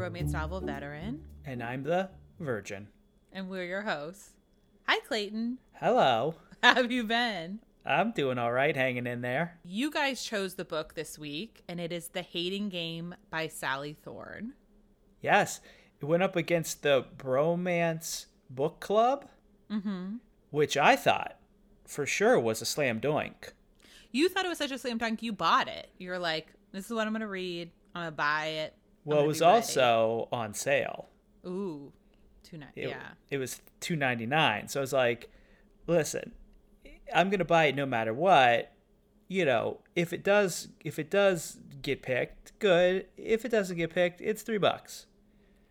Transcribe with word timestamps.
romance 0.00 0.32
novel 0.32 0.62
veteran. 0.62 1.20
And 1.44 1.62
I'm 1.62 1.82
the 1.82 2.08
virgin. 2.38 2.88
And 3.32 3.50
we're 3.50 3.64
your 3.64 3.82
hosts. 3.82 4.30
Hi, 4.88 4.98
Clayton. 5.00 5.58
Hello. 5.74 6.36
How 6.62 6.74
have 6.74 6.90
you 6.90 7.04
been? 7.04 7.60
I'm 7.84 8.12
doing 8.12 8.38
all 8.38 8.50
right, 8.50 8.74
hanging 8.74 9.06
in 9.06 9.20
there. 9.20 9.58
You 9.62 9.90
guys 9.90 10.24
chose 10.24 10.54
the 10.54 10.64
book 10.64 10.94
this 10.94 11.18
week, 11.18 11.62
and 11.68 11.78
it 11.78 11.92
is 11.92 12.08
The 12.08 12.22
Hating 12.22 12.70
Game 12.70 13.14
by 13.30 13.48
Sally 13.48 13.92
Thorne. 13.92 14.54
Yes, 15.20 15.60
it 16.00 16.06
went 16.06 16.22
up 16.22 16.34
against 16.34 16.82
the 16.82 17.04
Bromance 17.18 18.24
Book 18.48 18.80
Club, 18.80 19.26
mm-hmm. 19.70 20.16
which 20.50 20.78
I 20.78 20.96
thought 20.96 21.36
for 21.86 22.06
sure 22.06 22.40
was 22.40 22.62
a 22.62 22.66
slam 22.66 23.00
dunk. 23.00 23.52
You 24.12 24.30
thought 24.30 24.46
it 24.46 24.48
was 24.48 24.58
such 24.58 24.70
a 24.70 24.78
slam 24.78 24.96
dunk, 24.96 25.22
you 25.22 25.34
bought 25.34 25.68
it. 25.68 25.90
You're 25.98 26.18
like, 26.18 26.54
this 26.72 26.86
is 26.86 26.92
what 26.92 27.06
I'm 27.06 27.12
going 27.12 27.20
to 27.20 27.26
read. 27.26 27.70
I'm 27.94 28.02
going 28.02 28.12
to 28.12 28.16
buy 28.16 28.46
it. 28.46 28.74
Well, 29.04 29.24
it 29.24 29.26
was 29.26 29.42
also 29.42 30.28
on 30.30 30.54
sale. 30.54 31.08
Ooh, 31.46 31.92
two 32.42 32.58
ninety. 32.58 32.82
Yeah, 32.82 33.08
it 33.30 33.38
was 33.38 33.60
two 33.80 33.96
ninety 33.96 34.26
nine. 34.26 34.68
So 34.68 34.80
I 34.80 34.82
was 34.82 34.92
like, 34.92 35.30
listen, 35.86 36.32
I'm 37.14 37.30
gonna 37.30 37.44
buy 37.44 37.66
it 37.66 37.76
no 37.76 37.86
matter 37.86 38.12
what. 38.12 38.72
You 39.28 39.44
know, 39.44 39.78
if 39.94 40.12
it 40.12 40.24
does, 40.24 40.68
if 40.84 40.98
it 40.98 41.10
does 41.10 41.58
get 41.82 42.02
picked, 42.02 42.58
good. 42.58 43.06
If 43.16 43.44
it 43.44 43.50
doesn't 43.50 43.76
get 43.76 43.90
picked, 43.90 44.20
it's 44.20 44.42
three 44.42 44.58
bucks. 44.58 45.06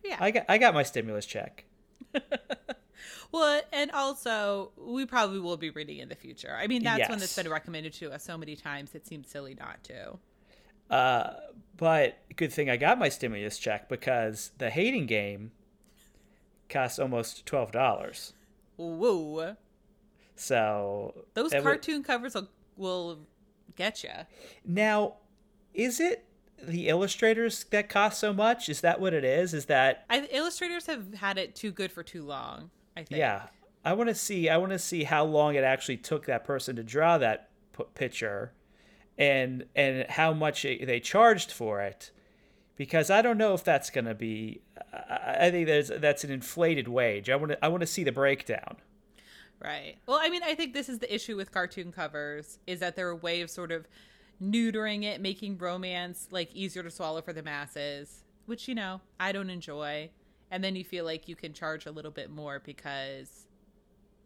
Yeah, 0.02 0.16
I 0.18 0.30
got 0.30 0.44
I 0.48 0.58
got 0.58 0.74
my 0.74 0.82
stimulus 0.82 1.26
check. 1.26 1.64
well, 3.32 3.62
and 3.72 3.90
also 3.92 4.72
we 4.76 5.06
probably 5.06 5.40
will 5.40 5.56
be 5.56 5.70
reading 5.70 5.98
in 5.98 6.08
the 6.08 6.14
future. 6.14 6.56
I 6.58 6.66
mean, 6.66 6.82
that's 6.82 7.00
yes. 7.00 7.08
one 7.08 7.18
that's 7.18 7.36
been 7.36 7.48
recommended 7.48 7.92
to 7.94 8.10
us 8.12 8.24
so 8.24 8.36
many 8.36 8.56
times. 8.56 8.94
It 8.94 9.06
seems 9.06 9.28
silly 9.28 9.54
not 9.54 9.84
to. 9.84 10.18
Uh, 10.90 11.30
but 11.76 12.18
good 12.36 12.52
thing 12.52 12.68
I 12.68 12.76
got 12.76 12.98
my 12.98 13.08
stimulus 13.08 13.58
check 13.58 13.88
because 13.88 14.50
the 14.58 14.70
hating 14.70 15.06
game 15.06 15.52
costs 16.68 16.98
almost 16.98 17.46
twelve 17.46 17.72
dollars. 17.72 18.34
Whoa! 18.76 19.56
So 20.36 21.24
those 21.34 21.52
cartoon 21.52 22.02
covers 22.02 22.34
will, 22.34 22.48
will 22.76 23.18
get 23.76 24.02
you. 24.02 24.10
Now, 24.64 25.14
is 25.74 26.00
it 26.00 26.24
the 26.62 26.88
illustrators 26.88 27.64
that 27.70 27.88
cost 27.88 28.18
so 28.18 28.32
much? 28.32 28.68
Is 28.68 28.80
that 28.80 29.00
what 29.00 29.14
it 29.14 29.24
is? 29.24 29.54
Is 29.54 29.66
that 29.66 30.04
I, 30.10 30.28
illustrators 30.30 30.86
have 30.86 31.14
had 31.14 31.38
it 31.38 31.54
too 31.54 31.70
good 31.70 31.92
for 31.92 32.02
too 32.02 32.22
long? 32.22 32.70
I 32.96 33.04
think. 33.04 33.18
Yeah, 33.18 33.44
I 33.84 33.92
want 33.92 34.08
to 34.08 34.14
see. 34.14 34.48
I 34.48 34.56
want 34.56 34.72
to 34.72 34.78
see 34.78 35.04
how 35.04 35.24
long 35.24 35.54
it 35.54 35.64
actually 35.64 35.98
took 35.98 36.26
that 36.26 36.44
person 36.44 36.76
to 36.76 36.82
draw 36.82 37.16
that 37.18 37.48
picture 37.94 38.52
and 39.20 39.66
and 39.76 40.10
how 40.10 40.32
much 40.32 40.62
they 40.62 40.98
charged 40.98 41.52
for 41.52 41.82
it 41.82 42.10
because 42.76 43.10
I 43.10 43.20
don't 43.20 43.36
know 43.36 43.52
if 43.52 43.62
that's 43.62 43.90
going 43.90 44.06
to 44.06 44.14
be 44.14 44.62
I 44.92 45.50
think 45.50 45.66
there's 45.66 45.88
that's 45.88 46.24
an 46.24 46.30
inflated 46.30 46.88
wage. 46.88 47.28
I 47.28 47.36
want 47.36 47.52
to 47.52 47.64
I 47.64 47.68
want 47.68 47.82
to 47.82 47.86
see 47.86 48.02
the 48.02 48.12
breakdown. 48.12 48.76
Right. 49.62 49.96
Well, 50.06 50.18
I 50.18 50.30
mean, 50.30 50.42
I 50.42 50.54
think 50.54 50.72
this 50.72 50.88
is 50.88 51.00
the 51.00 51.14
issue 51.14 51.36
with 51.36 51.52
cartoon 51.52 51.92
covers 51.92 52.58
is 52.66 52.80
that 52.80 52.96
they're 52.96 53.10
a 53.10 53.16
way 53.16 53.42
of 53.42 53.50
sort 53.50 53.70
of 53.70 53.86
neutering 54.42 55.04
it, 55.04 55.20
making 55.20 55.58
romance 55.58 56.28
like 56.30 56.50
easier 56.54 56.82
to 56.82 56.90
swallow 56.90 57.20
for 57.20 57.34
the 57.34 57.42
masses, 57.42 58.24
which 58.46 58.66
you 58.66 58.74
know, 58.74 59.02
I 59.20 59.32
don't 59.32 59.50
enjoy. 59.50 60.08
And 60.50 60.64
then 60.64 60.74
you 60.74 60.82
feel 60.82 61.04
like 61.04 61.28
you 61.28 61.36
can 61.36 61.52
charge 61.52 61.84
a 61.84 61.90
little 61.90 62.10
bit 62.10 62.30
more 62.30 62.60
because 62.64 63.46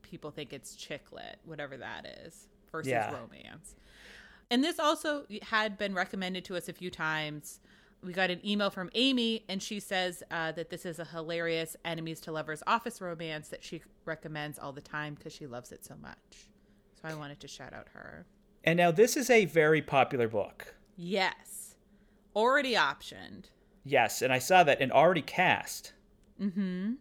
people 0.03 0.31
think 0.31 0.53
it's 0.53 0.77
chick 0.77 1.11
lit, 1.11 1.41
whatever 1.45 1.77
that 1.77 2.07
is, 2.25 2.47
versus 2.71 2.93
yeah. 2.93 3.13
romance. 3.13 3.75
And 4.51 4.63
this 4.63 4.79
also 4.79 5.25
had 5.43 5.79
been 5.79 5.95
recommended 5.95 6.45
to 6.47 6.57
us 6.57 6.69
a 6.69 6.73
few 6.73 6.91
times. 6.91 7.61
We 8.03 8.13
got 8.13 8.31
an 8.31 8.47
email 8.47 8.71
from 8.71 8.91
Amy, 8.95 9.45
and 9.49 9.63
she 9.63 9.81
says 9.81 10.23
uh, 10.31 10.53
that 10.53 10.69
this 10.69 10.85
is 10.85 10.99
a 10.99 11.05
hilarious 11.07 11.77
enemies 11.85 12.21
to 12.23 12.33
lovers 12.33 12.63
office 12.67 13.01
romance 13.01 13.49
that 13.49 13.65
she 13.65 13.83
recommends 14.05 14.59
all 14.59 14.73
the 14.73 14.83
time 14.83 15.15
because 15.15 15.33
she 15.33 15.47
loves 15.47 15.73
it 15.73 15.85
so 15.85 15.95
much. 16.03 16.49
So 17.01 17.09
I 17.09 17.15
wanted 17.15 17.41
to 17.41 17.49
shout 17.49 17.73
out 17.73 17.89
her. 17.95 18.27
And 18.63 18.77
now 18.77 18.91
this 18.91 19.17
is 19.17 19.31
a 19.31 19.47
very 19.47 19.81
popular 19.81 20.29
book. 20.29 20.75
Yes. 20.97 21.77
Already 22.37 22.75
optioned. 22.75 23.45
Yes, 23.85 24.23
and 24.23 24.33
I 24.33 24.39
saw 24.39 24.65
that 24.65 24.81
and 24.81 24.93
already 24.93 25.23
cast. 25.23 25.93
Mm-hmm. 26.41 26.95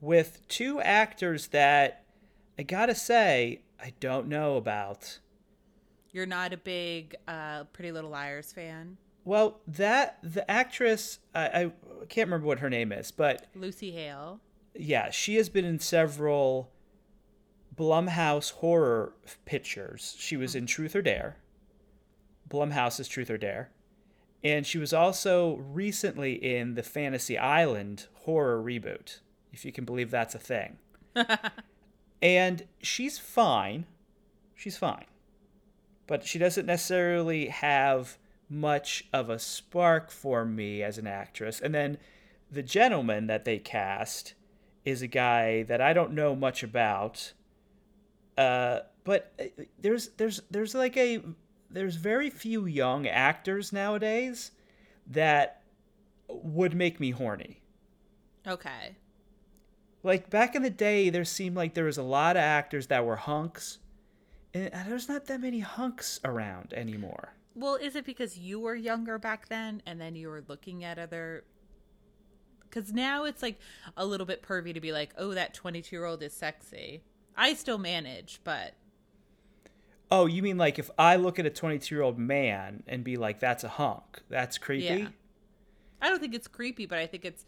With 0.00 0.46
two 0.48 0.80
actors 0.80 1.48
that 1.48 2.04
I 2.58 2.62
gotta 2.62 2.94
say, 2.94 3.60
I 3.80 3.92
don't 4.00 4.28
know 4.28 4.56
about. 4.56 5.18
You're 6.16 6.24
not 6.24 6.54
a 6.54 6.56
big 6.56 7.14
uh, 7.28 7.64
Pretty 7.74 7.92
Little 7.92 8.08
Liars 8.08 8.50
fan. 8.50 8.96
Well, 9.26 9.60
that 9.66 10.18
the 10.22 10.50
actress 10.50 11.18
I, 11.34 11.44
I 11.44 11.72
can't 12.08 12.28
remember 12.28 12.46
what 12.46 12.60
her 12.60 12.70
name 12.70 12.90
is, 12.90 13.10
but 13.10 13.48
Lucy 13.54 13.90
Hale. 13.90 14.40
Yeah, 14.74 15.10
she 15.10 15.36
has 15.36 15.50
been 15.50 15.66
in 15.66 15.78
several 15.78 16.72
Blumhouse 17.76 18.52
horror 18.52 19.12
pictures. 19.44 20.16
She 20.18 20.38
was 20.38 20.54
in 20.54 20.64
Truth 20.64 20.96
or 20.96 21.02
Dare. 21.02 21.36
Blumhouse's 22.48 23.08
Truth 23.08 23.28
or 23.28 23.36
Dare. 23.36 23.68
And 24.42 24.66
she 24.66 24.78
was 24.78 24.94
also 24.94 25.56
recently 25.56 26.32
in 26.32 26.76
the 26.76 26.82
Fantasy 26.82 27.36
Island 27.36 28.06
horror 28.24 28.62
reboot, 28.62 29.18
if 29.52 29.66
you 29.66 29.72
can 29.72 29.84
believe 29.84 30.10
that's 30.10 30.34
a 30.34 30.38
thing. 30.38 30.78
and 32.22 32.64
she's 32.80 33.18
fine. 33.18 33.84
She's 34.54 34.78
fine 34.78 35.04
but 36.06 36.24
she 36.24 36.38
doesn't 36.38 36.66
necessarily 36.66 37.48
have 37.48 38.18
much 38.48 39.04
of 39.12 39.28
a 39.28 39.38
spark 39.38 40.10
for 40.10 40.44
me 40.44 40.82
as 40.82 40.98
an 40.98 41.06
actress. 41.06 41.60
And 41.60 41.74
then 41.74 41.98
the 42.50 42.62
gentleman 42.62 43.26
that 43.26 43.44
they 43.44 43.58
cast 43.58 44.34
is 44.84 45.02
a 45.02 45.08
guy 45.08 45.64
that 45.64 45.80
I 45.80 45.92
don't 45.92 46.12
know 46.12 46.36
much 46.36 46.62
about. 46.62 47.32
Uh, 48.38 48.80
but 49.04 49.32
uh, 49.40 49.62
there's 49.80 50.08
there's 50.16 50.42
there's 50.50 50.74
like 50.74 50.96
a 50.96 51.22
there's 51.70 51.96
very 51.96 52.30
few 52.30 52.66
young 52.66 53.06
actors 53.06 53.72
nowadays 53.72 54.52
that 55.06 55.62
would 56.28 56.74
make 56.74 57.00
me 57.00 57.10
horny. 57.10 57.62
Okay. 58.46 58.96
Like 60.02 60.30
back 60.30 60.54
in 60.54 60.62
the 60.62 60.70
day, 60.70 61.10
there 61.10 61.24
seemed 61.24 61.56
like 61.56 61.74
there 61.74 61.84
was 61.84 61.98
a 61.98 62.02
lot 62.02 62.36
of 62.36 62.42
actors 62.42 62.86
that 62.86 63.04
were 63.04 63.16
hunks 63.16 63.78
and 64.64 64.90
there's 64.90 65.08
not 65.08 65.26
that 65.26 65.40
many 65.40 65.60
hunks 65.60 66.20
around 66.24 66.72
anymore. 66.72 67.34
Well, 67.54 67.76
is 67.76 67.96
it 67.96 68.04
because 68.04 68.38
you 68.38 68.60
were 68.60 68.74
younger 68.74 69.18
back 69.18 69.48
then 69.48 69.82
and 69.86 70.00
then 70.00 70.14
you 70.14 70.28
were 70.28 70.44
looking 70.46 70.84
at 70.84 70.98
other 70.98 71.44
because 72.68 72.92
now 72.92 73.24
it's 73.24 73.42
like 73.42 73.58
a 73.96 74.04
little 74.04 74.26
bit 74.26 74.42
pervy 74.42 74.74
to 74.74 74.80
be 74.80 74.92
like, 74.92 75.14
oh, 75.16 75.32
that 75.32 75.54
22 75.54 75.96
year 75.96 76.04
old 76.04 76.22
is 76.22 76.34
sexy. 76.34 77.02
I 77.36 77.54
still 77.54 77.78
manage, 77.78 78.40
but. 78.44 78.74
Oh, 80.10 80.26
you 80.26 80.42
mean 80.42 80.58
like 80.58 80.78
if 80.78 80.90
I 80.98 81.16
look 81.16 81.38
at 81.38 81.46
a 81.46 81.50
22 81.50 81.94
year 81.94 82.02
old 82.02 82.18
man 82.18 82.82
and 82.86 83.02
be 83.02 83.16
like, 83.16 83.40
that's 83.40 83.64
a 83.64 83.68
hunk? 83.68 84.22
That's 84.28 84.58
creepy? 84.58 84.84
Yeah. 84.84 85.08
I 86.00 86.10
don't 86.10 86.20
think 86.20 86.34
it's 86.34 86.48
creepy, 86.48 86.86
but 86.86 86.98
I 86.98 87.06
think 87.06 87.24
it's 87.24 87.44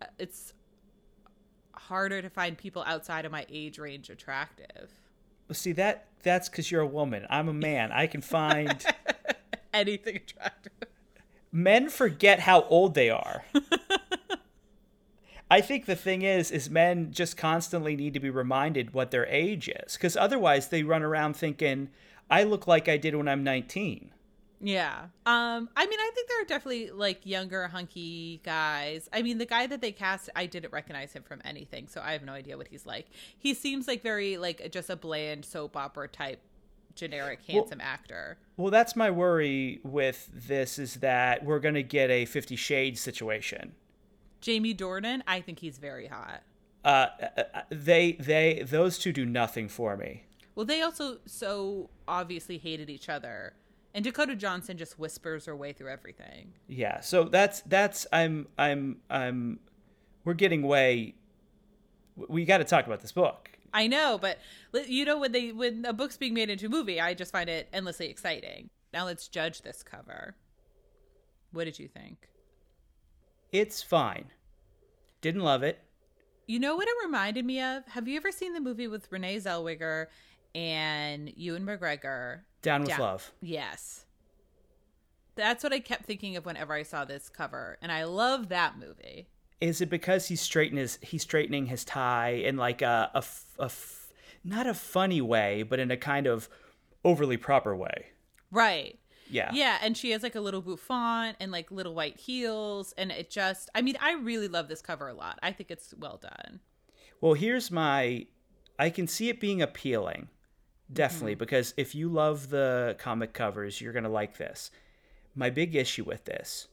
uh, 0.00 0.06
it's 0.18 0.52
harder 1.74 2.22
to 2.22 2.30
find 2.30 2.56
people 2.56 2.84
outside 2.86 3.24
of 3.24 3.32
my 3.32 3.46
age 3.50 3.78
range 3.78 4.08
attractive. 4.08 4.90
Well, 5.48 5.56
see 5.56 5.72
that 5.72 6.06
that's 6.22 6.48
because 6.48 6.70
you're 6.70 6.80
a 6.80 6.86
woman. 6.86 7.26
I'm 7.30 7.48
a 7.48 7.54
man. 7.54 7.92
I 7.92 8.06
can 8.06 8.20
find 8.20 8.84
anything 9.74 10.16
attractive. 10.16 10.72
Men 11.52 11.88
forget 11.88 12.40
how 12.40 12.62
old 12.64 12.94
they 12.94 13.10
are. 13.10 13.44
I 15.50 15.60
think 15.60 15.86
the 15.86 15.96
thing 15.96 16.22
is, 16.22 16.52
is 16.52 16.70
men 16.70 17.10
just 17.10 17.36
constantly 17.36 17.96
need 17.96 18.14
to 18.14 18.20
be 18.20 18.30
reminded 18.30 18.94
what 18.94 19.10
their 19.10 19.26
age 19.26 19.68
is, 19.68 19.94
because 19.94 20.16
otherwise 20.16 20.68
they 20.68 20.84
run 20.84 21.02
around 21.02 21.34
thinking, 21.34 21.88
"I 22.30 22.44
look 22.44 22.68
like 22.68 22.88
I 22.88 22.96
did 22.96 23.16
when 23.16 23.26
I'm 23.26 23.42
19." 23.42 24.12
Yeah. 24.60 25.06
Um 25.26 25.68
I 25.76 25.86
mean 25.86 25.98
I 25.98 26.10
think 26.14 26.28
there 26.28 26.42
are 26.42 26.44
definitely 26.44 26.90
like 26.90 27.24
younger 27.24 27.66
hunky 27.68 28.40
guys. 28.44 29.08
I 29.12 29.22
mean 29.22 29.38
the 29.38 29.46
guy 29.46 29.66
that 29.66 29.80
they 29.80 29.92
cast 29.92 30.28
I 30.36 30.46
didn't 30.46 30.72
recognize 30.72 31.12
him 31.12 31.22
from 31.22 31.40
anything, 31.44 31.88
so 31.88 32.00
I 32.04 32.12
have 32.12 32.22
no 32.22 32.32
idea 32.32 32.56
what 32.56 32.68
he's 32.68 32.86
like. 32.86 33.06
He 33.38 33.54
seems 33.54 33.88
like 33.88 34.02
very 34.02 34.36
like 34.36 34.70
just 34.70 34.90
a 34.90 34.96
bland 34.96 35.44
soap 35.44 35.76
opera 35.76 36.08
type 36.08 36.40
generic 36.94 37.40
handsome 37.46 37.78
well, 37.78 37.88
actor. 37.88 38.38
Well, 38.56 38.70
that's 38.70 38.94
my 38.94 39.10
worry 39.10 39.80
with 39.82 40.28
this 40.32 40.78
is 40.78 40.96
that 40.96 41.44
we're 41.44 41.60
going 41.60 41.74
to 41.74 41.82
get 41.82 42.10
a 42.10 42.24
50 42.26 42.56
shades 42.56 43.00
situation. 43.00 43.72
Jamie 44.40 44.74
Dornan, 44.74 45.22
I 45.26 45.40
think 45.40 45.60
he's 45.60 45.78
very 45.78 46.06
hot. 46.06 46.42
Uh, 46.84 47.06
uh, 47.36 47.42
uh 47.54 47.62
they 47.70 48.12
they 48.12 48.62
those 48.66 48.98
two 48.98 49.12
do 49.12 49.26
nothing 49.26 49.68
for 49.68 49.96
me. 49.96 50.24
Well, 50.54 50.64
they 50.66 50.80
also 50.82 51.18
so 51.26 51.90
obviously 52.08 52.58
hated 52.58 52.88
each 52.90 53.08
other 53.08 53.54
and 53.94 54.04
Dakota 54.04 54.36
Johnson 54.36 54.76
just 54.76 54.98
whispers 54.98 55.46
her 55.46 55.56
way 55.56 55.72
through 55.72 55.90
everything. 55.90 56.52
Yeah. 56.68 57.00
So 57.00 57.24
that's 57.24 57.60
that's 57.62 58.06
I'm 58.12 58.46
I'm 58.58 58.98
I'm 59.08 59.60
we're 60.24 60.34
getting 60.34 60.62
way 60.62 61.14
we 62.28 62.44
got 62.44 62.58
to 62.58 62.64
talk 62.64 62.86
about 62.86 63.00
this 63.00 63.12
book. 63.12 63.50
I 63.72 63.86
know, 63.86 64.18
but 64.20 64.38
you 64.88 65.04
know 65.04 65.18
when 65.18 65.32
they 65.32 65.52
when 65.52 65.84
a 65.84 65.92
book's 65.92 66.16
being 66.16 66.34
made 66.34 66.50
into 66.50 66.66
a 66.66 66.68
movie, 66.68 67.00
I 67.00 67.14
just 67.14 67.32
find 67.32 67.48
it 67.48 67.68
endlessly 67.72 68.08
exciting. 68.08 68.70
Now 68.92 69.04
let's 69.04 69.28
judge 69.28 69.62
this 69.62 69.82
cover. 69.82 70.34
What 71.52 71.64
did 71.64 71.78
you 71.78 71.88
think? 71.88 72.28
It's 73.52 73.82
fine. 73.82 74.26
Didn't 75.20 75.42
love 75.42 75.62
it. 75.62 75.80
You 76.46 76.58
know 76.58 76.74
what 76.74 76.88
it 76.88 76.94
reminded 77.04 77.44
me 77.44 77.60
of? 77.62 77.86
Have 77.88 78.08
you 78.08 78.16
ever 78.16 78.32
seen 78.32 78.54
the 78.54 78.60
movie 78.60 78.88
with 78.88 79.10
Renee 79.12 79.36
Zellweger 79.36 80.06
and 80.54 81.32
Ewan 81.36 81.64
McGregor? 81.64 82.40
Down 82.62 82.82
with 82.82 82.90
Down- 82.90 83.00
love. 83.00 83.32
Yes. 83.40 84.04
That's 85.36 85.62
what 85.64 85.72
I 85.72 85.80
kept 85.80 86.04
thinking 86.04 86.36
of 86.36 86.44
whenever 86.44 86.74
I 86.74 86.82
saw 86.82 87.04
this 87.04 87.28
cover, 87.28 87.78
and 87.80 87.90
I 87.90 88.04
love 88.04 88.48
that 88.48 88.78
movie. 88.78 89.28
Is 89.60 89.80
it 89.80 89.88
because 89.88 90.26
he's 90.26 90.40
straightening 90.40 90.80
his 90.80 90.98
he's 91.02 91.22
straightening 91.22 91.66
his 91.66 91.84
tie 91.84 92.30
in 92.30 92.56
like 92.56 92.82
a, 92.82 93.10
a, 93.14 93.24
a 93.58 93.64
f- 93.66 94.12
not 94.44 94.66
a 94.66 94.74
funny 94.74 95.20
way, 95.20 95.62
but 95.62 95.78
in 95.78 95.90
a 95.90 95.96
kind 95.96 96.26
of 96.26 96.48
overly 97.04 97.36
proper 97.36 97.74
way? 97.76 98.06
Right. 98.50 98.98
Yeah. 99.30 99.50
Yeah, 99.54 99.78
and 99.80 99.96
she 99.96 100.10
has 100.10 100.22
like 100.22 100.34
a 100.34 100.40
little 100.40 100.60
bouffant 100.60 101.36
and 101.38 101.52
like 101.52 101.70
little 101.70 101.94
white 101.94 102.18
heels, 102.18 102.92
and 102.98 103.12
it 103.12 103.30
just, 103.30 103.70
I 103.74 103.80
mean, 103.82 103.96
I 104.00 104.14
really 104.14 104.48
love 104.48 104.68
this 104.68 104.82
cover 104.82 105.08
a 105.08 105.14
lot. 105.14 105.38
I 105.42 105.52
think 105.52 105.70
it's 105.70 105.94
well 105.96 106.18
done. 106.20 106.60
Well, 107.20 107.34
here's 107.34 107.70
my 107.70 108.26
I 108.78 108.90
can 108.90 109.06
see 109.06 109.28
it 109.28 109.40
being 109.40 109.62
appealing. 109.62 110.28
Definitely, 110.92 111.32
mm-hmm. 111.32 111.38
because 111.40 111.74
if 111.76 111.94
you 111.94 112.08
love 112.08 112.50
the 112.50 112.96
comic 112.98 113.32
covers, 113.32 113.80
you're 113.80 113.92
going 113.92 114.04
to 114.04 114.10
like 114.10 114.38
this. 114.38 114.70
My 115.34 115.50
big 115.50 115.76
issue 115.76 116.04
with 116.04 116.24
this 116.24 116.66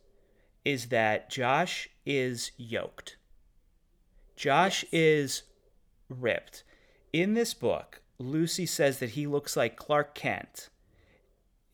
is 0.66 0.88
that 0.88 1.30
Josh 1.30 1.88
is 2.06 2.52
yoked. 2.58 3.18
Josh 4.36 4.84
Yes. 4.84 4.94
is 4.94 5.44
ripped. 6.10 6.64
In 7.14 7.34
this 7.34 7.54
book, 7.54 8.02
Lucy 8.19 8.66
says 8.66 9.00
that 9.00 9.12
he 9.12 9.28
looks 9.28 9.56
like 9.56 9.75
Clark 9.75 10.16
Kent 10.16 10.69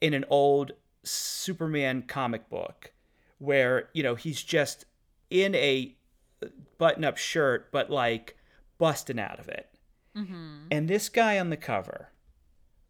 in 0.01 0.13
an 0.13 0.25
old 0.29 0.73
Superman 1.03 2.03
comic 2.03 2.49
book 2.49 2.91
where, 3.39 3.89
you 3.93 4.03
know, 4.03 4.15
he's 4.15 4.43
just 4.43 4.85
in 5.29 5.55
a 5.55 5.95
button 6.77 7.03
up 7.03 7.17
shirt, 7.17 7.71
but 7.71 7.89
like 7.89 8.37
busting 8.77 9.19
out 9.19 9.39
of 9.39 9.47
it. 9.49 9.69
Mm-hmm. 10.15 10.67
And 10.71 10.87
this 10.87 11.09
guy 11.09 11.39
on 11.39 11.49
the 11.49 11.57
cover 11.57 12.09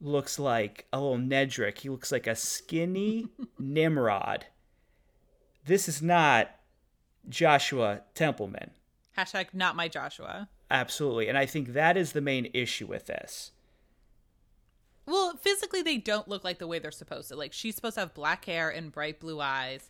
looks 0.04 0.38
like 0.38 0.86
a 0.94 1.00
little 1.00 1.18
Nedrick. 1.18 1.80
He 1.80 1.90
looks 1.90 2.12
like 2.12 2.28
a 2.28 2.36
skinny 2.36 3.28
Nimrod. 3.60 4.46
This 5.66 5.88
is 5.88 6.02
not 6.02 6.52
Joshua 7.30 8.02
Templeman. 8.14 8.72
Hashtag 9.18 9.48
not 9.54 9.76
my 9.76 9.88
Joshua. 9.88 10.50
Absolutely. 10.70 11.28
And 11.30 11.38
I 11.38 11.46
think 11.46 11.74
that 11.74 11.96
is 11.98 12.12
the 12.12 12.22
main 12.22 12.50
issue 12.54 12.88
with 12.88 13.06
this. 13.06 13.52
Well, 15.06 15.36
physically, 15.38 15.82
they 15.82 15.98
don't 15.98 16.28
look 16.28 16.44
like 16.44 16.60
the 16.60 16.68
way 16.68 16.80
they're 16.80 16.92
supposed 16.92 17.28
to. 17.30 17.36
Like, 17.36 17.54
she's 17.54 17.76
supposed 17.76 17.96
to 17.96 18.02
have 18.02 18.14
black 18.14 18.46
hair 18.46 18.70
and 18.70 18.92
bright 18.92 19.20
blue 19.20 19.40
eyes, 19.42 19.90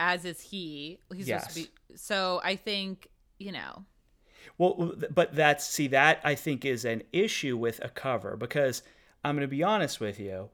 as 0.00 0.24
is 0.24 0.40
he. 0.40 0.98
He's 1.14 1.26
supposed 1.26 1.50
to 1.50 1.60
Yes. 1.60 1.68
be. 1.68 1.96
So 1.96 2.40
I 2.42 2.56
think, 2.56 3.08
you 3.38 3.52
know, 3.52 3.84
Well, 4.58 4.94
but 5.10 5.34
that's 5.34 5.64
see 5.66 5.88
that 5.88 6.20
I 6.24 6.34
think 6.34 6.64
is 6.64 6.84
an 6.84 7.02
issue 7.12 7.56
with 7.56 7.82
a 7.84 7.88
cover 7.88 8.36
because 8.36 8.82
I'm 9.24 9.34
going 9.36 9.48
to 9.48 9.56
be 9.56 9.62
honest 9.62 10.00
with 10.00 10.20
you. 10.20 10.50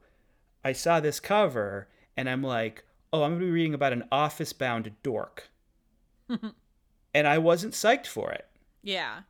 I 0.63 0.73
saw 0.73 0.99
this 0.99 1.19
cover 1.19 1.87
and 2.15 2.29
I'm 2.29 2.43
like, 2.43 2.83
"Oh, 3.11 3.23
I'm 3.23 3.31
going 3.31 3.41
to 3.41 3.45
be 3.47 3.51
reading 3.51 3.73
about 3.73 3.93
an 3.93 4.03
office-bound 4.11 4.91
dork." 5.03 5.49
and 7.13 7.27
I 7.27 7.37
wasn't 7.37 7.73
psyched 7.73 8.07
for 8.07 8.31
it. 8.31 8.47
yeah. 8.83 9.21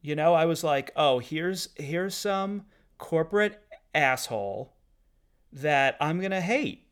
You 0.00 0.14
know, 0.14 0.32
I 0.32 0.44
was 0.46 0.62
like, 0.62 0.92
"Oh, 0.94 1.18
here's 1.18 1.70
here's 1.74 2.14
some 2.14 2.66
corporate 2.98 3.60
asshole 3.94 4.72
that 5.52 5.96
I'm 6.00 6.20
going 6.20 6.30
to 6.30 6.40
hate." 6.40 6.84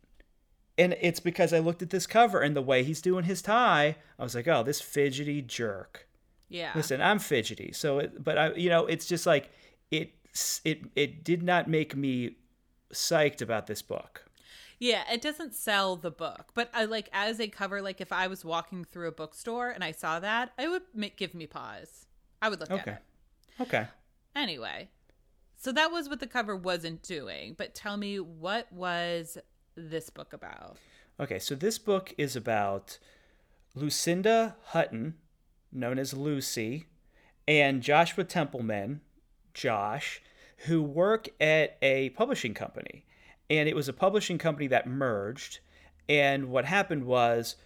And 0.76 0.94
it's 1.00 1.20
because 1.20 1.52
I 1.52 1.60
looked 1.60 1.82
at 1.82 1.90
this 1.90 2.06
cover 2.06 2.40
and 2.40 2.54
the 2.56 2.60
way 2.62 2.82
he's 2.82 3.00
doing 3.00 3.24
his 3.24 3.40
tie, 3.40 3.96
I 4.18 4.22
was 4.24 4.34
like, 4.34 4.48
"Oh, 4.48 4.64
this 4.64 4.80
fidgety 4.80 5.40
jerk." 5.40 6.08
Yeah. 6.48 6.72
Listen, 6.74 7.00
I'm 7.00 7.20
fidgety, 7.20 7.72
so 7.72 8.00
it, 8.00 8.22
but 8.22 8.36
I, 8.36 8.54
you 8.54 8.68
know, 8.70 8.86
it's 8.86 9.06
just 9.06 9.24
like 9.24 9.50
it, 9.92 10.12
it, 10.64 10.82
it 10.94 11.24
did 11.24 11.42
not 11.42 11.68
make 11.68 11.96
me 11.96 12.36
psyched 12.92 13.42
about 13.42 13.66
this 13.66 13.82
book. 13.82 14.24
Yeah, 14.78 15.04
it 15.10 15.22
doesn't 15.22 15.54
sell 15.54 15.96
the 15.96 16.10
book, 16.10 16.50
but 16.54 16.70
I 16.74 16.84
like 16.84 17.08
as 17.12 17.40
a 17.40 17.48
cover. 17.48 17.80
Like 17.80 18.00
if 18.00 18.12
I 18.12 18.26
was 18.26 18.44
walking 18.44 18.84
through 18.84 19.08
a 19.08 19.12
bookstore 19.12 19.70
and 19.70 19.82
I 19.82 19.92
saw 19.92 20.20
that, 20.20 20.52
it 20.58 20.68
would 20.68 20.82
make, 20.94 21.16
give 21.16 21.34
me 21.34 21.46
pause. 21.46 22.06
I 22.42 22.50
would 22.50 22.60
look 22.60 22.70
at 22.70 22.76
it. 22.76 22.80
Okay, 22.82 22.98
it 23.58 23.62
okay. 23.62 23.86
anyway. 24.34 24.90
So 25.56 25.72
that 25.72 25.90
was 25.90 26.08
what 26.08 26.20
the 26.20 26.26
cover 26.26 26.54
wasn't 26.54 27.02
doing. 27.02 27.54
But 27.56 27.74
tell 27.74 27.96
me, 27.96 28.20
what 28.20 28.70
was 28.70 29.38
this 29.74 30.10
book 30.10 30.34
about? 30.34 30.76
Okay, 31.18 31.38
so 31.38 31.54
this 31.54 31.78
book 31.78 32.12
is 32.18 32.36
about 32.36 32.98
Lucinda 33.74 34.56
Hutton, 34.66 35.14
known 35.72 35.98
as 35.98 36.12
Lucy, 36.12 36.86
and 37.48 37.82
Joshua 37.82 38.24
Templeman, 38.24 39.00
Josh, 39.56 40.22
who 40.66 40.82
work 40.82 41.28
at 41.40 41.76
a 41.82 42.10
publishing 42.10 42.54
company. 42.54 43.04
And 43.48 43.68
it 43.68 43.74
was 43.74 43.88
a 43.88 43.92
publishing 43.92 44.38
company 44.38 44.66
that 44.68 44.86
merged. 44.86 45.60
And 46.08 46.50
what 46.50 46.66
happened 46.66 47.04
was 47.04 47.56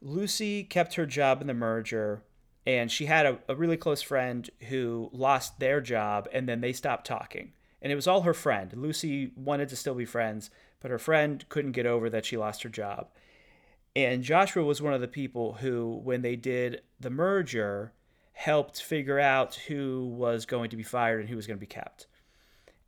Lucy 0.00 0.64
kept 0.64 0.94
her 0.94 1.06
job 1.06 1.40
in 1.40 1.46
the 1.46 1.54
merger, 1.54 2.22
and 2.66 2.90
she 2.90 3.06
had 3.06 3.26
a, 3.26 3.38
a 3.48 3.54
really 3.54 3.76
close 3.76 4.02
friend 4.02 4.48
who 4.68 5.10
lost 5.12 5.58
their 5.58 5.80
job, 5.80 6.28
and 6.32 6.48
then 6.48 6.60
they 6.60 6.72
stopped 6.72 7.06
talking. 7.06 7.52
And 7.80 7.92
it 7.92 7.96
was 7.96 8.06
all 8.06 8.22
her 8.22 8.34
friend. 8.34 8.72
Lucy 8.74 9.32
wanted 9.36 9.68
to 9.68 9.76
still 9.76 9.94
be 9.94 10.04
friends, 10.04 10.50
but 10.80 10.90
her 10.90 10.98
friend 10.98 11.44
couldn't 11.48 11.72
get 11.72 11.86
over 11.86 12.10
that 12.10 12.24
she 12.24 12.36
lost 12.36 12.62
her 12.62 12.68
job. 12.68 13.08
And 13.94 14.22
Joshua 14.22 14.64
was 14.64 14.80
one 14.80 14.94
of 14.94 15.00
the 15.00 15.08
people 15.08 15.54
who, 15.54 16.00
when 16.04 16.22
they 16.22 16.36
did 16.36 16.82
the 17.00 17.10
merger, 17.10 17.92
helped 18.38 18.80
figure 18.80 19.18
out 19.18 19.56
who 19.66 20.06
was 20.16 20.46
going 20.46 20.70
to 20.70 20.76
be 20.76 20.82
fired 20.84 21.18
and 21.18 21.28
who 21.28 21.34
was 21.34 21.48
going 21.48 21.56
to 21.56 21.60
be 21.60 21.66
kept. 21.66 22.06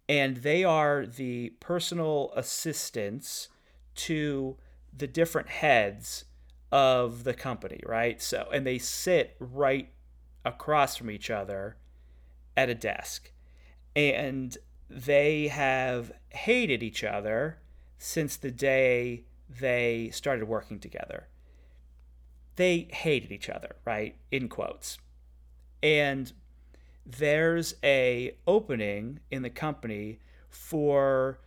And 0.08 0.36
they 0.36 0.62
are 0.62 1.04
the 1.04 1.50
personal 1.58 2.32
assistants 2.36 3.48
to 3.96 4.56
the 4.96 5.08
different 5.08 5.48
heads 5.48 6.24
of 6.70 7.24
the 7.24 7.34
company, 7.34 7.80
right? 7.84 8.22
So, 8.22 8.48
and 8.52 8.64
they 8.64 8.78
sit 8.78 9.34
right 9.40 9.88
across 10.44 10.96
from 10.96 11.10
each 11.10 11.30
other 11.30 11.78
at 12.56 12.70
a 12.70 12.74
desk. 12.76 13.32
And 13.96 14.56
they 14.88 15.48
have 15.48 16.12
hated 16.28 16.80
each 16.80 17.02
other 17.02 17.58
since 17.98 18.36
the 18.36 18.52
day 18.52 19.24
they 19.48 20.10
started 20.12 20.44
working 20.44 20.78
together. 20.78 21.26
They 22.54 22.86
hated 22.92 23.32
each 23.32 23.48
other, 23.48 23.74
right? 23.84 24.14
In 24.30 24.48
quotes. 24.48 24.98
And 25.82 26.32
there's 27.06 27.74
a 27.82 28.36
opening 28.46 29.20
in 29.30 29.42
the 29.42 29.50
company 29.50 30.20
for 30.48 31.38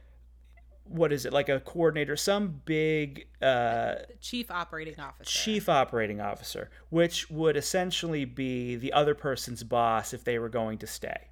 what 0.85 1.13
is 1.13 1.25
it 1.25 1.31
like 1.31 1.49
a 1.49 1.59
coordinator 1.61 2.15
some 2.15 2.61
big 2.65 3.27
uh, 3.41 3.95
chief 4.19 4.51
operating 4.51 4.99
officer. 4.99 5.29
chief 5.29 5.69
operating 5.69 6.19
officer 6.19 6.69
which 6.89 7.29
would 7.29 7.55
essentially 7.55 8.25
be 8.25 8.75
the 8.75 8.91
other 8.91 9.15
person's 9.15 9.63
boss 9.63 10.13
if 10.13 10.23
they 10.23 10.37
were 10.37 10.49
going 10.49 10.77
to 10.77 10.87
stay. 10.87 11.29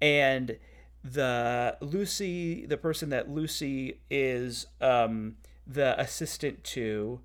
And 0.00 0.58
the 1.02 1.76
lucy 1.80 2.66
the 2.66 2.76
person 2.76 3.08
that 3.10 3.28
lucy 3.28 4.00
is 4.10 4.66
um, 4.80 5.36
the 5.66 6.00
assistant 6.00 6.62
to 6.62 7.20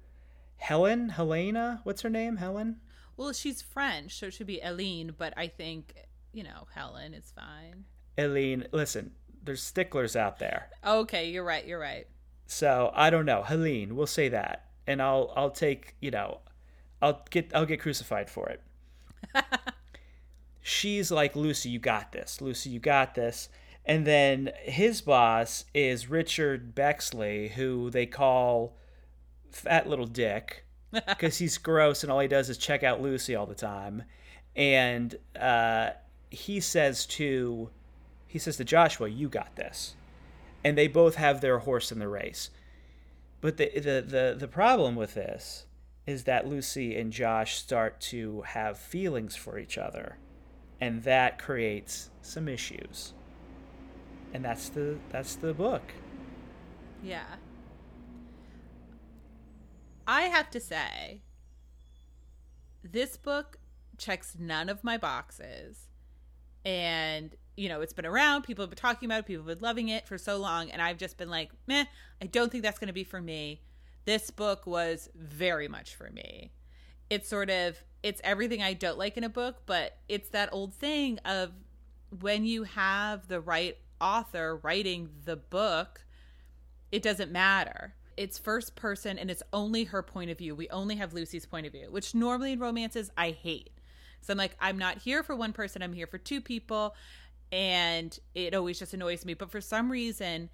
helen 0.58 1.10
helena 1.10 1.82
what's 1.84 2.02
her 2.02 2.10
name? 2.10 2.38
Helen 2.38 2.78
Well, 3.18 3.34
she's 3.34 3.62
French, 3.62 4.20
so 4.20 4.28
it 4.28 4.34
should 4.34 4.48
be 4.48 4.64
Eileen, 4.64 5.14
but 5.18 5.34
I 5.36 5.48
think, 5.48 5.96
you 6.32 6.44
know, 6.44 6.68
Helen 6.74 7.16
is 7.16 7.34
fine. 7.36 7.86
Eileen, 8.20 8.66
listen, 8.72 9.12
there's 9.44 9.64
sticklers 9.64 10.16
out 10.16 10.40
there. 10.40 10.70
Okay, 10.86 11.30
you're 11.30 11.44
right. 11.44 11.66
You're 11.66 11.80
right. 11.80 12.08
So 12.46 12.92
I 12.94 13.10
don't 13.10 13.26
know. 13.26 13.44
Helene, 13.44 13.96
we'll 13.96 14.08
say 14.08 14.30
that. 14.30 14.66
And 14.86 15.02
I'll 15.02 15.34
I'll 15.36 15.50
take, 15.52 15.96
you 16.00 16.12
know, 16.12 16.40
I'll 17.02 17.26
get 17.30 17.52
I'll 17.54 17.66
get 17.66 17.82
crucified 17.82 18.30
for 18.30 18.50
it. 18.50 18.62
She's 20.62 21.12
like, 21.12 21.36
Lucy, 21.36 21.70
you 21.70 21.80
got 21.80 22.12
this. 22.12 22.42
Lucy, 22.42 22.70
you 22.70 22.80
got 22.80 23.16
this. 23.16 23.50
And 23.86 24.06
then 24.06 24.52
his 24.64 25.02
boss 25.02 25.64
is 25.74 26.10
Richard 26.10 26.76
Bexley, 26.76 27.50
who 27.50 27.90
they 27.90 28.06
call 28.06 28.76
Fat 29.50 29.88
Little 29.88 30.06
Dick 30.06 30.66
because 30.92 31.38
he's 31.38 31.58
gross 31.58 32.04
and 32.04 32.12
all 32.12 32.20
he 32.20 32.28
does 32.28 32.50
is 32.50 32.58
check 32.58 32.84
out 32.84 33.02
Lucy 33.02 33.36
all 33.36 33.46
the 33.46 33.56
time. 33.56 34.04
And 34.56 35.16
uh, 35.40 35.92
he 36.30 36.60
says 36.60 37.06
to 37.08 37.70
he 38.26 38.40
says 38.40 38.58
to 38.58 38.66
Joshua, 38.66 39.08
"You 39.08 39.30
got 39.30 39.56
this," 39.56 39.96
and 40.64 40.78
they 40.78 40.88
both 40.88 41.16
have 41.16 41.42
their 41.42 41.60
horse 41.60 41.92
in 41.92 42.00
the 42.00 42.08
race. 42.08 42.50
But 43.42 43.58
the 43.58 43.72
the 43.76 44.04
the, 44.06 44.36
the 44.38 44.48
problem 44.48 44.96
with 44.96 45.14
this 45.14 45.66
is 46.06 46.24
that 46.24 46.48
Lucy 46.48 46.98
and 46.98 47.12
Josh 47.12 47.56
start 47.56 48.00
to 48.00 48.42
have 48.42 48.78
feelings 48.78 49.36
for 49.36 49.60
each 49.60 49.78
other, 49.78 50.18
and 50.80 51.04
that 51.04 51.38
creates 51.38 52.10
some 52.22 52.48
issues. 52.48 53.14
And 54.34 54.44
that's 54.44 54.70
the 54.70 54.98
that's 55.10 55.36
the 55.36 55.54
book. 55.54 55.84
Yeah. 57.04 57.26
I 60.08 60.24
have 60.24 60.50
to 60.52 60.60
say, 60.62 61.22
this 62.82 63.18
book 63.18 63.60
checks 63.98 64.36
none 64.40 64.70
of 64.70 64.84
my 64.84 64.98
boxes. 64.98 65.88
And, 66.64 67.36
you 67.56 67.68
know, 67.68 67.82
it's 67.82 67.94
been 67.94 68.06
around. 68.06 68.44
People 68.44 68.64
have 68.64 68.70
been 68.70 68.78
talking 68.78 69.08
about 69.08 69.20
it. 69.20 69.26
People 69.26 69.46
have 69.46 69.60
been 69.60 69.66
loving 69.66 69.90
it 69.90 70.08
for 70.08 70.18
so 70.18 70.38
long. 70.38 70.72
And 70.72 70.82
I've 70.82 70.98
just 70.98 71.18
been 71.18 71.30
like, 71.30 71.52
meh, 71.68 71.86
I 72.22 72.26
don't 72.26 72.52
think 72.52 72.64
that's 72.64 72.80
going 72.80 72.88
to 72.88 72.94
be 72.94 73.04
for 73.04 73.22
me. 73.22 73.62
This 74.06 74.32
book 74.32 74.66
was 74.66 75.10
very 75.14 75.68
much 75.68 75.96
for 75.96 76.10
me. 76.10 76.54
It's 77.10 77.28
sort 77.28 77.50
of, 77.50 77.78
it's 78.04 78.22
everything 78.24 78.62
I 78.62 78.74
don't 78.74 78.98
like 78.98 79.18
in 79.18 79.24
a 79.26 79.30
book, 79.30 79.64
but 79.66 79.98
it's 80.08 80.30
that 80.30 80.50
old 80.54 80.74
thing 80.74 81.20
of 81.26 81.52
when 82.22 82.46
you 82.46 82.64
have 82.64 83.28
the 83.28 83.42
right 83.42 83.78
author 84.00 84.58
writing 84.58 85.10
the 85.26 85.36
book, 85.36 86.06
it 86.92 87.02
doesn't 87.02 87.32
matter. 87.32 87.96
It's 88.18 88.38
first 88.38 88.76
person 88.76 89.18
and 89.20 89.30
it's 89.30 89.44
only 89.54 89.86
her 89.86 90.02
point 90.02 90.32
of 90.32 90.38
view. 90.38 90.56
We 90.56 90.68
only 90.70 90.96
have 90.96 91.14
Lucy's 91.14 91.46
point 91.46 91.66
of 91.66 91.72
view, 91.72 91.88
which 91.90 92.16
normally 92.16 92.54
in 92.54 92.60
romances 92.60 93.12
I 93.16 93.32
hate. 93.32 93.70
So 94.22 94.34
I'm 94.34 94.38
like, 94.38 94.58
I'm 94.60 94.78
not 94.78 94.98
here 94.98 95.24
for 95.24 95.36
one 95.36 95.54
person, 95.54 95.82
I'm 95.82 95.94
here 95.94 96.08
for 96.08 96.18
two 96.18 96.42
people. 96.42 96.96
And 97.52 98.18
it 98.36 98.54
always 98.54 98.80
just 98.80 98.94
annoys 98.94 99.24
me. 99.24 99.34
But 99.34 99.52
for 99.52 99.62
some 99.62 99.90
reason, 99.90 100.50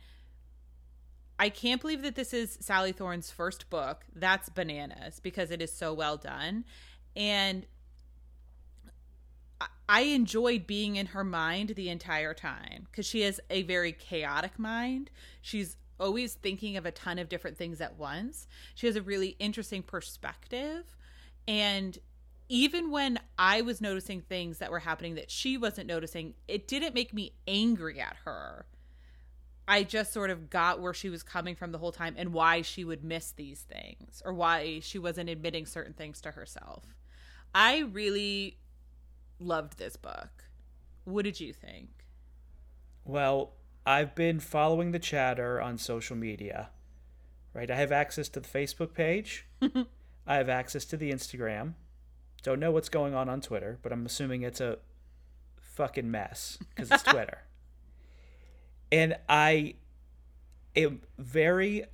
I 1.39 1.49
can't 1.49 1.81
believe 1.81 2.03
that 2.03 2.15
this 2.15 2.33
is 2.33 2.57
Sally 2.61 2.91
Thorne's 2.91 3.31
first 3.31 3.69
book. 3.69 4.05
That's 4.15 4.49
bananas 4.49 5.19
because 5.19 5.49
it 5.49 5.61
is 5.61 5.71
so 5.71 5.93
well 5.93 6.17
done. 6.17 6.65
And 7.15 7.65
I 9.89 10.01
enjoyed 10.01 10.67
being 10.67 10.95
in 10.95 11.07
her 11.07 11.23
mind 11.23 11.73
the 11.75 11.89
entire 11.89 12.33
time 12.33 12.87
because 12.89 13.05
she 13.05 13.21
has 13.21 13.39
a 13.49 13.63
very 13.63 13.91
chaotic 13.91 14.57
mind. 14.57 15.09
She's 15.41 15.75
always 15.99 16.33
thinking 16.33 16.77
of 16.77 16.85
a 16.85 16.91
ton 16.91 17.19
of 17.19 17.29
different 17.29 17.57
things 17.57 17.81
at 17.81 17.97
once. 17.97 18.47
She 18.75 18.87
has 18.87 18.95
a 18.95 19.01
really 19.01 19.35
interesting 19.39 19.83
perspective. 19.83 20.95
And 21.47 21.97
even 22.49 22.91
when 22.91 23.19
I 23.37 23.61
was 23.61 23.81
noticing 23.81 24.21
things 24.21 24.59
that 24.59 24.71
were 24.71 24.79
happening 24.79 25.15
that 25.15 25.31
she 25.31 25.57
wasn't 25.57 25.87
noticing, 25.87 26.33
it 26.47 26.67
didn't 26.67 26.93
make 26.93 27.13
me 27.13 27.33
angry 27.47 27.99
at 27.99 28.17
her. 28.25 28.65
I 29.67 29.83
just 29.83 30.11
sort 30.11 30.29
of 30.29 30.49
got 30.49 30.81
where 30.81 30.93
she 30.93 31.09
was 31.09 31.23
coming 31.23 31.55
from 31.55 31.71
the 31.71 31.77
whole 31.77 31.93
time 31.93 32.15
and 32.17 32.33
why 32.33 32.61
she 32.61 32.83
would 32.83 33.03
miss 33.03 33.31
these 33.31 33.61
things 33.61 34.21
or 34.25 34.33
why 34.33 34.81
she 34.81 34.99
wasn't 34.99 35.29
admitting 35.29 35.65
certain 35.65 35.93
things 35.93 36.19
to 36.21 36.31
herself. 36.31 36.83
I 37.55 37.79
really 37.79 38.57
loved 39.39 39.77
this 39.77 39.95
book. 39.95 40.45
What 41.05 41.23
did 41.23 41.39
you 41.39 41.53
think? 41.53 41.89
Well, 43.05 43.53
I've 43.85 44.15
been 44.15 44.39
following 44.39 44.91
the 44.91 44.99
chatter 44.99 45.61
on 45.61 45.77
social 45.77 46.15
media. 46.15 46.69
Right? 47.53 47.69
I 47.69 47.75
have 47.75 47.91
access 47.91 48.29
to 48.29 48.39
the 48.39 48.47
Facebook 48.47 48.93
page. 48.93 49.45
I 49.61 50.35
have 50.35 50.49
access 50.49 50.85
to 50.85 50.97
the 50.97 51.11
Instagram. 51.11 51.73
Don't 52.41 52.59
know 52.59 52.71
what's 52.71 52.89
going 52.89 53.13
on 53.13 53.29
on 53.29 53.41
Twitter, 53.41 53.79
but 53.81 53.91
I'm 53.91 54.05
assuming 54.05 54.41
it's 54.41 54.59
a 54.61 54.79
fucking 55.61 56.09
mess 56.09 56.57
because 56.69 56.91
it's 56.91 57.03
Twitter. 57.11 57.43
And 58.91 59.17
I 59.29 59.75
am 60.75 61.01
very 61.17 61.85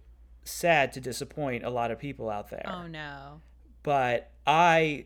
sad 0.43 0.91
to 0.93 1.01
disappoint 1.01 1.63
a 1.63 1.69
lot 1.69 1.91
of 1.91 2.00
people 2.00 2.29
out 2.29 2.50
there. 2.50 2.65
Oh 2.67 2.88
no. 2.88 3.41
But 3.84 4.31
I 4.46 5.05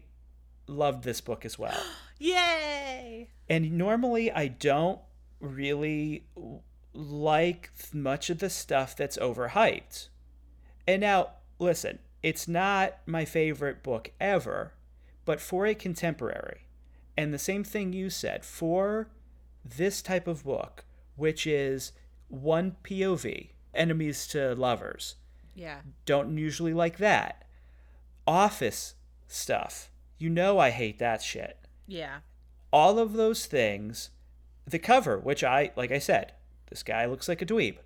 loved 0.67 1.03
this 1.03 1.21
book 1.21 1.45
as 1.45 1.59
well. 1.59 1.81
Yay! 2.19 3.29
And 3.49 3.73
normally 3.73 4.31
I 4.31 4.47
don't 4.47 4.99
really 5.39 6.23
like 6.93 7.71
much 7.93 8.29
of 8.29 8.39
the 8.39 8.49
stuff 8.49 8.95
that's 8.95 9.17
overhyped. 9.17 10.09
And 10.87 11.01
now, 11.01 11.29
listen, 11.59 11.99
it's 12.21 12.47
not 12.47 12.97
my 13.05 13.25
favorite 13.25 13.83
book 13.83 14.11
ever, 14.19 14.73
but 15.25 15.39
for 15.39 15.65
a 15.65 15.75
contemporary, 15.75 16.67
and 17.17 17.33
the 17.33 17.39
same 17.39 17.63
thing 17.63 17.93
you 17.93 18.09
said, 18.09 18.43
for 18.43 19.09
this 19.63 20.01
type 20.01 20.27
of 20.27 20.43
book, 20.43 20.85
which 21.15 21.47
is 21.47 21.93
one 22.27 22.75
POV, 22.83 23.49
enemies 23.73 24.27
to 24.27 24.55
lovers. 24.55 25.15
Yeah. 25.55 25.79
Don't 26.05 26.37
usually 26.37 26.73
like 26.73 26.97
that. 26.97 27.45
Office 28.25 28.95
stuff. 29.27 29.89
You 30.17 30.29
know 30.29 30.59
I 30.59 30.71
hate 30.71 30.99
that 30.99 31.21
shit. 31.21 31.57
Yeah. 31.87 32.19
All 32.71 32.97
of 32.97 33.13
those 33.13 33.45
things, 33.45 34.09
the 34.65 34.79
cover, 34.79 35.19
which 35.19 35.43
I, 35.43 35.71
like 35.75 35.91
I 35.91 35.99
said, 35.99 36.33
this 36.73 36.81
guy 36.81 37.05
looks 37.05 37.27
like 37.27 37.41
a 37.43 37.45
dweeb. 37.45 37.77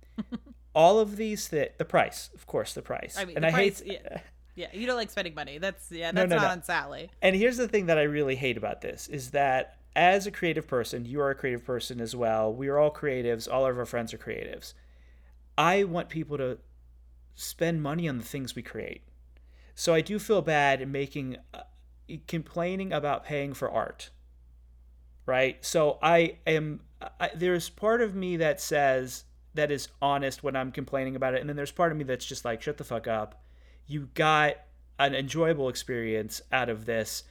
All 0.74 1.00
of 1.00 1.16
these 1.16 1.48
that 1.48 1.78
the 1.78 1.84
price, 1.84 2.30
of 2.32 2.46
course, 2.46 2.74
the 2.74 2.82
price. 2.82 3.16
I 3.18 3.24
mean, 3.24 3.36
and 3.36 3.44
the 3.44 3.48
I 3.48 3.52
price, 3.52 3.80
hate. 3.80 4.00
yeah. 4.04 4.20
Yeah, 4.56 4.66
you 4.74 4.84
don't 4.84 4.96
like 4.96 5.10
spending 5.10 5.34
money. 5.34 5.56
That's 5.56 5.90
yeah, 5.90 6.12
that's 6.12 6.28
no, 6.28 6.36
not 6.36 6.42
no. 6.42 6.48
on 6.50 6.62
Sally. 6.62 7.08
And 7.22 7.34
here's 7.34 7.56
the 7.56 7.68
thing 7.68 7.86
that 7.86 7.96
I 7.96 8.02
really 8.02 8.36
hate 8.36 8.58
about 8.58 8.82
this 8.82 9.08
is 9.08 9.30
that 9.30 9.78
as 9.96 10.26
a 10.26 10.30
creative 10.30 10.66
person, 10.66 11.06
you 11.06 11.20
are 11.20 11.30
a 11.30 11.34
creative 11.34 11.64
person 11.64 12.00
as 12.00 12.14
well. 12.14 12.52
We 12.52 12.68
are 12.68 12.76
all 12.76 12.90
creatives. 12.90 13.50
All 13.50 13.64
of 13.64 13.78
our 13.78 13.86
friends 13.86 14.12
are 14.12 14.18
creatives. 14.18 14.74
I 15.56 15.84
want 15.84 16.08
people 16.10 16.36
to 16.38 16.58
spend 17.34 17.82
money 17.82 18.08
on 18.08 18.18
the 18.18 18.24
things 18.24 18.54
we 18.54 18.62
create. 18.62 19.02
So 19.74 19.94
I 19.94 20.02
do 20.02 20.18
feel 20.18 20.42
bad 20.42 20.86
making 20.88 21.38
uh, 21.54 21.62
complaining 22.26 22.92
about 22.92 23.24
paying 23.24 23.54
for 23.54 23.70
art. 23.70 24.10
Right? 25.30 25.64
So 25.64 26.00
I 26.02 26.38
am 26.44 26.80
I, 27.20 27.30
there's 27.36 27.70
part 27.70 28.02
of 28.02 28.16
me 28.16 28.36
that 28.38 28.60
says 28.60 29.22
that 29.54 29.70
is 29.70 29.86
honest 30.02 30.42
when 30.42 30.56
I'm 30.56 30.72
complaining 30.72 31.14
about 31.14 31.34
it 31.34 31.40
and 31.40 31.48
then 31.48 31.54
there's 31.54 31.70
part 31.70 31.92
of 31.92 31.98
me 31.98 32.02
that's 32.02 32.24
just 32.24 32.44
like 32.44 32.60
shut 32.60 32.78
the 32.78 32.84
fuck 32.84 33.06
up. 33.06 33.40
You 33.86 34.08
got 34.14 34.56
an 34.98 35.14
enjoyable 35.14 35.68
experience 35.68 36.42
out 36.50 36.68
of 36.68 36.84
this 36.84 37.22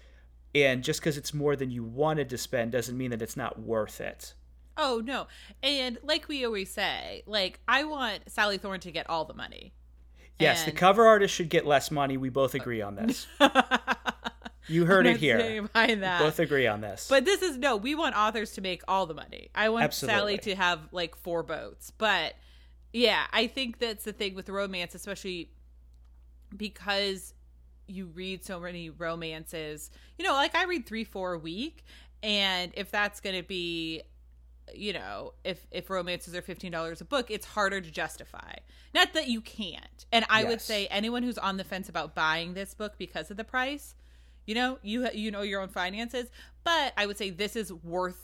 and 0.56 0.82
just 0.82 1.02
because 1.02 1.18
it's 1.18 1.34
more 1.34 1.58
than 1.58 1.72
you 1.72 1.84
wanted 1.84 2.30
to 2.30 2.38
spend 2.38 2.72
doesn't 2.72 2.98
mean 2.98 3.12
that 3.12 3.22
it's 3.22 3.36
not 3.36 3.60
worth 3.60 4.00
it. 4.00 4.34
Oh 4.78 5.02
no. 5.04 5.28
And 5.62 5.98
like 6.02 6.30
we 6.30 6.46
always 6.46 6.72
say, 6.72 7.24
like 7.26 7.60
I 7.68 7.84
want 7.84 8.32
Sally 8.32 8.58
Thorne 8.58 8.80
to 8.80 8.92
get 8.92 9.10
all 9.10 9.26
the 9.26 9.34
money. 9.34 9.74
Yes, 10.40 10.64
the 10.64 10.72
cover 10.72 11.06
artist 11.06 11.34
should 11.34 11.50
get 11.50 11.66
less 11.66 11.92
money. 11.92 12.16
We 12.16 12.30
both 12.30 12.56
agree 12.56 12.82
on 12.82 12.96
this. 12.96 13.28
You 14.68 14.86
heard 14.86 15.06
it 15.06 15.18
here. 15.18 15.64
behind 15.64 16.04
that. 16.04 16.20
Both 16.20 16.40
agree 16.40 16.68
on 16.68 16.82
this. 16.82 17.08
But 17.10 17.26
this 17.26 17.42
is 17.42 17.58
no, 17.58 17.76
we 17.76 17.96
want 17.96 18.16
authors 18.16 18.52
to 18.54 18.62
make 18.62 18.84
all 18.88 19.06
the 19.06 19.14
money. 19.14 19.50
I 19.56 19.70
want 19.70 19.94
Sally 19.94 20.38
to 20.40 20.56
have 20.56 20.80
like 20.92 21.16
four 21.16 21.44
boats. 21.44 21.92
But 21.92 22.36
yeah, 22.94 23.26
I 23.32 23.48
think 23.48 23.80
that's 23.80 24.04
the 24.04 24.14
thing 24.14 24.36
with 24.36 24.50
romance, 24.50 24.96
especially 24.96 25.52
because 26.56 27.34
you 27.88 28.08
read 28.08 28.44
so 28.44 28.60
many 28.60 28.90
romances. 28.90 29.92
You 30.18 30.26
know, 30.26 30.34
like 30.34 30.56
I 30.56 30.66
read 30.66 30.86
three, 30.86 31.04
four 31.04 31.34
a 31.34 31.40
week. 31.40 31.84
And 32.22 32.72
if 32.76 32.92
that's 32.92 33.20
gonna 33.20 33.44
be 33.44 34.04
you 34.76 34.94
know, 34.94 35.34
if 35.44 35.66
if 35.72 35.90
romances 35.90 36.36
are 36.36 36.42
fifteen 36.42 36.72
dollars 36.72 37.02
a 37.02 37.06
book, 37.06 37.32
it's 37.32 37.46
harder 37.46 37.82
to 37.82 37.92
justify. 37.92 38.54
Not 38.94 39.14
that 39.14 39.28
you 39.28 39.42
can't. 39.42 40.06
And 40.12 40.26
I 40.30 40.44
would 40.44 40.62
say 40.62 40.88
anyone 40.88 41.24
who's 41.24 41.38
on 41.38 41.58
the 41.58 41.64
fence 41.64 41.90
about 41.90 42.16
buying 42.16 42.54
this 42.54 42.74
book 42.74 42.94
because 42.98 43.30
of 43.30 43.38
the 43.38 43.44
price, 43.44 43.96
you 44.50 44.56
know, 44.56 44.80
you 44.82 45.08
you 45.14 45.30
know 45.30 45.44
your 45.44 45.62
own 45.62 45.70
finances. 45.70 46.28
But 46.64 46.94
I 46.98 47.06
would 47.06 47.18
say 47.18 47.30
this 47.30 47.56
is 47.56 47.72
worth 47.72 48.24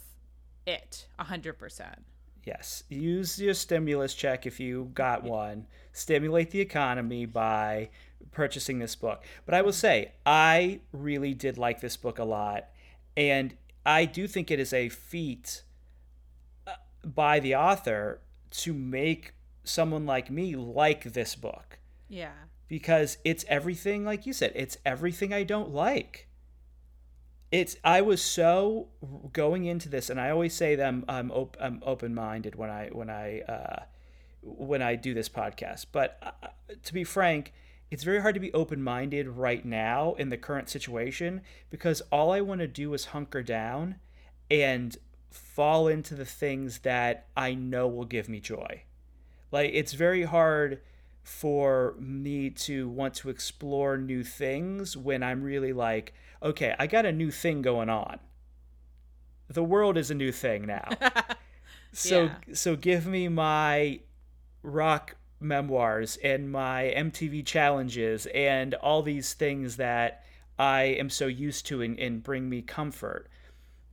it 0.65 1.08
a 1.20 1.24
hundred 1.24 1.60
percent. 1.60 2.00
yes, 2.46 2.84
use 2.89 3.39
your 3.39 3.53
stimulus 3.53 4.13
check 4.13 4.46
if 4.46 4.60
you 4.60 4.89
got 4.94 5.24
one. 5.24 5.67
Stimulate 5.94 6.50
the 6.51 6.62
economy 6.62 7.25
by 7.25 7.89
purchasing 8.32 8.79
this 8.79 8.96
book. 8.96 9.24
But 9.46 9.55
I 9.55 9.62
will 9.62 9.74
say, 9.74 10.13
I 10.25 10.79
really 10.91 11.34
did 11.34 11.58
like 11.58 11.82
this 11.82 11.98
book 11.98 12.20
a 12.20 12.24
lot. 12.24 12.70
And 13.15 13.55
I 13.86 14.05
do 14.05 14.27
think 14.27 14.50
it 14.50 14.60
is 14.60 14.74
a 14.74 14.89
feat 14.89 15.63
uh, 16.67 16.74
by 17.03 17.39
the 17.39 17.55
author 17.55 18.20
to 18.63 18.74
make 18.74 19.34
someone 19.63 20.05
like 20.05 20.29
me 20.29 20.55
like 20.55 21.03
this 21.13 21.36
book. 21.36 21.79
Yeah. 22.10 22.34
Because 22.67 23.17
it's 23.24 23.45
everything 23.48 24.03
like 24.05 24.25
you 24.25 24.34
said 24.34 24.51
it's 24.55 24.77
everything 24.86 25.34
i 25.34 25.43
don't 25.43 25.72
like. 25.72 26.27
It's 27.51 27.77
i 27.84 28.01
was 28.01 28.22
so 28.22 28.89
going 29.31 29.65
into 29.65 29.88
this 29.88 30.10
and 30.10 30.19
i 30.19 30.29
always 30.29 30.53
say 30.53 30.75
that 30.75 30.86
i'm, 30.86 31.05
I'm, 31.07 31.31
op- 31.31 31.57
I'm 31.60 31.81
open-minded 31.86 32.55
when 32.55 32.69
i 32.69 32.89
when 32.91 33.10
i 33.10 33.41
uh, 33.41 33.84
when 34.41 34.81
i 34.81 34.95
do 34.95 35.13
this 35.13 35.29
podcast. 35.29 35.86
But 35.91 36.17
uh, 36.22 36.50
to 36.84 36.93
be 36.93 37.03
frank 37.03 37.53
it's 37.91 38.03
very 38.03 38.22
hard 38.22 38.34
to 38.34 38.41
be 38.41 38.51
open-minded 38.51 39.27
right 39.27 39.63
now 39.63 40.15
in 40.15 40.29
the 40.29 40.38
current 40.38 40.69
situation 40.69 41.41
because 41.69 42.01
all 42.12 42.31
i 42.31 42.41
want 42.41 42.62
to 42.62 42.67
do 42.67 42.93
is 42.93 43.05
hunker 43.05 43.43
down 43.43 43.95
and 44.50 44.98
fall 45.29 45.88
into 45.88 46.15
the 46.15 46.25
things 46.25 46.79
that 46.79 47.27
i 47.38 47.53
know 47.53 47.88
will 47.88 48.05
give 48.05 48.27
me 48.27 48.39
joy. 48.39 48.81
Like 49.51 49.72
it's 49.74 49.93
very 49.93 50.24
hard 50.24 50.81
for 51.25 51.96
me 52.00 52.51
to 52.51 52.88
want 52.89 53.15
to 53.15 53.29
explore 53.29 53.98
new 53.98 54.24
things 54.24 54.96
when 54.96 55.24
I'm 55.24 55.44
really 55.44 55.74
like, 55.74 56.13
okay, 56.41 56.75
I 56.79 56.88
got 56.88 57.05
a 57.05 57.12
new 57.12 57.32
thing 57.32 57.62
going 57.63 57.89
on. 57.89 58.20
The 59.48 59.63
world 59.63 59.98
is 59.98 60.12
a 60.12 60.15
new 60.15 60.32
thing 60.32 60.65
now. 60.67 60.98
so 61.94 62.24
Yeah. 62.25 62.36
so 62.53 62.75
give 62.75 63.08
me 63.08 63.27
my 63.27 64.01
rock 64.63 65.15
memoirs 65.39 66.17
and 66.24 66.51
my 66.51 66.94
MTV 66.96 67.46
challenges 67.46 68.27
and 68.27 68.74
all 68.75 69.01
these 69.03 69.34
things 69.34 69.77
that 69.77 70.24
I 70.60 70.84
am 70.84 71.10
so 71.10 71.27
used 71.27 71.65
to 71.67 71.82
and, 71.82 72.00
and 72.00 72.24
bring 72.24 72.50
me 72.50 72.62
comfort. 72.62 73.29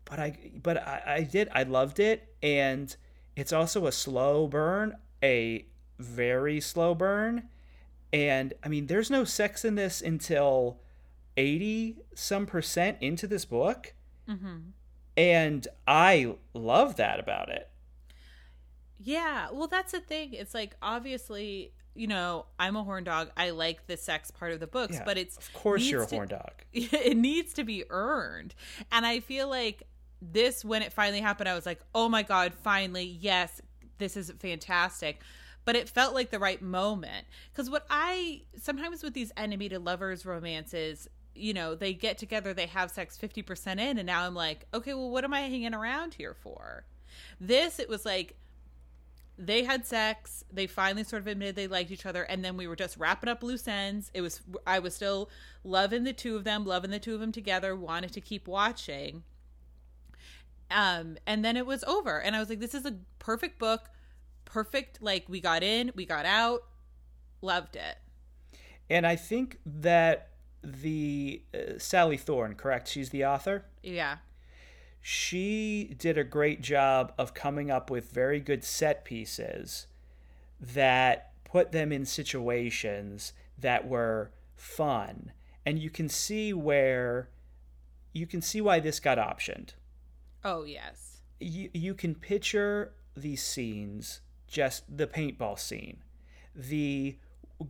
But 0.04 0.20
I 0.20 0.52
but 0.62 0.78
I, 0.86 1.02
I 1.06 1.22
did 1.24 1.48
I 1.52 1.64
loved 1.64 2.00
it 2.00 2.34
and 2.42 2.94
it's 3.36 3.52
also 3.52 3.86
a 3.86 3.92
slow 3.92 4.46
burn, 4.46 4.96
a 5.22 5.66
very 6.02 6.60
slow 6.60 6.94
burn. 6.94 7.48
And 8.12 8.54
I 8.62 8.68
mean 8.68 8.86
there's 8.86 9.10
no 9.10 9.24
sex 9.24 9.64
in 9.64 9.74
this 9.74 10.02
until 10.02 10.78
80 11.36 11.98
some 12.14 12.46
percent 12.46 12.98
into 13.00 13.26
this 13.26 13.44
book. 13.44 13.94
Mm-hmm. 14.28 14.56
And 15.16 15.68
I 15.86 16.34
love 16.54 16.96
that 16.96 17.20
about 17.20 17.48
it. 17.48 17.68
Yeah, 18.98 19.48
well, 19.52 19.66
that's 19.66 19.92
the 19.92 20.00
thing. 20.00 20.32
It's 20.32 20.54
like 20.54 20.76
obviously, 20.80 21.72
you 21.94 22.06
know, 22.06 22.46
I'm 22.58 22.76
a 22.76 22.84
horn 22.84 23.04
dog. 23.04 23.30
I 23.36 23.50
like 23.50 23.86
the 23.86 23.96
sex 23.96 24.30
part 24.30 24.52
of 24.52 24.60
the 24.60 24.66
books, 24.66 24.94
yeah, 24.94 25.04
but 25.04 25.18
it's 25.18 25.36
of 25.36 25.52
course 25.52 25.88
you're 25.88 26.04
a 26.04 26.06
to, 26.06 26.14
horn 26.14 26.28
dog. 26.28 26.52
It 26.72 27.16
needs 27.16 27.52
to 27.54 27.64
be 27.64 27.84
earned, 27.90 28.54
and 28.92 29.04
I 29.04 29.20
feel 29.20 29.48
like 29.48 29.82
this 30.20 30.64
when 30.64 30.82
it 30.82 30.92
finally 30.92 31.20
happened, 31.20 31.48
I 31.48 31.54
was 31.54 31.66
like, 31.66 31.80
oh 31.94 32.08
my 32.08 32.22
god, 32.22 32.54
finally, 32.54 33.04
yes, 33.20 33.60
this 33.98 34.16
is 34.16 34.32
fantastic. 34.38 35.20
But 35.64 35.76
it 35.76 35.88
felt 35.88 36.14
like 36.14 36.30
the 36.30 36.38
right 36.38 36.60
moment 36.60 37.26
because 37.52 37.70
what 37.70 37.86
I 37.88 38.42
sometimes 38.60 39.02
with 39.02 39.14
these 39.14 39.32
enemy 39.36 39.68
to 39.68 39.78
lovers 39.78 40.26
romances, 40.26 41.08
you 41.34 41.54
know, 41.54 41.74
they 41.74 41.94
get 41.94 42.18
together, 42.18 42.52
they 42.52 42.66
have 42.66 42.90
sex 42.90 43.18
50% 43.20 43.78
in, 43.78 43.98
and 43.98 44.06
now 44.06 44.26
I'm 44.26 44.34
like, 44.34 44.66
okay, 44.74 44.94
well, 44.94 45.10
what 45.10 45.24
am 45.24 45.32
I 45.32 45.42
hanging 45.42 45.74
around 45.74 46.14
here 46.14 46.34
for? 46.34 46.84
This, 47.40 47.78
it 47.78 47.88
was 47.88 48.04
like 48.04 48.36
they 49.38 49.64
had 49.64 49.86
sex. 49.86 50.44
They 50.52 50.66
finally 50.66 51.04
sort 51.04 51.22
of 51.22 51.26
admitted 51.26 51.56
they 51.56 51.66
liked 51.66 51.90
each 51.90 52.06
other, 52.06 52.22
and 52.22 52.44
then 52.44 52.56
we 52.56 52.66
were 52.66 52.76
just 52.76 52.96
wrapping 52.96 53.28
up 53.28 53.42
loose 53.42 53.66
ends. 53.66 54.10
It 54.14 54.20
was 54.20 54.40
I 54.66 54.78
was 54.78 54.94
still 54.94 55.30
loving 55.64 56.04
the 56.04 56.12
two 56.12 56.36
of 56.36 56.44
them, 56.44 56.64
loving 56.64 56.90
the 56.90 56.98
two 56.98 57.14
of 57.14 57.20
them 57.20 57.32
together, 57.32 57.74
wanted 57.74 58.12
to 58.12 58.20
keep 58.20 58.46
watching. 58.46 59.22
Um, 60.70 61.18
and 61.26 61.44
then 61.44 61.56
it 61.56 61.66
was 61.66 61.84
over, 61.84 62.20
and 62.20 62.36
I 62.36 62.40
was 62.40 62.48
like, 62.48 62.60
"This 62.60 62.74
is 62.74 62.86
a 62.86 62.96
perfect 63.18 63.58
book, 63.58 63.90
perfect. 64.52 65.02
Like 65.02 65.28
we 65.28 65.40
got 65.40 65.62
in, 65.62 65.92
we 65.94 66.04
got 66.04 66.26
out, 66.26 66.62
loved 67.40 67.76
it." 67.76 67.96
And 68.90 69.06
I 69.06 69.16
think 69.16 69.58
that 69.64 70.30
the 70.62 71.42
uh, 71.54 71.78
Sally 71.78 72.16
Thorne, 72.16 72.54
correct? 72.54 72.88
She's 72.88 73.10
the 73.10 73.24
author. 73.24 73.64
Yeah 73.82 74.18
she 75.04 75.94
did 75.98 76.16
a 76.16 76.22
great 76.22 76.62
job 76.62 77.12
of 77.18 77.34
coming 77.34 77.72
up 77.72 77.90
with 77.90 78.12
very 78.12 78.38
good 78.38 78.62
set 78.62 79.04
pieces 79.04 79.88
that 80.60 81.32
put 81.42 81.72
them 81.72 81.90
in 81.90 82.06
situations 82.06 83.32
that 83.58 83.88
were 83.88 84.30
fun 84.54 85.32
and 85.66 85.80
you 85.80 85.90
can 85.90 86.08
see 86.08 86.52
where 86.52 87.28
you 88.12 88.28
can 88.28 88.40
see 88.40 88.60
why 88.60 88.78
this 88.78 89.00
got 89.00 89.18
optioned 89.18 89.70
oh 90.44 90.62
yes 90.62 91.20
you, 91.40 91.68
you 91.74 91.94
can 91.94 92.14
picture 92.14 92.92
these 93.16 93.42
scenes 93.42 94.20
just 94.52 94.84
the 94.96 95.06
paintball 95.06 95.58
scene 95.58 95.98
the 96.54 97.16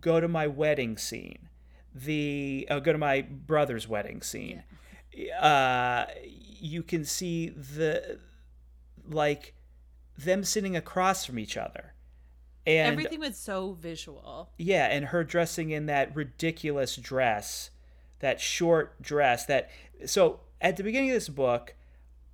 go 0.00 0.20
to 0.20 0.28
my 0.28 0.46
wedding 0.46 0.98
scene 0.98 1.48
the 1.94 2.66
uh, 2.70 2.78
go 2.78 2.92
to 2.92 2.98
my 2.98 3.22
brother's 3.22 3.88
wedding 3.88 4.20
scene 4.20 4.62
yeah 5.14 5.38
uh, 5.40 6.06
you 6.62 6.82
can 6.82 7.04
see 7.04 7.50
the 7.50 8.18
like 9.08 9.54
them 10.16 10.44
sitting 10.44 10.76
across 10.76 11.24
from 11.24 11.38
each 11.38 11.56
other. 11.56 11.94
And 12.66 12.92
everything 12.92 13.20
was 13.20 13.36
so 13.36 13.72
visual. 13.72 14.50
Yeah, 14.56 14.86
and 14.86 15.06
her 15.06 15.24
dressing 15.24 15.70
in 15.70 15.86
that 15.86 16.14
ridiculous 16.14 16.96
dress, 16.96 17.70
that 18.20 18.40
short 18.40 19.02
dress 19.02 19.46
that 19.46 19.70
so 20.06 20.40
at 20.60 20.76
the 20.76 20.84
beginning 20.84 21.10
of 21.10 21.14
this 21.14 21.28
book, 21.28 21.74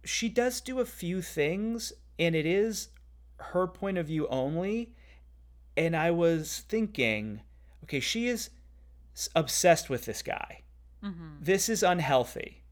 she 0.04 0.28
does 0.28 0.60
do 0.60 0.80
a 0.80 0.84
few 0.84 1.22
things 1.22 1.92
and 2.18 2.34
it 2.34 2.44
is 2.44 2.88
her 3.38 3.66
point 3.66 3.98
of 3.98 4.06
view 4.06 4.26
only. 4.28 4.92
And 5.76 5.96
I 5.96 6.10
was 6.10 6.64
thinking, 6.68 7.40
okay, 7.84 8.00
she 8.00 8.28
is 8.28 8.50
obsessed 9.34 9.88
with 9.88 10.04
this 10.04 10.22
guy. 10.22 10.62
Mm-hmm. 11.02 11.36
This 11.40 11.68
is 11.68 11.82
unhealthy. 11.82 12.62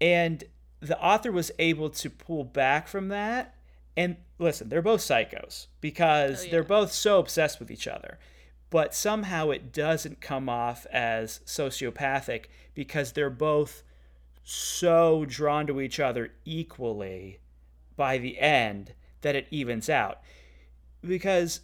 And 0.00 0.44
the 0.80 1.00
author 1.00 1.32
was 1.32 1.50
able 1.58 1.90
to 1.90 2.10
pull 2.10 2.44
back 2.44 2.88
from 2.88 3.08
that. 3.08 3.54
And 3.96 4.16
listen, 4.38 4.68
they're 4.68 4.82
both 4.82 5.00
psychos 5.00 5.66
because 5.80 6.42
oh, 6.42 6.44
yeah. 6.44 6.50
they're 6.50 6.64
both 6.64 6.92
so 6.92 7.18
obsessed 7.18 7.60
with 7.60 7.70
each 7.70 7.86
other. 7.86 8.18
But 8.70 8.94
somehow 8.94 9.50
it 9.50 9.72
doesn't 9.72 10.20
come 10.20 10.48
off 10.48 10.86
as 10.92 11.40
sociopathic 11.44 12.46
because 12.74 13.12
they're 13.12 13.30
both 13.30 13.82
so 14.42 15.24
drawn 15.26 15.66
to 15.66 15.80
each 15.80 16.00
other 16.00 16.32
equally 16.44 17.38
by 17.96 18.18
the 18.18 18.38
end 18.38 18.94
that 19.22 19.34
it 19.34 19.46
evens 19.50 19.88
out. 19.88 20.20
Because 21.02 21.60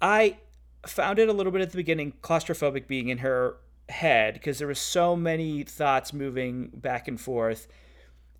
I 0.00 0.38
found 0.86 1.18
it 1.18 1.28
a 1.28 1.32
little 1.32 1.52
bit 1.52 1.62
at 1.62 1.70
the 1.70 1.76
beginning 1.76 2.14
claustrophobic 2.22 2.86
being 2.86 3.08
in 3.08 3.18
her 3.18 3.56
head 3.88 4.34
because 4.34 4.58
there 4.58 4.66
were 4.66 4.74
so 4.74 5.16
many 5.16 5.62
thoughts 5.62 6.12
moving 6.12 6.70
back 6.74 7.08
and 7.08 7.20
forth. 7.20 7.68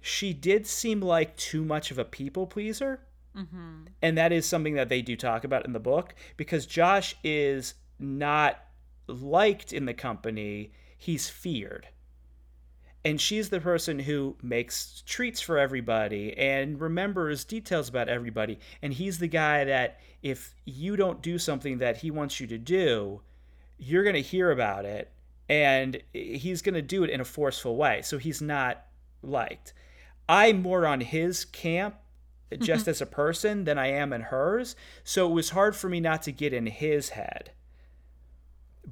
She 0.00 0.32
did 0.32 0.66
seem 0.66 1.00
like 1.00 1.36
too 1.36 1.64
much 1.64 1.90
of 1.90 1.98
a 1.98 2.04
people 2.04 2.46
pleaser. 2.46 3.00
Mm-hmm. 3.36 3.86
And 4.00 4.16
that 4.16 4.32
is 4.32 4.46
something 4.46 4.74
that 4.74 4.88
they 4.88 5.02
do 5.02 5.16
talk 5.16 5.44
about 5.44 5.64
in 5.64 5.72
the 5.72 5.80
book 5.80 6.14
because 6.36 6.66
Josh 6.66 7.16
is 7.24 7.74
not 7.98 8.58
liked 9.06 9.72
in 9.72 9.86
the 9.86 9.94
company, 9.94 10.72
he's 10.96 11.28
feared. 11.28 11.88
And 13.04 13.20
she's 13.20 13.50
the 13.50 13.60
person 13.60 13.98
who 13.98 14.36
makes 14.42 15.02
treats 15.06 15.40
for 15.40 15.58
everybody 15.58 16.36
and 16.38 16.80
remembers 16.80 17.44
details 17.44 17.88
about 17.88 18.08
everybody. 18.08 18.58
And 18.80 18.94
he's 18.94 19.18
the 19.18 19.28
guy 19.28 19.64
that 19.64 20.00
if 20.22 20.54
you 20.64 20.96
don't 20.96 21.20
do 21.20 21.38
something 21.38 21.78
that 21.78 21.98
he 21.98 22.10
wants 22.10 22.40
you 22.40 22.46
to 22.46 22.56
do, 22.56 23.20
you're 23.78 24.04
going 24.04 24.14
to 24.14 24.22
hear 24.22 24.50
about 24.50 24.86
it 24.86 25.10
and 25.48 26.02
he's 26.12 26.62
going 26.62 26.74
to 26.74 26.82
do 26.82 27.04
it 27.04 27.10
in 27.10 27.20
a 27.20 27.24
forceful 27.24 27.76
way. 27.76 28.00
So 28.02 28.16
he's 28.16 28.40
not 28.40 28.86
liked. 29.22 29.74
I'm 30.26 30.62
more 30.62 30.86
on 30.86 31.02
his 31.02 31.44
camp 31.44 31.96
just 32.58 32.82
mm-hmm. 32.82 32.90
as 32.90 33.00
a 33.02 33.06
person 33.06 33.64
than 33.64 33.78
I 33.78 33.88
am 33.88 34.12
in 34.12 34.22
hers. 34.22 34.76
So 35.02 35.28
it 35.28 35.34
was 35.34 35.50
hard 35.50 35.76
for 35.76 35.88
me 35.88 36.00
not 36.00 36.22
to 36.22 36.32
get 36.32 36.52
in 36.54 36.66
his 36.66 37.10
head. 37.10 37.50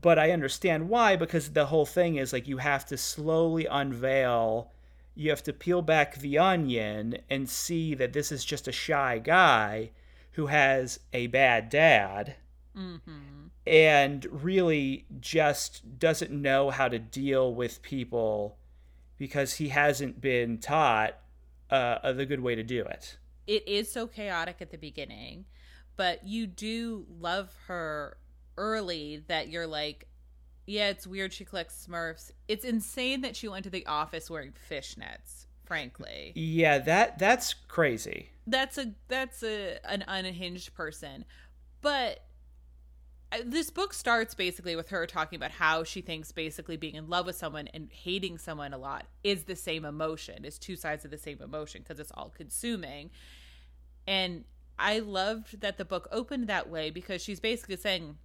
But 0.00 0.18
I 0.18 0.30
understand 0.30 0.88
why 0.88 1.16
because 1.16 1.50
the 1.50 1.66
whole 1.66 1.86
thing 1.86 2.16
is 2.16 2.32
like 2.32 2.48
you 2.48 2.58
have 2.58 2.86
to 2.86 2.96
slowly 2.96 3.66
unveil, 3.66 4.70
you 5.14 5.30
have 5.30 5.42
to 5.44 5.52
peel 5.52 5.82
back 5.82 6.16
the 6.16 6.38
onion 6.38 7.18
and 7.28 7.48
see 7.48 7.94
that 7.94 8.12
this 8.12 8.32
is 8.32 8.44
just 8.44 8.66
a 8.66 8.72
shy 8.72 9.18
guy 9.18 9.90
who 10.32 10.46
has 10.46 11.00
a 11.12 11.26
bad 11.28 11.68
dad. 11.68 12.36
Mm-hmm 12.76 13.42
and 13.66 14.26
really 14.30 15.06
just 15.20 15.98
doesn't 15.98 16.30
know 16.30 16.70
how 16.70 16.88
to 16.88 16.98
deal 16.98 17.54
with 17.54 17.82
people 17.82 18.56
because 19.18 19.54
he 19.54 19.68
hasn't 19.68 20.20
been 20.20 20.58
taught 20.58 21.16
uh, 21.70 22.12
the 22.12 22.26
good 22.26 22.40
way 22.40 22.54
to 22.54 22.62
do 22.62 22.82
it. 22.82 23.16
It 23.46 23.66
is 23.66 23.90
so 23.90 24.06
chaotic 24.06 24.56
at 24.60 24.70
the 24.70 24.78
beginning, 24.78 25.44
but 25.96 26.26
you 26.26 26.46
do 26.46 27.06
love 27.20 27.54
her 27.66 28.16
early 28.56 29.22
that 29.28 29.48
you're 29.48 29.66
like, 29.66 30.06
yeah, 30.66 30.88
it's 30.88 31.06
weird 31.06 31.32
she 31.32 31.44
collects 31.44 31.86
Smurfs. 31.88 32.30
It's 32.48 32.64
insane 32.64 33.22
that 33.22 33.36
she 33.36 33.48
went 33.48 33.64
to 33.64 33.70
the 33.70 33.86
office 33.86 34.30
wearing 34.30 34.52
fishnets, 34.70 35.46
frankly. 35.64 36.32
Yeah, 36.34 36.78
that 36.78 37.18
that's 37.18 37.54
crazy. 37.54 38.30
That's 38.46 38.78
a 38.78 38.92
that's 39.08 39.42
a 39.42 39.78
an 39.84 40.04
unhinged 40.06 40.74
person. 40.74 41.24
But 41.80 42.20
uh, 43.32 43.38
this 43.44 43.70
book 43.70 43.94
starts 43.94 44.34
basically 44.34 44.76
with 44.76 44.90
her 44.90 45.06
talking 45.06 45.36
about 45.36 45.50
how 45.50 45.84
she 45.84 46.00
thinks 46.00 46.30
basically 46.32 46.76
being 46.76 46.94
in 46.94 47.08
love 47.08 47.26
with 47.26 47.36
someone 47.36 47.66
and 47.68 47.90
hating 47.90 48.38
someone 48.38 48.72
a 48.72 48.78
lot 48.78 49.06
is 49.24 49.44
the 49.44 49.56
same 49.56 49.84
emotion, 49.84 50.44
is 50.44 50.58
two 50.58 50.76
sides 50.76 51.04
of 51.04 51.10
the 51.10 51.18
same 51.18 51.40
emotion 51.42 51.82
because 51.82 51.98
it's 51.98 52.12
all 52.14 52.32
consuming. 52.36 53.10
And 54.06 54.44
I 54.78 54.98
loved 54.98 55.60
that 55.60 55.78
the 55.78 55.84
book 55.84 56.08
opened 56.12 56.46
that 56.48 56.68
way 56.68 56.90
because 56.90 57.22
she's 57.22 57.40
basically 57.40 57.76
saying, 57.76 58.16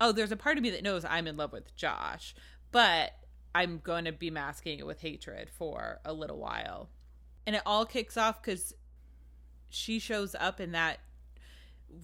Oh, 0.00 0.12
there's 0.12 0.32
a 0.32 0.36
part 0.36 0.56
of 0.58 0.62
me 0.62 0.70
that 0.70 0.82
knows 0.82 1.04
I'm 1.04 1.26
in 1.26 1.36
love 1.36 1.52
with 1.52 1.74
Josh, 1.76 2.34
but 2.70 3.12
I'm 3.54 3.78
going 3.78 4.04
to 4.04 4.12
be 4.12 4.30
masking 4.30 4.78
it 4.78 4.86
with 4.86 5.00
hatred 5.00 5.48
for 5.50 6.00
a 6.04 6.12
little 6.12 6.38
while. 6.38 6.90
And 7.46 7.56
it 7.56 7.62
all 7.64 7.86
kicks 7.86 8.16
off 8.16 8.42
because 8.42 8.74
she 9.70 9.98
shows 9.98 10.34
up 10.38 10.60
in 10.60 10.72
that 10.72 10.98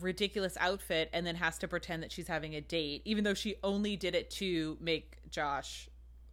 ridiculous 0.01 0.57
outfit 0.61 1.11
and 1.13 1.27
then 1.27 1.37
has 1.37 1.59
to 1.59 1.69
pretend 1.69 2.03
that 2.03 2.13
she's 2.13 2.29
having 2.29 2.55
a 2.55 2.61
date, 2.61 3.03
even 3.05 3.25
though 3.25 3.35
she 3.35 3.57
only 3.63 3.97
did 3.97 4.15
it 4.15 4.31
to 4.31 4.79
make 4.81 5.19
Josh 5.31 5.89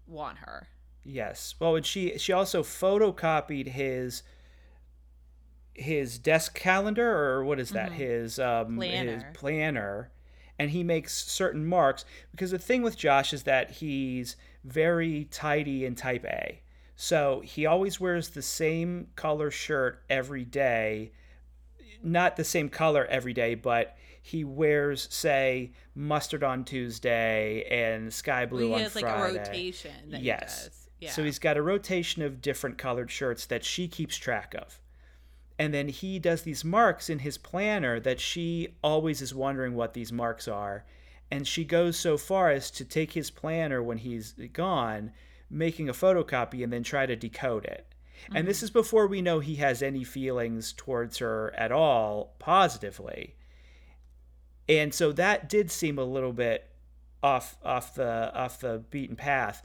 want 0.07 0.39
her. 0.39 0.67
Yes. 1.03 1.55
Well, 1.59 1.75
and 1.75 1.85
she 1.85 2.17
she 2.17 2.33
also 2.33 2.63
photocopied 2.63 3.67
his 3.67 4.23
his 5.73 6.19
desk 6.19 6.55
calendar 6.55 7.09
or 7.09 7.43
what 7.43 7.59
is 7.59 7.69
that? 7.71 7.91
Mm-hmm. 7.91 7.99
His 7.99 8.39
um 8.39 8.75
planner. 8.75 9.13
his 9.13 9.23
planner 9.33 10.11
and 10.59 10.71
he 10.71 10.83
makes 10.83 11.13
certain 11.13 11.65
marks 11.65 12.05
because 12.31 12.51
the 12.51 12.59
thing 12.59 12.81
with 12.81 12.97
Josh 12.97 13.33
is 13.33 13.43
that 13.43 13.71
he's 13.71 14.35
very 14.65 15.23
tidy 15.31 15.85
and 15.85 15.97
type 15.97 16.25
A. 16.25 16.61
So 16.95 17.41
he 17.45 17.65
always 17.65 17.99
wears 17.99 18.29
the 18.29 18.41
same 18.41 19.07
color 19.15 19.49
shirt 19.49 20.03
every 20.09 20.43
day. 20.43 21.13
Not 22.03 22.35
the 22.35 22.43
same 22.43 22.67
color 22.67 23.05
every 23.05 23.33
day, 23.33 23.55
but 23.55 23.95
he 24.21 24.43
wears, 24.43 25.07
say, 25.09 25.71
mustard 25.95 26.43
on 26.43 26.65
Tuesday 26.65 27.63
and 27.71 28.13
sky 28.13 28.45
blue 28.45 28.69
Well, 28.69 28.69
he 28.69 28.73
on 28.75 28.81
has 28.81 28.95
like 28.95 29.05
a 29.05 29.33
rotation. 29.33 30.11
That 30.11 30.21
yes. 30.21 30.63
He 30.63 30.67
does. 30.67 30.89
Yeah. 30.99 31.11
So 31.11 31.23
he's 31.23 31.39
got 31.39 31.55
a 31.55 31.61
rotation 31.61 32.21
of 32.21 32.41
different 32.41 32.77
colored 32.77 33.09
shirts 33.09 33.45
that 33.45 33.63
she 33.63 33.87
keeps 33.87 34.17
track 34.17 34.53
of. 34.53 34.81
And 35.59 35.73
then 35.73 35.89
he 35.89 36.19
does 36.19 36.43
these 36.43 36.63
marks 36.63 37.09
in 37.09 37.19
his 37.19 37.37
planner 37.37 37.99
that 37.99 38.21
she 38.21 38.69
always 38.81 39.21
is 39.21 39.35
wondering 39.35 39.75
what 39.75 39.93
these 39.93 40.11
marks 40.11 40.47
are. 40.47 40.85
And 41.29 41.45
she 41.45 41.65
goes 41.65 41.99
so 41.99 42.17
far 42.17 42.49
as 42.49 42.71
to 42.71 42.85
take 42.85 43.11
his 43.11 43.29
planner 43.29 43.83
when 43.83 43.97
he's 43.97 44.31
gone, 44.53 45.11
making 45.49 45.89
a 45.89 45.93
photocopy, 45.93 46.63
and 46.63 46.71
then 46.71 46.83
try 46.83 47.05
to 47.05 47.15
decode 47.17 47.65
it. 47.65 47.85
And 48.33 48.47
this 48.47 48.57
mm-hmm. 48.57 48.65
is 48.65 48.71
before 48.71 49.05
we 49.05 49.21
know 49.21 49.39
he 49.39 49.55
has 49.55 49.83
any 49.83 50.05
feelings 50.05 50.73
towards 50.73 51.17
her 51.17 51.53
at 51.57 51.73
all 51.73 52.35
positively. 52.39 53.35
And 54.69 54.93
so 54.93 55.11
that 55.11 55.49
did 55.49 55.71
seem 55.71 55.97
a 55.97 56.03
little 56.03 56.33
bit 56.33 56.69
off 57.21 57.57
off 57.65 57.95
the 57.95 58.33
off 58.33 58.61
the 58.61 58.83
beaten 58.89 59.15
path. 59.15 59.61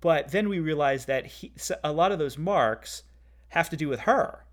But 0.00 0.30
then 0.30 0.48
we 0.48 0.60
realized 0.60 1.06
that 1.06 1.26
he, 1.26 1.52
a 1.82 1.92
lot 1.92 2.12
of 2.12 2.18
those 2.18 2.36
marks 2.36 3.02
have 3.48 3.70
to 3.70 3.76
do 3.76 3.88
with 3.88 4.00
her. 4.00 4.44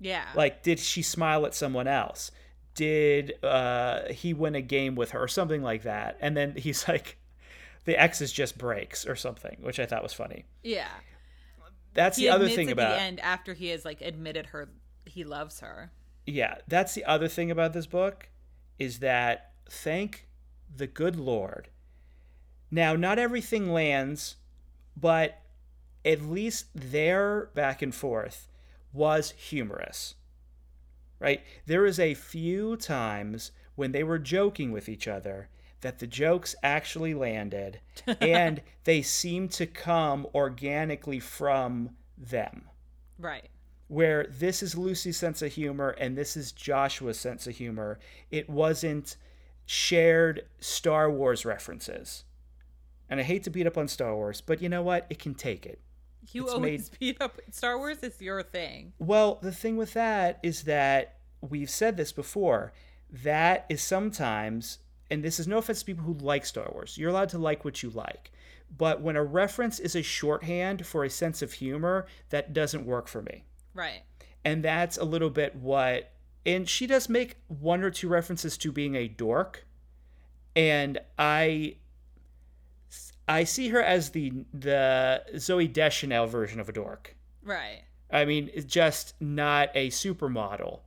Yeah. 0.00 0.26
Like, 0.34 0.62
did 0.62 0.78
she 0.80 1.02
smile 1.02 1.46
at 1.46 1.54
someone 1.54 1.86
else? 1.86 2.30
Did 2.74 3.34
uh, 3.44 4.08
he 4.12 4.32
win 4.34 4.54
a 4.54 4.62
game 4.62 4.94
with 4.94 5.10
her 5.10 5.22
or 5.22 5.28
something 5.28 5.62
like 5.62 5.82
that? 5.82 6.16
And 6.20 6.36
then 6.36 6.54
he's 6.56 6.88
like, 6.88 7.18
the 7.84 8.00
X 8.00 8.20
is 8.20 8.32
just 8.32 8.58
breaks 8.58 9.06
or 9.06 9.16
something, 9.16 9.58
which 9.60 9.78
I 9.80 9.86
thought 9.86 10.02
was 10.02 10.12
funny. 10.12 10.46
yeah. 10.62 10.88
That's 11.92 12.16
He 12.16 12.24
the 12.24 12.30
other 12.30 12.46
admits 12.46 12.56
thing 12.56 12.68
at 12.68 12.72
about 12.72 12.94
the 12.96 13.00
end 13.02 13.20
after 13.20 13.54
he 13.54 13.68
has 13.68 13.84
like 13.84 14.00
admitted 14.00 14.46
her 14.46 14.68
he 15.06 15.24
loves 15.24 15.60
her. 15.60 15.90
yeah, 16.26 16.58
that's 16.68 16.94
the 16.94 17.04
other 17.04 17.26
thing 17.28 17.50
about 17.50 17.72
this 17.72 17.86
book 17.86 18.28
is 18.78 19.00
that 19.00 19.52
thank 19.68 20.28
the 20.74 20.86
good 20.86 21.16
Lord. 21.16 21.68
Now, 22.70 22.94
not 22.94 23.18
everything 23.18 23.72
lands, 23.72 24.36
but 24.96 25.40
at 26.04 26.22
least 26.22 26.66
their 26.74 27.46
back 27.54 27.82
and 27.82 27.92
forth 27.94 28.48
was 28.92 29.32
humorous. 29.32 30.14
Right? 31.18 31.42
There 31.66 31.84
is 31.86 31.98
a 32.00 32.14
few 32.14 32.76
times 32.76 33.52
when 33.74 33.92
they 33.92 34.02
were 34.02 34.18
joking 34.18 34.72
with 34.72 34.88
each 34.88 35.06
other 35.06 35.48
that 35.82 35.98
the 35.98 36.06
jokes 36.06 36.54
actually 36.62 37.14
landed 37.14 37.80
and 38.20 38.62
they 38.84 39.02
seemed 39.02 39.50
to 39.52 39.66
come 39.66 40.26
organically 40.34 41.20
from 41.20 41.90
them 42.18 42.64
Right. 43.18 43.48
where 43.88 44.26
this 44.28 44.62
is 44.62 44.76
Lucy's 44.76 45.16
sense 45.16 45.40
of 45.42 45.52
humor 45.52 45.90
and 45.98 46.16
this 46.16 46.36
is 46.36 46.52
Joshua's 46.52 47.18
sense 47.18 47.46
of 47.46 47.56
humor. 47.56 47.98
It 48.30 48.48
wasn't 48.50 49.16
shared 49.66 50.46
Star 50.58 51.10
Wars 51.10 51.44
references. 51.44 52.24
And 53.08 53.20
I 53.20 53.24
hate 53.24 53.42
to 53.44 53.50
beat 53.50 53.66
up 53.66 53.78
on 53.78 53.88
Star 53.88 54.14
Wars, 54.14 54.40
but 54.40 54.60
you 54.62 54.68
know 54.68 54.82
what? 54.82 55.06
It 55.10 55.18
can 55.18 55.34
take 55.34 55.64
it. 55.66 55.80
You 56.32 56.44
It's 56.44 56.52
always 56.52 56.88
beat 57.00 57.20
up 57.20 57.40
Star 57.50 57.78
Wars 57.78 57.98
is 58.02 58.20
your 58.20 58.42
thing. 58.42 58.92
Well, 58.98 59.38
the 59.42 59.52
thing 59.52 59.76
with 59.76 59.94
that 59.94 60.38
is 60.42 60.62
that 60.64 61.16
we've 61.40 61.70
said 61.70 61.96
this 61.96 62.12
before. 62.12 62.72
That 63.10 63.66
is 63.68 63.82
sometimes, 63.82 64.78
and 65.10 65.22
this 65.24 65.40
is 65.40 65.48
no 65.48 65.58
offense 65.58 65.80
to 65.80 65.84
people 65.86 66.04
who 66.04 66.14
like 66.14 66.46
Star 66.46 66.68
Wars, 66.72 66.96
you're 66.96 67.10
allowed 67.10 67.30
to 67.30 67.38
like 67.38 67.64
what 67.64 67.82
you 67.82 67.90
like. 67.90 68.30
But 68.76 69.00
when 69.00 69.16
a 69.16 69.24
reference 69.24 69.80
is 69.80 69.96
a 69.96 70.02
shorthand 70.02 70.86
for 70.86 71.02
a 71.04 71.10
sense 71.10 71.42
of 71.42 71.54
humor, 71.54 72.06
that 72.28 72.52
doesn't 72.52 72.86
work 72.86 73.08
for 73.08 73.22
me. 73.22 73.44
Right. 73.74 74.02
and 74.44 74.62
that's 74.64 74.96
a 74.98 75.04
little 75.04 75.30
bit 75.30 75.54
what 75.56 76.12
and 76.46 76.68
she 76.68 76.86
does 76.86 77.08
make 77.08 77.36
one 77.48 77.82
or 77.82 77.90
two 77.90 78.08
references 78.08 78.56
to 78.58 78.72
being 78.72 78.94
a 78.96 79.06
dork 79.06 79.64
and 80.56 80.98
i 81.18 81.76
i 83.30 83.44
see 83.44 83.68
her 83.68 83.82
as 83.82 84.10
the 84.10 84.32
the 84.52 85.22
Zooey 85.34 85.72
Deschanel 85.72 86.26
version 86.26 86.60
of 86.60 86.68
a 86.68 86.72
dork 86.72 87.16
Right. 87.42 87.82
i 88.10 88.24
mean 88.24 88.50
just 88.66 89.14
not 89.20 89.70
a 89.74 89.88
supermodel 89.88 90.80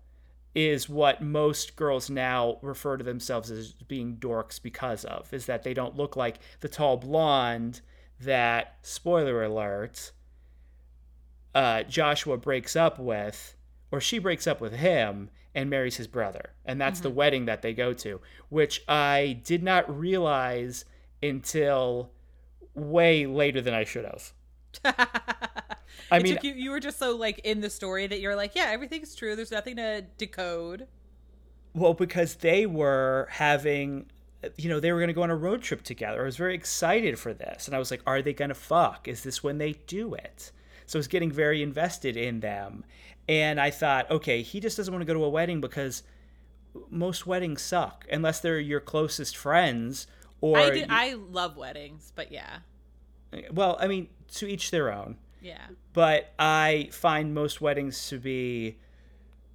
is 0.55 0.87
what 0.87 1.21
most 1.21 1.75
girls 1.75 2.09
now 2.09 2.57
refer 2.61 2.97
to 2.97 3.03
themselves 3.03 3.49
as 3.49 3.71
being 3.71 4.17
dorks 4.17 4.61
because 4.61 5.03
of 5.05 5.33
is 5.33 5.47
that 5.47 5.63
they 5.63 5.73
don't 5.73 5.95
look 5.95 6.15
like 6.15 6.37
the 6.59 6.69
tall 6.69 6.97
blonde 6.97 7.81
that 8.19 8.75
spoiler 8.83 9.43
alert 9.43 10.11
uh, 11.55 11.83
Joshua 11.83 12.35
breaks 12.37 12.75
up 12.75 12.97
with, 12.97 13.55
or 13.91 14.01
she 14.01 14.17
breaks 14.17 14.47
up 14.47 14.59
with 14.59 14.73
him 14.73 15.29
and 15.53 15.69
marries 15.69 15.97
his 15.97 16.07
brother. 16.07 16.49
And 16.65 16.81
that's 16.81 16.99
the 16.99 17.11
wedding 17.11 17.45
that 17.45 17.61
they 17.61 17.73
go 17.73 17.93
to, 17.93 18.19
which 18.49 18.81
I 18.87 19.39
did 19.43 19.61
not 19.61 19.99
realize 19.99 20.83
until 21.21 22.09
way 22.75 23.25
later 23.25 23.61
than 23.61 23.73
I 23.73 23.83
should 23.83 24.05
have. 24.05 24.33
I 26.11 26.19
mean, 26.19 26.37
you 26.41 26.53
you 26.53 26.71
were 26.71 26.79
just 26.79 26.99
so 26.99 27.15
like 27.15 27.39
in 27.39 27.61
the 27.61 27.69
story 27.69 28.07
that 28.07 28.19
you're 28.19 28.35
like, 28.35 28.55
yeah, 28.55 28.67
everything's 28.69 29.15
true. 29.15 29.35
There's 29.35 29.51
nothing 29.51 29.75
to 29.77 30.03
decode. 30.17 30.87
well, 31.73 31.93
because 31.93 32.35
they 32.35 32.65
were 32.65 33.27
having, 33.31 34.05
you 34.57 34.69
know, 34.69 34.79
they 34.79 34.91
were 34.91 34.99
going 34.99 35.07
to 35.07 35.13
go 35.13 35.23
on 35.23 35.29
a 35.31 35.35
road 35.35 35.61
trip 35.61 35.83
together. 35.83 36.21
I 36.21 36.25
was 36.25 36.37
very 36.37 36.55
excited 36.55 37.17
for 37.19 37.33
this. 37.33 37.67
And 37.67 37.75
I 37.75 37.79
was 37.79 37.91
like, 37.91 38.01
are 38.05 38.21
they 38.21 38.33
going 38.33 38.49
to 38.49 38.55
fuck? 38.55 39.07
Is 39.07 39.23
this 39.23 39.43
when 39.43 39.57
they 39.57 39.73
do 39.87 40.13
it? 40.13 40.51
So 40.85 40.97
I 40.97 40.99
was 40.99 41.07
getting 41.07 41.31
very 41.31 41.63
invested 41.63 42.17
in 42.17 42.41
them. 42.41 42.83
And 43.27 43.59
I 43.59 43.71
thought, 43.71 44.09
okay, 44.11 44.41
he 44.41 44.59
just 44.59 44.77
doesn't 44.77 44.93
want 44.93 45.01
to 45.01 45.05
go 45.05 45.13
to 45.17 45.23
a 45.23 45.29
wedding 45.29 45.61
because 45.61 46.03
most 46.89 47.25
weddings 47.27 47.61
suck 47.61 48.05
unless 48.11 48.39
they're 48.39 48.59
your 48.59 48.79
closest 48.79 49.37
friends 49.37 50.07
or 50.43 50.57
I 50.57 50.69
did 50.71 50.87
I 50.89 51.13
love 51.13 51.55
weddings, 51.55 52.11
but 52.13 52.29
yeah. 52.29 52.57
well, 53.53 53.77
I 53.79 53.87
mean, 53.87 54.09
to 54.33 54.45
each 54.45 54.71
their 54.71 54.91
own. 54.91 55.15
Yeah. 55.41 55.61
But 55.93 56.33
I 56.37 56.89
find 56.91 57.33
most 57.33 57.61
weddings 57.61 58.09
to 58.09 58.19
be 58.19 58.77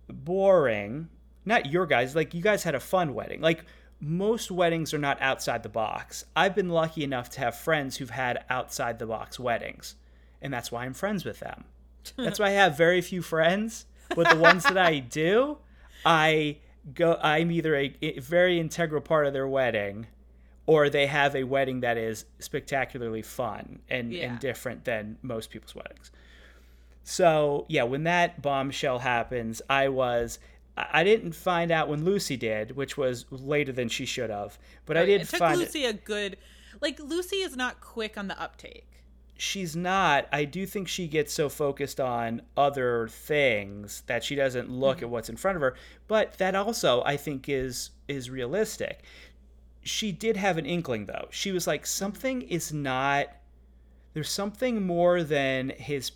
boring. 0.08 1.10
Not 1.44 1.66
your 1.66 1.84
guys, 1.84 2.16
like 2.16 2.32
you 2.32 2.40
guys 2.40 2.62
had 2.62 2.74
a 2.74 2.80
fun 2.80 3.12
wedding. 3.12 3.42
Like 3.42 3.66
most 4.00 4.50
weddings 4.50 4.94
are 4.94 4.98
not 4.98 5.20
outside 5.20 5.62
the 5.62 5.68
box. 5.68 6.24
I've 6.34 6.54
been 6.54 6.70
lucky 6.70 7.04
enough 7.04 7.28
to 7.30 7.40
have 7.40 7.54
friends 7.54 7.98
who've 7.98 8.08
had 8.08 8.42
outside 8.48 8.98
the 8.98 9.06
box 9.06 9.38
weddings, 9.38 9.94
and 10.40 10.54
that's 10.54 10.72
why 10.72 10.86
I'm 10.86 10.94
friends 10.94 11.22
with 11.22 11.40
them. 11.40 11.64
That's 12.16 12.38
why 12.38 12.46
I 12.46 12.50
have 12.52 12.74
very 12.74 13.02
few 13.02 13.20
friends, 13.20 13.84
but 14.14 14.30
the 14.30 14.36
ones 14.36 14.62
that 14.62 14.78
I 14.78 14.98
do, 15.00 15.58
I 16.06 16.56
go 16.94 17.18
I'm 17.22 17.50
either 17.50 17.76
a, 17.76 17.94
a 18.00 18.18
very 18.20 18.58
integral 18.58 19.02
part 19.02 19.26
of 19.26 19.34
their 19.34 19.46
wedding 19.46 20.06
or 20.68 20.90
they 20.90 21.06
have 21.06 21.34
a 21.34 21.44
wedding 21.44 21.80
that 21.80 21.96
is 21.96 22.26
spectacularly 22.40 23.22
fun 23.22 23.78
and, 23.88 24.12
Yeah. 24.12 24.26
and 24.26 24.38
different 24.38 24.84
than 24.84 25.16
most 25.22 25.48
people's 25.48 25.74
weddings. 25.74 26.12
So 27.04 27.64
yeah, 27.70 27.84
when 27.84 28.04
that 28.04 28.42
bombshell 28.42 28.98
happens, 28.98 29.62
I 29.70 29.88
was 29.88 30.38
I 30.76 31.04
didn't 31.04 31.32
find 31.32 31.72
out 31.72 31.88
when 31.88 32.04
Lucy 32.04 32.36
did, 32.36 32.76
which 32.76 32.98
was 32.98 33.24
later 33.30 33.72
than 33.72 33.88
she 33.88 34.04
should 34.04 34.28
have. 34.30 34.58
But 34.84 34.98
I 34.98 35.06
did 35.06 35.22
it 35.22 35.28
took 35.30 35.38
find 35.38 35.58
Lucy 35.58 35.86
a 35.86 35.94
good 35.94 36.36
like 36.82 37.00
Lucy 37.00 37.36
is 37.36 37.56
not 37.56 37.80
quick 37.80 38.18
on 38.18 38.28
the 38.28 38.38
uptake. 38.38 38.84
she's 39.38 39.74
not. 39.74 40.26
I 40.32 40.44
do 40.44 40.66
think 40.66 40.86
she 40.88 41.06
gets 41.08 41.32
so 41.32 41.48
focused 41.48 41.98
on 42.00 42.42
other 42.58 43.08
things 43.08 44.02
that 44.06 44.22
she 44.22 44.34
doesn't 44.34 44.68
look 44.70 44.96
mm-hmm. 44.98 45.04
at 45.06 45.10
what's 45.10 45.28
in 45.30 45.36
front 45.36 45.56
of 45.56 45.62
her. 45.62 45.76
But 46.08 46.36
that 46.38 46.54
also, 46.54 47.02
I 47.04 47.16
think, 47.16 47.48
is 47.48 47.90
is 48.06 48.28
realistic. 48.30 49.02
She 49.88 50.12
did 50.12 50.36
have 50.36 50.58
an 50.58 50.66
inkling, 50.66 51.06
though. 51.06 51.28
She 51.30 51.50
was 51.50 51.66
like, 51.66 51.86
something 51.86 52.42
is 52.42 52.72
not. 52.72 53.28
There's 54.12 54.28
something 54.28 54.86
more 54.86 55.22
than 55.22 55.70
his 55.70 56.12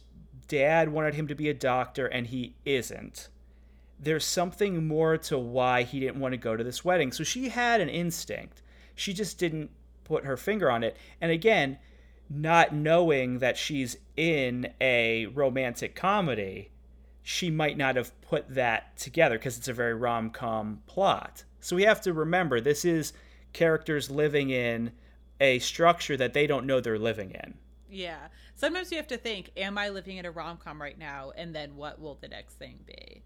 dad 0.46 0.90
wanted 0.90 1.14
him 1.14 1.28
to 1.28 1.34
be 1.34 1.48
a 1.48 1.54
doctor 1.54 2.06
and 2.06 2.26
he 2.26 2.54
isn't. 2.66 3.28
There's 3.98 4.26
something 4.26 4.86
more 4.86 5.16
to 5.16 5.38
why 5.38 5.84
he 5.84 6.00
didn't 6.00 6.20
want 6.20 6.32
to 6.32 6.38
go 6.38 6.54
to 6.54 6.64
this 6.64 6.84
wedding. 6.84 7.12
So 7.12 7.24
she 7.24 7.48
had 7.48 7.80
an 7.80 7.88
instinct. 7.88 8.60
She 8.94 9.14
just 9.14 9.38
didn't 9.38 9.70
put 10.04 10.26
her 10.26 10.36
finger 10.36 10.70
on 10.70 10.84
it. 10.84 10.96
And 11.20 11.30
again, 11.30 11.78
not 12.28 12.74
knowing 12.74 13.38
that 13.38 13.56
she's 13.56 13.96
in 14.16 14.70
a 14.80 15.26
romantic 15.26 15.94
comedy, 15.94 16.70
she 17.22 17.50
might 17.50 17.78
not 17.78 17.96
have 17.96 18.20
put 18.20 18.54
that 18.54 18.98
together 18.98 19.38
because 19.38 19.56
it's 19.56 19.68
a 19.68 19.72
very 19.72 19.94
rom 19.94 20.28
com 20.28 20.82
plot. 20.86 21.44
So 21.60 21.76
we 21.76 21.84
have 21.84 22.02
to 22.02 22.12
remember 22.12 22.60
this 22.60 22.84
is 22.84 23.14
characters 23.52 24.10
living 24.10 24.50
in 24.50 24.92
a 25.40 25.58
structure 25.60 26.16
that 26.16 26.32
they 26.34 26.46
don't 26.46 26.66
know 26.66 26.80
they're 26.80 26.98
living 26.98 27.30
in. 27.32 27.54
Yeah. 27.88 28.28
Sometimes 28.54 28.90
you 28.90 28.96
have 28.96 29.06
to 29.08 29.16
think, 29.18 29.50
am 29.56 29.76
I 29.78 29.88
living 29.88 30.16
in 30.16 30.24
a 30.26 30.30
rom 30.30 30.56
com 30.58 30.80
right 30.80 30.98
now? 30.98 31.32
And 31.36 31.54
then 31.54 31.76
what 31.76 32.00
will 32.00 32.14
the 32.16 32.28
next 32.28 32.54
thing 32.54 32.80
be? 32.86 33.22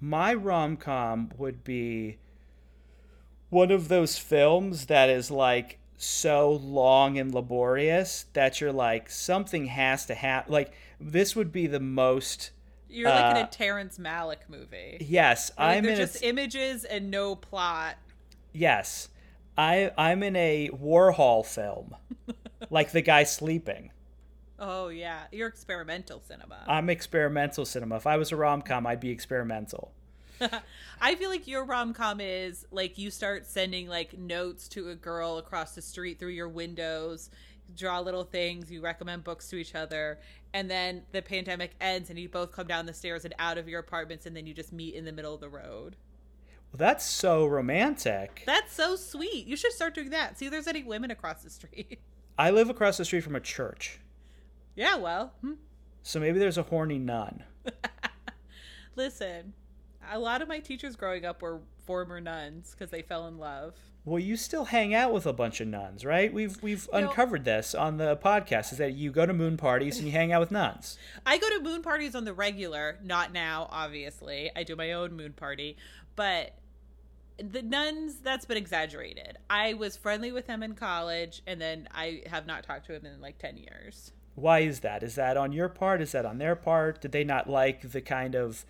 My 0.00 0.32
rom 0.32 0.78
com 0.78 1.30
would 1.36 1.62
be 1.62 2.16
one 3.48 3.70
of 3.70 3.88
those 3.88 4.18
films 4.18 4.86
that 4.86 5.08
is 5.08 5.30
like 5.30 5.78
so 5.96 6.50
long 6.52 7.18
and 7.18 7.34
laborious 7.34 8.26
that 8.34 8.60
you're 8.60 8.72
like 8.72 9.10
something 9.10 9.66
has 9.66 10.06
to 10.06 10.14
happen. 10.14 10.52
Like 10.52 10.72
this 11.00 11.34
would 11.36 11.52
be 11.52 11.66
the 11.66 11.80
most. 11.80 12.50
You're 12.88 13.10
like 13.10 13.30
in 13.30 13.36
Uh, 13.36 13.44
a 13.44 13.44
Terrence 13.44 13.98
Malick 13.98 14.48
movie. 14.48 15.04
Yes, 15.04 15.50
Like, 15.58 15.82
I'm 15.82 15.88
in 15.88 15.94
just 15.94 16.16
a. 16.16 16.22
images 16.22 16.84
and 16.84 17.10
no 17.10 17.36
plot. 17.36 17.96
Yes, 18.52 19.08
I 19.56 19.90
I'm 19.96 20.22
in 20.22 20.36
a 20.36 20.70
Warhol 20.70 21.44
film, 21.44 21.96
like 22.70 22.92
the 22.92 23.02
guy 23.02 23.24
sleeping. 23.24 23.90
Oh 24.58 24.88
yeah, 24.88 25.24
you're 25.32 25.48
experimental 25.48 26.22
cinema. 26.26 26.64
I'm 26.66 26.88
experimental 26.90 27.64
cinema. 27.64 27.96
If 27.96 28.06
I 28.06 28.16
was 28.16 28.32
a 28.32 28.36
rom 28.36 28.62
com, 28.62 28.86
I'd 28.86 29.00
be 29.00 29.10
experimental. 29.10 29.92
I 31.00 31.14
feel 31.14 31.30
like 31.30 31.46
your 31.46 31.64
rom 31.64 31.94
com 31.94 32.20
is 32.20 32.66
like 32.70 32.98
you 32.98 33.10
start 33.10 33.46
sending 33.46 33.88
like 33.88 34.18
notes 34.18 34.68
to 34.68 34.90
a 34.90 34.94
girl 34.94 35.38
across 35.38 35.74
the 35.74 35.82
street 35.82 36.18
through 36.18 36.30
your 36.30 36.48
windows, 36.48 37.30
draw 37.74 38.00
little 38.00 38.24
things, 38.24 38.70
you 38.70 38.80
recommend 38.80 39.24
books 39.24 39.48
to 39.48 39.56
each 39.56 39.74
other, 39.74 40.18
and 40.52 40.70
then 40.70 41.02
the 41.12 41.22
pandemic 41.22 41.72
ends 41.80 42.10
and 42.10 42.18
you 42.18 42.28
both 42.28 42.52
come 42.52 42.66
down 42.66 42.86
the 42.86 42.94
stairs 42.94 43.24
and 43.24 43.34
out 43.38 43.58
of 43.58 43.68
your 43.68 43.80
apartments 43.80 44.26
and 44.26 44.36
then 44.36 44.46
you 44.46 44.54
just 44.54 44.72
meet 44.72 44.94
in 44.94 45.04
the 45.04 45.12
middle 45.12 45.34
of 45.34 45.40
the 45.40 45.48
road. 45.48 45.96
Well, 46.72 46.78
that's 46.78 47.04
so 47.06 47.46
romantic. 47.46 48.42
That's 48.46 48.72
so 48.72 48.96
sweet. 48.96 49.46
You 49.46 49.56
should 49.56 49.72
start 49.72 49.94
doing 49.94 50.10
that. 50.10 50.38
See 50.38 50.46
if 50.46 50.50
there's 50.52 50.66
any 50.66 50.82
women 50.82 51.10
across 51.10 51.42
the 51.42 51.50
street. 51.50 52.00
I 52.38 52.50
live 52.50 52.68
across 52.68 52.98
the 52.98 53.04
street 53.04 53.22
from 53.24 53.34
a 53.36 53.40
church, 53.40 53.98
yeah, 54.74 54.96
well, 54.96 55.32
hmm. 55.40 55.54
so 56.02 56.20
maybe 56.20 56.38
there's 56.38 56.58
a 56.58 56.62
horny 56.64 56.98
nun. 56.98 57.44
listen. 58.96 59.54
A 60.12 60.18
lot 60.18 60.42
of 60.42 60.48
my 60.48 60.60
teachers 60.60 60.94
growing 60.96 61.24
up 61.24 61.42
were 61.42 61.60
former 61.84 62.20
nuns 62.20 62.72
because 62.72 62.90
they 62.90 63.02
fell 63.02 63.26
in 63.26 63.38
love. 63.38 63.74
Well, 64.04 64.20
you 64.20 64.36
still 64.36 64.66
hang 64.66 64.94
out 64.94 65.12
with 65.12 65.26
a 65.26 65.32
bunch 65.32 65.60
of 65.60 65.66
nuns, 65.66 66.04
right? 66.04 66.32
We've 66.32 66.62
we've 66.62 66.86
No. 66.92 66.98
uncovered 66.98 67.44
this 67.44 67.74
on 67.74 67.96
the 67.96 68.16
podcast. 68.16 68.70
Is 68.70 68.78
that 68.78 68.92
you 68.94 69.10
go 69.10 69.26
to 69.26 69.32
moon 69.32 69.56
parties 69.56 69.96
and 69.98 70.06
you 70.06 70.12
hang 70.12 70.30
out 70.30 70.40
with 70.40 70.52
nuns? 70.52 70.96
I 71.26 71.38
go 71.38 71.48
to 71.48 71.60
moon 71.60 71.82
parties 71.82 72.14
on 72.14 72.24
the 72.24 72.32
regular, 72.32 72.98
not 73.02 73.32
now, 73.32 73.66
obviously. 73.70 74.50
I 74.54 74.62
do 74.62 74.76
my 74.76 74.92
own 74.92 75.16
moon 75.16 75.32
party, 75.32 75.76
but 76.16 76.54
the 77.38 77.62
nuns, 77.62 78.16
that's 78.20 78.46
been 78.46 78.56
exaggerated. 78.56 79.38
I 79.50 79.74
was 79.74 79.96
friendly 79.96 80.32
with 80.32 80.46
him 80.46 80.62
in 80.62 80.74
college, 80.74 81.42
and 81.46 81.60
then 81.60 81.88
I 81.92 82.22
have 82.26 82.46
not 82.46 82.64
talked 82.64 82.86
to 82.86 82.94
him 82.94 83.04
in 83.04 83.20
like 83.20 83.38
10 83.38 83.58
years. 83.58 84.12
Why 84.34 84.60
is 84.60 84.80
that? 84.80 85.02
Is 85.02 85.14
that 85.14 85.36
on 85.36 85.52
your 85.52 85.68
part? 85.68 86.00
Is 86.00 86.12
that 86.12 86.26
on 86.26 86.38
their 86.38 86.56
part? 86.56 87.00
Did 87.00 87.12
they 87.12 87.24
not 87.24 87.48
like 87.48 87.90
the 87.92 88.00
kind 88.00 88.34
of, 88.34 88.64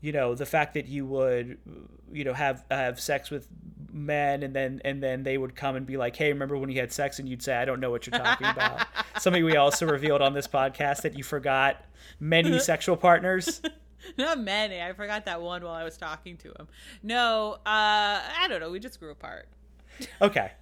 you 0.00 0.12
know, 0.12 0.34
the 0.34 0.46
fact 0.46 0.74
that 0.74 0.86
you 0.86 1.06
would, 1.06 1.58
you 2.12 2.24
know, 2.24 2.34
have 2.34 2.64
have 2.70 3.00
sex 3.00 3.30
with 3.30 3.48
men 3.90 4.42
and 4.42 4.54
then 4.54 4.82
and 4.84 5.02
then 5.02 5.22
they 5.22 5.38
would 5.38 5.56
come 5.56 5.76
and 5.76 5.86
be 5.86 5.96
like, 5.96 6.14
"Hey, 6.14 6.30
remember 6.30 6.58
when 6.58 6.68
you 6.68 6.78
had 6.78 6.92
sex?" 6.92 7.18
and 7.18 7.26
you'd 7.26 7.42
say, 7.42 7.56
"I 7.56 7.64
don't 7.64 7.80
know 7.80 7.90
what 7.90 8.06
you're 8.06 8.18
talking 8.18 8.46
about." 8.52 8.86
Something 9.18 9.44
we 9.44 9.56
also 9.56 9.86
revealed 9.86 10.20
on 10.20 10.34
this 10.34 10.46
podcast 10.46 11.02
that 11.02 11.16
you 11.16 11.24
forgot 11.24 11.82
many 12.20 12.58
sexual 12.58 12.96
partners. 12.98 13.62
Not 14.18 14.40
many. 14.40 14.80
I 14.80 14.92
forgot 14.92 15.24
that 15.26 15.40
one 15.42 15.62
while 15.62 15.74
I 15.74 15.84
was 15.84 15.96
talking 15.96 16.36
to 16.38 16.48
him. 16.50 16.68
No, 17.02 17.54
uh, 17.54 17.58
I 17.66 18.46
don't 18.48 18.60
know. 18.60 18.70
We 18.70 18.78
just 18.80 19.00
grew 19.00 19.10
apart. 19.10 19.48
Okay, 20.22 20.52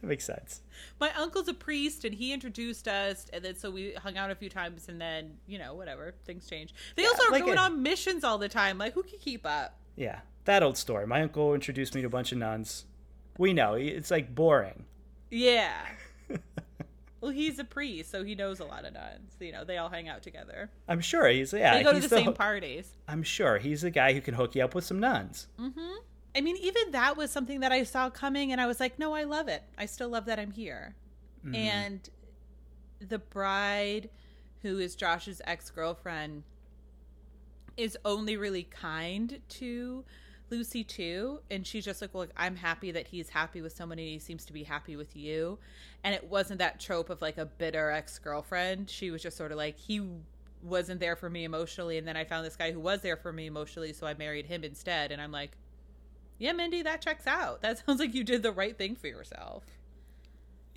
that 0.00 0.06
makes 0.06 0.24
sense. 0.24 0.60
My 1.00 1.10
uncle's 1.14 1.48
a 1.48 1.54
priest, 1.54 2.04
and 2.04 2.14
he 2.14 2.32
introduced 2.32 2.86
us, 2.86 3.26
and 3.32 3.44
then 3.44 3.56
so 3.56 3.70
we 3.70 3.94
hung 3.94 4.16
out 4.16 4.30
a 4.30 4.34
few 4.36 4.48
times, 4.48 4.88
and 4.88 5.00
then 5.00 5.38
you 5.48 5.58
know 5.58 5.74
whatever 5.74 6.14
things 6.24 6.46
change. 6.48 6.72
They 6.94 7.04
also 7.04 7.24
are 7.24 7.32
like 7.32 7.44
going 7.44 7.58
a- 7.58 7.62
on 7.62 7.82
missions 7.82 8.22
all 8.22 8.38
the 8.38 8.48
time. 8.48 8.78
Like 8.78 8.92
who 8.94 9.02
can 9.02 9.18
keep 9.18 9.44
up? 9.44 9.76
Yeah, 9.96 10.20
that 10.44 10.62
old 10.62 10.76
story. 10.76 11.06
My 11.06 11.22
uncle 11.22 11.52
introduced 11.54 11.94
me 11.96 12.02
to 12.02 12.06
a 12.06 12.10
bunch 12.10 12.30
of 12.30 12.38
nuns. 12.38 12.84
We 13.38 13.52
know 13.52 13.74
it's 13.74 14.10
like 14.12 14.34
boring. 14.34 14.84
Yeah. 15.30 15.74
well, 17.26 17.34
he's 17.34 17.58
a 17.58 17.64
priest, 17.64 18.12
so 18.12 18.22
he 18.22 18.36
knows 18.36 18.60
a 18.60 18.64
lot 18.64 18.84
of 18.84 18.94
nuns. 18.94 19.34
You 19.40 19.50
know, 19.50 19.64
they 19.64 19.78
all 19.78 19.88
hang 19.88 20.08
out 20.08 20.22
together. 20.22 20.70
I'm 20.86 21.00
sure 21.00 21.26
he's 21.26 21.52
yeah. 21.52 21.76
They 21.76 21.82
go 21.82 21.90
to 21.90 21.98
he's 21.98 22.08
the 22.08 22.16
same 22.16 22.26
ho- 22.26 22.32
parties. 22.32 22.92
I'm 23.08 23.24
sure 23.24 23.58
he's 23.58 23.82
the 23.82 23.90
guy 23.90 24.12
who 24.12 24.20
can 24.20 24.32
hook 24.32 24.54
you 24.54 24.62
up 24.62 24.76
with 24.76 24.84
some 24.84 25.00
nuns. 25.00 25.48
Hmm. 25.58 25.70
I 26.36 26.40
mean, 26.40 26.56
even 26.58 26.92
that 26.92 27.16
was 27.16 27.32
something 27.32 27.60
that 27.60 27.72
I 27.72 27.82
saw 27.82 28.10
coming, 28.10 28.52
and 28.52 28.60
I 28.60 28.66
was 28.66 28.78
like, 28.78 28.96
no, 29.00 29.12
I 29.12 29.24
love 29.24 29.48
it. 29.48 29.64
I 29.76 29.86
still 29.86 30.08
love 30.08 30.26
that 30.26 30.38
I'm 30.38 30.52
here. 30.52 30.94
And 31.52 32.08
the 33.00 33.18
bride, 33.18 34.08
who 34.62 34.78
is 34.78 34.94
Josh's 34.94 35.40
ex 35.46 35.70
girlfriend, 35.70 36.44
is 37.76 37.98
only 38.04 38.36
really 38.36 38.64
kind 38.64 39.40
to 39.48 40.04
Lucy 40.50 40.84
too. 40.84 41.40
And 41.50 41.66
she's 41.66 41.84
just 41.84 42.00
like, 42.00 42.14
well, 42.14 42.26
I'm 42.36 42.56
happy 42.56 42.90
that 42.92 43.08
he's 43.08 43.28
happy 43.28 43.60
with 43.60 43.72
someone 43.72 43.98
and 43.98 44.06
he 44.08 44.18
seems 44.18 44.44
to 44.46 44.52
be 44.52 44.62
happy 44.62 44.96
with 44.96 45.16
you. 45.16 45.58
And 46.04 46.14
it 46.14 46.24
wasn't 46.24 46.58
that 46.58 46.80
trope 46.80 47.10
of 47.10 47.22
like 47.22 47.38
a 47.38 47.46
bitter 47.46 47.90
ex 47.90 48.18
girlfriend. 48.18 48.90
She 48.90 49.10
was 49.10 49.22
just 49.22 49.36
sort 49.36 49.52
of 49.52 49.58
like, 49.58 49.78
he 49.78 50.06
wasn't 50.62 51.00
there 51.00 51.16
for 51.16 51.28
me 51.30 51.44
emotionally. 51.44 51.98
And 51.98 52.06
then 52.06 52.16
I 52.16 52.24
found 52.24 52.46
this 52.46 52.56
guy 52.56 52.72
who 52.72 52.80
was 52.80 53.02
there 53.02 53.16
for 53.16 53.32
me 53.32 53.46
emotionally. 53.46 53.92
So 53.92 54.06
I 54.06 54.14
married 54.14 54.46
him 54.46 54.64
instead. 54.64 55.12
And 55.12 55.20
I'm 55.20 55.32
like, 55.32 55.52
yeah, 56.38 56.52
Mindy, 56.52 56.82
that 56.82 57.00
checks 57.00 57.26
out. 57.26 57.62
That 57.62 57.78
sounds 57.86 58.00
like 58.00 58.14
you 58.14 58.24
did 58.24 58.42
the 58.42 58.52
right 58.52 58.76
thing 58.76 58.96
for 58.96 59.06
yourself. 59.06 59.64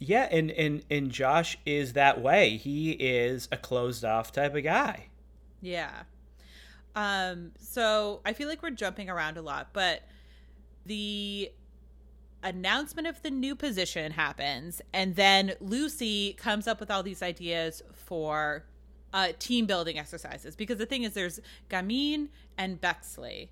Yeah, 0.01 0.29
and 0.31 0.49
and 0.51 0.85
and 0.89 1.11
Josh 1.11 1.57
is 1.65 1.91
that 1.93 2.21
way. 2.21 2.55
He 2.55 2.91
is 2.91 3.49
a 3.51 3.57
closed 3.57 4.05
off 4.05 4.31
type 4.31 4.55
of 4.55 4.63
guy. 4.63 5.07
Yeah. 5.61 6.03
Um, 6.95 7.51
so 7.59 8.21
I 8.25 8.33
feel 8.33 8.47
like 8.47 8.61
we're 8.61 8.71
jumping 8.71 9.09
around 9.09 9.37
a 9.37 9.41
lot, 9.41 9.69
but 9.73 10.03
the 10.85 11.51
announcement 12.43 13.07
of 13.07 13.21
the 13.21 13.29
new 13.29 13.55
position 13.55 14.11
happens, 14.11 14.81
and 14.93 15.15
then 15.15 15.53
Lucy 15.59 16.33
comes 16.33 16.67
up 16.67 16.79
with 16.79 16.89
all 16.89 17.03
these 17.03 17.21
ideas 17.21 17.81
for 17.93 18.65
uh, 19.13 19.29
team 19.39 19.65
building 19.65 19.99
exercises. 19.99 20.55
Because 20.55 20.77
the 20.77 20.85
thing 20.85 21.03
is, 21.03 21.13
there's 21.13 21.39
Gamin 21.69 22.29
and 22.57 22.79
Bexley 22.79 23.51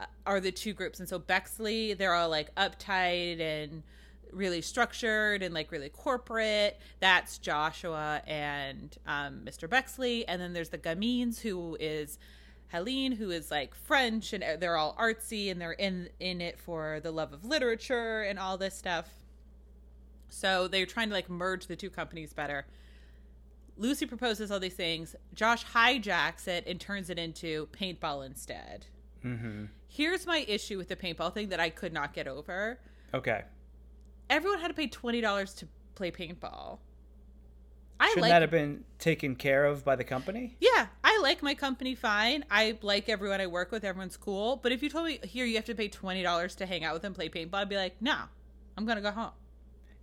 uh, 0.00 0.06
are 0.26 0.40
the 0.40 0.52
two 0.52 0.72
groups, 0.72 0.98
and 1.00 1.08
so 1.08 1.18
Bexley, 1.18 1.94
they're 1.94 2.14
all 2.14 2.28
like 2.28 2.54
uptight 2.54 3.40
and 3.40 3.82
really 4.32 4.62
structured 4.62 5.42
and 5.42 5.54
like 5.54 5.70
really 5.70 5.88
corporate. 5.88 6.80
That's 7.00 7.38
Joshua 7.38 8.22
and 8.26 8.96
um, 9.06 9.42
Mr. 9.44 9.68
Bexley. 9.68 10.26
And 10.26 10.40
then 10.40 10.52
there's 10.52 10.70
the 10.70 10.78
Gamins, 10.78 11.40
who 11.40 11.76
is 11.78 12.18
Helene, 12.72 13.12
who 13.12 13.30
is 13.30 13.50
like 13.50 13.74
French, 13.74 14.32
and 14.32 14.42
they're 14.60 14.76
all 14.76 14.96
artsy 14.98 15.50
and 15.50 15.60
they're 15.60 15.72
in 15.72 16.08
in 16.18 16.40
it 16.40 16.58
for 16.58 17.00
the 17.02 17.10
love 17.10 17.32
of 17.32 17.44
literature 17.44 18.22
and 18.22 18.38
all 18.38 18.56
this 18.58 18.74
stuff. 18.74 19.08
So 20.30 20.66
they're 20.68 20.86
trying 20.86 21.08
to 21.08 21.14
like 21.14 21.28
merge 21.28 21.66
the 21.66 21.76
two 21.76 21.90
companies 21.90 22.32
better. 22.32 22.66
Lucy 23.76 24.06
proposes 24.06 24.50
all 24.50 24.58
these 24.60 24.74
things. 24.74 25.14
Josh 25.34 25.64
hijacks 25.66 26.48
it 26.48 26.64
and 26.66 26.80
turns 26.80 27.10
it 27.10 27.18
into 27.18 27.68
paintball 27.78 28.24
instead. 28.24 28.86
Mm-hmm. 29.24 29.66
Here's 29.88 30.26
my 30.26 30.44
issue 30.48 30.78
with 30.78 30.88
the 30.88 30.96
paintball 30.96 31.34
thing 31.34 31.50
that 31.50 31.60
I 31.60 31.68
could 31.70 31.92
not 31.92 32.12
get 32.14 32.26
over 32.26 32.78
Okay. 33.14 33.42
everyone 34.30 34.60
had 34.60 34.68
to 34.68 34.74
pay 34.74 34.86
twenty 34.86 35.20
dollars 35.20 35.52
to 35.54 35.68
play 35.94 36.10
paintball. 36.10 36.78
I 38.02 38.08
Shouldn't 38.08 38.22
like 38.22 38.30
that 38.30 38.42
have 38.42 38.50
been 38.50 38.82
taken 38.98 39.36
care 39.36 39.64
of 39.64 39.84
by 39.84 39.94
the 39.94 40.02
company? 40.02 40.56
yeah, 40.58 40.86
I 41.04 41.20
like 41.22 41.40
my 41.40 41.54
company 41.54 41.94
fine. 41.94 42.44
I 42.50 42.76
like 42.82 43.08
everyone 43.08 43.40
I 43.40 43.46
work 43.46 43.70
with. 43.70 43.84
Everyone's 43.84 44.16
cool. 44.16 44.56
But 44.56 44.72
if 44.72 44.82
you 44.82 44.90
told 44.90 45.06
me 45.06 45.20
here 45.22 45.44
you 45.44 45.54
have 45.54 45.66
to 45.66 45.74
pay 45.76 45.86
twenty 45.86 46.20
dollars 46.22 46.56
to 46.56 46.66
hang 46.66 46.82
out 46.82 46.94
with 46.94 47.04
and 47.04 47.14
play 47.14 47.28
paintball, 47.28 47.54
I'd 47.54 47.68
be 47.68 47.76
like, 47.76 48.02
nah, 48.02 48.24
I'm 48.76 48.86
gonna 48.86 49.00
go 49.00 49.12
home. 49.12 49.30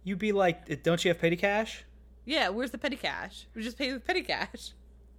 You'd 0.06 0.18
be 0.18 0.32
like, 0.32 0.82
don't 0.82 1.04
you 1.04 1.10
have 1.10 1.20
petty 1.20 1.36
cash? 1.36 1.84
Yeah, 2.24 2.48
where's 2.50 2.72
the 2.72 2.78
petty 2.78 2.96
cash? 2.96 3.48
We 3.54 3.64
just 3.64 3.78
pay 3.78 3.92
with 3.92 4.06
petty 4.06 4.22
cash. 4.22 4.72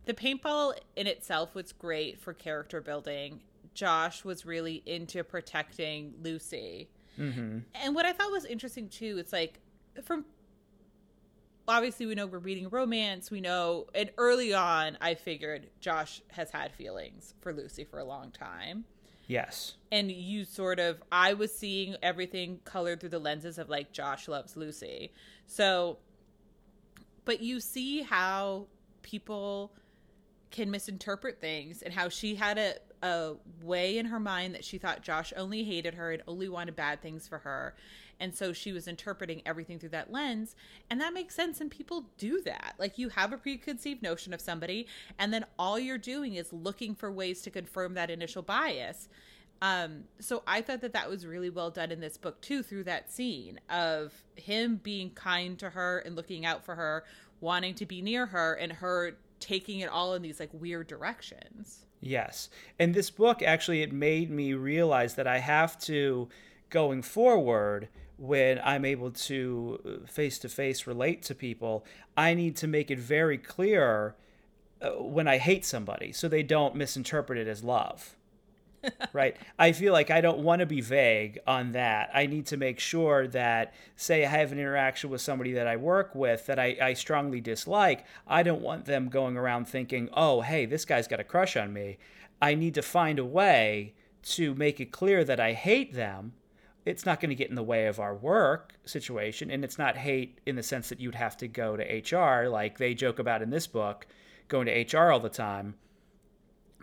The 0.07 0.15
paintball 0.15 0.73
in 0.97 1.07
itself 1.07 1.55
was 1.55 1.73
great 1.73 2.19
for 2.19 2.33
character 2.33 2.81
building. 2.81 3.41
Josh 3.75 4.25
was 4.25 4.47
really 4.47 4.83
into 4.87 5.23
protecting 5.23 6.15
Lucy. 6.23 6.89
Mm-hmm. 7.19 7.59
And 7.75 7.95
what 7.95 8.07
I 8.07 8.13
thought 8.15 8.31
was 8.31 8.47
interesting 8.47 8.89
too, 8.89 9.17
it's 9.19 9.33
like 9.35 9.61
from 10.03 10.25
obviously 11.71 12.05
we 12.05 12.17
know 12.17 12.27
we're 12.27 12.39
reading 12.39 12.69
romance, 12.69 13.31
we 13.31 13.41
know 13.41 13.87
and 13.95 14.11
early 14.19 14.53
on 14.53 14.99
I 15.01 15.15
figured 15.15 15.69
Josh 15.81 16.21
has 16.33 16.51
had 16.51 16.73
feelings 16.73 17.35
for 17.41 17.53
Lucy 17.53 17.85
for 17.85 18.01
a 18.01 18.05
long 18.05 18.33
time. 18.33 18.85
Yes. 19.29 19.75
And 19.93 20.11
you 20.11 20.45
sort 20.45 20.81
of 20.81 21.01
I 21.13 21.35
was 21.35 21.55
seeing 21.55 21.97
everything 22.03 22.59
colored 22.65 22.99
through 22.99 23.11
the 23.11 23.21
lenses 23.21 23.57
of 23.57 23.69
like 23.69 23.93
Josh 23.93 24.27
loves 24.27 24.57
Lucy. 24.57 25.13
So 25.47 25.99
but 27.25 27.41
you 27.41 27.61
see 27.61 28.03
how 28.03 28.67
people 29.03 29.73
can 30.51 30.71
misinterpret 30.71 31.41
things 31.41 31.83
and 31.83 31.95
how 31.95 32.09
she 32.09 32.35
had 32.35 32.59
a, 32.59 32.75
a 33.03 33.35
way 33.63 33.99
in 33.99 34.07
her 34.07 34.21
mind 34.21 34.55
that 34.55 34.65
she 34.65 34.79
thought 34.79 35.03
Josh 35.03 35.33
only 35.37 35.65
hated 35.65 35.95
her 35.95 36.13
and 36.13 36.23
only 36.27 36.49
wanted 36.49 36.77
bad 36.77 37.01
things 37.01 37.29
for 37.29 37.39
her. 37.39 37.75
And 38.19 38.35
so 38.35 38.53
she 38.53 38.73
was 38.73 38.87
interpreting 38.87 39.41
everything 39.47 39.79
through 39.79 39.91
that 39.91 40.13
lens. 40.13 40.55
And 40.91 41.01
that 41.01 41.15
makes 41.15 41.35
sense. 41.35 41.61
And 41.61 41.71
people 41.71 42.05
do 42.19 42.43
that. 42.43 42.75
Like 42.79 42.99
you 42.99 43.09
have 43.09 43.33
a 43.33 43.39
preconceived 43.39 44.03
notion 44.03 44.35
of 44.35 44.41
somebody, 44.41 44.87
and 45.19 45.33
then 45.33 45.47
all 45.59 45.79
you're 45.79 45.99
doing 45.99 46.35
is 46.35 46.53
looking 46.53 46.95
for 46.95 47.11
ways 47.11 47.41
to 47.43 47.51
confirm 47.51 47.95
that 47.95 48.11
initial 48.11 48.43
bias. 48.43 49.09
Um, 49.63 50.05
so 50.19 50.43
I 50.47 50.63
thought 50.63 50.81
that 50.81 50.95
that 50.95 51.09
was 51.09 51.27
really 51.27 51.51
well 51.51 51.71
done 51.71 51.91
in 51.91 52.01
this 52.01 52.17
book 52.17 52.41
too, 52.41 52.63
through 52.63 52.85
that 52.85 53.11
scene 53.11 53.61
of 53.69 54.13
him 54.35 54.81
being 54.83 55.11
kind 55.11 55.59
to 55.59 55.71
her 55.71 55.99
and 55.99 56.17
looking 56.17 56.47
out 56.47 56.65
for 56.65 56.75
her, 56.75 57.05
wanting 57.41 57.75
to 57.75 57.87
be 57.87 58.01
near 58.01 58.27
her, 58.27 58.55
and 58.55 58.73
her 58.73 59.17
taking 59.41 59.81
it 59.81 59.89
all 59.89 60.15
in 60.15 60.23
these 60.23 60.39
like 60.41 60.51
weird 60.53 60.87
directions. 60.87 61.87
Yes. 62.01 62.49
And 62.79 62.95
this 62.95 63.11
book 63.11 63.43
actually 63.43 63.83
it 63.83 63.93
made 63.93 64.31
me 64.31 64.55
realize 64.55 65.15
that 65.15 65.27
I 65.27 65.39
have 65.39 65.79
to 65.81 66.29
going 66.71 67.03
forward 67.03 67.89
when 68.17 68.61
I'm 68.63 68.85
able 68.85 69.11
to 69.11 70.05
face 70.07 70.39
to 70.41 70.49
face 70.49 70.87
relate 70.87 71.23
to 71.23 71.35
people, 71.35 71.87
I 72.17 72.35
need 72.35 72.55
to 72.57 72.67
make 72.67 72.91
it 72.91 72.99
very 72.99 73.39
clear 73.39 74.15
uh, 74.83 74.91
when 74.91 75.27
I 75.27 75.39
hate 75.39 75.65
somebody 75.65 76.13
so 76.13 76.29
they 76.29 76.43
don't 76.43 76.75
misinterpret 76.75 77.39
it 77.39 77.49
as 77.49 77.65
love. 77.65 78.17
Right? 79.13 79.37
I 79.59 79.73
feel 79.73 79.93
like 79.93 80.11
I 80.11 80.21
don't 80.21 80.41
want 80.41 80.61
to 80.61 80.67
be 80.67 80.81
vague 80.81 81.39
on 81.47 81.73
that. 81.73 82.11
I 82.15 82.27
need 82.27 82.47
to 82.47 82.57
make 82.57 82.81
sure 82.81 83.27
that, 83.29 83.75
say, 83.97 84.25
I 84.25 84.29
have 84.29 84.53
an 84.53 84.59
interaction 84.59 85.11
with 85.11 85.21
somebody 85.21 85.53
that 85.53 85.67
I 85.67 85.77
work 85.77 86.15
with 86.15 86.47
that 86.47 86.59
I, 86.59 86.77
I 86.81 86.93
strongly 86.95 87.41
dislike, 87.41 88.05
I 88.27 88.43
don't 88.43 88.63
want 88.63 88.87
them 88.87 89.09
going 89.09 89.37
around 89.37 89.67
thinking, 89.69 90.09
oh, 90.15 90.41
hey, 90.41 90.67
this 90.67 90.85
guy's 90.85 91.09
got 91.09 91.21
a 91.21 91.25
crush 91.25 91.57
on 91.57 91.73
me. 91.73 91.99
I 92.41 92.55
need 92.55 92.75
to 92.75 92.83
find 92.83 93.19
a 93.19 93.25
way 93.25 93.95
to 94.23 94.55
make 94.55 94.81
it 94.81 94.93
clear 94.93 95.25
that 95.25 95.41
I 95.41 95.53
hate 95.53 95.95
them. 95.95 96.33
It's 96.87 97.05
not 97.05 97.21
going 97.21 97.29
to 97.31 97.35
get 97.37 97.51
in 97.51 97.57
the 97.57 97.63
way 97.63 97.87
of 97.87 98.01
our 98.01 98.15
work 98.15 98.75
situation, 98.85 99.51
and 99.51 99.65
it's 99.65 99.79
not 99.79 99.99
hate 99.99 100.41
in 100.47 100.57
the 100.57 100.63
sense 100.63 100.89
that 100.89 101.01
you'd 101.01 101.15
have 101.15 101.37
to 101.39 101.49
go 101.49 101.77
to 101.77 102.17
HR, 102.17 102.49
like 102.49 102.79
they 102.79 102.95
joke 102.95 103.19
about 103.19 103.43
in 103.43 103.51
this 103.51 103.67
book, 103.67 104.07
going 104.49 104.67
to 104.67 104.99
HR 104.99 105.11
all 105.11 105.21
the 105.21 105.29
time 105.29 105.75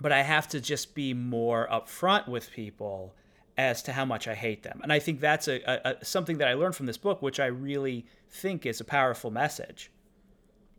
but 0.01 0.11
I 0.11 0.21
have 0.21 0.47
to 0.49 0.61
just 0.61 0.95
be 0.95 1.13
more 1.13 1.67
upfront 1.71 2.27
with 2.27 2.51
people 2.51 3.15
as 3.57 3.81
to 3.83 3.93
how 3.93 4.05
much 4.05 4.27
I 4.27 4.35
hate 4.35 4.63
them. 4.63 4.79
And 4.83 4.93
I 4.93 4.99
think 4.99 5.19
that's 5.19 5.47
a, 5.47 5.61
a, 5.61 5.95
a, 6.01 6.05
something 6.05 6.37
that 6.37 6.47
I 6.47 6.53
learned 6.53 6.75
from 6.75 6.85
this 6.85 6.97
book, 6.97 7.21
which 7.21 7.39
I 7.39 7.47
really 7.47 8.05
think 8.29 8.65
is 8.65 8.79
a 8.79 8.85
powerful 8.85 9.31
message. 9.31 9.91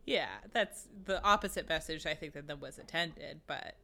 Yeah, 0.07 0.29
that's 0.53 0.87
the 1.05 1.23
opposite 1.23 1.69
message 1.69 2.07
I 2.07 2.15
think 2.15 2.35
that 2.35 2.61
was 2.61 2.79
intended, 2.79 3.41
but 3.47 3.75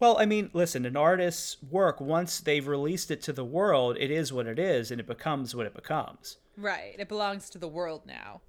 well, 0.00 0.16
I 0.18 0.24
mean, 0.24 0.48
listen, 0.54 0.86
an 0.86 0.96
artist's 0.96 1.62
work 1.62 2.00
once 2.00 2.40
they've 2.40 2.66
released 2.66 3.10
it 3.10 3.20
to 3.22 3.34
the 3.34 3.44
world, 3.44 3.98
it 4.00 4.10
is 4.10 4.32
what 4.32 4.46
it 4.46 4.58
is 4.58 4.90
and 4.90 4.98
it 4.98 5.06
becomes 5.06 5.54
what 5.54 5.66
it 5.66 5.74
becomes. 5.74 6.38
Right. 6.56 6.94
It 6.98 7.08
belongs 7.08 7.50
to 7.50 7.58
the 7.58 7.68
world 7.68 8.02
now. 8.06 8.40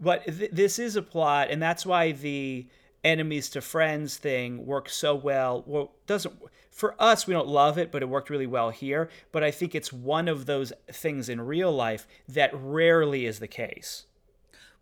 But 0.00 0.24
th- 0.24 0.50
this 0.50 0.78
is 0.78 0.96
a 0.96 1.02
plot 1.02 1.48
and 1.50 1.60
that's 1.60 1.84
why 1.84 2.12
the 2.12 2.66
enemies 3.04 3.48
to 3.50 3.60
friends 3.60 4.16
thing 4.16 4.66
works 4.66 4.94
so 4.94 5.14
well. 5.14 5.62
Well, 5.66 5.92
doesn't 6.06 6.34
for 6.70 6.94
us 7.00 7.26
we 7.26 7.34
don't 7.34 7.48
love 7.48 7.76
it, 7.76 7.90
but 7.90 8.02
it 8.02 8.08
worked 8.08 8.30
really 8.30 8.46
well 8.46 8.70
here. 8.70 9.08
But 9.32 9.42
I 9.42 9.50
think 9.50 9.74
it's 9.74 9.92
one 9.92 10.28
of 10.28 10.46
those 10.46 10.72
things 10.90 11.28
in 11.28 11.40
real 11.40 11.72
life 11.72 12.06
that 12.28 12.50
rarely 12.54 13.26
is 13.26 13.38
the 13.40 13.48
case. 13.48 14.06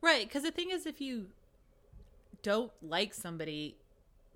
Right, 0.02 0.28
because 0.28 0.42
the 0.42 0.50
thing 0.50 0.70
is, 0.70 0.86
if 0.86 1.00
you 1.00 1.28
don't 2.42 2.70
like 2.82 3.14
somebody, 3.14 3.76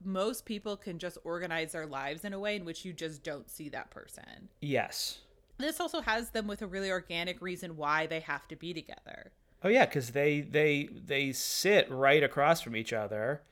most 0.02 0.46
people 0.46 0.76
can 0.76 0.98
just 0.98 1.18
organize 1.22 1.72
their 1.72 1.86
lives 1.86 2.24
in 2.24 2.32
a 2.32 2.38
way 2.38 2.56
in 2.56 2.64
which 2.64 2.84
you 2.84 2.92
just 2.92 3.22
don't 3.22 3.50
see 3.50 3.68
that 3.68 3.90
person. 3.90 4.48
Yes. 4.60 5.18
This 5.58 5.80
also 5.80 6.00
has 6.00 6.30
them 6.30 6.46
with 6.46 6.62
a 6.62 6.66
really 6.66 6.90
organic 6.90 7.42
reason 7.42 7.76
why 7.76 8.06
they 8.06 8.20
have 8.20 8.48
to 8.48 8.56
be 8.56 8.72
together. 8.72 9.32
Oh 9.62 9.68
yeah, 9.68 9.84
because 9.84 10.10
they 10.10 10.40
they 10.40 10.88
they 10.92 11.32
sit 11.32 11.90
right 11.90 12.22
across 12.22 12.62
from 12.62 12.74
each 12.74 12.94
other 12.94 13.42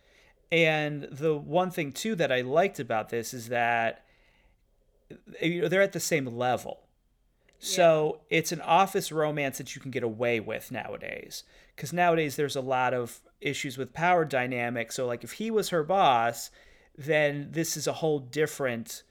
and 0.51 1.05
the 1.11 1.37
one 1.37 1.71
thing 1.71 1.93
too 1.93 2.15
that 2.15 2.33
I 2.33 2.41
liked 2.41 2.81
about 2.81 3.11
this 3.11 3.35
is 3.35 3.49
that 3.49 4.05
eh, 5.41 5.47
you 5.47 5.63
know, 5.63 5.69
they're 5.69 5.83
at 5.83 5.93
the 5.93 6.01
same 6.01 6.27
level. 6.27 6.81
So 7.61 8.21
yeah. 8.31 8.39
it's 8.39 8.53
an 8.53 8.61
office 8.61 9.11
romance 9.11 9.59
that 9.59 9.75
you 9.75 9.83
can 9.83 9.91
get 9.91 10.03
away 10.03 10.41
with 10.41 10.71
nowadays. 10.71 11.45
Because 11.75 11.93
nowadays 11.93 12.37
there's 12.37 12.57
a 12.57 12.61
lot 12.61 12.95
of 12.95 13.21
issues 13.41 13.77
with 13.77 13.93
power 13.93 14.25
dynamics. 14.25 14.97
So, 14.97 15.07
like, 15.07 15.25
if 15.25 15.33
he 15.33 15.51
was 15.51 15.69
her 15.71 15.83
boss, 15.83 16.51
then 16.97 17.49
this 17.51 17.77
is 17.77 17.87
a 17.87 17.95
whole 17.95 18.21
different. 18.21 19.03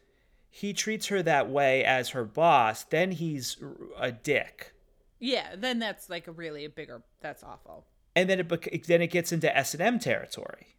He 0.50 0.74
treats 0.74 1.08
her 1.08 1.22
that 1.24 1.50
way 1.50 1.84
as 1.84 2.10
her 2.10 2.24
boss, 2.24 2.84
then 2.84 3.12
he's 3.12 3.58
a 3.98 4.12
dick. 4.12 4.74
Yeah, 5.20 5.56
then 5.56 5.80
that's 5.80 6.10
like 6.10 6.28
a 6.28 6.32
really 6.32 6.66
a 6.66 6.70
bigger. 6.70 7.04
That's 7.22 7.44
awful. 7.44 7.86
And 8.16 8.30
then 8.30 8.40
it 8.40 8.88
then 8.88 9.02
it 9.02 9.12
gets 9.12 9.32
into 9.32 9.56
S 9.56 9.74
and 9.74 9.82
M 9.82 10.00
territory 10.00 10.77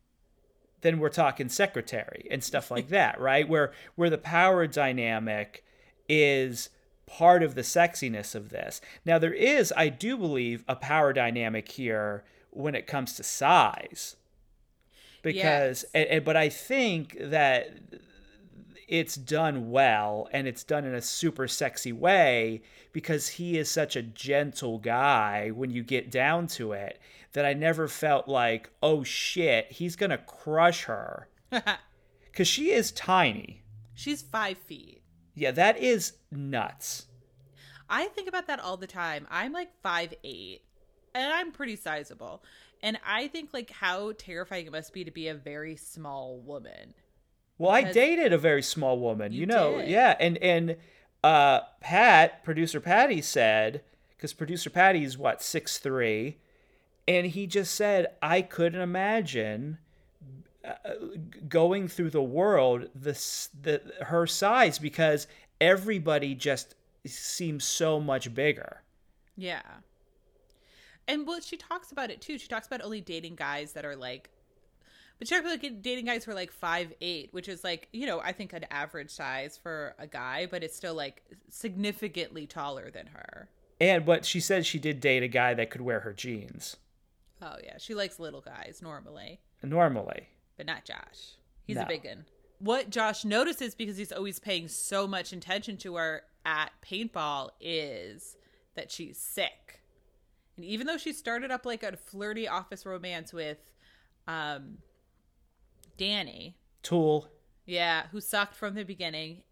then 0.81 0.99
we're 0.99 1.09
talking 1.09 1.49
secretary 1.49 2.27
and 2.31 2.43
stuff 2.43 2.71
like 2.71 2.89
that, 2.91 3.21
right? 3.21 3.49
Where 3.49 3.73
where 3.95 4.11
the 4.11 4.19
power 4.19 4.67
dynamic 4.67 5.65
is 6.09 6.71
part 7.07 7.43
of 7.43 7.55
the 7.55 7.63
sexiness 7.63 8.35
of 8.35 8.51
this. 8.51 8.81
Now 9.05 9.19
there 9.19 9.33
is, 9.33 9.73
I 9.77 9.89
do 9.89 10.17
believe, 10.17 10.65
a 10.69 10.77
power 10.77 11.13
dynamic 11.13 11.71
here 11.71 12.25
when 12.51 12.75
it 12.75 12.87
comes 12.87 13.15
to 13.15 13.23
size. 13.23 14.17
Because 15.23 15.83
yes. 15.83 15.91
and, 15.95 16.09
and, 16.09 16.25
but 16.25 16.37
I 16.37 16.49
think 16.49 17.17
that 17.21 17.71
it's 18.87 19.17
done 19.17 19.71
well 19.71 20.29
and 20.33 20.47
it's 20.47 20.65
done 20.65 20.85
in 20.85 20.95
a 20.95 21.03
super 21.03 21.49
sexy 21.49 21.93
way 21.93 22.63
because 22.93 23.29
he 23.29 23.59
is 23.59 23.71
such 23.71 23.97
a 23.97 24.03
gentle 24.03 24.79
guy 24.79 25.51
when 25.51 25.71
you 25.71 25.83
get 25.83 26.11
down 26.11 26.47
to 26.47 26.73
it 26.73 26.99
that 27.33 27.45
I 27.45 27.55
never 27.55 27.89
felt 27.89 28.29
like, 28.29 28.71
oh 28.83 29.03
shit, 29.05 29.73
he's 29.73 29.97
to 30.11 30.19
crush 30.19 30.85
her. 30.85 31.29
Because 32.31 32.47
she 32.47 32.71
is 32.71 32.93
tiny. 32.93 33.65
She's 33.95 34.23
five 34.23 34.59
feet. 34.59 35.03
Yeah, 35.35 35.51
that 35.51 35.77
is 35.77 36.13
nuts. 36.31 37.07
I 37.91 38.07
think 38.07 38.29
about 38.29 38.47
that 38.47 38.61
all 38.61 38.77
the 38.77 38.87
time. 38.87 39.27
I'm 39.29 39.53
like 39.53 39.71
five 39.83 40.15
eight, 40.23 40.63
and 41.17 41.33
I'm 41.33 41.51
pretty 41.51 41.75
sizable. 41.75 42.45
And 42.81 42.97
I 43.05 43.27
think 43.27 43.53
like 43.53 43.71
how 43.71 44.13
terrifying 44.13 44.67
it 44.67 44.73
must 44.73 44.93
be 44.93 45.03
to 45.03 45.11
be 45.11 45.27
a 45.27 45.35
very 45.35 45.75
small 45.75 46.39
woman. 46.39 46.95
Well, 47.59 47.73
I 47.73 47.91
dated 47.91 48.33
a 48.33 48.39
very 48.39 48.63
small 48.63 49.01
woman, 49.01 49.33
you, 49.33 49.41
you 49.41 49.47
know. 49.47 49.79
Did. 49.79 49.89
Yeah, 49.89 50.17
and 50.21 50.39
and 50.39 50.77
uh, 51.25 51.63
Pat, 51.81 52.45
producer 52.45 52.79
Patty 52.79 53.21
said, 53.21 53.83
because 54.11 54.33
producer 54.33 54.71
Patty's 54.71 55.19
what 55.19 55.43
six 55.43 55.79
three, 55.79 56.39
and 57.09 57.27
he 57.27 57.47
just 57.47 57.75
said 57.75 58.07
I 58.23 58.43
couldn't 58.43 58.81
imagine 58.81 59.79
uh, 60.65 60.75
going 61.49 61.89
through 61.89 62.11
the 62.11 62.23
world 62.23 62.89
the 62.95 63.13
the 63.61 64.05
her 64.05 64.27
size 64.27 64.79
because 64.79 65.27
everybody 65.61 66.35
just 66.35 66.75
seems 67.07 67.65
so 67.65 67.99
much 67.99 68.33
bigger. 68.35 68.83
Yeah. 69.37 69.63
And 71.09 71.27
well, 71.27 71.41
she 71.41 71.57
talks 71.57 71.91
about 71.91 72.11
it 72.11 72.21
too. 72.21 72.37
She 72.37 72.49
talks 72.49 72.67
about 72.67 72.83
only 72.83 73.01
dating 73.01 73.37
guys 73.37 73.73
that 73.73 73.87
are 73.87 73.97
like 73.97 74.29
but 75.19 75.27
she's 75.27 75.43
like 75.43 75.83
dating 75.83 76.05
guys 76.05 76.25
who 76.25 76.31
are 76.31 76.35
like 76.35 76.53
five 76.53 76.93
eight, 77.01 77.31
which 77.33 77.49
is 77.49 77.65
like 77.65 77.89
you 77.93 78.07
know 78.07 78.21
I 78.21 78.33
think 78.33 78.53
an 78.53 78.67
average 78.71 79.11
size 79.11 79.59
for 79.61 79.95
a 79.99 80.07
guy, 80.07 80.47
but 80.49 80.63
it's 80.63 80.77
still 80.77 80.95
like 80.95 81.23
significantly 81.49 82.47
taller 82.47 82.91
than 82.91 83.07
her. 83.07 83.49
And 83.81 84.05
but 84.05 84.27
she 84.27 84.41
said 84.41 84.67
she 84.67 84.79
did 84.79 85.01
date 85.01 85.23
a 85.23 85.29
guy 85.29 85.55
that 85.55 85.71
could 85.71 85.81
wear 85.81 86.01
her 86.01 86.13
jeans. 86.13 86.77
Oh 87.41 87.57
yeah, 87.63 87.77
she 87.79 87.95
likes 87.95 88.19
little 88.19 88.41
guys 88.41 88.81
normally. 88.83 89.41
Normally, 89.63 90.29
but 90.57 90.67
not 90.67 90.85
Josh. 90.85 91.37
He's 91.65 91.77
no. 91.77 91.83
a 91.83 91.87
big 91.87 92.05
one. 92.05 92.25
What 92.59 92.91
Josh 92.91 93.25
notices 93.25 93.75
because 93.75 93.97
he's 93.97 94.13
always 94.13 94.39
paying 94.39 94.69
so 94.69 95.07
much 95.07 95.33
attention 95.33 95.77
to 95.79 95.97
her 95.97 96.23
at 96.45 96.73
paintball 96.85 97.51
is 97.61 98.37
that 98.75 98.91
she's 98.91 99.19
sick. 99.19 99.81
And 100.57 100.65
even 100.65 100.87
though 100.87 100.97
she 100.97 101.13
started 101.13 101.51
up 101.51 101.65
like 101.65 101.83
a 101.83 101.97
flirty 101.97 102.49
office 102.49 102.85
romance 102.85 103.33
with 103.33 103.59
um 104.27 104.79
Danny. 105.99 106.57
Tool. 106.83 107.29
Yeah, 107.67 108.05
who 108.13 108.21
sucked 108.21 108.55
from 108.55 108.75
the 108.75 108.85
beginning. 108.85 109.43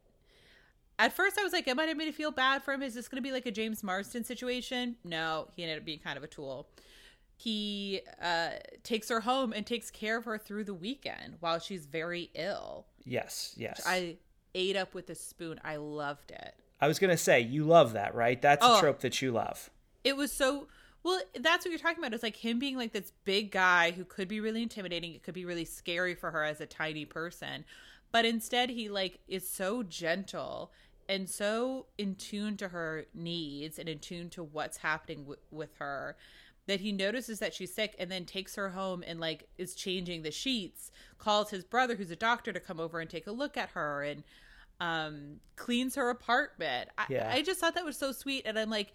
At 0.98 1.12
first, 1.12 1.38
I 1.38 1.42
was 1.42 1.52
like, 1.52 1.68
"Am 1.68 1.78
I 1.78 1.84
going 1.84 1.98
to 1.98 2.12
feel 2.12 2.30
bad 2.30 2.62
for 2.62 2.72
him? 2.72 2.82
Is 2.82 2.94
this 2.94 3.08
going 3.08 3.22
to 3.22 3.22
be 3.22 3.32
like 3.32 3.44
a 3.44 3.50
James 3.50 3.82
Marsden 3.82 4.24
situation?" 4.24 4.96
No, 5.04 5.48
he 5.54 5.62
ended 5.62 5.78
up 5.78 5.84
being 5.84 5.98
kind 5.98 6.16
of 6.16 6.24
a 6.24 6.26
tool. 6.26 6.68
He 7.37 8.01
uh, 8.20 8.51
takes 8.82 9.09
her 9.11 9.20
home 9.20 9.53
and 9.53 9.66
takes 9.66 9.91
care 9.91 10.16
of 10.16 10.24
her 10.24 10.39
through 10.39 10.64
the 10.64 10.74
weekend 10.74 11.37
while 11.41 11.59
she's 11.59 11.87
very 11.87 12.30
ill. 12.34 12.87
Yes, 13.05 13.55
yes. 13.57 13.82
I 13.87 14.16
ate 14.55 14.76
up 14.76 14.95
with 14.95 15.11
a 15.11 15.14
spoon. 15.14 15.61
I 15.62 15.76
loved 15.76 16.30
it. 16.30 16.55
I 16.80 16.89
was 16.89 16.99
going 16.99 17.11
to 17.11 17.16
say, 17.16 17.41
you 17.41 17.64
love 17.64 17.93
that, 17.93 18.14
right? 18.14 18.41
That's 18.41 18.64
oh, 18.64 18.78
a 18.78 18.80
trope 18.80 19.01
that 19.01 19.20
you 19.20 19.32
love. 19.32 19.70
It 20.03 20.16
was 20.16 20.32
so 20.32 20.68
well, 21.07 21.20
that's 21.39 21.64
what 21.64 21.70
you're 21.70 21.78
talking 21.78 21.99
about. 21.99 22.14
It's 22.14 22.24
like 22.24 22.34
him 22.34 22.59
being 22.59 22.76
like 22.76 22.93
this 22.93 23.12
big 23.24 23.53
guy 23.53 23.93
who 23.93 24.05
could 24.05 24.26
be 24.26 24.41
really 24.41 24.61
intimidating. 24.61 25.14
It 25.14 25.22
could 25.22 25.34
be 25.34 25.45
really 25.45 25.64
scary 25.64 26.16
for 26.16 26.32
her 26.32 26.43
as 26.43 26.61
a 26.61 26.66
tiny 26.66 27.05
person. 27.05 27.64
But 28.11 28.24
instead 28.24 28.70
he 28.70 28.89
like 28.89 29.20
is 29.28 29.49
so 29.49 29.84
gentle 29.84 30.72
and 31.09 31.30
so 31.30 31.87
in 31.97 32.16
tune 32.16 32.57
to 32.57 32.68
her 32.68 33.07
needs 33.14 33.78
and 33.78 33.89
in 33.89 34.01
tune 34.01 34.30
to 34.30 34.43
what's 34.43 34.78
happening 34.78 35.18
w- 35.20 35.39
with 35.53 35.76
her 35.78 36.16
that 36.66 36.80
he 36.80 36.92
notices 36.92 37.38
that 37.38 37.54
she's 37.54 37.72
sick 37.74 37.94
and 37.98 38.10
then 38.10 38.24
takes 38.24 38.56
her 38.56 38.70
home 38.70 39.04
and 39.06 39.20
like 39.20 39.48
is 39.56 39.74
changing 39.74 40.22
the 40.22 40.30
sheets 40.30 40.90
calls 41.18 41.50
his 41.50 41.64
brother 41.64 41.94
who's 41.96 42.10
a 42.10 42.16
doctor 42.16 42.52
to 42.52 42.60
come 42.60 42.80
over 42.80 42.98
and 43.00 43.08
take 43.08 43.26
a 43.26 43.32
look 43.32 43.56
at 43.56 43.70
her 43.70 44.02
and 44.02 44.22
um, 44.80 45.36
cleans 45.56 45.94
her 45.94 46.10
apartment. 46.10 46.90
I, 46.98 47.06
Yeah. 47.08 47.30
I 47.32 47.42
just 47.42 47.60
thought 47.60 47.74
that 47.74 47.84
was 47.84 47.96
so 47.96 48.12
sweet. 48.12 48.42
And 48.44 48.58
I'm 48.58 48.68
like, 48.68 48.92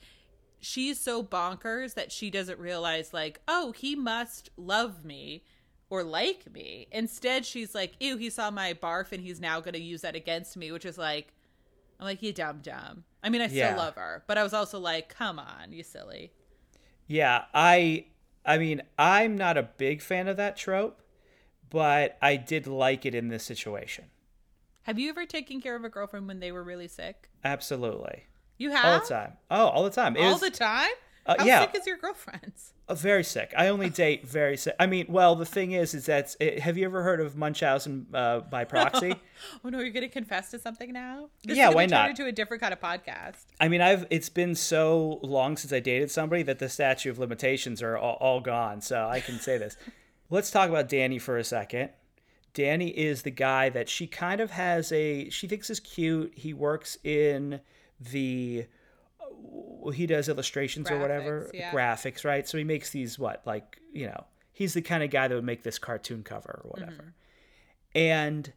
she's 0.60 1.00
so 1.00 1.24
bonkers 1.24 1.96
that 1.96 2.12
she 2.12 2.30
doesn't 2.30 2.60
realize, 2.60 3.14
like, 3.14 3.42
oh, 3.48 3.72
he 3.72 3.96
must 3.96 4.52
love 4.58 5.04
me 5.04 5.44
or 5.90 6.04
like 6.04 6.52
me. 6.54 6.88
Instead, 6.92 7.46
she's 7.48 7.74
like, 7.74 7.94
ew, 8.00 8.18
he 8.18 8.30
saw 8.30 8.52
my 8.52 8.74
barf 8.76 9.12
and 9.12 9.24
he's 9.24 9.42
now 9.42 9.60
going 9.60 9.74
to 9.74 9.82
use 9.82 10.02
that 10.02 10.16
against 10.16 10.56
me, 10.56 10.72
which 10.72 10.86
is 10.86 11.00
like, 11.00 11.34
I'm 12.00 12.06
like, 12.06 12.22
you 12.22 12.32
dumb 12.32 12.60
dumb. 12.62 13.04
I 13.24 13.30
mean, 13.30 13.42
I 13.42 13.48
still 13.48 13.58
Yeah. 13.60 13.76
love 13.78 13.96
her, 13.96 14.24
but 14.28 14.38
I 14.38 14.44
was 14.44 14.54
also 14.54 14.78
like, 14.80 15.10
come 15.10 15.40
on, 15.40 15.72
you 15.72 15.82
silly. 15.84 16.32
Yeah, 17.12 17.44
I 17.54 18.06
I 18.46 18.58
mean, 18.58 18.84
I'm 18.98 19.38
not 19.38 19.58
a 19.58 19.64
big 19.64 20.02
fan 20.02 20.30
of 20.30 20.38
that 20.38 20.56
trope, 20.56 21.02
but 21.70 22.18
I 22.22 22.38
did 22.38 22.68
like 22.68 23.06
it 23.06 23.14
in 23.14 23.28
this 23.28 23.44
situation. 23.44 24.06
Have 24.84 24.98
you 24.98 25.10
ever 25.10 25.26
taken 25.26 25.60
care 25.60 25.76
of 25.76 25.84
a 25.84 25.90
girlfriend 25.90 26.30
when 26.30 26.40
they 26.40 26.54
were 26.54 26.64
really 26.64 26.88
sick? 26.88 27.30
Absolutely. 27.44 28.28
You 28.58 28.72
have 28.72 28.86
All 28.86 29.00
the 29.02 29.06
time. 29.14 29.34
Oh, 29.50 29.68
all 29.68 29.84
the 29.84 29.90
time. 29.90 30.16
It 30.16 30.22
All 30.24 30.32
was- 30.32 30.40
the 30.42 30.52
time? 30.52 30.92
Uh, 31.26 31.36
How 31.38 31.46
yeah. 31.46 31.62
sick 31.62 31.76
is 31.76 31.88
your 31.88 31.98
girlfriends? 31.98 32.74
Uh, 32.92 32.94
very 32.94 33.24
sick. 33.24 33.54
I 33.56 33.70
only 33.70 33.90
date 33.90 34.28
very 34.28 34.58
sick. 34.58 34.76
I 34.78 34.86
mean, 34.86 35.06
well, 35.08 35.36
the 35.36 35.46
thing 35.46 35.72
is, 35.72 35.94
is 35.94 36.08
that 36.08 36.36
it, 36.42 36.60
have 36.60 36.78
you 36.78 36.84
ever 36.84 37.04
heard 37.04 37.22
of 37.22 37.38
Munchausen 37.38 38.08
uh, 38.14 38.42
by 38.42 38.66
proxy? 38.66 39.16
Oh 39.64 39.70
no, 39.70 39.80
you're 39.80 39.92
gonna 39.92 40.10
confess 40.10 40.52
to 40.52 40.60
something 40.60 40.92
now? 40.92 41.30
This 41.44 41.58
Yeah, 41.58 41.70
why 41.70 41.86
not? 41.86 42.10
Into 42.10 42.26
a 42.26 42.34
different 42.34 42.62
kind 42.62 42.74
of 42.74 42.82
podcast. 42.82 43.46
I 43.62 43.70
mean, 43.70 43.80
I've 43.80 44.06
it's 44.10 44.28
been 44.28 44.56
so 44.56 45.20
long 45.24 45.56
since 45.56 45.72
I 45.72 45.80
dated 45.80 46.12
somebody 46.12 46.44
that 46.44 46.60
the 46.60 46.68
statute 46.68 47.10
of 47.12 47.18
limitations 47.18 47.82
are 47.82 47.98
all, 47.98 48.18
all 48.20 48.42
gone. 48.42 48.82
So 48.82 49.08
I 49.08 49.22
can 49.22 49.40
say 49.40 49.58
this. 49.58 49.78
Let's 50.30 50.52
talk 50.52 50.70
about 50.70 50.90
Danny 50.90 51.18
for 51.18 51.38
a 51.38 51.44
second. 51.46 51.92
Danny 52.54 52.90
is 52.90 53.22
the 53.22 53.32
guy 53.32 53.70
that 53.70 53.88
she 53.88 54.06
kind 54.06 54.42
of 54.42 54.52
has 54.52 54.92
a 54.92 55.30
she 55.30 55.48
thinks 55.48 55.70
is 55.70 55.80
cute. 55.80 56.34
He 56.36 56.54
works 56.54 56.98
in 57.06 57.62
the 58.00 58.66
he 59.94 60.06
does 60.06 60.30
illustrations 60.30 60.92
or 60.92 61.00
whatever 61.00 61.50
Graphics, 61.52 61.60
yeah. 61.60 61.72
graphics, 61.72 62.26
right? 62.26 62.48
So 62.48 62.58
he 62.58 62.64
makes 62.64 62.92
these 62.92 63.18
what 63.18 63.42
like 63.46 63.80
you 63.94 64.08
know 64.08 64.26
he's 64.54 64.74
the 64.74 64.82
kind 64.82 65.04
of 65.04 65.10
guy 65.10 65.28
that 65.28 65.36
would 65.36 65.44
make 65.44 65.64
this 65.64 65.80
cartoon 65.80 66.24
cover 66.24 66.62
or 66.64 66.70
whatever. 66.70 66.92
Mm-hmm. 66.92 67.98
And 67.98 68.54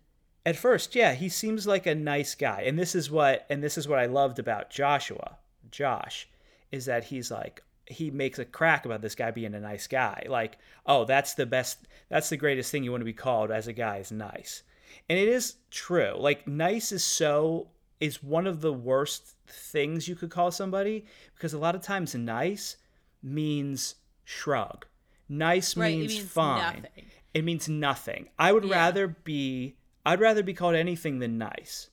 at 0.47 0.57
first, 0.57 0.95
yeah, 0.95 1.15
he 1.15 1.29
seems 1.29 1.67
like 1.67 1.87
a 1.87 1.95
nice 1.95 2.35
guy. 2.35 2.65
And 2.67 2.79
this 2.79 2.95
is 2.95 3.11
what 3.11 3.47
and 3.49 3.63
this 3.63 3.79
is 3.79 3.89
what 3.89 3.99
I 3.99 4.07
loved 4.07 4.39
about 4.39 4.71
Joshua, 4.71 5.39
Josh, 5.71 6.29
is 6.71 6.85
that 6.87 7.05
he's 7.05 7.31
like 7.31 7.63
he 7.87 8.11
makes 8.11 8.39
a 8.39 8.45
crack 8.45 8.87
about 8.87 9.03
this 9.03 9.15
guy 9.15 9.31
being 9.31 9.55
a 9.55 9.61
nice 9.61 9.87
guy. 9.87 10.25
Like, 10.29 10.59
oh, 10.87 11.05
that's 11.05 11.35
the 11.35 11.47
best 11.47 11.87
that's 12.09 12.29
the 12.29 12.37
greatest 12.37 12.71
thing 12.71 12.85
you 12.85 12.91
want 12.91 13.01
to 13.01 13.07
be 13.07 13.13
called 13.13 13.51
as 13.51 13.67
a 13.67 13.73
guy 13.73 13.99
is 13.99 14.13
nice. 14.13 14.63
And 15.09 15.19
it 15.19 15.29
is 15.29 15.57
true. 15.71 16.15
Like 16.17 16.47
nice 16.47 16.93
is 16.93 17.05
so 17.05 17.69
is 18.05 18.23
one 18.23 18.47
of 18.47 18.61
the 18.61 18.73
worst 18.73 19.35
things 19.47 20.07
you 20.09 20.15
could 20.15 20.31
call 20.31 20.51
somebody 20.51 21.05
because 21.35 21.53
a 21.55 21.59
lot 21.59 21.75
of 21.75 21.81
times 21.83 22.15
nice 22.15 22.77
means 23.23 23.97
shrug. 24.25 24.87
Nice 25.29 25.77
Right, 25.77 25.97
means, 25.97 26.15
means 26.15 26.31
fine. 26.31 26.83
nothing. 26.83 27.07
It 27.33 27.45
means 27.45 27.69
nothing. 27.69 28.29
I 28.39 28.53
would 28.53 28.65
Yeah. 28.65 28.77
rather 28.77 29.07
be 29.09 29.77
I'd 30.07 30.21
rather 30.21 30.43
be 30.43 30.53
called 30.53 30.75
anything 30.75 31.19
than 31.21 31.39
nice. 31.39 31.89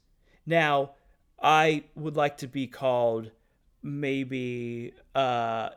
Now, 0.45 0.95
I 1.41 1.86
would 1.95 2.18
like 2.18 2.36
to 2.39 2.47
be 2.47 2.68
called 2.68 3.32
maybe 3.82 4.93
uh 5.16 5.70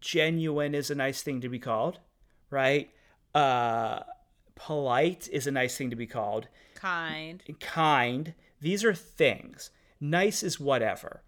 genuine 0.00 0.74
is 0.74 0.90
a 0.90 0.94
nice 0.94 1.22
thing 1.22 1.40
to 1.42 1.48
be 1.48 1.58
called, 1.60 2.00
right? 2.50 2.90
Uh 3.34 4.00
polite 4.56 5.28
is 5.30 5.46
a 5.46 5.50
nice 5.50 5.76
thing 5.76 5.90
to 5.90 5.96
be 5.96 6.06
called. 6.06 6.48
Kind. 6.74 7.42
Kind, 7.60 8.34
these 8.60 8.84
are 8.84 8.94
things. 8.94 9.70
Nice 10.00 10.42
is 10.42 10.58
whatever. 10.60 11.22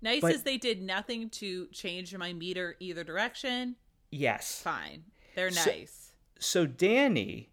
Nice 0.00 0.20
But- 0.20 0.34
as 0.34 0.42
they 0.44 0.56
did 0.58 0.80
nothing 0.82 1.28
to 1.30 1.66
change 1.68 2.14
my 2.16 2.32
meter 2.32 2.76
either 2.80 3.04
direction. 3.04 3.76
Yes. 4.10 4.60
Fine. 4.62 5.04
They're 5.34 5.50
So- 5.50 5.70
nice. 5.70 6.12
so 6.38 6.66
Danny 6.66 7.50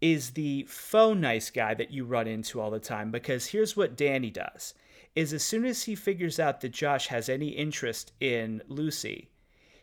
is 0.00 0.30
the 0.30 0.64
faux 0.64 1.16
nice 1.20 1.50
guy 1.50 1.74
that 1.74 1.90
you 1.92 2.04
run 2.04 2.26
into 2.26 2.60
all 2.60 2.70
the 2.70 2.80
time 2.80 3.10
because 3.10 3.46
here's 3.48 3.76
what 3.76 3.96
Danny 3.96 4.30
does 4.30 4.74
is 5.14 5.32
as 5.32 5.44
soon 5.44 5.64
as 5.64 5.84
he 5.84 5.94
figures 5.94 6.40
out 6.40 6.60
that 6.62 6.70
Josh 6.70 7.06
has 7.08 7.28
any 7.28 7.48
interest 7.50 8.12
in 8.18 8.62
Lucy, 8.66 9.28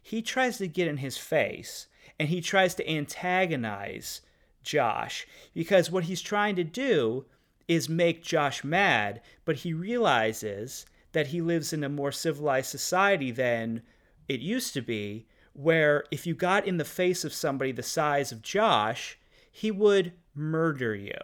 he 0.01 0.21
tries 0.21 0.57
to 0.57 0.67
get 0.67 0.88
in 0.88 0.97
his 0.97 1.17
face 1.17 1.88
and 2.19 2.27
he 2.30 2.41
tries 2.41 2.75
to 2.75 2.89
antagonize 2.89 4.21
Josh 4.63 5.25
because 5.53 5.89
what 5.91 6.05
he's 6.05 6.21
trying 6.21 6.55
to 6.57 6.63
do 6.63 7.25
is 7.70 7.88
make 7.88 8.24
Josh 8.24 8.63
mad, 8.63 9.22
but 9.45 9.57
he 9.57 9.74
realizes 9.74 10.86
that 11.11 11.28
he 11.28 11.39
lives 11.39 11.72
in 11.72 11.84
a 11.84 11.89
more 11.89 12.11
civilized 12.11 12.70
society 12.70 13.32
than 13.32 13.84
it 14.28 14.41
used 14.41 14.74
to 14.74 14.82
be, 14.82 15.28
where 15.53 16.03
if 16.11 16.26
you 16.26 16.34
got 16.34 16.65
in 16.65 16.78
the 16.78 16.84
face 16.84 17.24
of 17.24 17.32
somebody 17.34 17.72
the 17.72 17.84
size 17.84 18.32
of 18.32 18.41
Josh, 18.41 19.20
he 19.51 19.70
would 19.70 20.13
murder 20.34 20.95
you. 20.95 21.20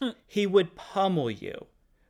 he 0.26 0.46
would 0.46 0.76
pummel 0.76 1.30
you. 1.30 1.66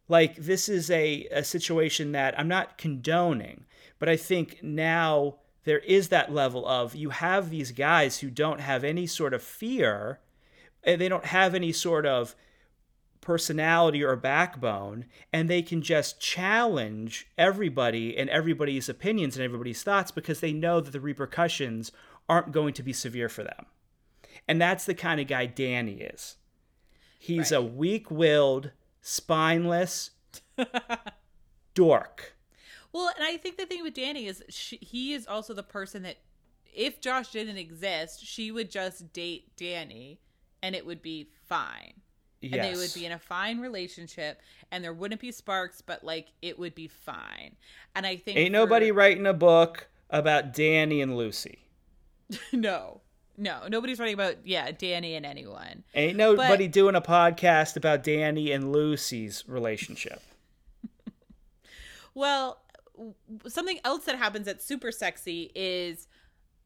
Like, 0.08 0.36
this 0.36 0.68
is 0.68 0.90
a, 0.90 1.26
a 1.30 1.42
situation 1.42 2.12
that 2.12 2.38
I'm 2.38 2.48
not 2.48 2.76
condoning, 2.76 3.64
but 3.98 4.08
I 4.08 4.16
think 4.16 4.62
now 4.62 5.36
there 5.64 5.78
is 5.78 6.08
that 6.08 6.32
level 6.32 6.66
of 6.66 6.94
you 6.94 7.10
have 7.10 7.48
these 7.48 7.72
guys 7.72 8.18
who 8.18 8.28
don't 8.28 8.60
have 8.60 8.84
any 8.84 9.06
sort 9.06 9.32
of 9.32 9.42
fear, 9.42 10.18
and 10.82 11.00
they 11.00 11.08
don't 11.08 11.26
have 11.26 11.54
any 11.54 11.72
sort 11.72 12.04
of 12.04 12.34
personality 13.20 14.02
or 14.02 14.16
backbone 14.16 15.04
and 15.32 15.48
they 15.48 15.62
can 15.62 15.82
just 15.82 16.20
challenge 16.20 17.28
everybody 17.36 18.16
and 18.16 18.30
everybody's 18.30 18.88
opinions 18.88 19.36
and 19.36 19.44
everybody's 19.44 19.82
thoughts 19.82 20.10
because 20.10 20.40
they 20.40 20.52
know 20.52 20.80
that 20.80 20.90
the 20.90 21.00
repercussions 21.00 21.92
aren't 22.28 22.52
going 22.52 22.72
to 22.72 22.82
be 22.82 22.92
severe 22.92 23.28
for 23.28 23.42
them. 23.42 23.66
And 24.48 24.60
that's 24.60 24.84
the 24.84 24.94
kind 24.94 25.20
of 25.20 25.26
guy 25.26 25.46
Danny 25.46 26.00
is. 26.00 26.36
He's 27.18 27.52
a 27.52 27.60
weak-willed, 27.60 28.70
spineless 29.02 30.12
dork. 31.74 32.34
Well, 32.92 33.10
and 33.14 33.24
I 33.24 33.36
think 33.36 33.58
the 33.58 33.66
thing 33.66 33.82
with 33.82 33.94
Danny 33.94 34.26
is 34.26 34.42
she, 34.48 34.78
he 34.78 35.12
is 35.12 35.26
also 35.26 35.52
the 35.52 35.62
person 35.62 36.02
that 36.04 36.16
if 36.72 37.00
Josh 37.00 37.30
didn't 37.32 37.58
exist, 37.58 38.24
she 38.24 38.50
would 38.50 38.70
just 38.70 39.12
date 39.12 39.54
Danny 39.56 40.20
and 40.62 40.74
it 40.74 40.86
would 40.86 41.02
be 41.02 41.28
fine. 41.46 42.00
Yes. 42.40 42.52
And 42.54 42.74
they 42.74 42.78
would 42.78 42.94
be 42.94 43.04
in 43.06 43.12
a 43.12 43.18
fine 43.18 43.60
relationship 43.60 44.40
and 44.70 44.82
there 44.82 44.94
wouldn't 44.94 45.20
be 45.20 45.30
sparks, 45.30 45.82
but 45.82 46.02
like 46.02 46.28
it 46.40 46.58
would 46.58 46.74
be 46.74 46.88
fine. 46.88 47.56
And 47.94 48.06
I 48.06 48.16
think 48.16 48.38
Ain't 48.38 48.48
for- 48.48 48.52
nobody 48.52 48.90
writing 48.90 49.26
a 49.26 49.34
book 49.34 49.88
about 50.08 50.52
Danny 50.52 51.00
and 51.00 51.16
Lucy. 51.16 51.58
No. 52.52 53.00
No, 53.36 53.62
nobody's 53.68 53.98
writing 53.98 54.14
about 54.14 54.36
yeah, 54.44 54.70
Danny 54.70 55.14
and 55.14 55.24
anyone. 55.24 55.82
Ain't 55.94 56.16
nobody 56.18 56.68
doing 56.68 56.94
a 56.94 57.00
podcast 57.00 57.74
about 57.74 58.02
Danny 58.02 58.52
and 58.52 58.70
Lucy's 58.72 59.44
relationship. 59.46 60.20
Well, 62.14 62.58
something 63.46 63.78
else 63.84 64.04
that 64.04 64.16
happens 64.16 64.46
that's 64.46 64.64
super 64.64 64.92
sexy 64.92 65.50
is 65.54 66.08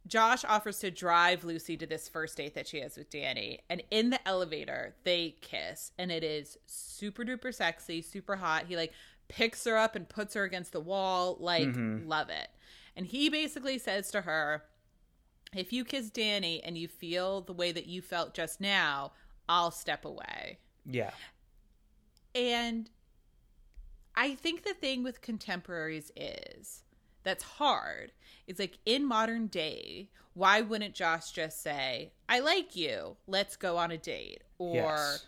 Josh 0.06 0.44
offers 0.44 0.80
to 0.80 0.90
drive 0.90 1.44
Lucy 1.44 1.76
to 1.76 1.86
this 1.86 2.08
first 2.08 2.36
date 2.36 2.54
that 2.54 2.66
she 2.66 2.80
has 2.80 2.96
with 2.96 3.08
Danny. 3.10 3.60
And 3.70 3.82
in 3.90 4.10
the 4.10 4.28
elevator, 4.28 4.94
they 5.04 5.36
kiss. 5.40 5.92
And 5.98 6.12
it 6.12 6.22
is 6.22 6.58
super 6.66 7.24
duper 7.24 7.54
sexy, 7.54 8.02
super 8.02 8.36
hot. 8.36 8.66
He 8.68 8.76
like 8.76 8.92
picks 9.28 9.64
her 9.64 9.76
up 9.76 9.96
and 9.96 10.08
puts 10.08 10.34
her 10.34 10.44
against 10.44 10.72
the 10.72 10.80
wall. 10.80 11.38
Like, 11.40 11.68
mm-hmm. 11.68 12.06
love 12.06 12.28
it. 12.28 12.48
And 12.96 13.06
he 13.06 13.28
basically 13.30 13.78
says 13.78 14.10
to 14.10 14.20
her, 14.22 14.64
if 15.54 15.72
you 15.72 15.84
kiss 15.84 16.10
Danny 16.10 16.62
and 16.62 16.76
you 16.76 16.86
feel 16.86 17.40
the 17.40 17.52
way 17.52 17.72
that 17.72 17.86
you 17.86 18.02
felt 18.02 18.34
just 18.34 18.60
now, 18.60 19.12
I'll 19.48 19.70
step 19.70 20.04
away. 20.04 20.58
Yeah. 20.84 21.12
And 22.34 22.90
I 24.14 24.34
think 24.34 24.64
the 24.64 24.74
thing 24.74 25.02
with 25.02 25.22
contemporaries 25.22 26.12
is 26.16 26.83
that's 27.24 27.42
hard. 27.42 28.12
It's 28.46 28.60
like 28.60 28.78
in 28.86 29.04
modern 29.04 29.48
day, 29.48 30.10
why 30.34 30.60
wouldn't 30.60 30.94
Josh 30.94 31.32
just 31.32 31.62
say, 31.62 32.12
I 32.28 32.40
like 32.40 32.76
you, 32.76 33.16
let's 33.26 33.56
go 33.56 33.76
on 33.76 33.90
a 33.90 33.98
date? 33.98 34.42
Or 34.58 34.74
Yes. 34.74 35.26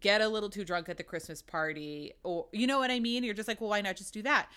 get 0.00 0.20
a 0.20 0.28
little 0.28 0.50
too 0.50 0.64
drunk 0.64 0.88
at 0.88 0.96
the 0.96 1.02
Christmas 1.02 1.42
party? 1.42 2.12
Or, 2.22 2.46
you 2.52 2.66
know 2.66 2.78
what 2.78 2.90
I 2.90 3.00
mean? 3.00 3.24
You're 3.24 3.34
just 3.34 3.48
like, 3.48 3.60
well, 3.60 3.70
why 3.70 3.80
not 3.80 3.96
just 3.96 4.14
do 4.14 4.22
that? 4.22 4.48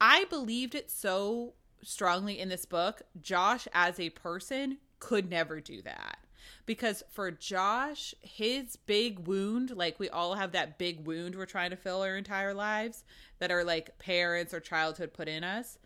I 0.00 0.24
believed 0.30 0.74
it 0.74 0.90
so 0.90 1.54
strongly 1.82 2.38
in 2.38 2.48
this 2.48 2.64
book. 2.64 3.02
Josh, 3.20 3.66
as 3.72 3.98
a 3.98 4.10
person, 4.10 4.78
could 5.00 5.30
never 5.30 5.60
do 5.60 5.82
that. 5.82 6.18
Because 6.66 7.02
for 7.10 7.30
Josh, 7.30 8.14
his 8.20 8.76
big 8.76 9.26
wound, 9.26 9.70
like 9.76 9.98
we 9.98 10.08
all 10.08 10.34
have 10.34 10.52
that 10.52 10.78
big 10.78 11.06
wound 11.06 11.34
we're 11.34 11.46
trying 11.46 11.70
to 11.70 11.76
fill 11.76 12.02
our 12.02 12.16
entire 12.16 12.54
lives 12.54 13.04
that 13.38 13.50
are 13.50 13.64
like 13.64 13.98
parents 13.98 14.52
or 14.52 14.60
childhood 14.60 15.12
put 15.12 15.28
in 15.28 15.44
us, 15.44 15.78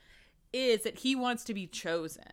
is 0.53 0.82
that 0.82 0.98
he 0.98 1.14
wants 1.14 1.44
to 1.44 1.55
be 1.55 1.66
chosen. 1.66 2.24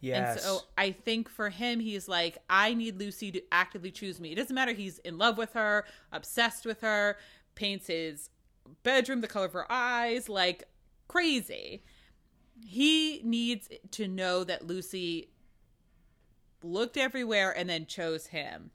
Yes. 0.00 0.36
And 0.36 0.40
so 0.40 0.60
I 0.76 0.92
think 0.92 1.28
for 1.28 1.50
him, 1.50 1.80
he's 1.80 2.08
like, 2.08 2.38
I 2.48 2.74
need 2.74 2.98
Lucy 2.98 3.32
to 3.32 3.42
actively 3.50 3.90
choose 3.90 4.20
me. 4.20 4.32
It 4.32 4.36
doesn't 4.36 4.54
matter 4.54 4.72
he's 4.72 4.98
in 4.98 5.18
love 5.18 5.36
with 5.38 5.54
her, 5.54 5.84
obsessed 6.12 6.64
with 6.64 6.80
her, 6.82 7.16
paints 7.54 7.88
his 7.88 8.30
bedroom 8.82 9.20
the 9.20 9.26
color 9.26 9.46
of 9.46 9.52
her 9.54 9.70
eyes, 9.70 10.28
like 10.28 10.64
crazy. 11.08 11.82
He 12.64 13.20
needs 13.24 13.68
to 13.92 14.06
know 14.06 14.44
that 14.44 14.66
Lucy 14.66 15.30
looked 16.62 16.96
everywhere 16.96 17.56
and 17.56 17.68
then 17.68 17.86
chose 17.86 18.26
him. 18.28 18.70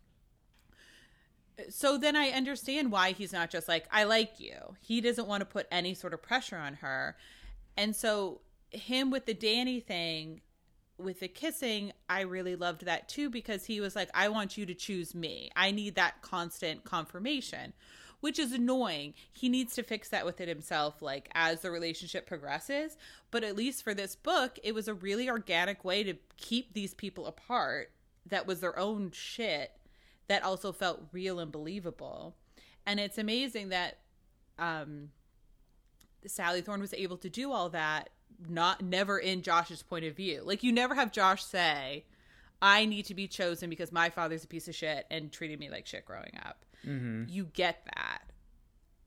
So 1.69 1.97
then 1.97 2.15
I 2.15 2.29
understand 2.29 2.91
why 2.91 3.11
he's 3.11 3.31
not 3.31 3.49
just 3.49 3.67
like, 3.67 3.87
I 3.91 4.05
like 4.05 4.39
you. 4.39 4.75
He 4.81 5.01
doesn't 5.01 5.27
want 5.27 5.41
to 5.41 5.45
put 5.45 5.67
any 5.71 5.93
sort 5.93 6.13
of 6.13 6.21
pressure 6.21 6.57
on 6.57 6.75
her. 6.75 7.15
And 7.77 7.95
so, 7.95 8.41
him 8.69 9.11
with 9.11 9.25
the 9.25 9.33
Danny 9.33 9.79
thing, 9.79 10.41
with 10.97 11.19
the 11.19 11.27
kissing, 11.27 11.91
I 12.09 12.21
really 12.21 12.55
loved 12.55 12.85
that 12.85 13.09
too 13.09 13.29
because 13.29 13.65
he 13.65 13.79
was 13.79 13.95
like, 13.95 14.09
I 14.13 14.29
want 14.29 14.57
you 14.57 14.65
to 14.65 14.73
choose 14.73 15.15
me. 15.15 15.49
I 15.55 15.71
need 15.71 15.95
that 15.95 16.21
constant 16.21 16.83
confirmation, 16.83 17.73
which 18.19 18.39
is 18.39 18.51
annoying. 18.51 19.13
He 19.31 19.49
needs 19.49 19.73
to 19.75 19.83
fix 19.83 20.09
that 20.09 20.25
within 20.25 20.47
himself, 20.47 21.01
like 21.01 21.29
as 21.33 21.61
the 21.61 21.71
relationship 21.71 22.25
progresses. 22.25 22.97
But 23.31 23.43
at 23.43 23.55
least 23.55 23.83
for 23.83 23.93
this 23.93 24.15
book, 24.15 24.59
it 24.63 24.73
was 24.73 24.87
a 24.87 24.93
really 24.93 25.29
organic 25.29 25.83
way 25.83 26.03
to 26.03 26.15
keep 26.37 26.73
these 26.73 26.93
people 26.93 27.25
apart 27.25 27.91
that 28.25 28.47
was 28.47 28.59
their 28.59 28.77
own 28.77 29.11
shit 29.11 29.71
that 30.27 30.43
also 30.43 30.71
felt 30.71 31.01
real 31.11 31.39
and 31.39 31.51
believable. 31.51 32.35
And 32.85 32.99
it's 32.99 33.17
amazing 33.17 33.69
that 33.69 33.97
um, 34.57 35.09
Sally 36.27 36.61
Thorne 36.61 36.81
was 36.81 36.93
able 36.93 37.17
to 37.17 37.29
do 37.29 37.51
all 37.51 37.69
that 37.69 38.09
not 38.49 38.81
never 38.81 39.17
in 39.17 39.41
Josh's 39.41 39.83
point 39.83 40.05
of 40.05 40.15
view. 40.15 40.41
Like 40.43 40.63
you 40.63 40.71
never 40.71 40.95
have 40.95 41.11
Josh 41.11 41.43
say, 41.43 42.05
"I 42.61 42.85
need 42.85 43.05
to 43.05 43.13
be 43.13 43.27
chosen 43.27 43.69
because 43.69 43.91
my 43.91 44.09
father's 44.09 44.43
a 44.43 44.47
piece 44.47 44.67
of 44.67 44.75
shit 44.75 45.05
and 45.09 45.31
treated 45.31 45.59
me 45.59 45.69
like 45.69 45.87
shit 45.87 46.05
growing 46.05 46.37
up." 46.45 46.65
Mm-hmm. 46.85 47.25
You 47.29 47.45
get 47.45 47.85
that, 47.95 48.23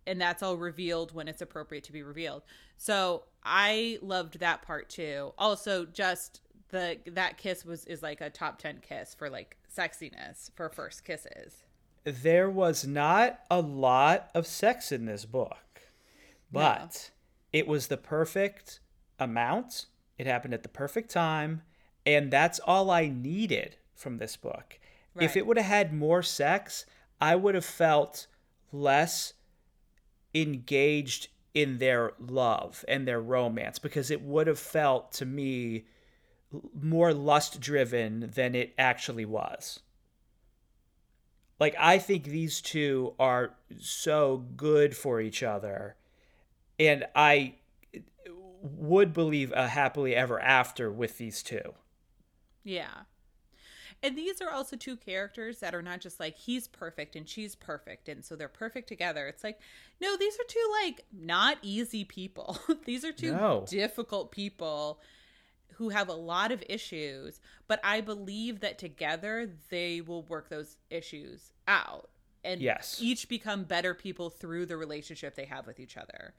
and 0.06 0.20
that's 0.20 0.42
all 0.42 0.56
revealed 0.56 1.12
when 1.12 1.28
it's 1.28 1.42
appropriate 1.42 1.84
to 1.84 1.92
be 1.92 2.02
revealed. 2.02 2.42
So 2.76 3.24
I 3.44 3.98
loved 4.00 4.40
that 4.40 4.62
part 4.62 4.88
too. 4.88 5.32
Also, 5.38 5.84
just 5.84 6.40
the 6.70 6.98
that 7.06 7.38
kiss 7.38 7.64
was 7.64 7.84
is 7.84 8.02
like 8.02 8.20
a 8.20 8.30
top 8.30 8.58
ten 8.58 8.80
kiss 8.80 9.14
for 9.14 9.28
like 9.28 9.56
sexiness 9.74 10.50
for 10.54 10.68
first 10.68 11.04
kisses. 11.04 11.64
There 12.04 12.48
was 12.48 12.86
not 12.86 13.40
a 13.50 13.60
lot 13.60 14.30
of 14.34 14.46
sex 14.46 14.92
in 14.92 15.06
this 15.06 15.24
book, 15.24 15.56
but 16.56 17.10
no. 17.52 17.58
it 17.58 17.66
was 17.66 17.86
the 17.86 17.96
perfect 17.96 18.80
amount. 19.18 19.86
It 20.18 20.26
happened 20.26 20.54
at 20.54 20.62
the 20.62 20.68
perfect 20.68 21.10
time, 21.10 21.62
and 22.04 22.30
that's 22.30 22.58
all 22.60 22.90
I 22.90 23.08
needed 23.08 23.76
from 23.94 24.18
this 24.18 24.36
book. 24.36 24.78
Right. 25.14 25.24
If 25.24 25.36
it 25.36 25.46
would 25.46 25.56
have 25.56 25.66
had 25.66 25.92
more 25.92 26.22
sex, 26.22 26.86
I 27.20 27.36
would 27.36 27.54
have 27.54 27.64
felt 27.64 28.26
less 28.72 29.34
engaged 30.34 31.28
in 31.54 31.78
their 31.78 32.12
love 32.18 32.84
and 32.88 33.06
their 33.06 33.20
romance 33.20 33.78
because 33.78 34.10
it 34.10 34.22
would 34.22 34.46
have 34.46 34.58
felt 34.58 35.12
to 35.12 35.24
me 35.24 35.86
more 36.78 37.12
lust 37.12 37.60
driven 37.60 38.30
than 38.34 38.54
it 38.54 38.74
actually 38.78 39.24
was. 39.24 39.80
Like, 41.58 41.74
I 41.78 41.98
think 41.98 42.24
these 42.24 42.60
two 42.60 43.14
are 43.18 43.54
so 43.78 44.44
good 44.56 44.94
for 44.94 45.20
each 45.20 45.42
other. 45.42 45.96
And 46.78 47.06
I 47.14 47.54
would 48.62 49.12
believe 49.12 49.52
a 49.52 49.68
happily 49.68 50.14
ever 50.14 50.40
after 50.40 50.90
with 50.90 51.18
these 51.18 51.42
two. 51.42 51.74
Yeah. 52.64 53.02
And 54.02 54.16
these 54.16 54.42
are 54.42 54.50
also 54.50 54.76
two 54.76 54.96
characters 54.96 55.60
that 55.60 55.74
are 55.74 55.82
not 55.82 56.00
just 56.00 56.20
like 56.20 56.36
he's 56.36 56.68
perfect 56.68 57.16
and 57.16 57.28
she's 57.28 57.54
perfect 57.54 58.08
and 58.08 58.24
so 58.24 58.36
they're 58.36 58.48
perfect 58.48 58.88
together. 58.88 59.26
It's 59.26 59.42
like 59.42 59.58
no, 60.00 60.16
these 60.16 60.34
are 60.34 60.44
two 60.46 60.70
like 60.84 61.04
not 61.12 61.58
easy 61.62 62.04
people. 62.04 62.58
these 62.84 63.04
are 63.04 63.12
two 63.12 63.32
no. 63.32 63.64
difficult 63.68 64.30
people 64.30 65.00
who 65.74 65.90
have 65.90 66.08
a 66.08 66.14
lot 66.14 66.52
of 66.52 66.62
issues, 66.68 67.40
but 67.68 67.80
I 67.84 68.00
believe 68.00 68.60
that 68.60 68.78
together 68.78 69.50
they 69.70 70.00
will 70.00 70.22
work 70.22 70.48
those 70.48 70.76
issues 70.90 71.52
out 71.68 72.08
and 72.44 72.60
yes. 72.60 72.98
each 73.02 73.28
become 73.28 73.64
better 73.64 73.92
people 73.92 74.30
through 74.30 74.66
the 74.66 74.76
relationship 74.76 75.34
they 75.34 75.44
have 75.44 75.66
with 75.66 75.80
each 75.80 75.96
other 75.96 76.34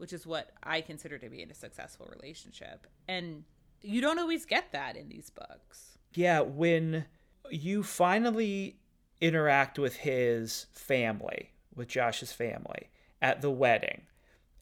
which 0.00 0.14
is 0.14 0.26
what 0.26 0.50
I 0.62 0.80
consider 0.80 1.18
to 1.18 1.28
be 1.28 1.42
in 1.42 1.50
a 1.50 1.54
successful 1.54 2.10
relationship. 2.10 2.86
And 3.06 3.44
you 3.82 4.00
don't 4.00 4.18
always 4.18 4.46
get 4.46 4.72
that 4.72 4.96
in 4.96 5.10
these 5.10 5.28
books. 5.28 5.98
Yeah, 6.14 6.40
when 6.40 7.04
you 7.50 7.82
finally 7.82 8.78
interact 9.20 9.78
with 9.78 9.96
his 9.96 10.66
family, 10.72 11.50
with 11.74 11.88
Josh's 11.88 12.32
family 12.32 12.88
at 13.20 13.42
the 13.42 13.50
wedding, 13.50 14.02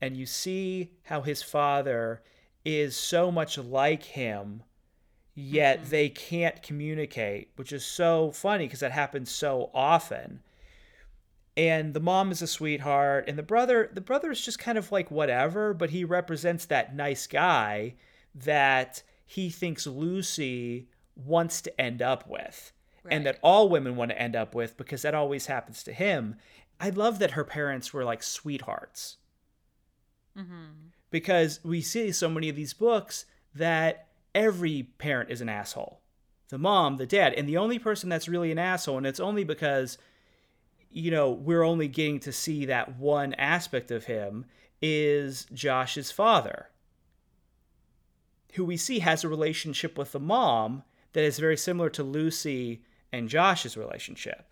and 0.01 0.16
you 0.16 0.26
see 0.26 0.91
how 1.05 1.22
his 1.22 1.43
father 1.43 2.20
is 2.64 2.97
so 2.97 3.30
much 3.30 3.59
like 3.59 4.03
him, 4.03 4.64
yet 5.34 5.80
mm-hmm. 5.80 5.91
they 5.91 6.09
can't 6.09 6.62
communicate, 6.62 7.53
which 7.55 7.72
is 7.72 7.86
so 7.86 8.32
funny 8.32 8.66
because 8.66 8.80
that 8.80 8.93
happens 8.93 9.30
so 9.30 9.70
often 9.72 10.41
and 11.59 11.92
the 11.92 12.00
mom 12.00 12.30
is 12.30 12.40
a 12.40 12.46
sweetheart 12.46 13.24
and 13.26 13.36
the 13.36 13.42
brother 13.42 13.90
the 13.92 14.00
brother 14.00 14.30
is 14.30 14.40
just 14.40 14.59
kind 14.59 14.78
of 14.78 14.90
like 14.92 15.11
whatever 15.11 15.74
but 15.74 15.90
he 15.90 16.04
represents 16.04 16.64
that 16.64 16.94
nice 16.94 17.26
guy 17.26 17.94
that 18.34 19.02
he 19.26 19.50
thinks 19.50 19.86
lucy 19.86 20.88
wants 21.16 21.61
to 21.61 21.80
end 21.80 22.00
up 22.00 22.26
with 22.28 22.72
right. 23.02 23.12
and 23.12 23.26
that 23.26 23.38
all 23.42 23.68
women 23.68 23.96
want 23.96 24.11
to 24.11 24.22
end 24.22 24.36
up 24.36 24.54
with 24.54 24.76
because 24.76 25.02
that 25.02 25.14
always 25.14 25.46
happens 25.46 25.82
to 25.82 25.92
him 25.92 26.36
i 26.80 26.88
love 26.88 27.18
that 27.18 27.32
her 27.32 27.44
parents 27.44 27.92
were 27.92 28.04
like 28.04 28.22
sweethearts 28.22 29.16
mm-hmm. 30.38 30.86
because 31.11 31.59
we 31.64 31.82
see 31.82 32.12
so 32.12 32.30
many 32.30 32.48
of 32.48 32.56
these 32.56 32.72
books 32.72 33.26
that 33.52 34.06
every 34.32 34.84
parent 34.98 35.28
is 35.28 35.40
an 35.40 35.48
asshole 35.48 36.00
the 36.50 36.59
mom 36.59 36.98
the 36.98 37.06
dad 37.06 37.34
and 37.34 37.48
the 37.48 37.56
only 37.56 37.80
person 37.80 38.09
that's 38.09 38.28
really 38.28 38.52
an 38.52 38.59
asshole 38.59 38.96
and 38.96 39.06
it's 39.06 39.18
only 39.18 39.42
because 39.42 39.98
you 40.91 41.11
know, 41.11 41.30
we're 41.30 41.62
only 41.62 41.89
getting 41.89 42.20
to 42.20 42.32
see 42.32 42.66
that 42.66 42.99
one 42.99 43.34
aspect 43.34 43.91
of 43.91 44.05
him 44.05 44.47
is 44.80 45.47
Josh's 45.53 46.11
father, 46.11 46.68
who 48.55 48.64
we 48.64 48.76
see 48.76 49.01
has 49.01 49.24
a 49.24 49.28
relationship 49.28 49.99
with 49.99 50.12
the 50.12 50.20
mom 50.20 50.82
that 51.12 51.24
is 51.24 51.39
very 51.39 51.57
similar 51.57 51.91
to 51.91 52.03
Lucy 52.03 52.82
and 53.12 53.28
Josh's 53.28 53.76
relationship. 53.76 54.47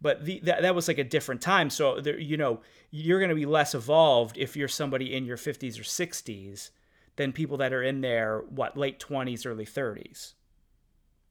But 0.00 0.24
the, 0.24 0.40
that, 0.40 0.62
that 0.62 0.74
was 0.74 0.88
like 0.88 0.98
a 0.98 1.04
different 1.04 1.40
time. 1.40 1.70
So, 1.70 2.00
there, 2.00 2.18
you 2.18 2.36
know, 2.36 2.60
you're 2.90 3.18
going 3.18 3.30
to 3.30 3.34
be 3.34 3.46
less 3.46 3.74
evolved 3.74 4.36
if 4.36 4.56
you're 4.56 4.68
somebody 4.68 5.14
in 5.14 5.24
your 5.24 5.38
50s 5.38 5.78
or 5.78 5.82
60s 5.82 6.70
than 7.16 7.32
people 7.32 7.56
that 7.58 7.72
are 7.72 7.82
in 7.82 8.00
their, 8.00 8.40
what, 8.50 8.76
late 8.76 8.98
20s, 8.98 9.46
early 9.46 9.64
30s. 9.64 10.34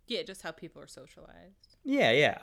Yeah, 0.08 0.24
just 0.24 0.42
how 0.42 0.52
people 0.52 0.82
are 0.82 0.88
socialized. 0.88 1.78
Yeah, 1.84 2.12
yeah. 2.12 2.38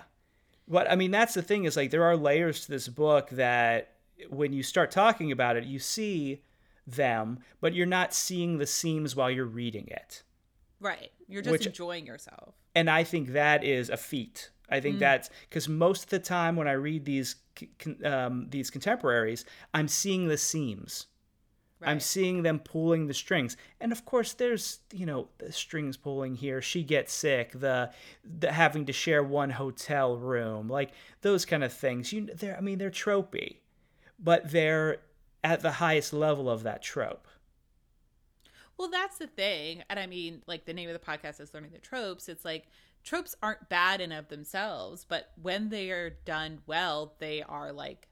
But 0.70 0.90
I 0.90 0.94
mean, 0.94 1.10
that's 1.10 1.34
the 1.34 1.42
thing 1.42 1.64
is 1.64 1.76
like 1.76 1.90
there 1.90 2.04
are 2.04 2.16
layers 2.16 2.64
to 2.64 2.70
this 2.70 2.88
book 2.88 3.28
that 3.30 3.94
when 4.28 4.52
you 4.52 4.62
start 4.62 4.92
talking 4.92 5.32
about 5.32 5.56
it, 5.56 5.64
you 5.64 5.80
see 5.80 6.42
them, 6.86 7.40
but 7.60 7.74
you're 7.74 7.86
not 7.86 8.14
seeing 8.14 8.58
the 8.58 8.66
seams 8.66 9.16
while 9.16 9.30
you're 9.30 9.44
reading 9.44 9.88
it. 9.88 10.22
Right. 10.78 11.10
You're 11.28 11.42
just 11.42 11.52
Which, 11.52 11.66
enjoying 11.66 12.06
yourself. 12.06 12.54
And 12.74 12.88
I 12.88 13.04
think 13.04 13.32
that 13.32 13.64
is 13.64 13.90
a 13.90 13.96
feat. 13.96 14.50
I 14.70 14.78
think 14.78 14.96
mm. 14.96 15.00
that's 15.00 15.28
because 15.48 15.68
most 15.68 16.04
of 16.04 16.10
the 16.10 16.20
time 16.20 16.54
when 16.54 16.68
I 16.68 16.72
read 16.72 17.04
these 17.04 17.34
um, 18.04 18.46
these 18.48 18.70
contemporaries, 18.70 19.44
I'm 19.74 19.88
seeing 19.88 20.28
the 20.28 20.38
seams. 20.38 21.06
Right. 21.80 21.90
I'm 21.90 22.00
seeing 22.00 22.42
them 22.42 22.58
pulling 22.58 23.06
the 23.06 23.14
strings, 23.14 23.56
and 23.80 23.90
of 23.90 24.04
course, 24.04 24.34
there's 24.34 24.80
you 24.92 25.06
know 25.06 25.28
the 25.38 25.50
strings 25.50 25.96
pulling 25.96 26.34
here. 26.34 26.60
She 26.60 26.82
gets 26.82 27.12
sick. 27.12 27.52
The, 27.58 27.90
the 28.22 28.52
having 28.52 28.84
to 28.86 28.92
share 28.92 29.22
one 29.22 29.50
hotel 29.50 30.16
room, 30.16 30.68
like 30.68 30.90
those 31.22 31.46
kind 31.46 31.64
of 31.64 31.72
things. 31.72 32.12
You, 32.12 32.26
they're 32.34 32.56
I 32.56 32.60
mean 32.60 32.78
they're 32.78 32.90
tropey, 32.90 33.56
but 34.18 34.50
they're 34.50 34.98
at 35.42 35.60
the 35.60 35.72
highest 35.72 36.12
level 36.12 36.50
of 36.50 36.64
that 36.64 36.82
trope. 36.82 37.26
Well, 38.76 38.90
that's 38.90 39.16
the 39.16 39.26
thing, 39.26 39.82
and 39.88 39.98
I 39.98 40.06
mean, 40.06 40.42
like 40.46 40.66
the 40.66 40.74
name 40.74 40.90
of 40.90 40.92
the 40.92 41.06
podcast 41.06 41.40
is 41.40 41.54
learning 41.54 41.72
the 41.72 41.78
tropes. 41.78 42.28
It's 42.28 42.44
like 42.44 42.66
tropes 43.04 43.34
aren't 43.42 43.70
bad 43.70 44.02
in 44.02 44.12
of 44.12 44.28
themselves, 44.28 45.06
but 45.08 45.30
when 45.40 45.70
they 45.70 45.90
are 45.90 46.10
done 46.26 46.58
well, 46.66 47.14
they 47.18 47.42
are 47.42 47.72
like 47.72 48.08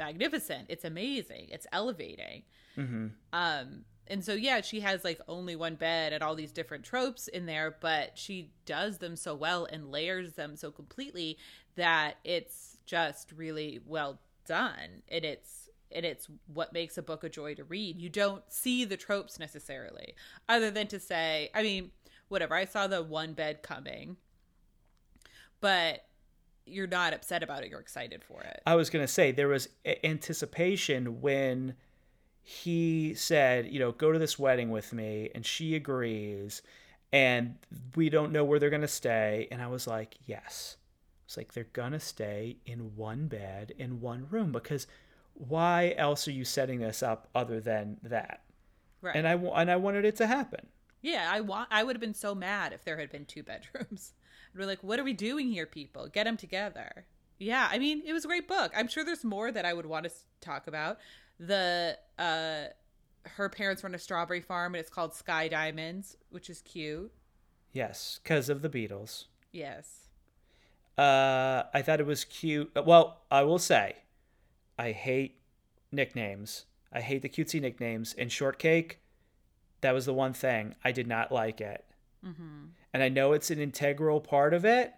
magnificent. 0.00 0.66
It's 0.68 0.84
amazing. 0.84 1.46
It's 1.50 1.66
elevating. 1.72 2.42
Mm-hmm. 2.76 3.06
Um, 3.32 3.84
and 4.08 4.24
so 4.24 4.34
yeah, 4.34 4.60
she 4.60 4.80
has 4.80 5.04
like 5.04 5.20
only 5.28 5.54
one 5.54 5.76
bed 5.76 6.12
and 6.12 6.22
all 6.22 6.34
these 6.34 6.50
different 6.50 6.84
tropes 6.84 7.28
in 7.28 7.46
there, 7.46 7.76
but 7.80 8.18
she 8.18 8.50
does 8.66 8.98
them 8.98 9.14
so 9.14 9.36
well 9.36 9.66
and 9.70 9.92
layers 9.92 10.32
them 10.32 10.56
so 10.56 10.72
completely 10.72 11.38
that 11.76 12.16
it's 12.24 12.78
just 12.86 13.30
really 13.30 13.80
well 13.86 14.20
done. 14.46 15.02
And 15.08 15.24
it's 15.24 15.68
and 15.92 16.04
it's 16.04 16.28
what 16.52 16.72
makes 16.72 16.98
a 16.98 17.02
book 17.02 17.24
a 17.24 17.28
joy 17.28 17.54
to 17.54 17.64
read. 17.64 18.00
You 18.00 18.08
don't 18.08 18.42
see 18.48 18.84
the 18.84 18.96
tropes 18.96 19.38
necessarily, 19.38 20.14
other 20.48 20.70
than 20.70 20.86
to 20.88 21.00
say, 21.00 21.50
I 21.54 21.62
mean, 21.62 21.90
whatever. 22.28 22.54
I 22.54 22.64
saw 22.64 22.86
the 22.86 23.02
one 23.02 23.32
bed 23.32 23.62
coming, 23.62 24.16
but 25.60 26.04
you're 26.66 26.86
not 26.86 27.12
upset 27.12 27.42
about 27.42 27.64
it, 27.64 27.70
you're 27.70 27.80
excited 27.80 28.22
for 28.22 28.42
it. 28.42 28.62
I 28.66 28.74
was 28.74 28.90
going 28.90 29.04
to 29.04 29.12
say 29.12 29.32
there 29.32 29.48
was 29.48 29.68
anticipation 30.04 31.20
when 31.20 31.74
he 32.42 33.14
said, 33.14 33.66
you 33.66 33.78
know, 33.78 33.92
go 33.92 34.12
to 34.12 34.18
this 34.18 34.38
wedding 34.38 34.70
with 34.70 34.92
me, 34.92 35.30
and 35.34 35.44
she 35.44 35.74
agrees, 35.74 36.62
and 37.12 37.56
we 37.94 38.08
don't 38.08 38.32
know 38.32 38.44
where 38.44 38.58
they're 38.58 38.70
going 38.70 38.80
to 38.82 38.88
stay. 38.88 39.48
And 39.50 39.60
I 39.60 39.66
was 39.66 39.86
like, 39.86 40.16
yes. 40.26 40.76
It's 41.26 41.36
like 41.36 41.52
they're 41.52 41.68
going 41.72 41.92
to 41.92 42.00
stay 42.00 42.56
in 42.66 42.96
one 42.96 43.28
bed 43.28 43.72
in 43.78 44.00
one 44.00 44.26
room 44.30 44.50
because 44.50 44.88
why 45.34 45.94
else 45.96 46.26
are 46.26 46.32
you 46.32 46.44
setting 46.44 46.80
this 46.80 47.04
up 47.04 47.28
other 47.36 47.60
than 47.60 47.98
that? 48.02 48.42
Right. 49.00 49.14
And 49.14 49.28
I 49.28 49.34
and 49.34 49.70
I 49.70 49.76
wanted 49.76 50.04
it 50.04 50.16
to 50.16 50.26
happen. 50.26 50.66
Yeah, 51.02 51.30
I 51.32 51.40
want. 51.40 51.68
I 51.70 51.84
would 51.84 51.94
have 51.94 52.00
been 52.00 52.14
so 52.14 52.34
mad 52.34 52.72
if 52.72 52.84
there 52.84 52.98
had 52.98 53.10
been 53.10 53.26
two 53.26 53.44
bedrooms. 53.44 54.12
Be 54.56 54.64
like, 54.64 54.82
"What 54.82 54.98
are 54.98 55.04
we 55.04 55.12
doing 55.12 55.50
here, 55.50 55.66
people? 55.66 56.08
Get 56.08 56.24
them 56.24 56.36
together." 56.36 57.06
Yeah, 57.38 57.68
I 57.70 57.78
mean, 57.78 58.02
it 58.04 58.12
was 58.12 58.24
a 58.24 58.28
great 58.28 58.46
book. 58.46 58.72
I'm 58.76 58.88
sure 58.88 59.04
there's 59.04 59.24
more 59.24 59.50
that 59.50 59.64
I 59.64 59.72
would 59.72 59.86
want 59.86 60.04
to 60.04 60.10
talk 60.40 60.66
about. 60.66 60.98
The 61.38 61.98
uh, 62.18 62.64
her 63.24 63.48
parents 63.48 63.82
run 63.82 63.94
a 63.94 63.98
strawberry 63.98 64.40
farm, 64.40 64.74
and 64.74 64.80
it's 64.80 64.90
called 64.90 65.14
Sky 65.14 65.48
Diamonds, 65.48 66.16
which 66.30 66.50
is 66.50 66.60
cute. 66.62 67.12
Yes, 67.72 68.20
because 68.22 68.48
of 68.48 68.62
the 68.62 68.68
Beatles. 68.68 69.26
Yes. 69.52 70.10
Uh, 70.98 71.64
I 71.72 71.82
thought 71.82 72.00
it 72.00 72.06
was 72.06 72.24
cute. 72.24 72.72
Well, 72.84 73.22
I 73.30 73.42
will 73.42 73.58
say, 73.58 73.96
I 74.78 74.92
hate 74.92 75.40
nicknames. 75.90 76.66
I 76.92 77.00
hate 77.00 77.22
the 77.22 77.28
cutesy 77.28 77.60
nicknames. 77.60 78.14
And 78.18 78.30
shortcake, 78.30 79.00
that 79.80 79.92
was 79.92 80.06
the 80.06 80.14
one 80.14 80.32
thing 80.32 80.74
I 80.84 80.92
did 80.92 81.06
not 81.06 81.32
like 81.32 81.60
it. 81.60 81.84
And 82.92 83.02
I 83.02 83.08
know 83.08 83.32
it's 83.32 83.50
an 83.50 83.60
integral 83.60 84.20
part 84.20 84.52
of 84.52 84.64
it, 84.64 84.92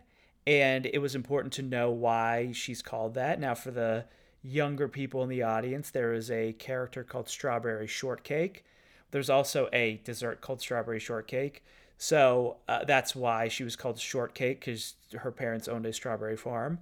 and 0.47 0.87
it 0.87 0.99
was 0.99 1.15
important 1.15 1.53
to 1.55 1.63
know 1.63 1.91
why 1.91 2.53
she's 2.53 2.83
called 2.83 3.15
that. 3.15 3.39
Now, 3.39 3.55
for 3.55 3.71
the 3.71 4.07
younger 4.43 4.89
people 4.89 5.23
in 5.23 5.29
the 5.29 5.43
audience, 5.43 5.91
there 5.91 6.13
is 6.13 6.31
a 6.31 6.53
character 6.55 7.05
called 7.05 7.29
Strawberry 7.29 7.87
Shortcake. 7.87 8.65
There's 9.11 9.31
also 9.31 9.69
a 9.73 10.01
dessert 10.05 10.41
called 10.41 10.61
Strawberry 10.61 10.99
Shortcake. 10.99 11.63
So 11.99 12.57
uh, 12.67 12.85
that's 12.85 13.15
why 13.15 13.49
she 13.49 13.63
was 13.63 13.77
called 13.77 13.99
Shortcake 14.01 14.61
because 14.61 14.95
her 15.17 15.31
parents 15.31 15.69
owned 15.69 15.87
a 15.87 15.93
strawberry 15.93 16.37
farm. 16.37 16.81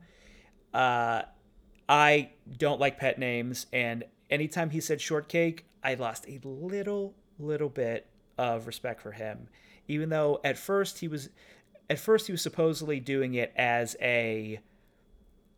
Uh, 0.73 1.23
I 1.89 2.31
don't 2.57 2.81
like 2.81 2.99
pet 2.99 3.19
names, 3.19 3.67
and 3.73 4.05
anytime 4.31 4.71
he 4.71 4.81
said 4.81 5.01
shortcake, 5.01 5.67
I 5.83 5.95
lost 5.95 6.25
a 6.29 6.41
little, 6.45 7.15
little 7.39 7.69
bit 7.69 8.07
of 8.39 8.67
respect 8.67 9.03
for 9.03 9.13
him. 9.13 9.49
Even 9.91 10.09
though 10.09 10.41
at 10.45 10.57
first 10.57 10.99
he 11.01 11.09
was, 11.09 11.29
at 11.89 11.99
first 11.99 12.27
he 12.27 12.33
was 12.33 12.41
supposedly 12.43 13.01
doing 13.01 13.35
it 13.35 13.53
as 13.57 13.97
a 14.01 14.61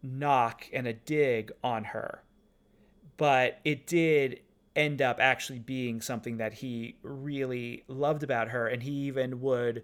knock 0.03 0.67
and 0.73 0.87
a 0.87 0.93
dig 0.93 1.53
on 1.63 1.85
her, 1.85 2.23
but 3.17 3.61
it 3.65 3.87
did 3.87 4.41
end 4.75 5.03
up 5.03 5.19
actually 5.21 5.59
being 5.59 6.01
something 6.01 6.39
that 6.39 6.55
he 6.55 6.97
really 7.03 7.85
loved 7.89 8.23
about 8.23 8.49
her, 8.49 8.67
and 8.67 8.83
he 8.83 8.91
even 8.93 9.41
would 9.41 9.83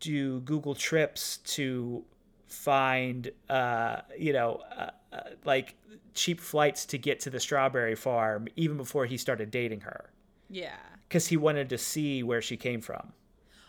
do 0.00 0.40
Google 0.40 0.74
Trips 0.74 1.36
to 1.38 2.04
find, 2.48 3.30
uh, 3.50 4.00
you 4.18 4.32
know, 4.32 4.62
uh, 4.76 4.90
uh, 5.12 5.20
like 5.44 5.74
cheap 6.14 6.40
flights 6.40 6.86
to 6.86 6.98
get 6.98 7.20
to 7.20 7.30
the 7.30 7.40
strawberry 7.40 7.94
farm 7.94 8.48
even 8.56 8.76
before 8.76 9.04
he 9.04 9.16
started 9.18 9.50
dating 9.50 9.80
her 9.82 10.10
Yeah. 10.48 10.76
because 11.08 11.26
he 11.26 11.36
wanted 11.36 11.68
to 11.70 11.78
see 11.78 12.22
where 12.22 12.40
she 12.40 12.56
came 12.56 12.80
from. 12.80 13.12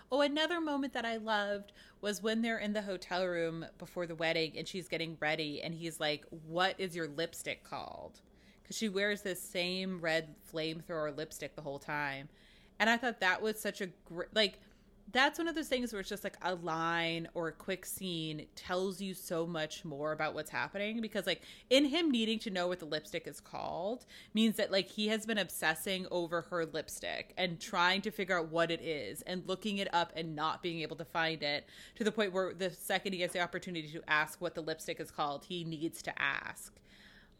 Oh, 0.10 0.22
another 0.22 0.62
moment 0.62 0.94
that 0.94 1.06
I 1.06 1.18
loved 1.18 1.74
was 2.00 2.22
when 2.22 2.42
they're 2.42 2.60
in 2.60 2.74
the 2.74 2.82
hotel 2.82 3.26
room 3.26 3.66
before 3.78 4.08
the 4.08 4.16
wedding 4.16 4.54
and 4.58 4.68
she's 4.68 4.88
getting 4.88 5.18
ready 5.20 5.62
and 5.62 5.76
he's 5.76 6.00
like, 6.00 6.24
"What 6.30 6.80
is 6.80 6.96
your 6.96 7.08
lipstick 7.08 7.64
called?" 7.64 8.22
Cuz 8.66 8.78
she 8.78 8.88
wears 8.88 9.22
this 9.22 9.42
same 9.42 10.00
red 10.00 10.36
flamethrower 10.50 11.16
lipstick 11.16 11.56
the 11.56 11.62
whole 11.62 11.80
time. 11.80 12.30
And 12.80 12.90
I 12.90 12.98
thought 12.98 13.20
that 13.20 13.42
was 13.42 13.60
such 13.60 13.82
a 13.82 13.88
great 14.06 14.34
like 14.34 14.60
that's 15.12 15.40
one 15.40 15.48
of 15.48 15.56
those 15.56 15.70
things 15.70 15.94
where 15.94 16.02
it's 16.02 16.10
just 16.10 16.24
like 16.24 16.38
a 16.42 16.56
line 16.56 17.28
or 17.34 17.48
a 17.48 17.52
quick 17.52 17.86
scene 17.86 18.46
tells 18.56 19.00
you 19.00 19.14
so 19.14 19.48
much 19.48 19.86
more 19.86 20.12
about 20.12 20.34
what's 20.34 20.50
happening 20.50 21.00
because 21.02 21.26
like 21.26 21.42
in 21.70 21.86
him 21.86 22.12
needing 22.12 22.40
to 22.40 22.50
know 22.50 22.68
what 22.68 22.80
the 22.80 22.86
lipstick 22.86 23.26
is 23.26 23.40
called 23.40 24.06
means 24.34 24.58
that 24.58 24.72
like 24.72 24.88
he 24.90 25.08
has 25.08 25.26
been 25.26 25.38
obsessing 25.38 26.06
over 26.12 26.42
her 26.42 26.66
lipstick 26.66 27.34
and 27.38 27.60
trying 27.60 28.02
to 28.02 28.12
figure 28.12 28.38
out 28.38 28.50
what 28.50 28.70
it 28.70 28.82
is 28.82 29.22
and 29.24 29.48
looking 29.48 29.78
it 29.78 29.88
up 29.94 30.12
and 30.16 30.36
not 30.36 30.62
being 30.62 30.82
able 30.82 30.96
to 30.96 31.06
find 31.06 31.42
it 31.42 31.66
to 31.96 32.04
the 32.04 32.12
point 32.12 32.34
where 32.34 32.54
the 32.54 32.70
second 32.70 33.14
he 33.14 33.20
gets 33.20 33.34
the 33.34 33.40
opportunity 33.42 33.88
to 33.88 34.02
ask 34.08 34.42
what 34.42 34.56
the 34.56 34.62
lipstick 34.62 35.00
is 35.00 35.10
called 35.10 35.46
he 35.46 35.64
needs 35.64 36.02
to 36.02 36.22
ask. 36.22 36.74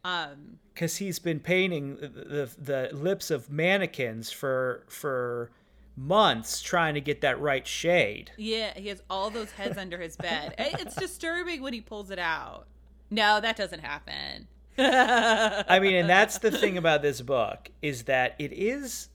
Um 0.06 0.60
Because 0.74 0.98
he's 0.98 1.20
been 1.20 1.42
painting 1.42 1.98
the, 1.98 2.08
the 2.08 2.50
the 2.58 2.96
lips 2.96 3.30
of 3.30 3.52
mannequins 3.52 4.32
for 4.32 4.86
for 4.88 5.52
months 5.98 6.62
trying 6.62 6.94
to 6.94 7.02
get 7.02 7.22
that 7.22 7.40
right 7.42 7.66
shade. 7.68 8.32
Yeah, 8.38 8.72
he 8.76 8.88
has 8.90 9.02
all 9.10 9.30
those 9.30 9.52
heads 9.52 9.78
under 9.78 10.00
his 10.00 10.16
bed. 10.16 10.54
It's 10.80 10.96
disturbing 10.96 11.62
when 11.62 11.74
he 11.74 11.82
pulls 11.82 12.12
it 12.12 12.20
out. 12.20 12.68
No, 13.10 13.42
that 13.42 13.58
doesn't 13.58 13.80
happen. 13.80 14.48
I 14.78 15.80
mean, 15.80 15.96
and 15.96 16.10
that's 16.10 16.38
the 16.38 16.52
thing 16.52 16.78
about 16.78 17.02
this 17.02 17.22
book 17.22 17.72
is 17.82 18.04
that 18.04 18.36
it 18.38 18.54
is 18.54 19.10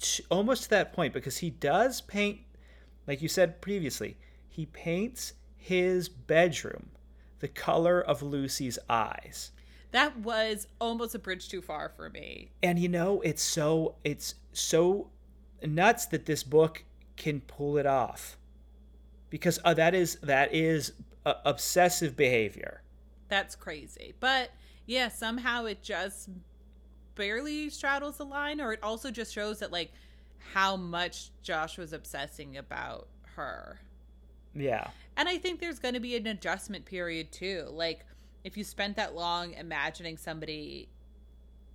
t- 0.00 0.24
almost 0.30 0.64
to 0.64 0.70
that 0.70 0.92
point 0.94 1.12
because 1.12 1.38
he 1.38 1.50
does 1.50 2.00
paint, 2.00 2.40
like 3.06 3.20
you 3.20 3.28
said 3.28 3.60
previously, 3.60 4.16
he 4.48 4.66
paints 4.66 5.34
his 5.56 6.08
bedroom 6.08 6.90
the 7.40 7.48
color 7.48 8.00
of 8.00 8.22
Lucy's 8.22 8.78
eyes. 8.88 9.52
That 9.90 10.18
was 10.20 10.66
almost 10.80 11.14
a 11.14 11.18
bridge 11.18 11.48
too 11.48 11.60
far 11.60 11.90
for 11.94 12.08
me. 12.08 12.50
And 12.62 12.78
you 12.78 12.88
know, 12.88 13.20
it's 13.20 13.42
so 13.42 13.96
it's 14.02 14.36
so 14.52 15.10
nuts 15.62 16.06
that 16.06 16.26
this 16.26 16.42
book 16.42 16.84
can 17.16 17.40
pull 17.40 17.76
it 17.78 17.86
off. 17.86 18.36
Because 19.30 19.58
uh, 19.64 19.74
that 19.74 19.94
is 19.94 20.16
that 20.16 20.54
is 20.54 20.92
uh, 21.26 21.34
obsessive 21.44 22.16
behavior. 22.16 22.82
That's 23.28 23.56
crazy. 23.56 24.14
But 24.20 24.50
yeah, 24.86 25.08
somehow 25.08 25.64
it 25.64 25.82
just 25.82 26.28
barely 27.14 27.70
straddles 27.70 28.18
the 28.18 28.24
line, 28.24 28.60
or 28.60 28.72
it 28.72 28.82
also 28.82 29.10
just 29.10 29.32
shows 29.32 29.58
that 29.60 29.72
like 29.72 29.92
how 30.52 30.76
much 30.76 31.30
Josh 31.42 31.78
was 31.78 31.92
obsessing 31.92 32.56
about 32.56 33.08
her. 33.34 33.80
Yeah. 34.54 34.88
And 35.16 35.28
I 35.28 35.38
think 35.38 35.60
there's 35.60 35.78
going 35.78 35.94
to 35.94 36.00
be 36.00 36.16
an 36.16 36.26
adjustment 36.26 36.84
period 36.84 37.32
too. 37.32 37.66
Like 37.70 38.04
if 38.44 38.56
you 38.56 38.64
spent 38.64 38.96
that 38.96 39.14
long 39.14 39.54
imagining 39.54 40.16
somebody 40.16 40.88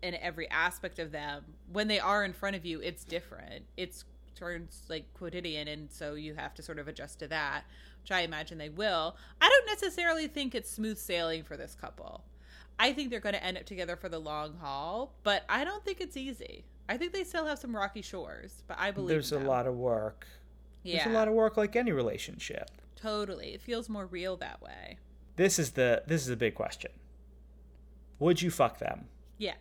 in 0.01 0.15
every 0.15 0.49
aspect 0.49 0.99
of 0.99 1.11
them, 1.11 1.43
when 1.71 1.87
they 1.87 1.99
are 1.99 2.23
in 2.23 2.33
front 2.33 2.55
of 2.55 2.65
you, 2.65 2.79
it's 2.81 3.03
different. 3.03 3.65
It's 3.77 4.05
turns 4.35 4.83
like 4.89 5.13
quotidian, 5.13 5.67
and 5.67 5.91
so 5.91 6.13
you 6.15 6.33
have 6.35 6.53
to 6.55 6.63
sort 6.63 6.79
of 6.79 6.87
adjust 6.87 7.19
to 7.19 7.27
that, 7.27 7.63
which 8.01 8.11
I 8.11 8.21
imagine 8.21 8.57
they 8.57 8.69
will. 8.69 9.17
I 9.41 9.49
don't 9.49 9.65
necessarily 9.67 10.27
think 10.27 10.55
it's 10.55 10.71
smooth 10.71 10.97
sailing 10.97 11.43
for 11.43 11.57
this 11.57 11.75
couple. 11.75 12.23
I 12.79 12.93
think 12.93 13.09
they're 13.09 13.19
going 13.19 13.35
to 13.35 13.43
end 13.43 13.57
up 13.57 13.65
together 13.65 13.97
for 13.97 14.07
the 14.07 14.19
long 14.19 14.55
haul, 14.61 15.13
but 15.23 15.43
I 15.49 15.65
don't 15.65 15.83
think 15.83 15.99
it's 15.99 16.15
easy. 16.15 16.63
I 16.87 16.97
think 16.97 17.11
they 17.11 17.25
still 17.25 17.45
have 17.45 17.59
some 17.59 17.75
rocky 17.75 18.01
shores, 18.01 18.63
but 18.67 18.77
I 18.79 18.91
believe 18.91 19.09
There's 19.09 19.33
a 19.33 19.39
lot 19.39 19.67
of 19.67 19.75
work. 19.75 20.25
Yeah, 20.83 21.03
There's 21.03 21.13
a 21.13 21.17
lot 21.17 21.27
of 21.27 21.33
work 21.33 21.57
like 21.57 21.75
any 21.75 21.91
relationship. 21.91 22.71
totally. 22.95 23.53
It 23.53 23.61
feels 23.61 23.89
more 23.89 24.05
real 24.05 24.37
that 24.37 24.61
way. 24.61 24.97
This 25.35 25.59
is 25.59 25.71
the 25.71 26.03
this 26.07 26.21
is 26.21 26.27
the 26.27 26.35
big 26.37 26.55
question. 26.55 26.91
Would 28.19 28.41
you 28.41 28.49
fuck 28.51 28.79
them? 28.79 29.07
Yes. 29.37 29.57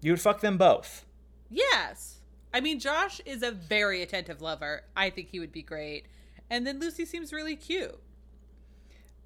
You 0.00 0.12
would 0.12 0.20
fuck 0.20 0.40
them 0.40 0.56
both. 0.58 1.04
Yes. 1.48 2.20
I 2.52 2.60
mean, 2.60 2.80
Josh 2.80 3.20
is 3.24 3.42
a 3.42 3.50
very 3.50 4.02
attentive 4.02 4.40
lover. 4.40 4.82
I 4.96 5.10
think 5.10 5.28
he 5.28 5.40
would 5.40 5.52
be 5.52 5.62
great. 5.62 6.06
And 6.48 6.66
then 6.66 6.80
Lucy 6.80 7.04
seems 7.04 7.32
really 7.32 7.56
cute. 7.56 7.98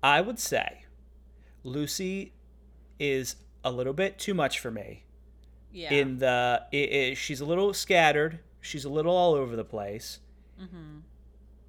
I 0.02 0.20
would 0.20 0.38
say 0.38 0.84
Lucy 1.62 2.34
is 2.98 3.36
a 3.64 3.70
little 3.70 3.94
bit 3.94 4.18
too 4.18 4.34
much 4.34 4.60
for 4.60 4.70
me. 4.70 5.04
Yeah. 5.72 5.92
In 5.92 6.18
the 6.18 6.62
i 6.72 7.10
i 7.10 7.14
she's 7.14 7.40
a 7.40 7.44
little 7.44 7.72
scattered. 7.72 8.40
She's 8.60 8.84
a 8.84 8.90
little 8.90 9.16
all 9.16 9.34
over 9.34 9.56
the 9.56 9.64
place. 9.64 10.20
Mm-hmm. 10.60 11.00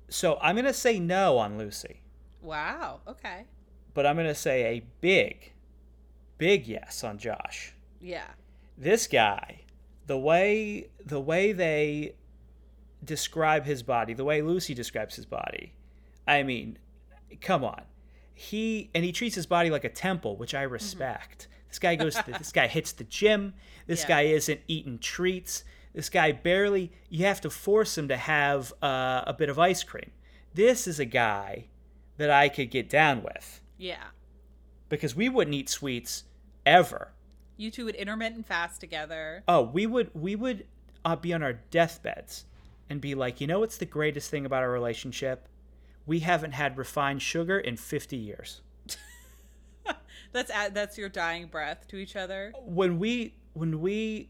So 0.09 0.37
I'm 0.41 0.55
gonna 0.55 0.73
say 0.73 0.99
no 0.99 1.37
on 1.37 1.57
Lucy, 1.57 2.01
wow. 2.41 2.99
Okay. 3.07 3.45
but 3.93 4.05
I'm 4.05 4.15
gonna 4.15 4.35
say 4.35 4.77
a 4.77 4.85
big, 5.01 5.53
big 6.37 6.67
yes 6.67 7.03
on 7.03 7.17
Josh. 7.17 7.73
Yeah. 7.99 8.27
This 8.77 9.07
guy, 9.07 9.61
the 10.07 10.17
way 10.17 10.89
the 11.05 11.19
way 11.19 11.51
they 11.53 12.15
describe 13.03 13.65
his 13.65 13.83
body, 13.83 14.13
the 14.13 14.23
way 14.25 14.41
Lucy 14.41 14.73
describes 14.73 15.15
his 15.15 15.25
body, 15.25 15.73
I 16.27 16.43
mean, 16.43 16.77
come 17.41 17.63
on. 17.63 17.83
He 18.33 18.89
and 18.93 19.03
he 19.05 19.11
treats 19.11 19.35
his 19.35 19.45
body 19.45 19.69
like 19.69 19.83
a 19.85 19.89
temple, 19.89 20.35
which 20.37 20.53
I 20.53 20.63
respect. 20.63 21.47
This 21.69 21.79
guy 21.79 21.95
goes. 21.95 22.15
To 22.15 22.23
the, 22.31 22.37
this 22.37 22.51
guy 22.51 22.67
hits 22.67 22.91
the 22.91 23.03
gym. 23.05 23.53
This 23.87 24.01
Yeah. 24.03 24.07
guy 24.07 24.21
isn't 24.23 24.61
eating 24.67 24.99
treats. 24.99 25.63
This 25.93 26.09
guy 26.09 26.31
barely. 26.33 26.91
You 27.09 27.25
have 27.25 27.39
to 27.41 27.49
force 27.49 27.97
him 27.97 28.07
to 28.09 28.17
have 28.17 28.73
uh, 28.81 29.23
a 29.25 29.33
bit 29.37 29.47
of 29.49 29.57
ice 29.59 29.83
cream. 29.83 30.11
This 30.53 30.87
is 30.87 30.99
a 30.99 31.05
guy 31.05 31.67
that 32.17 32.29
I 32.29 32.49
could 32.49 32.71
get 32.71 32.89
down 32.89 33.23
with. 33.23 33.61
Yeah. 33.77 34.05
because 34.87 35.15
we 35.15 35.27
wouldn't 35.27 35.53
eat 35.55 35.67
sweets 35.67 36.25
ever. 36.65 37.11
You 37.57 37.71
two 37.71 37.85
would 37.85 37.95
intermittent 37.95 38.45
fast 38.45 38.81
together. 38.81 39.43
Oh, 39.47 39.61
we 39.61 39.85
would 39.85 40.11
we 40.13 40.35
would 40.35 40.65
uh, 41.03 41.15
be 41.15 41.33
on 41.33 41.41
our 41.43 41.53
deathbeds 41.53 42.45
and 42.89 42.99
be 43.01 43.15
like, 43.15 43.39
you 43.41 43.47
know, 43.47 43.59
what's 43.59 43.77
the 43.77 43.85
greatest 43.85 44.29
thing 44.29 44.45
about 44.45 44.63
our 44.63 44.71
relationship? 44.71 45.47
We 46.05 46.19
haven't 46.19 46.51
had 46.51 46.77
refined 46.77 47.21
sugar 47.21 47.57
in 47.57 47.77
50 47.77 48.15
years. 48.15 48.61
That's 50.31 50.51
that's 50.71 50.97
your 50.97 51.07
dying 51.07 51.47
breath 51.47 51.87
to 51.87 51.95
each 51.97 52.15
other. 52.17 52.51
When 52.61 52.99
we 52.99 53.35
when 53.53 53.79
we 53.79 54.29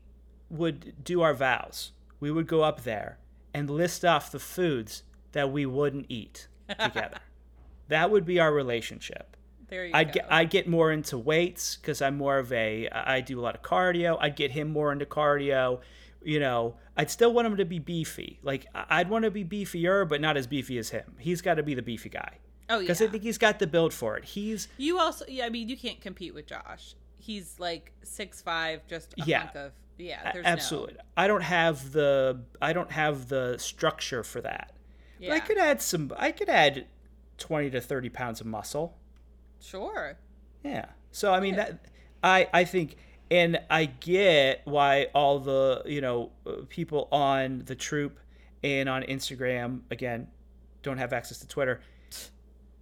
would 0.51 1.03
do 1.03 1.21
our 1.21 1.33
vows, 1.33 1.93
we 2.19 2.29
would 2.29 2.45
go 2.45 2.61
up 2.61 2.83
there 2.83 3.17
and 3.55 3.69
list 3.69 4.05
off 4.05 4.31
the 4.31 4.39
foods 4.39 5.01
that 5.31 5.51
we 5.51 5.65
wouldn't 5.65 6.05
eat 6.07 6.47
together. 6.69 7.17
that 7.87 8.11
would 8.11 8.23
be 8.23 8.39
our 8.39 8.53
relationship. 8.53 9.35
There 9.69 9.85
you 9.85 9.91
I'd 9.93 10.07
go. 10.07 10.13
get 10.13 10.27
I'd 10.31 10.49
get 10.49 10.67
more 10.67 10.91
into 10.91 11.17
weights 11.17 11.75
because 11.77 12.01
I'm 12.01 12.17
more 12.17 12.37
of 12.37 12.51
a 12.51 12.87
I 12.89 13.21
do 13.21 13.39
a 13.39 13.41
lot 13.41 13.55
of 13.55 13.61
cardio. 13.61 14.17
I'd 14.19 14.35
get 14.35 14.51
him 14.51 14.69
more 14.71 14.91
into 14.91 15.05
cardio. 15.05 15.79
You 16.23 16.39
know, 16.39 16.75
I'd 16.97 17.11
still 17.11 17.33
want 17.33 17.47
him 17.47 17.57
to 17.57 17.65
be 17.65 17.79
beefy. 17.79 18.39
Like 18.43 18.65
I- 18.73 18.85
I'd 18.99 19.09
want 19.09 19.25
to 19.25 19.31
be 19.31 19.43
beefier, 19.45 20.07
but 20.07 20.21
not 20.21 20.37
as 20.37 20.47
beefy 20.47 20.77
as 20.77 20.89
him. 20.89 21.15
He's 21.19 21.41
got 21.41 21.55
to 21.55 21.63
be 21.63 21.73
the 21.73 21.81
beefy 21.81 22.09
guy 22.09 22.37
oh 22.69 22.75
yeah. 22.75 22.79
because 22.81 23.01
I 23.01 23.07
think 23.07 23.23
he's 23.23 23.37
got 23.37 23.59
the 23.59 23.67
build 23.67 23.93
for 23.93 24.17
it. 24.17 24.23
He's 24.25 24.67
you 24.77 24.99
also 24.99 25.25
yeah. 25.27 25.45
I 25.45 25.49
mean, 25.49 25.69
you 25.69 25.77
can't 25.77 26.01
compete 26.01 26.33
with 26.33 26.47
Josh. 26.47 26.95
He's 27.17 27.59
like 27.59 27.91
six 28.03 28.41
five, 28.41 28.85
just 28.87 29.13
a 29.13 29.23
Yeah. 29.25 29.39
hunk 29.39 29.55
of 29.55 29.71
yeah. 29.97 30.33
absolutely. 30.43 30.95
I 31.15 31.27
don't 31.27 31.41
have 31.43 31.91
the 31.91 32.41
I 32.61 32.73
don't 32.73 32.91
have 32.91 33.29
the 33.29 33.57
structure 33.57 34.23
for 34.23 34.41
that. 34.41 34.73
No, 35.21 35.29
But 35.29 35.35
I 35.35 35.39
could 35.39 35.57
add 35.57 35.81
some. 35.81 36.11
I 36.17 36.31
could 36.31 36.49
add 36.49 36.87
twenty 37.37 37.69
to 37.69 37.79
thirty 37.81 38.09
pounds 38.09 38.41
of 38.41 38.47
muscle. 38.47 38.97
Sure. 39.61 40.17
Yeah. 40.63 40.85
So 41.11 41.33
I 41.33 41.39
mean 41.39 41.55
that 41.55 41.79
I 42.23 42.47
I 42.53 42.63
think 42.65 42.97
and 43.31 43.59
I 43.69 43.85
get 43.85 44.61
why 44.65 45.07
all 45.15 45.39
the, 45.39 45.81
you 45.85 45.99
know, 46.01 46.31
people 46.69 47.07
on 47.11 47.63
the 47.65 47.75
troop 47.75 48.19
and 48.63 48.87
on 48.87 49.01
Instagram 49.03 49.81
again 49.89 50.27
don't 50.83 50.97
have 50.99 51.11
access 51.13 51.39
to 51.39 51.47
Twitter 51.47 51.81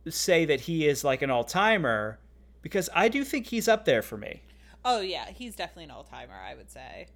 say 0.10 0.44
that 0.46 0.62
he 0.62 0.86
is 0.86 1.04
like 1.06 1.22
an 1.22 1.30
all-timer 1.30 2.20
because 2.62 2.90
I 2.94 3.08
do 3.08 3.24
think 3.24 3.48
he's 3.48 3.68
up 3.70 3.86
there 3.86 4.02
for 4.02 4.18
me. 4.18 4.42
Oh 4.84 5.00
yeah, 5.00 5.30
he's 5.32 5.56
definitely 5.56 5.86
an 5.86 5.92
all 5.92 6.04
timer. 6.04 6.34
I 6.36 6.56
would 6.56 6.70
say 6.70 7.08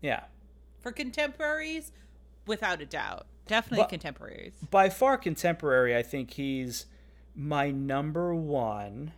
Yeah. 0.00 0.24
for 0.80 0.90
contemporaries, 0.90 1.92
without 2.46 2.80
a 2.80 2.86
doubt, 2.86 3.26
definitely 3.46 3.82
But- 3.82 3.90
contemporaries. 3.90 4.54
By 4.70 4.88
far 4.88 5.18
contemporary, 5.18 5.94
I 5.94 6.02
think 6.02 6.30
he's 6.32 6.86
my 7.34 7.70
number 7.70 8.34
1. 8.34 9.12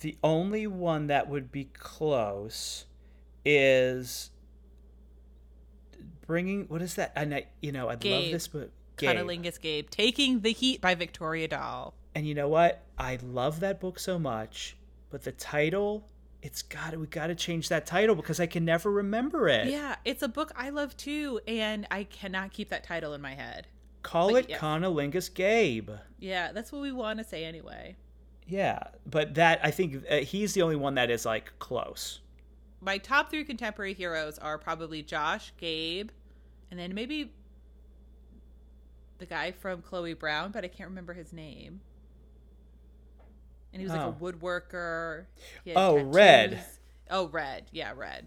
The 0.00 0.16
only 0.22 0.66
one 0.66 1.06
that 1.06 1.28
would 1.28 1.52
be 1.52 1.64
close 1.64 2.86
is 3.44 4.30
bringing 6.26 6.66
what 6.68 6.82
is 6.82 6.94
that? 6.94 7.12
And 7.14 7.34
I, 7.34 7.46
you 7.60 7.72
know, 7.72 7.88
I'd 7.88 8.04
love 8.04 8.24
this, 8.30 8.48
but 8.48 8.70
Gabe. 8.96 9.16
Cunnilingus 9.16 9.60
Gabe, 9.60 9.88
Taking 9.90 10.40
the 10.40 10.52
Heat 10.52 10.80
by 10.80 10.94
Victoria 10.94 11.48
Dahl. 11.48 11.94
And 12.14 12.26
you 12.26 12.34
know 12.34 12.48
what? 12.48 12.82
I 12.98 13.18
love 13.22 13.60
that 13.60 13.80
book 13.80 13.98
so 13.98 14.18
much, 14.18 14.76
but 15.10 15.22
the 15.22 15.32
title, 15.32 16.08
it's 16.42 16.62
got 16.62 16.96
we 16.96 17.06
got 17.06 17.28
to 17.28 17.34
change 17.34 17.68
that 17.68 17.86
title 17.86 18.14
because 18.14 18.40
I 18.40 18.46
can 18.46 18.64
never 18.64 18.90
remember 18.90 19.48
it. 19.48 19.68
Yeah, 19.68 19.96
it's 20.04 20.22
a 20.22 20.28
book 20.28 20.52
I 20.56 20.70
love 20.70 20.96
too, 20.96 21.40
and 21.46 21.86
I 21.90 22.04
cannot 22.04 22.52
keep 22.52 22.70
that 22.70 22.84
title 22.84 23.14
in 23.14 23.20
my 23.20 23.34
head. 23.34 23.66
Call 24.02 24.36
it 24.36 24.46
yes. 24.48 24.60
Cunnilingus 24.60 25.32
Gabe. 25.32 25.90
Yeah, 26.18 26.52
that's 26.52 26.72
what 26.72 26.82
we 26.82 26.92
want 26.92 27.18
to 27.18 27.24
say 27.24 27.44
anyway. 27.44 27.96
Yeah, 28.46 28.80
but 29.06 29.34
that 29.34 29.60
I 29.62 29.70
think 29.70 30.04
uh, 30.10 30.16
he's 30.16 30.54
the 30.54 30.62
only 30.62 30.76
one 30.76 30.94
that 30.96 31.10
is 31.10 31.24
like 31.24 31.52
close. 31.58 32.20
My 32.80 32.98
top 32.98 33.30
three 33.30 33.44
contemporary 33.44 33.94
heroes 33.94 34.38
are 34.38 34.58
probably 34.58 35.02
Josh, 35.02 35.52
Gabe, 35.56 36.10
and 36.70 36.78
then 36.80 36.94
maybe 36.94 37.32
the 39.18 39.26
guy 39.26 39.52
from 39.52 39.82
Chloe 39.82 40.14
Brown, 40.14 40.50
but 40.50 40.64
I 40.64 40.68
can't 40.68 40.88
remember 40.88 41.12
his 41.12 41.32
name. 41.32 41.80
And 43.72 43.80
he 43.80 43.86
was 43.86 43.92
like 43.96 44.02
Oh. 44.04 44.08
a 44.08 44.12
woodworker. 44.32 45.26
He 45.64 45.70
had 45.70 45.76
Oh, 45.78 46.02
Red. 46.02 46.62
Oh, 47.10 47.28
Red. 47.28 47.66
Yeah, 47.70 47.92
Red. 47.96 48.26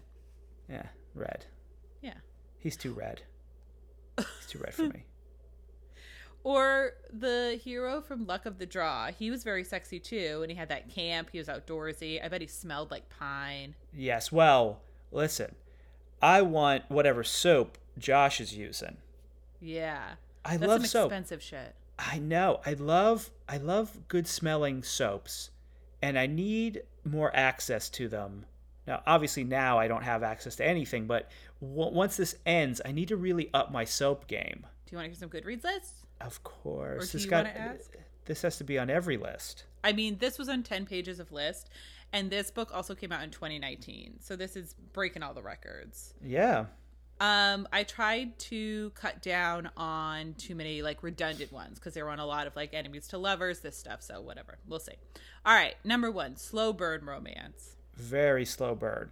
Yeah, 0.68 0.86
red. 1.14 1.44
Yeah. 2.00 2.14
He's 2.58 2.76
too 2.76 2.92
red. 2.92 3.22
He's 4.18 4.46
too 4.48 4.58
red 4.58 4.74
for 4.74 4.84
me. 4.84 5.04
Or 6.46 6.92
the 7.12 7.58
hero 7.60 8.00
from 8.00 8.24
Luck 8.24 8.46
of 8.46 8.58
the 8.58 8.66
Draw. 8.66 9.08
He 9.08 9.32
was 9.32 9.42
very 9.42 9.64
sexy 9.64 9.98
too, 9.98 10.38
and 10.42 10.50
he 10.50 10.56
had 10.56 10.68
that 10.68 10.88
camp. 10.88 11.30
He 11.32 11.38
was 11.38 11.48
outdoorsy. 11.48 12.24
I 12.24 12.28
bet 12.28 12.40
he 12.40 12.46
smelled 12.46 12.92
like 12.92 13.08
pine. 13.08 13.74
Yes. 13.92 14.30
Well, 14.30 14.78
listen. 15.10 15.56
I 16.22 16.42
want 16.42 16.84
whatever 16.88 17.24
soap 17.24 17.78
Josh 17.98 18.40
is 18.40 18.54
using. 18.54 18.98
Yeah. 19.60 20.10
I 20.44 20.56
That's 20.56 20.68
love 20.68 20.80
some 20.82 20.88
soap. 20.88 21.06
expensive 21.06 21.42
shit. 21.42 21.74
I 21.98 22.20
know. 22.20 22.60
I 22.64 22.74
love 22.74 23.30
I 23.48 23.56
love 23.56 24.06
good 24.06 24.28
smelling 24.28 24.84
soaps 24.84 25.50
and 26.00 26.16
I 26.16 26.26
need 26.26 26.82
more 27.04 27.34
access 27.34 27.88
to 27.90 28.06
them. 28.06 28.46
Now, 28.86 29.02
obviously 29.04 29.42
now 29.42 29.80
I 29.80 29.88
don't 29.88 30.04
have 30.04 30.22
access 30.22 30.54
to 30.56 30.64
anything, 30.64 31.08
but 31.08 31.28
w- 31.60 31.92
once 31.92 32.16
this 32.16 32.36
ends, 32.46 32.80
I 32.84 32.92
need 32.92 33.08
to 33.08 33.16
really 33.16 33.50
up 33.52 33.72
my 33.72 33.84
soap 33.84 34.28
game. 34.28 34.64
Do 34.86 34.92
you 34.92 34.98
want 34.98 35.06
to 35.06 35.10
hear 35.10 35.18
some 35.18 35.28
Goodreads 35.28 35.64
lists? 35.64 36.04
Of 36.20 36.42
course. 36.44 37.04
Or 37.04 37.06
do 37.06 37.12
this 37.12 37.24
you 37.24 37.30
got 37.30 37.46
wanna 37.46 37.58
ask? 37.58 37.90
this 38.24 38.42
has 38.42 38.56
to 38.58 38.64
be 38.64 38.78
on 38.78 38.90
every 38.90 39.16
list. 39.16 39.64
I 39.84 39.92
mean, 39.92 40.18
this 40.18 40.38
was 40.38 40.48
on 40.48 40.62
10 40.62 40.86
pages 40.86 41.20
of 41.20 41.30
list, 41.30 41.70
and 42.12 42.30
this 42.30 42.50
book 42.50 42.70
also 42.74 42.94
came 42.94 43.12
out 43.12 43.22
in 43.22 43.30
2019. 43.30 44.18
So 44.20 44.34
this 44.36 44.56
is 44.56 44.74
breaking 44.92 45.22
all 45.22 45.34
the 45.34 45.42
records. 45.42 46.14
Yeah. 46.24 46.66
Um, 47.18 47.66
I 47.72 47.84
tried 47.84 48.38
to 48.40 48.90
cut 48.90 49.22
down 49.22 49.70
on 49.76 50.34
too 50.34 50.54
many 50.54 50.82
like 50.82 51.02
redundant 51.02 51.50
ones 51.50 51.78
because 51.78 51.94
there 51.94 52.04
were 52.04 52.10
on 52.10 52.18
a 52.18 52.26
lot 52.26 52.46
of 52.46 52.54
like 52.56 52.74
enemies 52.74 53.08
to 53.08 53.18
lovers, 53.18 53.60
this 53.60 53.76
stuff. 53.78 54.02
So 54.02 54.20
whatever, 54.20 54.58
we'll 54.66 54.80
see. 54.80 54.92
All 55.46 55.54
right, 55.54 55.76
number 55.84 56.10
one, 56.10 56.36
slow 56.36 56.72
burn 56.74 57.06
romance. 57.06 57.76
Very 57.94 58.44
slow 58.44 58.74
burn, 58.74 59.10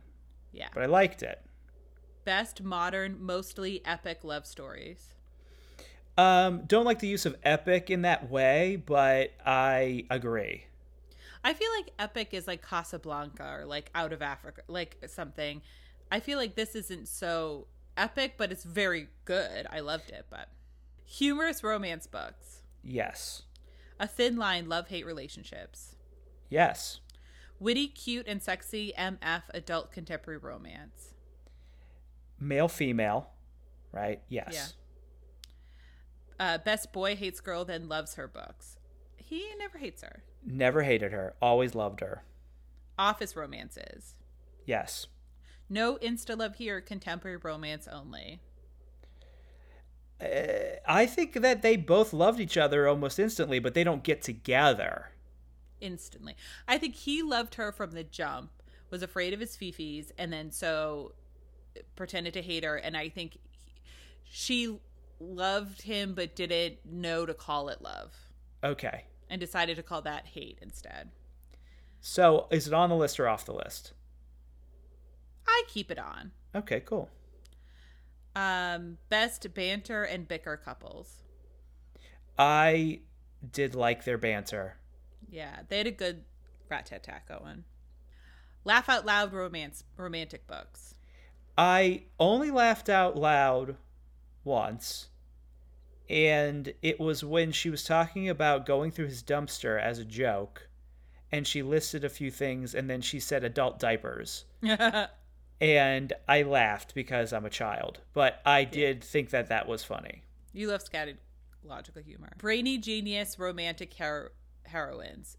Yeah, 0.52 0.68
but 0.74 0.82
I 0.82 0.86
liked 0.86 1.22
it. 1.22 1.40
best 2.26 2.62
modern, 2.62 3.16
mostly 3.24 3.80
epic 3.86 4.18
love 4.22 4.46
stories. 4.46 5.14
Um, 6.17 6.62
don't 6.67 6.85
like 6.85 7.01
the 7.01 7.09
use 7.09 7.27
of 7.27 7.37
epic 7.43 7.91
in 7.91 8.03
that 8.03 8.31
way, 8.31 8.77
but 8.85 9.33
I 9.45 10.07
agree. 10.11 10.67
I 11.43 11.53
feel 11.53 11.69
like 11.77 11.91
epic 11.99 12.29
is 12.33 12.47
like 12.47 12.67
Casablanca 12.67 13.59
or 13.61 13.67
like 13.67 13.91
Out 13.95 14.12
of 14.12 14.23
Africa, 14.23 14.62
like 14.69 14.97
something. 15.09 15.61
I 16.11 16.21
feel 16.21 16.39
like 16.39 16.55
this 16.55 16.75
isn't 16.75 17.09
so 17.09 17.67
epic, 17.97 18.35
but 18.37 18.53
it's 18.53 18.65
very 18.65 19.09
good. 19.25 19.67
I 19.71 19.81
loved 19.81 20.11
it, 20.11 20.27
but 20.31 20.49
humorous 21.05 21.62
romance 21.62 22.07
books. 22.07 22.62
Yes. 22.83 23.43
A 23.99 24.07
thin 24.07 24.37
line 24.37 24.69
love 24.69 24.89
hate 24.89 25.05
relationships. 25.05 25.97
Yes. 26.49 27.01
Witty, 27.61 27.89
cute, 27.89 28.27
and 28.27 28.43
sexy 28.43 28.93
MF 28.99 29.43
adult 29.53 29.93
contemporary 29.93 30.39
romance. 30.39 31.15
Male, 32.41 32.69
female, 32.69 33.31
right? 33.93 34.21
Yes. 34.29 34.51
Yeah. 34.53 34.67
Uh, 36.39 36.59
best 36.59 36.93
boy 36.93 37.14
hates 37.16 37.41
girl, 37.41 37.64
then 37.64 37.89
loves 37.89 38.14
her 38.16 38.26
books. 38.28 38.76
He 39.16 39.47
never 39.59 39.78
hates 39.78 40.03
her. 40.03 40.22
Never 40.45 40.82
hated 40.82 41.12
her. 41.12 41.35
Always 41.41 41.74
loved 41.74 42.01
her. 42.01 42.24
Office 42.99 43.35
romances. 43.37 44.14
Yes. 44.66 45.07
No 45.70 45.97
insta 45.97 46.37
love 46.37 46.57
here, 46.57 46.80
contemporary 46.80 47.39
romance 47.39 47.89
only. 47.89 48.41
I 50.89 51.07
think 51.07 51.35
that 51.35 51.62
they 51.62 51.76
both 51.76 52.12
loved 52.12 52.41
each 52.41 52.57
other 52.57 52.89
almost 52.89 53.18
instantly, 53.18 53.59
but 53.59 53.74
they 53.74 53.85
don't 53.85 54.03
get 54.03 54.22
together. 54.22 55.11
instantly. 55.80 56.35
I 56.66 56.78
think 56.78 56.95
he 56.95 57.22
loved 57.22 57.57
her 57.57 57.70
from 57.70 57.91
the 57.91 58.05
jump, 58.05 58.51
was 58.91 59.03
afraid 59.03 59.35
of 59.35 59.41
his 59.41 59.55
fifis, 59.55 60.12
and 60.16 60.32
then 60.32 60.51
so 60.51 61.12
pretended 61.95 62.32
to 62.35 62.41
hate 62.43 62.64
her. 62.64 62.76
And 62.76 62.97
I 62.97 63.11
think 63.11 63.35
he- 63.35 63.41
she 64.24 64.78
loved 65.21 65.83
him, 65.83 66.15
but 66.15 66.35
didn't 66.35 66.79
know 66.85 67.27
to 67.27 67.35
call 67.35 67.69
it 67.69 67.81
love, 67.83 68.12
Okay. 68.62 69.05
and 69.31 69.41
decided 69.41 69.77
to 69.77 69.83
call 69.83 70.03
that 70.03 70.27
hate 70.27 70.59
instead. 70.61 71.11
So 72.01 72.47
is 72.51 72.67
it 72.67 72.75
on 72.75 72.91
the 72.91 72.97
list 72.97 73.19
or 73.19 73.29
off 73.29 73.45
the 73.47 73.55
list? 73.55 73.93
I 75.47 75.62
keep 75.69 75.91
it 75.91 75.99
on. 75.99 76.33
Okay, 76.55 76.81
cool. 76.81 77.09
Um, 78.37 78.99
best 79.09 79.53
banter 79.55 80.03
and 80.03 80.27
bicker 80.27 80.57
couples. 80.57 81.23
I 82.39 83.01
did 83.53 83.75
like 83.75 84.05
their 84.05 84.19
banter. 84.19 84.77
Yeah, 85.29 85.61
they 85.69 85.79
had 85.79 85.87
a 85.87 85.91
good 85.93 86.25
rat 86.69 86.87
tat 86.87 87.05
tat 87.05 87.27
going. 87.29 87.65
Laugh 88.65 88.89
out 88.89 89.07
loud 89.07 89.33
romance 89.33 89.85
romantic 89.97 90.47
books. 90.47 90.95
I 91.57 92.05
only 92.19 92.51
laughed 92.51 92.89
out 92.89 93.17
loud 93.17 93.77
once, 94.45 95.09
and 96.09 96.72
it 96.82 97.01
was 97.01 97.24
when 97.24 97.53
she 97.53 97.70
was 97.70 97.84
talking 97.84 98.28
about 98.28 98.66
going 98.66 98.90
through 98.90 99.07
his 99.07 99.22
dumpster 99.22 99.80
as 99.80 99.99
a 99.99 100.05
joke, 100.05 100.68
and 101.32 101.47
she 101.47 101.62
listed 101.62 102.05
a 102.05 102.09
few 102.09 102.30
things 102.30 102.74
and 102.74 102.88
then 102.88 103.01
she 103.01 103.18
said 103.18 103.42
adult 103.42 103.78
diapers. 103.78 104.45
and 105.61 106.12
I 106.28 106.42
laughed 106.42 106.95
because 106.95 107.32
I'm 107.32 107.45
a 107.45 107.51
child, 107.51 108.01
but 108.12 108.40
I 108.45 108.64
did 108.64 109.03
think 109.03 109.30
that 109.30 109.49
that 109.49 109.66
was 109.66 109.82
funny. 109.82 110.22
you 110.53 110.68
love 110.68 110.82
scattered 110.82 111.18
logical 111.64 112.03
humor. 112.03 112.32
Brainy 112.38 112.78
genius 112.78 113.38
romantic 113.38 113.92
hero- 113.95 114.28
heroines. 114.66 115.36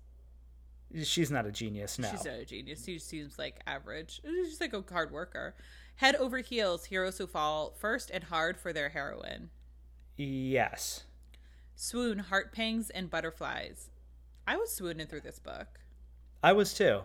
She's 1.03 1.29
not 1.31 1.45
a 1.45 1.51
genius, 1.51 1.99
no. 1.99 2.09
She's 2.09 2.25
not 2.25 2.35
a 2.35 2.45
genius. 2.45 2.83
She 2.85 2.99
seems 2.99 3.37
like 3.37 3.59
average. 3.67 4.21
She's 4.23 4.61
like 4.61 4.73
a 4.73 4.83
hard 4.91 5.11
worker. 5.11 5.55
Head 5.97 6.15
over 6.15 6.39
heels, 6.39 6.85
heroes 6.85 7.17
who 7.17 7.27
fall 7.27 7.73
first 7.77 8.09
and 8.11 8.25
hard 8.25 8.57
for 8.59 8.73
their 8.73 8.89
heroine. 8.89 9.49
yes. 10.17 11.03
Swoon, 11.77 12.19
heart 12.19 12.53
pangs, 12.53 12.89
and 12.89 13.09
butterflies. 13.09 13.89
I 14.47 14.55
was 14.55 14.71
swooning 14.73 15.07
through 15.07 15.21
this 15.21 15.39
book. 15.39 15.79
I 16.41 16.53
was 16.53 16.73
too. 16.73 17.01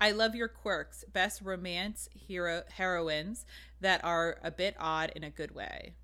I 0.00 0.10
love 0.10 0.34
your 0.34 0.48
quirks. 0.48 1.04
Best 1.10 1.40
romance 1.42 2.08
hero 2.12 2.64
heroines 2.74 3.46
that 3.80 4.04
are 4.04 4.38
a 4.42 4.50
bit 4.50 4.74
odd 4.78 5.10
in 5.16 5.24
a 5.24 5.30
good 5.30 5.54
way. 5.54 5.94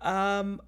Um 0.00 0.60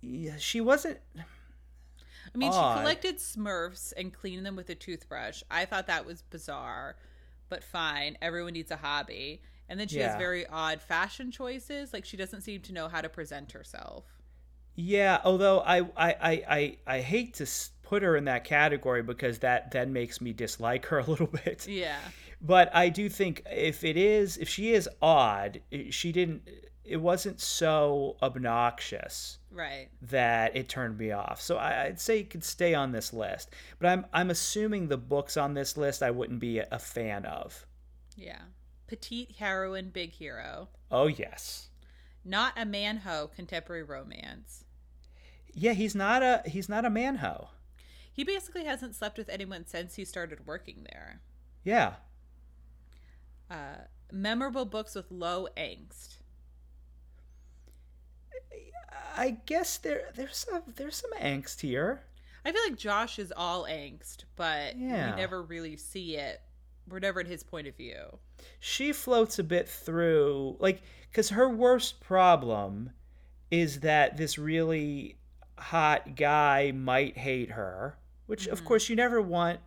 yeah, 0.00 0.36
she 0.38 0.60
wasn't 0.60 0.98
I 1.18 2.38
mean, 2.38 2.52
Odd. 2.52 2.76
she 2.76 2.80
collected 2.80 3.16
Smurfs 3.16 3.92
and 3.96 4.12
cleaned 4.12 4.44
them 4.44 4.56
with 4.56 4.68
a 4.68 4.74
toothbrush. 4.74 5.42
I 5.50 5.64
thought 5.64 5.86
that 5.86 6.04
was 6.04 6.22
bizarre, 6.22 6.96
but 7.48 7.64
fine. 7.64 8.16
Everyone 8.20 8.52
needs 8.52 8.70
a 8.70 8.76
hobby. 8.76 9.42
And 9.68 9.80
then 9.80 9.88
she 9.88 9.98
has 9.98 10.16
very 10.16 10.46
odd 10.46 10.80
fashion 10.80 11.30
choices. 11.30 11.92
Like 11.92 12.04
she 12.04 12.16
doesn't 12.16 12.42
seem 12.42 12.60
to 12.62 12.72
know 12.72 12.88
how 12.88 13.00
to 13.00 13.08
present 13.08 13.52
herself. 13.52 14.04
Yeah, 14.76 15.20
although 15.24 15.60
I 15.60 15.80
I 15.80 15.86
I 15.96 16.44
I, 16.48 16.76
I 16.86 17.00
hate 17.00 17.34
to 17.34 17.46
put 17.82 18.02
her 18.02 18.16
in 18.16 18.24
that 18.26 18.44
category 18.44 19.02
because 19.02 19.38
that 19.40 19.70
then 19.70 19.92
makes 19.92 20.20
me 20.20 20.32
dislike 20.32 20.86
her 20.86 20.98
a 21.00 21.04
little 21.04 21.26
bit. 21.26 21.66
Yeah. 21.66 21.98
But 22.40 22.74
I 22.74 22.90
do 22.90 23.08
think 23.08 23.42
if 23.50 23.82
it 23.82 23.96
is 23.96 24.36
if 24.36 24.48
she 24.48 24.72
is 24.72 24.88
odd, 25.02 25.60
she 25.90 26.12
didn't 26.12 26.48
it 26.84 26.98
wasn't 26.98 27.40
so 27.40 28.16
obnoxious 28.22 29.38
Right. 29.56 29.88
that 30.02 30.54
it 30.54 30.68
turned 30.68 30.98
me 30.98 31.12
off. 31.12 31.40
So 31.40 31.56
I, 31.56 31.84
I'd 31.84 32.00
say 32.00 32.20
it 32.20 32.28
could 32.28 32.44
stay 32.44 32.74
on 32.74 32.92
this 32.92 33.12
list. 33.14 33.50
But 33.78 33.88
I'm 33.88 34.06
I'm 34.12 34.30
assuming 34.30 34.88
the 34.88 34.98
books 34.98 35.36
on 35.36 35.54
this 35.54 35.76
list 35.78 36.02
I 36.02 36.10
wouldn't 36.10 36.40
be 36.40 36.58
a, 36.58 36.68
a 36.70 36.78
fan 36.78 37.24
of. 37.24 37.64
Yeah. 38.16 38.42
Petite 38.86 39.36
heroine, 39.38 39.88
big 39.90 40.12
hero. 40.12 40.68
Oh 40.90 41.06
yes. 41.06 41.70
Not 42.24 42.52
a 42.56 42.66
man 42.66 42.98
ho 42.98 43.30
contemporary 43.34 43.82
romance. 43.82 44.64
Yeah, 45.54 45.72
he's 45.72 45.94
not 45.94 46.22
a 46.22 46.42
he's 46.44 46.68
not 46.68 46.84
a 46.84 46.90
manho. 46.90 47.48
He 48.12 48.24
basically 48.24 48.64
hasn't 48.64 48.94
slept 48.94 49.16
with 49.16 49.28
anyone 49.28 49.66
since 49.66 49.94
he 49.94 50.04
started 50.04 50.46
working 50.46 50.86
there. 50.90 51.20
Yeah. 51.64 51.94
Uh, 53.50 53.84
memorable 54.12 54.64
books 54.64 54.94
with 54.94 55.10
low 55.10 55.48
angst. 55.56 56.16
I 59.16 59.38
guess 59.46 59.78
there 59.78 60.10
there's 60.14 60.36
some 60.36 60.62
there's 60.76 60.96
some 60.96 61.12
angst 61.20 61.60
here. 61.60 62.02
I 62.44 62.52
feel 62.52 62.62
like 62.64 62.78
Josh 62.78 63.18
is 63.18 63.32
all 63.36 63.64
angst, 63.64 64.24
but 64.36 64.76
Yeah. 64.76 65.10
we 65.10 65.16
never 65.16 65.42
really 65.42 65.76
see 65.76 66.16
it. 66.16 66.40
We're 66.88 67.00
never 67.00 67.20
at 67.20 67.26
his 67.26 67.42
point 67.42 67.66
of 67.66 67.76
view. 67.76 68.18
She 68.60 68.92
floats 68.92 69.38
a 69.38 69.44
bit 69.44 69.68
through 69.68 70.56
like 70.60 70.82
cuz 71.12 71.30
her 71.30 71.48
worst 71.48 72.00
problem 72.00 72.90
is 73.50 73.80
that 73.80 74.16
this 74.16 74.38
really 74.38 75.16
hot 75.58 76.14
guy 76.14 76.72
might 76.72 77.16
hate 77.16 77.52
her, 77.52 77.96
which 78.26 78.46
of 78.46 78.64
course 78.64 78.88
you 78.88 78.96
never 78.96 79.20
want 79.20 79.60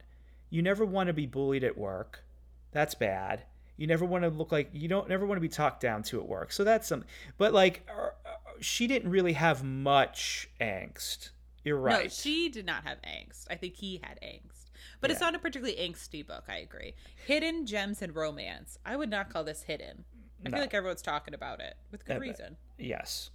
you 0.50 0.62
never 0.62 0.86
want 0.86 1.08
to 1.08 1.14
be 1.14 1.26
bullied 1.26 1.64
at 1.64 1.78
work. 1.78 2.24
That's 2.72 2.96
bad. 2.96 3.44
You 3.78 3.88
never 3.88 4.04
want 4.04 4.24
to 4.26 4.30
look 4.30 4.52
like 4.52 4.70
you 4.74 4.88
don't 4.88 5.08
never 5.10 5.26
want 5.26 5.38
to 5.38 5.42
be 5.42 5.50
talked 5.50 5.82
down 5.82 6.04
to 6.04 6.20
at 6.20 6.28
work. 6.28 6.52
So 6.52 6.64
that's 6.64 6.88
some 6.88 7.06
but 7.38 7.54
like 7.54 7.86
er, 7.90 8.14
she 8.62 8.88
didn't 8.88 9.10
really 9.10 9.34
have 9.34 9.64
much 9.64 10.50
angst. 10.60 11.30
You're 11.64 11.78
right. 11.78 12.04
No, 12.06 12.10
she 12.10 12.50
did 12.50 12.66
not 12.66 12.84
have 12.84 12.98
angst. 13.02 13.46
I 13.50 13.56
think 13.56 13.76
he 13.76 14.00
had 14.04 14.20
angst. 14.22 14.72
But 15.02 15.12
it's 15.12 15.22
not 15.22 15.36
a 15.36 15.40
particularly 15.40 15.78
angsty 15.78 16.26
book, 16.26 16.44
I 16.50 16.58
agree. 16.58 16.94
Hidden 17.26 17.66
gems 17.66 18.02
and 18.02 18.16
romance. 18.16 18.78
I 18.86 18.96
would 18.96 19.10
not 19.10 19.30
call 19.30 19.44
this 19.44 19.64
hidden. 19.64 20.04
I 20.46 20.50
No. 20.50 20.52
feel 20.58 20.62
like 20.62 20.74
everyone's 20.74 21.02
talking 21.02 21.34
about 21.34 21.60
it 21.60 21.76
with 21.92 22.06
good 22.06 22.18
Uh, 22.18 22.20
reason. 22.20 22.58
Yes. 22.78 23.30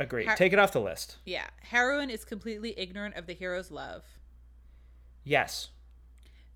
Agree. 0.00 0.24
Har- 0.24 0.36
Take 0.36 0.52
it 0.52 0.58
off 0.58 0.72
the 0.72 0.80
list. 0.80 1.18
Yeah. 1.24 1.48
Heroine 1.62 2.10
is 2.10 2.24
completely 2.24 2.78
ignorant 2.78 3.16
of 3.16 3.26
the 3.26 3.34
hero's 3.34 3.70
love. 3.70 4.04
Yes. 5.24 5.70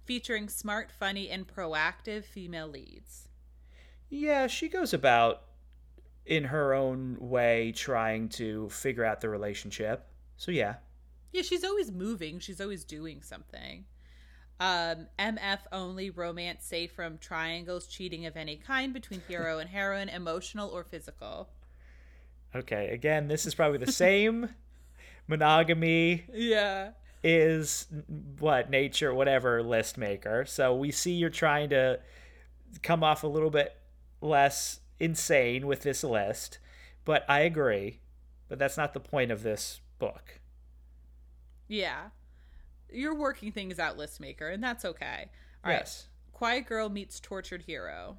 Featuring 0.05 0.49
smart, 0.49 0.91
funny, 0.91 1.29
and 1.31 1.47
proactive 1.47 2.25
female 2.25 2.69
leads. 2.69 3.29
Yeah, 4.09 4.47
she 4.47 4.69
goes 4.69 4.93
about 4.93 5.43
in 6.27 6.45
her 6.45 6.73
own 6.75 7.17
way 7.21 7.73
trying 7.73 8.29
to 8.29 8.69
figure 8.69 9.05
out 9.05 9.21
the 9.21 9.29
relationship. 9.29 10.07
So 10.37 10.51
yeah. 10.51 10.77
Yeah, 11.33 11.43
she's 11.43 11.65
always 11.65 11.91
moving. 11.91 12.39
She's 12.41 12.61
always 12.61 12.85
doing 12.85 13.23
something. 13.23 13.85
Um, 14.61 15.09
MF 15.19 15.59
only 15.73 16.11
romance 16.11 16.65
safe 16.65 16.93
from 16.93 17.19
triangles, 17.19 17.87
cheating 17.89 18.27
of 18.27 18.37
any 18.37 18.57
kind 18.57 18.93
between 18.93 19.23
hero 19.29 19.59
and 19.59 19.69
heroine, 19.71 20.09
emotional 20.09 20.69
or 20.69 20.85
physical. 20.85 21.49
Okay, 22.55 22.91
again, 22.91 23.29
this 23.29 23.47
is 23.47 23.55
probably 23.55 23.79
the 23.79 23.91
same 23.91 24.51
monogamy 25.27 26.25
Yeah. 26.33 26.91
is 27.25 27.87
what 28.39 28.69
nature 28.71 29.13
whatever 29.15 29.63
list 29.63 29.97
maker. 29.97 30.45
So 30.45 30.77
we 30.77 30.91
see 30.91 31.13
you're 31.13 31.31
trying 31.31 31.71
to 31.71 31.99
come 32.83 33.03
off 33.03 33.25
a 33.25 33.27
little 33.29 33.51
bit 33.51 33.75
less 34.21 34.81
insane 34.99 35.67
with 35.67 35.83
this 35.83 36.05
list, 36.05 36.59
but 37.05 37.25
I 37.29 37.41
agree. 37.41 38.01
But 38.49 38.59
that's 38.59 38.77
not 38.77 38.93
the 38.93 39.01
point 39.01 39.31
of 39.31 39.43
this 39.43 39.81
book. 39.99 40.41
Yeah. 41.69 42.09
You're 42.91 43.15
working 43.15 43.51
things 43.53 43.79
out, 43.79 43.97
list 43.97 44.21
maker, 44.21 44.49
and 44.49 44.63
that's 44.63 44.85
okay. 44.85 45.31
All 45.65 45.71
right. 45.71 45.79
yes. 45.79 46.09
Quiet 46.33 46.67
girl 46.67 46.89
meets 46.89 47.19
tortured 47.21 47.63
hero. 47.63 48.19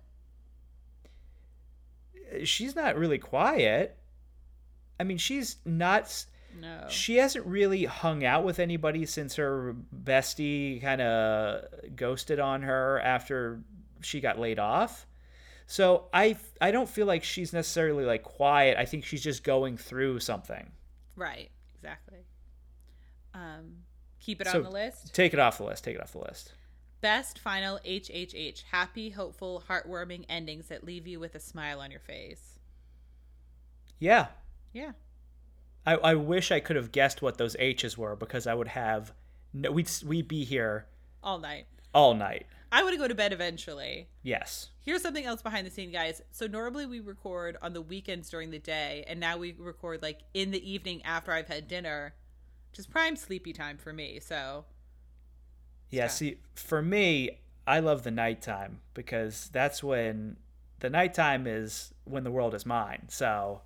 She's 2.43 2.75
not 2.75 2.97
really 2.97 3.19
quiet. 3.19 3.97
I 4.99 5.03
mean, 5.03 5.17
she's 5.17 5.57
not 5.65 6.25
No. 6.59 6.85
She 6.87 7.17
hasn't 7.17 7.45
really 7.45 7.85
hung 7.85 8.23
out 8.23 8.43
with 8.43 8.59
anybody 8.59 9.05
since 9.05 9.35
her 9.35 9.75
bestie 10.03 10.81
kind 10.81 11.01
of 11.01 11.65
ghosted 11.95 12.39
on 12.39 12.61
her 12.63 12.99
after 13.01 13.61
she 14.01 14.19
got 14.21 14.39
laid 14.39 14.59
off. 14.59 15.05
So 15.67 16.05
I 16.13 16.37
I 16.61 16.71
don't 16.71 16.89
feel 16.89 17.05
like 17.07 17.23
she's 17.23 17.53
necessarily 17.53 18.05
like 18.05 18.23
quiet. 18.23 18.77
I 18.77 18.85
think 18.85 19.05
she's 19.05 19.23
just 19.23 19.43
going 19.43 19.77
through 19.77 20.19
something. 20.19 20.71
Right. 21.15 21.49
Exactly. 21.75 22.19
Um, 23.33 23.77
keep 24.19 24.41
it 24.41 24.47
So- 24.47 24.59
on 24.59 24.63
the 24.63 24.69
list. 24.69 25.13
Take 25.13 25.33
it 25.33 25.39
off 25.39 25.57
the 25.57 25.63
list. 25.65 25.83
Take 25.83 25.95
it 25.95 26.01
off 26.01 26.11
the 26.11 26.19
list. 26.19 26.53
Best 27.01 27.37
final 27.39 27.79
HHH. 27.83 28.63
Happy, 28.71 29.09
hopeful, 29.09 29.63
heartwarming 29.67 30.25
endings 30.29 30.67
that 30.67 30.85
leave 30.85 31.05
you 31.07 31.19
with 31.19 31.35
a 31.35 31.39
smile 31.39 31.81
on 31.81 31.91
your 31.91 31.99
face. 31.99 32.59
Yeah. 33.99 34.27
Yeah. 34.71 34.91
I, 35.85 35.95
I 35.95 36.15
wish 36.15 36.51
I 36.51 36.59
could 36.61 36.75
have 36.77 36.91
guessed 36.93 37.21
what 37.21 37.37
those 37.37 37.55
H's 37.59 37.97
were 37.97 38.15
because 38.15 38.47
I 38.47 38.53
would 38.53 38.69
have 38.69 39.11
no, 39.53 39.71
we'd 39.71 39.89
we'd 40.05 40.27
be 40.27 40.45
here 40.45 40.87
All 41.21 41.39
night. 41.39 41.65
all 41.93 42.13
night. 42.13 42.45
I 42.75 42.81
want 42.81 42.93
to 42.93 42.99
go 42.99 43.07
to 43.07 43.13
bed 43.13 43.31
eventually. 43.33 44.07
Yes. 44.23 44.69
Here's 44.81 45.03
something 45.03 45.23
else 45.25 45.43
behind 45.43 45.67
the 45.67 45.71
scene, 45.71 45.91
guys. 45.91 46.23
So 46.31 46.47
normally 46.47 46.87
we 46.87 46.99
record 46.99 47.55
on 47.61 47.73
the 47.73 47.81
weekends 47.81 48.31
during 48.31 48.49
the 48.49 48.57
day, 48.57 49.05
and 49.07 49.19
now 49.19 49.37
we 49.37 49.53
record 49.59 50.01
like 50.01 50.21
in 50.33 50.49
the 50.49 50.71
evening 50.71 51.03
after 51.03 51.31
I've 51.31 51.47
had 51.47 51.67
dinner, 51.67 52.15
which 52.71 52.79
is 52.79 52.87
prime 52.87 53.15
sleepy 53.15 53.53
time 53.53 53.77
for 53.77 53.93
me. 53.93 54.19
So 54.19 54.65
Yeah, 55.91 56.07
Scott. 56.07 56.17
see, 56.17 56.37
for 56.55 56.81
me, 56.81 57.41
I 57.67 57.79
love 57.79 58.01
the 58.03 58.11
nighttime 58.11 58.79
because 58.95 59.49
that's 59.53 59.83
when 59.83 60.37
the 60.79 60.89
nighttime 60.89 61.45
is 61.45 61.93
when 62.05 62.23
the 62.23 62.31
world 62.31 62.55
is 62.55 62.65
mine. 62.65 63.03
So 63.07 63.61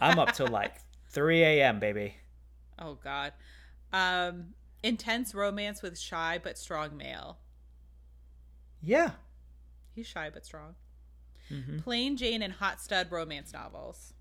I'm 0.00 0.20
up 0.20 0.34
till 0.34 0.46
like 0.46 0.76
3 1.08 1.42
a.m., 1.42 1.80
baby. 1.80 2.14
Oh 2.78 2.94
God. 3.02 3.32
Um, 3.92 4.54
intense 4.84 5.34
romance 5.34 5.82
with 5.82 5.98
shy 5.98 6.38
but 6.42 6.56
strong 6.56 6.96
male. 6.96 7.38
Yeah. 8.82 9.12
He's 9.94 10.06
shy 10.06 10.30
but 10.32 10.44
strong. 10.44 10.74
Mm-hmm. 11.50 11.78
Plain 11.80 12.16
Jane 12.16 12.42
and 12.42 12.52
hot 12.54 12.80
stud 12.80 13.10
romance 13.10 13.52
novels. 13.52 14.14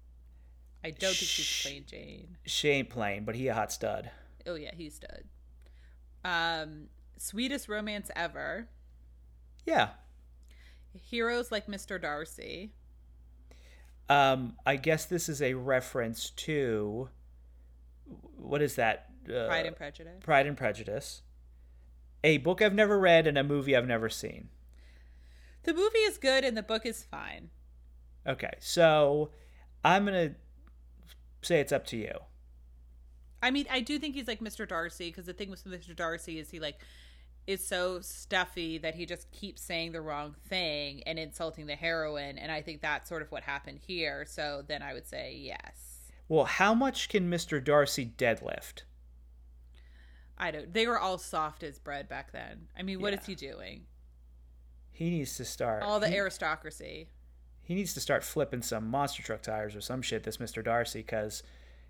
I 0.84 0.90
don't 0.90 1.14
think 1.14 1.30
she's 1.30 1.62
plain 1.64 1.86
Jane. 1.88 2.38
She 2.46 2.70
ain't 2.70 2.90
plain, 2.90 3.24
but 3.24 3.36
he 3.36 3.48
a 3.48 3.54
hot 3.54 3.72
stud. 3.72 4.12
Oh 4.48 4.56
yeah, 4.56 4.72
he's 4.76 4.96
stud. 4.96 5.24
Um, 6.24 6.88
sweetest 7.18 7.70
romance 7.70 8.10
ever. 8.16 8.68
Yeah. 9.66 9.90
Heroes 10.94 11.52
like 11.52 11.68
Mr. 11.68 12.02
Darcy. 12.02 12.72
Um, 14.10 14.58
I 14.66 14.76
guess 14.76 15.06
this 15.06 15.30
is 15.30 15.42
a 15.42 15.54
reference 15.54 16.32
to 16.32 17.10
what 18.36 18.62
is 18.62 18.76
that 18.76 19.08
uh, 19.30 19.48
Pride 19.48 19.66
and 19.68 19.76
Prejudice. 19.76 20.20
Pride 20.22 20.48
and 20.48 20.58
Prejudice, 20.58 21.22
a 22.24 22.38
book 22.38 22.62
I've 22.62 22.74
never 22.74 23.00
read, 23.00 23.28
and 23.28 23.38
a 23.38 23.44
movie 23.44 23.76
I've 23.76 23.88
never 23.88 24.10
seen. 24.10 24.50
The 25.64 25.74
movie 25.74 26.00
is 26.00 26.18
good 26.18 26.44
and 26.44 26.58
the 26.58 26.64
book 26.64 26.86
is 26.86 27.04
fine. 27.04 27.50
Okay, 28.26 28.54
so 28.60 29.32
I'm 29.84 30.06
gonna 30.06 30.36
say 31.42 31.60
it's 31.60 31.72
up 31.72 31.86
to 31.88 31.98
you. 31.98 32.14
I 33.44 33.52
mean, 33.52 33.66
I 33.70 33.82
do 33.82 33.98
think 34.00 34.16
he's 34.16 34.28
like 34.28 34.40
Mr. 34.40 34.68
Darcy 34.68 35.10
because 35.10 35.26
the 35.26 35.34
thing 35.34 35.50
with 35.50 35.64
Mr. 35.66 35.96
Darcy 35.96 36.40
is 36.40 36.50
he 36.50 36.60
like 36.60 36.80
is 37.48 37.66
so 37.66 38.00
stuffy 38.02 38.78
that 38.78 38.96
he 38.96 39.06
just 39.06 39.32
keeps 39.32 39.62
saying 39.62 39.92
the 39.92 40.02
wrong 40.02 40.36
thing 40.48 41.02
and 41.04 41.18
insulting 41.18 41.66
the 41.66 41.76
heroine, 41.76 42.38
and 42.38 42.52
I 42.52 42.62
think 42.62 42.82
that's 42.82 43.10
sort 43.10 43.22
of 43.22 43.32
what 43.32 43.44
happened 43.44 43.80
here. 43.86 44.26
So 44.28 44.64
then 44.68 44.82
I 44.82 44.94
would 44.94 45.08
say 45.08 45.36
yes. 45.40 46.12
Well, 46.28 46.46
how 46.46 46.74
much 46.74 47.10
can 47.10 47.30
Mr. 47.30 47.64
Darcy 47.64 48.14
deadlift? 48.18 48.84
I 50.42 50.52
don't. 50.52 50.74
They 50.74 50.88
were 50.88 51.00
all 51.00 51.18
soft 51.20 51.62
as 51.64 51.78
bread 51.80 52.10
back 52.10 52.32
then. 52.34 52.68
I 52.78 52.82
mean, 52.82 53.00
what 53.00 53.14
is 53.14 53.20
Yeah. 53.22 53.26
he 53.28 53.36
doing? 53.36 53.86
He 54.92 55.10
needs 55.12 55.38
to 55.38 55.46
start. 55.46 55.84
All 55.84 56.00
the 56.00 56.10
he, 56.10 56.16
aristocracy. 56.18 57.10
he 57.62 57.76
needs 57.76 57.94
to 57.94 58.00
start 58.02 58.24
flipping 58.24 58.62
some 58.64 58.88
monster 58.90 59.22
truck 59.24 59.42
tires 59.44 59.76
or 59.76 59.82
some 59.82 60.02
shit. 60.02 60.24
This 60.24 60.38
Mr. 60.38 60.64
Darcy, 60.64 61.00
because 61.02 61.44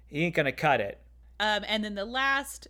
he 0.05 0.25
ain't 0.25 0.35
gonna 0.35 0.51
cut 0.51 0.81
it. 0.81 1.01
Um, 1.39 1.63
and 1.67 1.83
then 1.83 1.95
the 1.95 2.05
last 2.05 2.67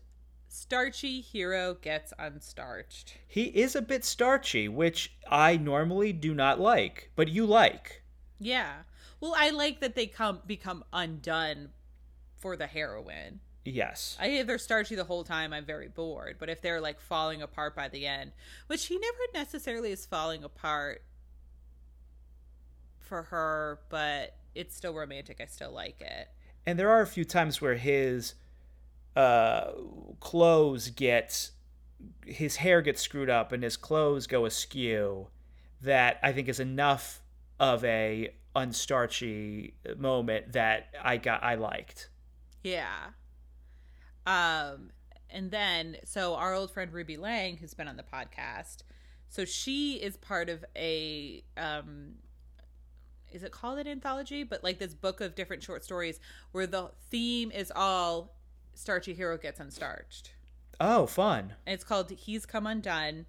starchy 0.47 1.19
hero 1.19 1.73
gets 1.73 2.13
unstarched. 2.19 3.15
He 3.27 3.45
is 3.45 3.75
a 3.75 3.81
bit 3.81 4.05
starchy, 4.05 4.67
which 4.67 5.13
I 5.27 5.57
normally 5.57 6.13
do 6.13 6.33
not 6.33 6.59
like, 6.59 7.09
but 7.15 7.27
you 7.27 7.45
like. 7.45 8.03
Yeah. 8.39 8.83
Well, 9.19 9.33
I 9.35 9.49
like 9.49 9.79
that 9.81 9.95
they 9.95 10.07
come 10.07 10.41
become 10.45 10.83
undone 10.93 11.69
for 12.37 12.55
the 12.55 12.67
heroine. 12.67 13.39
Yes. 13.63 14.17
I 14.19 14.27
if 14.27 14.47
they're 14.47 14.57
starchy 14.57 14.95
the 14.95 15.03
whole 15.03 15.23
time, 15.23 15.53
I'm 15.53 15.65
very 15.65 15.87
bored. 15.87 16.37
But 16.39 16.49
if 16.49 16.61
they're 16.61 16.81
like 16.81 16.99
falling 16.99 17.41
apart 17.41 17.75
by 17.75 17.87
the 17.89 18.07
end, 18.07 18.31
which 18.67 18.87
he 18.87 18.97
never 18.97 19.17
necessarily 19.33 19.91
is 19.91 20.05
falling 20.05 20.43
apart 20.43 21.03
for 22.99 23.23
her, 23.23 23.79
but 23.89 24.35
it's 24.55 24.75
still 24.75 24.93
romantic. 24.93 25.39
I 25.41 25.45
still 25.45 25.71
like 25.71 26.01
it. 26.01 26.29
and 26.65 26.77
there 26.79 26.89
are 26.89 27.01
a 27.01 27.07
few 27.07 27.25
times 27.25 27.61
where 27.61 27.75
his 27.75 28.35
uh 29.15 29.71
clothes 30.19 30.89
get 30.89 31.51
his 32.25 32.55
hair 32.57 32.81
gets 32.81 33.01
screwed 33.01 33.29
up 33.29 33.51
and 33.51 33.61
his 33.61 33.75
clothes 33.75 34.25
go 34.25 34.45
askew 34.45 35.27
that 35.81 36.17
i 36.23 36.31
think 36.31 36.47
is 36.47 36.61
enough 36.61 37.21
of 37.59 37.83
a 37.83 38.33
unstarchy 38.55 39.73
moment 39.97 40.53
that 40.53 40.87
i 41.03 41.17
got 41.17 41.43
i 41.43 41.55
liked 41.55 42.07
Yeah. 42.63 43.09
Um, 44.25 44.91
and 45.29 45.49
then 45.51 45.97
so 46.05 46.35
our 46.35 46.53
old 46.53 46.71
friend 46.71 46.91
Ruby 46.93 47.17
Lang, 47.17 47.57
who's 47.57 47.73
been 47.73 47.87
on 47.87 47.97
the 47.97 48.03
podcast, 48.03 48.83
so 49.29 49.45
she 49.45 49.93
is 49.95 50.17
part 50.17 50.49
of 50.49 50.63
a 50.75 51.43
um, 51.57 52.15
is 53.31 53.43
it 53.43 53.51
called 53.51 53.79
an 53.79 53.87
anthology? 53.87 54.43
But 54.43 54.63
like 54.63 54.77
this 54.79 54.93
book 54.93 55.21
of 55.21 55.35
different 55.35 55.63
short 55.63 55.83
stories 55.83 56.19
where 56.51 56.67
the 56.67 56.91
theme 57.09 57.51
is 57.51 57.71
all 57.75 58.35
starchy 58.73 59.13
hero 59.13 59.37
gets 59.37 59.59
unstarched. 59.59 60.31
oh 60.79 61.05
fun 61.05 61.53
And 61.65 61.73
it's 61.73 61.83
called 61.83 62.09
He's 62.11 62.45
Come 62.45 62.67
Undone. 62.67 63.25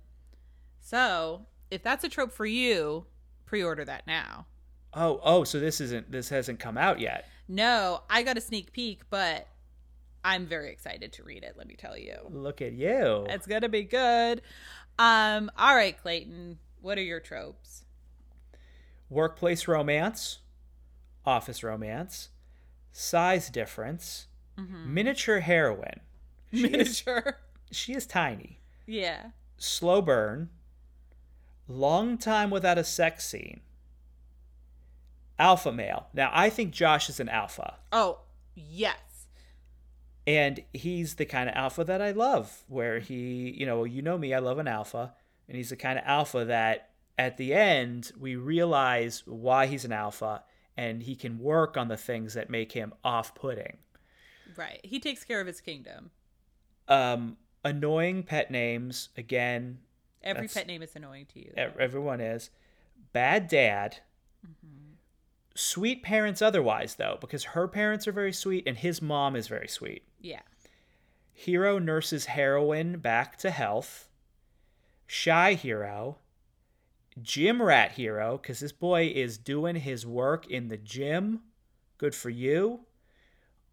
So 0.81 1.47
if 1.71 1.83
that's 1.83 2.05
a 2.05 2.09
trope 2.09 2.33
for 2.33 2.47
you, 2.47 3.07
pre-order 3.47 3.85
that 3.85 4.07
now. 4.07 4.47
oh 4.95 5.21
oh 5.23 5.45
so 5.45 5.59
this 5.61 5.81
isn't 5.81 6.11
this 6.11 6.29
hasn't 6.29 6.59
come 6.59 6.77
out 6.77 6.99
yet 7.01 7.27
No, 7.49 8.03
I 8.11 8.23
got 8.25 8.37
a 8.37 8.41
sneak 8.41 8.73
peek, 8.73 9.03
but 9.09 9.47
I'm 10.25 10.47
very 10.47 10.71
excited 10.71 11.13
to 11.15 11.25
read 11.25 11.43
it. 11.43 11.55
Let 11.57 11.67
me 11.67 11.75
tell 11.77 11.97
you. 11.99 12.17
look 12.31 12.63
at 12.63 12.73
you 12.73 13.27
It's 13.29 13.47
gonna 13.47 13.69
be 13.69 13.83
good. 13.85 14.43
Um, 14.99 15.51
all 15.59 15.75
right, 15.75 15.97
Clayton. 16.01 16.59
What 16.81 16.99
are 16.99 17.03
your 17.03 17.21
tropes? 17.21 17.85
workplace 19.11 19.69
romance 19.69 20.39
office 21.27 21.63
romance 21.63 22.31
size 22.93 23.51
difference 23.51 24.27
miniature 24.57 25.41
heroine 25.41 26.01
she 26.51 26.65
is, 26.65 27.05
Miniature. 27.05 27.37
she 27.71 27.93
is 27.95 28.07
tiny 28.07 28.59
Yeah. 28.87 29.31
slow 29.59 30.01
burn, 30.01 30.49
long 31.69 32.17
time 32.17 32.49
without 32.51 32.79
a 32.79 32.85
sex 32.85 33.27
scene, 33.27 33.61
alpha 35.39 35.73
male. 35.73 36.07
Now, 36.15 36.31
I 36.33 36.49
think 36.51 36.73
Josh 36.73 37.09
is 37.11 37.21
an 37.21 37.29
alpha, 37.29 37.77
Oh, 37.93 38.21
yes. 38.55 38.97
And 40.27 40.63
he's 40.73 41.15
the 41.17 41.25
kind 41.25 41.49
of 41.49 41.57
alpha 41.57 41.85
that 41.85 42.01
I 42.01 42.13
love, 42.13 42.63
where 42.69 43.01
he, 43.01 43.55
you 43.57 43.67
know, 43.67 43.85
you 43.85 44.03
know 44.03 44.19
me, 44.19 44.35
I 44.35 44.39
love 44.39 44.59
an 44.59 44.69
alpha, 44.69 45.15
and 45.49 45.57
he's 45.57 45.71
the 45.71 45.77
kind 45.77 45.99
of 45.99 46.05
alpha 46.07 46.45
that 46.45 46.91
at 47.19 47.37
the 47.37 47.53
end 47.53 48.13
we 48.19 48.37
realize 48.37 49.23
why 49.27 49.67
he's 49.67 49.85
an 49.85 49.93
alpha 49.93 50.43
and 50.77 51.03
he 51.03 51.15
can 51.15 51.39
work 51.39 51.77
on 51.77 51.89
the 51.89 51.97
things 51.97 52.35
that 52.35 52.49
make 52.49 52.73
him 52.73 52.95
off 53.05 53.35
putting. 53.35 53.77
Right. 54.57 54.81
He 54.83 54.99
takes 55.01 55.25
care 55.25 55.41
of 55.41 55.47
his 55.47 55.61
kingdom. 55.61 56.11
Um, 56.89 57.37
annoying 57.65 58.23
pet 58.23 58.51
names, 58.51 59.11
again, 59.17 59.79
Every 60.23 60.47
pet 60.49 60.67
name 60.67 60.83
is 60.83 60.95
annoying 60.95 61.27
to 61.35 61.41
you. 61.41 61.53
Ev- 61.57 61.77
everyone 61.79 62.21
is 62.21 62.51
bad 63.13 63.49
dad 63.49 63.99
sweet 65.55 66.03
parents 66.03 66.41
otherwise 66.43 66.95
though 66.97 67.19
because 67.21 67.45
her 67.45 67.69
parents 67.69 68.07
are 68.09 68.13
very 68.13 68.33
sweet 68.33 68.65
and 68.67 68.79
his 68.79 69.03
mom 69.03 69.37
is 69.37 69.49
very 69.49 69.69
sweet. 69.69 70.05
Yeah. 70.21 70.41
hero 71.33 71.79
nurses 71.79 72.27
heroine 72.27 72.99
back 72.99 73.37
to 73.39 73.51
health. 73.51 74.09
Shy 75.07 75.55
hero. 75.55 76.19
Gym 77.21 77.61
rat 77.61 77.93
hero 77.93 78.39
because 78.39 78.61
this 78.61 78.73
boy 78.73 79.13
is 79.15 79.37
doing 79.37 79.77
his 79.77 80.07
work 80.07 80.47
in 80.49 80.69
the 80.69 80.79
gym. 80.79 81.41
Good 81.99 82.15
for 82.15 82.31
you. 82.31 82.81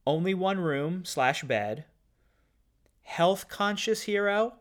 Only 0.05 0.33
one 0.33 0.59
room 0.59 1.05
slash 1.05 1.43
bed. 1.43 1.85
Health 3.03 3.47
conscious 3.47 4.03
hero. 4.03 4.55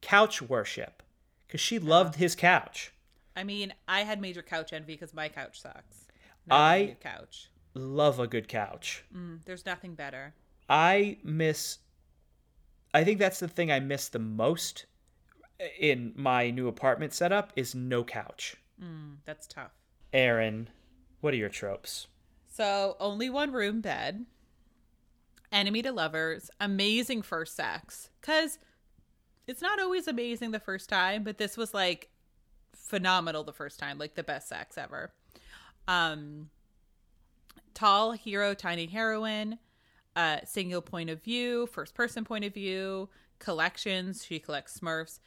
Couch 0.00 0.40
worship 0.40 1.02
because 1.46 1.60
she 1.60 1.78
loved 1.78 2.14
uh-huh. 2.14 2.22
his 2.22 2.34
couch. 2.34 2.92
I 3.36 3.44
mean, 3.44 3.74
I 3.86 4.00
had 4.00 4.20
major 4.20 4.42
couch 4.42 4.72
envy 4.72 4.94
because 4.94 5.12
my 5.12 5.28
couch 5.28 5.60
sucks. 5.60 6.06
I- 6.50 6.96
couch. 7.00 7.50
love 7.74 8.18
a 8.18 8.26
good 8.26 8.48
couch. 8.48 9.04
Mm, 9.14 9.44
there's 9.44 9.64
nothing 9.66 9.94
better. 9.94 10.34
I 10.68 11.18
miss 11.22 11.78
I 12.92 13.04
think 13.04 13.18
that's 13.18 13.38
the 13.38 13.48
thing 13.48 13.70
I 13.70 13.78
miss 13.80 14.08
the 14.08 14.18
most 14.18 14.86
in 15.78 16.12
my 16.16 16.50
new 16.50 16.66
apartment 16.68 17.12
setup 17.12 17.52
is 17.54 17.74
no 17.74 18.02
couch. 18.02 18.56
Mm, 18.82 19.16
that's 19.24 19.46
tough. 19.46 19.72
Aaron, 20.12 20.68
what 21.20 21.32
are 21.34 21.36
your 21.36 21.48
tropes? 21.48 22.08
So 22.48 22.96
only 22.98 23.30
one 23.30 23.52
room 23.52 23.80
bed. 23.80 24.26
Enemy 25.52 25.82
to 25.82 25.92
lovers. 25.92 26.50
Amazing 26.60 27.22
first 27.22 27.54
sex. 27.54 28.10
Cause 28.22 28.58
it's 29.46 29.62
not 29.62 29.80
always 29.80 30.06
amazing 30.08 30.50
the 30.50 30.60
first 30.60 30.88
time, 30.88 31.22
but 31.22 31.38
this 31.38 31.56
was 31.56 31.74
like 31.74 32.08
phenomenal 32.74 33.44
the 33.44 33.52
first 33.52 33.78
time, 33.78 33.98
like 33.98 34.14
the 34.14 34.22
best 34.22 34.48
sex 34.48 34.78
ever. 34.78 35.12
Um 35.90 36.50
tall 37.74 38.12
hero, 38.12 38.54
tiny 38.54 38.86
heroine, 38.86 39.58
uh 40.14 40.38
single 40.44 40.82
point 40.82 41.10
of 41.10 41.22
view, 41.22 41.66
first 41.66 41.94
person 41.94 42.24
point 42.24 42.44
of 42.44 42.54
view, 42.54 43.08
collections, 43.40 44.24
she 44.24 44.38
collects 44.38 44.78
Smurfs. 44.78 45.18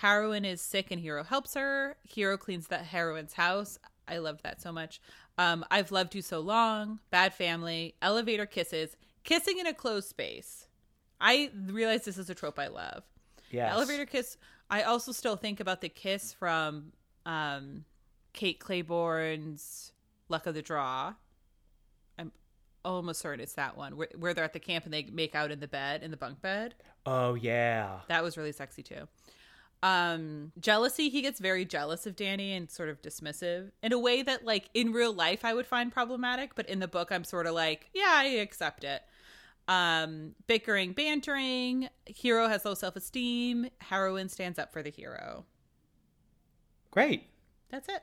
Heroine 0.00 0.44
is 0.44 0.60
sick 0.60 0.90
and 0.90 1.00
hero 1.00 1.22
helps 1.22 1.54
her. 1.54 1.96
Hero 2.08 2.36
cleans 2.36 2.66
that 2.68 2.86
heroine's 2.86 3.34
house. 3.34 3.78
I 4.08 4.18
loved 4.18 4.42
that 4.42 4.60
so 4.60 4.72
much. 4.72 5.00
Um, 5.38 5.64
I've 5.70 5.92
loved 5.92 6.14
you 6.14 6.22
so 6.22 6.40
long. 6.40 6.98
Bad 7.10 7.32
family. 7.34 7.94
Elevator 8.02 8.46
kisses. 8.46 8.96
Kissing 9.24 9.58
in 9.58 9.66
a 9.66 9.74
closed 9.74 10.08
space. 10.08 10.66
I 11.20 11.50
realize 11.66 12.04
this 12.04 12.18
is 12.18 12.28
a 12.28 12.34
trope 12.34 12.58
I 12.58 12.66
love. 12.68 13.04
Yeah. 13.50 13.72
Elevator 13.72 14.06
kiss. 14.06 14.36
I 14.70 14.82
also 14.82 15.12
still 15.12 15.36
think 15.36 15.60
about 15.60 15.80
the 15.80 15.88
kiss 15.88 16.32
from 16.32 16.92
um, 17.26 17.84
Kate 18.32 18.58
Clayborn's 18.58 19.92
Luck 20.32 20.46
of 20.46 20.54
the 20.54 20.62
Draw. 20.62 21.14
I'm 22.18 22.32
almost 22.84 23.20
certain 23.20 23.40
it's 23.40 23.52
that 23.54 23.76
one 23.76 23.96
where, 23.96 24.08
where 24.18 24.34
they're 24.34 24.42
at 24.42 24.54
the 24.54 24.58
camp 24.58 24.84
and 24.84 24.92
they 24.92 25.04
make 25.12 25.36
out 25.36 25.52
in 25.52 25.60
the 25.60 25.68
bed, 25.68 26.02
in 26.02 26.10
the 26.10 26.16
bunk 26.16 26.40
bed. 26.40 26.74
Oh 27.06 27.34
yeah. 27.34 28.00
That 28.08 28.24
was 28.24 28.36
really 28.36 28.52
sexy 28.52 28.82
too. 28.82 29.06
Um, 29.82 30.52
jealousy, 30.60 31.08
he 31.08 31.22
gets 31.22 31.40
very 31.40 31.64
jealous 31.64 32.06
of 32.06 32.14
Danny 32.14 32.54
and 32.54 32.70
sort 32.70 32.88
of 32.88 33.02
dismissive 33.02 33.72
in 33.82 33.92
a 33.92 33.98
way 33.98 34.22
that, 34.22 34.44
like, 34.44 34.70
in 34.74 34.92
real 34.92 35.12
life 35.12 35.44
I 35.44 35.54
would 35.54 35.66
find 35.66 35.92
problematic, 35.92 36.54
but 36.54 36.68
in 36.68 36.78
the 36.78 36.86
book 36.86 37.10
I'm 37.10 37.24
sort 37.24 37.46
of 37.46 37.54
like, 37.54 37.90
yeah, 37.92 38.12
I 38.14 38.24
accept 38.24 38.84
it. 38.84 39.02
Um, 39.68 40.34
bickering, 40.46 40.92
bantering, 40.92 41.88
hero 42.06 42.48
has 42.48 42.64
low 42.64 42.74
self 42.74 42.96
esteem, 42.96 43.68
heroine 43.80 44.28
stands 44.28 44.58
up 44.58 44.72
for 44.72 44.82
the 44.82 44.90
hero. 44.90 45.44
Great. 46.90 47.28
That's 47.70 47.88
it. 47.88 48.02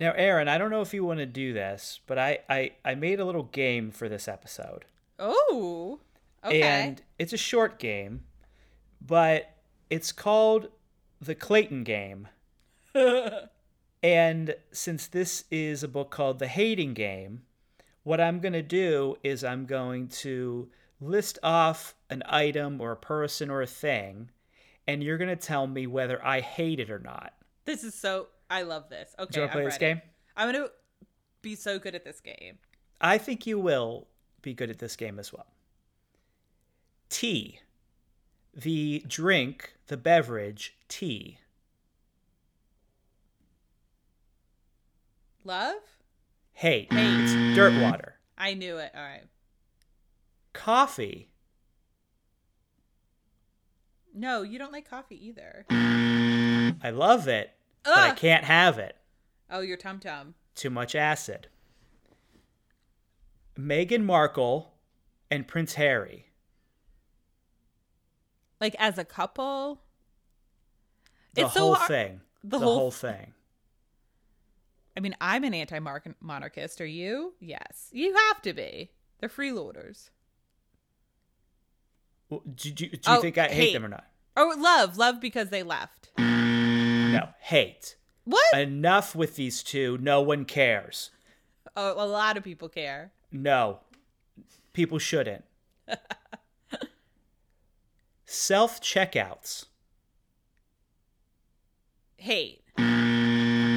Now, 0.00 0.12
Aaron, 0.16 0.48
I 0.48 0.58
don't 0.58 0.70
know 0.70 0.80
if 0.80 0.92
you 0.92 1.04
want 1.04 1.20
to 1.20 1.26
do 1.26 1.52
this, 1.52 2.00
but 2.06 2.18
I, 2.18 2.40
I, 2.48 2.72
I 2.84 2.94
made 2.94 3.20
a 3.20 3.24
little 3.24 3.44
game 3.44 3.90
for 3.90 4.08
this 4.08 4.26
episode. 4.26 4.84
Oh, 5.18 6.00
Okay. 6.44 6.60
And 6.60 7.02
it's 7.18 7.32
a 7.32 7.38
short 7.38 7.78
game, 7.78 8.24
but 9.00 9.50
it's 9.88 10.12
called 10.12 10.68
the 11.20 11.34
Clayton 11.34 11.84
Game. 11.84 12.28
and 14.02 14.54
since 14.70 15.06
this 15.06 15.44
is 15.50 15.82
a 15.82 15.88
book 15.88 16.10
called 16.10 16.38
The 16.38 16.48
Hating 16.48 16.92
Game, 16.92 17.42
what 18.02 18.20
I'm 18.20 18.40
going 18.40 18.52
to 18.52 18.62
do 18.62 19.16
is 19.22 19.42
I'm 19.42 19.64
going 19.64 20.08
to 20.08 20.68
list 21.00 21.38
off 21.42 21.94
an 22.10 22.22
item 22.26 22.80
or 22.80 22.92
a 22.92 22.96
person 22.96 23.48
or 23.48 23.62
a 23.62 23.66
thing, 23.66 24.30
and 24.86 25.02
you're 25.02 25.18
going 25.18 25.34
to 25.34 25.36
tell 25.36 25.66
me 25.66 25.86
whether 25.86 26.22
I 26.24 26.40
hate 26.40 26.78
it 26.78 26.90
or 26.90 26.98
not. 26.98 27.32
This 27.64 27.84
is 27.84 27.94
so. 27.94 28.28
I 28.54 28.62
love 28.62 28.88
this. 28.88 29.12
Okay. 29.18 29.32
Do 29.32 29.40
you 29.40 29.42
want 29.42 29.50
to 29.50 29.56
play 29.56 29.62
I'm 29.62 29.68
this 29.68 29.78
game? 29.78 30.00
I'm 30.36 30.52
to 30.54 30.70
be 31.42 31.56
so 31.56 31.80
good 31.80 31.96
at 31.96 32.04
this 32.04 32.20
game. 32.20 32.58
I 33.00 33.18
think 33.18 33.48
you 33.48 33.58
will 33.58 34.06
be 34.42 34.54
good 34.54 34.70
at 34.70 34.78
this 34.78 34.94
game 34.94 35.18
as 35.18 35.32
well. 35.32 35.48
Tea. 37.10 37.58
The 38.54 39.02
drink, 39.08 39.74
the 39.88 39.96
beverage, 39.96 40.76
tea. 40.86 41.38
Love? 45.42 45.74
Hate. 46.52 46.92
Hate. 46.92 47.24
It's 47.24 47.56
dirt 47.56 47.74
water. 47.82 48.20
I 48.38 48.54
knew 48.54 48.76
it. 48.76 48.92
All 48.94 49.02
right. 49.02 49.24
Coffee. 50.52 51.28
No, 54.14 54.42
you 54.42 54.60
don't 54.60 54.70
like 54.70 54.88
coffee 54.88 55.26
either. 55.26 55.66
I 55.70 56.90
love 56.90 57.26
it, 57.26 57.50
but 57.84 57.96
I 57.96 58.10
can't 58.12 58.44
have 58.44 58.78
it. 58.78 58.96
Oh, 59.50 59.60
your 59.60 59.76
tum 59.76 59.98
tum. 60.00 60.34
Too 60.54 60.70
much 60.70 60.94
acid. 60.94 61.48
Meghan 63.58 64.04
Markle 64.04 64.72
and 65.30 65.46
Prince 65.46 65.74
Harry. 65.74 66.26
Like 68.60 68.74
as 68.78 68.98
a 68.98 69.04
couple? 69.04 69.82
The 71.34 71.42
It's 71.42 71.54
whole 71.56 71.74
har- 71.74 71.88
thing. 71.88 72.20
the 72.42 72.58
The, 72.58 72.64
whole- 72.64 72.74
whole 72.78 72.90
thing. 72.90 73.32
I 74.96 75.00
mean, 75.00 75.16
I'm 75.20 75.42
an 75.44 75.54
anti 75.54 75.80
monarchist. 76.20 76.80
Are 76.80 76.86
you? 76.86 77.34
Yes. 77.40 77.88
You 77.90 78.14
have 78.14 78.40
to 78.42 78.52
be. 78.52 78.92
They're 79.18 79.28
freeloaders. 79.28 80.10
Well, 82.30 82.42
Do, 82.54 82.70
do, 82.70 82.86
do 82.86 82.92
you 82.96 83.00
Oh, 83.06 83.20
think 83.20 83.36
I 83.38 83.48
hate 83.48 83.54
hate. 83.54 83.72
them 83.72 83.84
or 83.84 83.88
not? 83.88 84.06
Oh, 84.36 84.54
love. 84.56 84.96
Love 84.96 85.20
because 85.20 85.50
they 85.50 85.62
left. 85.64 86.10
No, 87.14 87.28
hate. 87.40 87.96
What? 88.24 88.54
Enough 88.58 89.14
with 89.14 89.36
these 89.36 89.62
two. 89.62 89.98
No 89.98 90.20
one 90.22 90.44
cares. 90.44 91.10
oh, 91.76 91.94
a 92.02 92.06
lot 92.06 92.36
of 92.36 92.44
people 92.44 92.68
care. 92.68 93.12
No, 93.32 93.80
people 94.72 94.98
shouldn't. 94.98 95.44
Self 98.26 98.80
checkouts. 98.80 99.66
Hate. 102.16 102.62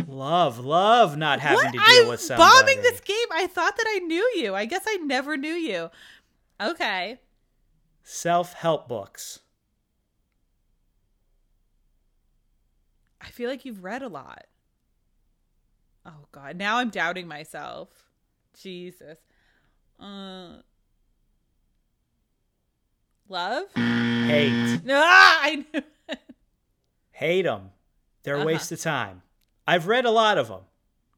Love, 0.08 0.58
love 0.60 1.18
not 1.18 1.40
having 1.42 1.58
what? 1.66 1.74
to 1.74 1.80
deal 1.80 2.04
I'm 2.04 2.08
with 2.08 2.22
somebody. 2.22 2.50
bombing 2.50 2.82
this 2.82 3.00
game. 3.02 3.28
I 3.32 3.46
thought 3.48 3.76
that 3.78 3.86
I 3.88 4.00
knew 4.00 4.32
you. 4.36 4.56
I 4.56 4.66
guess 4.66 4.84
I 4.88 4.96
never 4.98 5.38
knew 5.38 5.54
you. 5.54 5.90
Okay. 6.62 7.20
Self 8.04 8.54
help 8.54 8.88
books. 8.88 9.40
Feel 13.38 13.50
like 13.50 13.66
you've 13.66 13.84
read 13.84 14.02
a 14.02 14.08
lot. 14.08 14.46
Oh 16.06 16.26
God. 16.32 16.58
Now 16.58 16.78
I'm 16.78 16.90
doubting 16.90 17.28
myself. 17.28 17.90
Jesus. 18.60 19.20
Uh. 20.00 20.58
Love? 23.30 23.66
Hate. 23.76 24.82
Ah, 24.90 25.40
I 25.44 25.66
knew. 25.74 25.82
Hate 27.12 27.42
them. 27.44 27.72
They're 28.24 28.36
a 28.36 28.38
Uh-huh. 28.40 28.48
waste 28.48 28.72
of 28.72 28.80
time. 28.82 29.22
I've 29.68 29.88
read 29.88 30.06
a 30.06 30.12
lot 30.12 30.38
of 30.38 30.48
them. 30.48 30.62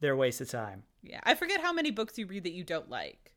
They're 0.00 0.14
a 0.14 0.16
waste 0.16 0.40
of 0.40 0.50
time. 0.50 0.82
Yeah, 1.02 1.20
I 1.22 1.34
forget 1.34 1.60
how 1.60 1.72
many 1.72 1.90
books 1.90 2.18
you 2.18 2.26
read 2.26 2.44
that 2.44 2.52
you 2.52 2.64
don't 2.64 2.90
like. 2.90 3.32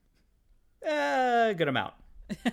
Uh, 0.85 1.53
good 1.53 1.67
amount. 1.67 1.93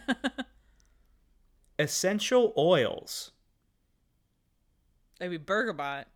Essential 1.79 2.53
oils. 2.57 3.33
I 5.21 5.29
mean, 5.29 5.43
bergamot, 5.45 6.07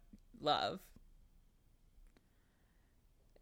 love. 0.45 0.81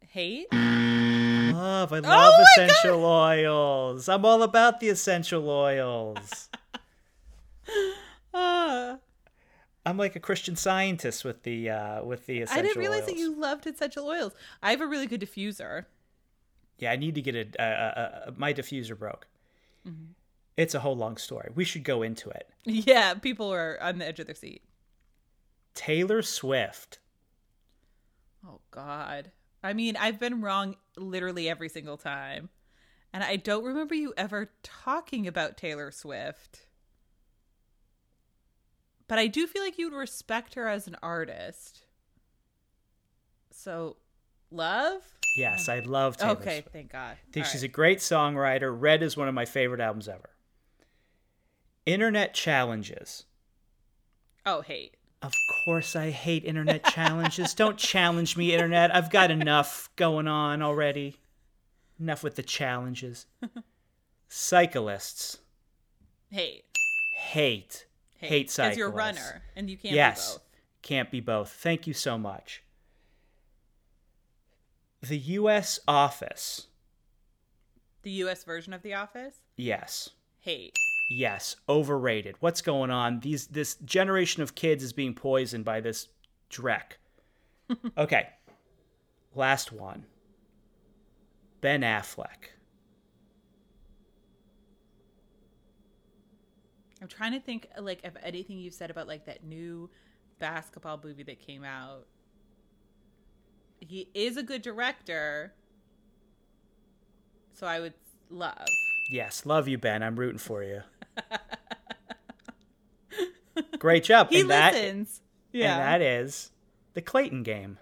Hate? 0.07 0.47
Love. 0.51 1.91
I 1.93 1.99
love 1.99 2.33
Oh 2.37 2.43
essential 2.55 3.05
oils. 3.05 4.07
I'm 4.07 4.25
all 4.25 4.43
about 4.43 4.79
the 4.79 4.89
essential 4.89 5.49
oils. 5.49 6.49
Ah. 8.35 8.97
I'm 9.85 9.95
like 9.95 10.15
a 10.15 10.19
Christian 10.19 10.55
scientist 10.55 11.23
with 11.23 11.43
the 11.43 11.69
uh, 11.69 12.03
with 12.03 12.25
the 12.25 12.41
essential 12.41 12.57
oils. 12.57 12.57
I 12.57 12.61
didn't 12.67 12.79
realize 12.79 13.01
oils. 13.01 13.09
that 13.09 13.17
you 13.17 13.39
loved 13.39 13.67
essential 13.67 14.07
oils. 14.07 14.33
I 14.63 14.71
have 14.71 14.81
a 14.81 14.87
really 14.87 15.05
good 15.05 15.21
diffuser. 15.21 15.85
Yeah, 16.79 16.91
I 16.91 16.95
need 16.95 17.13
to 17.13 17.21
get 17.21 17.35
a, 17.35 17.47
a, 17.59 17.63
a, 17.63 18.29
a 18.29 18.33
my 18.35 18.53
diffuser 18.53 18.97
broke. 18.97 19.27
Mm-hmm. 19.87 20.13
It's 20.57 20.73
a 20.73 20.79
whole 20.79 20.95
long 20.95 21.17
story. 21.17 21.51
We 21.53 21.63
should 21.63 21.83
go 21.83 22.01
into 22.01 22.29
it. 22.29 22.49
Yeah, 22.65 23.13
people 23.15 23.53
are 23.53 23.77
on 23.81 23.99
the 23.99 24.07
edge 24.07 24.19
of 24.19 24.25
their 24.25 24.35
seat. 24.35 24.63
Taylor 25.73 26.21
Swift. 26.21 26.99
Oh 28.47 28.59
God. 28.71 29.31
I 29.63 29.73
mean, 29.73 29.95
I've 29.95 30.19
been 30.19 30.41
wrong 30.41 30.75
literally 30.97 31.49
every 31.49 31.69
single 31.69 31.97
time. 31.97 32.49
And 33.13 33.23
I 33.23 33.35
don't 33.35 33.63
remember 33.63 33.95
you 33.95 34.13
ever 34.17 34.51
talking 34.63 35.27
about 35.27 35.55
Taylor 35.55 35.91
Swift. 35.91 36.67
But 39.07 39.19
I 39.19 39.27
do 39.27 39.45
feel 39.45 39.61
like 39.61 39.77
you 39.77 39.89
would 39.89 39.97
respect 39.97 40.55
her 40.55 40.67
as 40.67 40.87
an 40.87 40.97
artist. 41.03 41.83
So, 43.51 43.97
love? 44.49 45.01
Yes, 45.37 45.69
I 45.69 45.79
love 45.79 46.17
Taylor 46.17 46.31
okay, 46.33 46.61
Swift. 46.61 46.73
thank 46.73 46.91
God. 46.91 47.11
I 47.11 47.31
think 47.31 47.45
All 47.45 47.51
she's 47.51 47.61
right. 47.61 47.69
a 47.69 47.73
great 47.73 47.99
songwriter. 47.99 48.75
Red 48.75 49.03
is 49.03 49.15
one 49.15 49.27
of 49.27 49.33
my 49.35 49.45
favorite 49.45 49.81
albums 49.81 50.07
ever. 50.07 50.31
Internet 51.85 52.33
challenges. 52.33 53.25
Oh, 54.45 54.61
hate. 54.61 54.95
Of 55.23 55.33
course, 55.47 55.95
I 55.95 56.09
hate 56.09 56.43
internet 56.43 56.83
challenges. 56.83 57.53
Don't 57.53 57.77
challenge 57.77 58.35
me, 58.35 58.51
internet. 58.51 58.93
I've 58.93 59.09
got 59.09 59.31
enough 59.31 59.89
going 59.95 60.27
on 60.27 60.61
already. 60.61 61.15
Enough 61.97 62.23
with 62.23 62.35
the 62.35 62.43
challenges. 62.43 63.25
Cyclists. 64.27 65.37
Hate. 66.29 66.65
Hate. 67.15 67.85
Hate 68.17 68.51
cyclists. 68.51 68.71
As 68.73 68.77
your 68.77 68.89
runner, 68.89 69.41
and 69.55 69.69
you 69.69 69.77
can't 69.77 69.95
yes. 69.95 70.33
be 70.33 70.33
both. 70.33 70.43
Can't 70.81 71.11
be 71.11 71.19
both. 71.21 71.49
Thank 71.51 71.87
you 71.87 71.93
so 71.93 72.17
much. 72.17 72.61
The 75.01 75.17
U.S. 75.17 75.79
Office. 75.87 76.67
The 78.01 78.11
U.S. 78.11 78.43
version 78.43 78.73
of 78.73 78.81
The 78.81 78.93
Office? 78.93 79.35
Yes. 79.55 80.09
Hate. 80.39 80.77
Yes. 81.15 81.57
Overrated. 81.69 82.35
What's 82.39 82.61
going 82.61 82.89
on? 82.89 83.19
These 83.19 83.47
this 83.47 83.75
generation 83.85 84.41
of 84.41 84.55
kids 84.55 84.83
is 84.83 84.93
being 84.93 85.13
poisoned 85.13 85.63
by 85.63 85.79
this 85.79 86.07
dreck. 86.49 86.93
okay. 87.97 88.29
Last 89.35 89.71
one. 89.71 90.05
Ben 91.61 91.81
Affleck. 91.81 92.49
I'm 96.99 97.07
trying 97.07 97.33
to 97.33 97.39
think 97.39 97.67
like 97.77 98.03
of 98.05 98.17
anything 98.23 98.57
you've 98.57 98.73
said 98.73 98.89
about 98.89 99.07
like 99.07 99.25
that 99.27 99.43
new 99.43 99.91
basketball 100.39 100.99
movie 101.03 101.23
that 101.23 101.39
came 101.39 101.63
out. 101.63 102.07
He 103.79 104.09
is 104.15 104.37
a 104.37 104.43
good 104.43 104.63
director. 104.63 105.53
So 107.53 107.67
I 107.67 107.79
would 107.79 107.93
love. 108.31 108.65
Yes, 109.11 109.45
love 109.45 109.67
you, 109.67 109.77
Ben. 109.77 110.01
I'm 110.01 110.15
rooting 110.15 110.39
for 110.39 110.63
you. 110.63 110.81
Great 113.77 114.03
job. 114.03 114.29
He 114.29 114.41
and 114.41 114.49
that, 114.49 114.73
listens. 114.73 115.21
And 115.53 115.61
Yeah. 115.61 115.77
that 115.77 116.01
is 116.01 116.51
the 116.93 117.01
Clayton 117.01 117.43
game. 117.43 117.77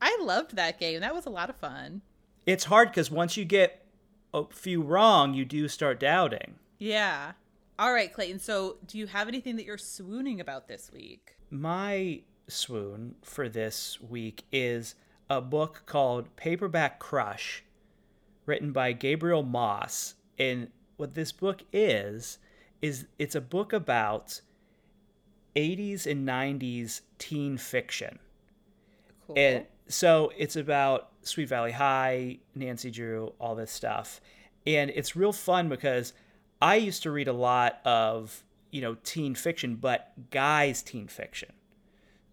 I 0.00 0.16
loved 0.22 0.56
that 0.56 0.78
game. 0.80 1.00
That 1.00 1.14
was 1.14 1.26
a 1.26 1.30
lot 1.30 1.50
of 1.50 1.56
fun. 1.56 2.02
It's 2.46 2.64
hard 2.64 2.88
because 2.88 3.10
once 3.10 3.36
you 3.36 3.44
get 3.44 3.84
a 4.32 4.44
few 4.46 4.82
wrong, 4.82 5.34
you 5.34 5.44
do 5.44 5.68
start 5.68 6.00
doubting. 6.00 6.56
Yeah. 6.78 7.32
All 7.78 7.92
right, 7.92 8.12
Clayton. 8.12 8.38
So, 8.38 8.78
do 8.86 8.98
you 8.98 9.06
have 9.06 9.28
anything 9.28 9.56
that 9.56 9.64
you're 9.64 9.78
swooning 9.78 10.40
about 10.40 10.68
this 10.68 10.90
week? 10.92 11.36
My 11.50 12.22
swoon 12.48 13.16
for 13.22 13.48
this 13.48 14.00
week 14.00 14.44
is 14.50 14.94
a 15.28 15.40
book 15.40 15.82
called 15.86 16.34
Paperback 16.36 16.98
Crush, 16.98 17.62
written 18.46 18.72
by 18.72 18.92
Gabrielle 18.92 19.42
Moss. 19.42 20.14
And 20.38 20.70
what 20.96 21.14
this 21.14 21.32
book 21.32 21.62
is, 21.72 22.38
is 22.82 23.06
it's 23.18 23.34
a 23.34 23.40
book 23.40 23.72
about 23.72 24.40
80s 25.56 26.06
and 26.06 26.28
90s 26.28 27.00
teen 27.18 27.56
fiction. 27.56 28.18
Cool. 29.26 29.38
And 29.38 29.66
so 29.88 30.32
it's 30.36 30.56
about 30.56 31.10
Sweet 31.22 31.48
Valley 31.48 31.72
High, 31.72 32.40
Nancy 32.54 32.90
Drew, 32.90 33.32
all 33.38 33.54
this 33.54 33.70
stuff. 33.70 34.20
And 34.66 34.90
it's 34.90 35.16
real 35.16 35.32
fun 35.32 35.68
because 35.68 36.12
I 36.60 36.76
used 36.76 37.02
to 37.04 37.10
read 37.10 37.28
a 37.28 37.32
lot 37.32 37.80
of, 37.84 38.44
you 38.70 38.80
know, 38.80 38.96
teen 39.04 39.34
fiction, 39.34 39.76
but 39.76 40.12
guys' 40.30 40.82
teen 40.82 41.08
fiction. 41.08 41.52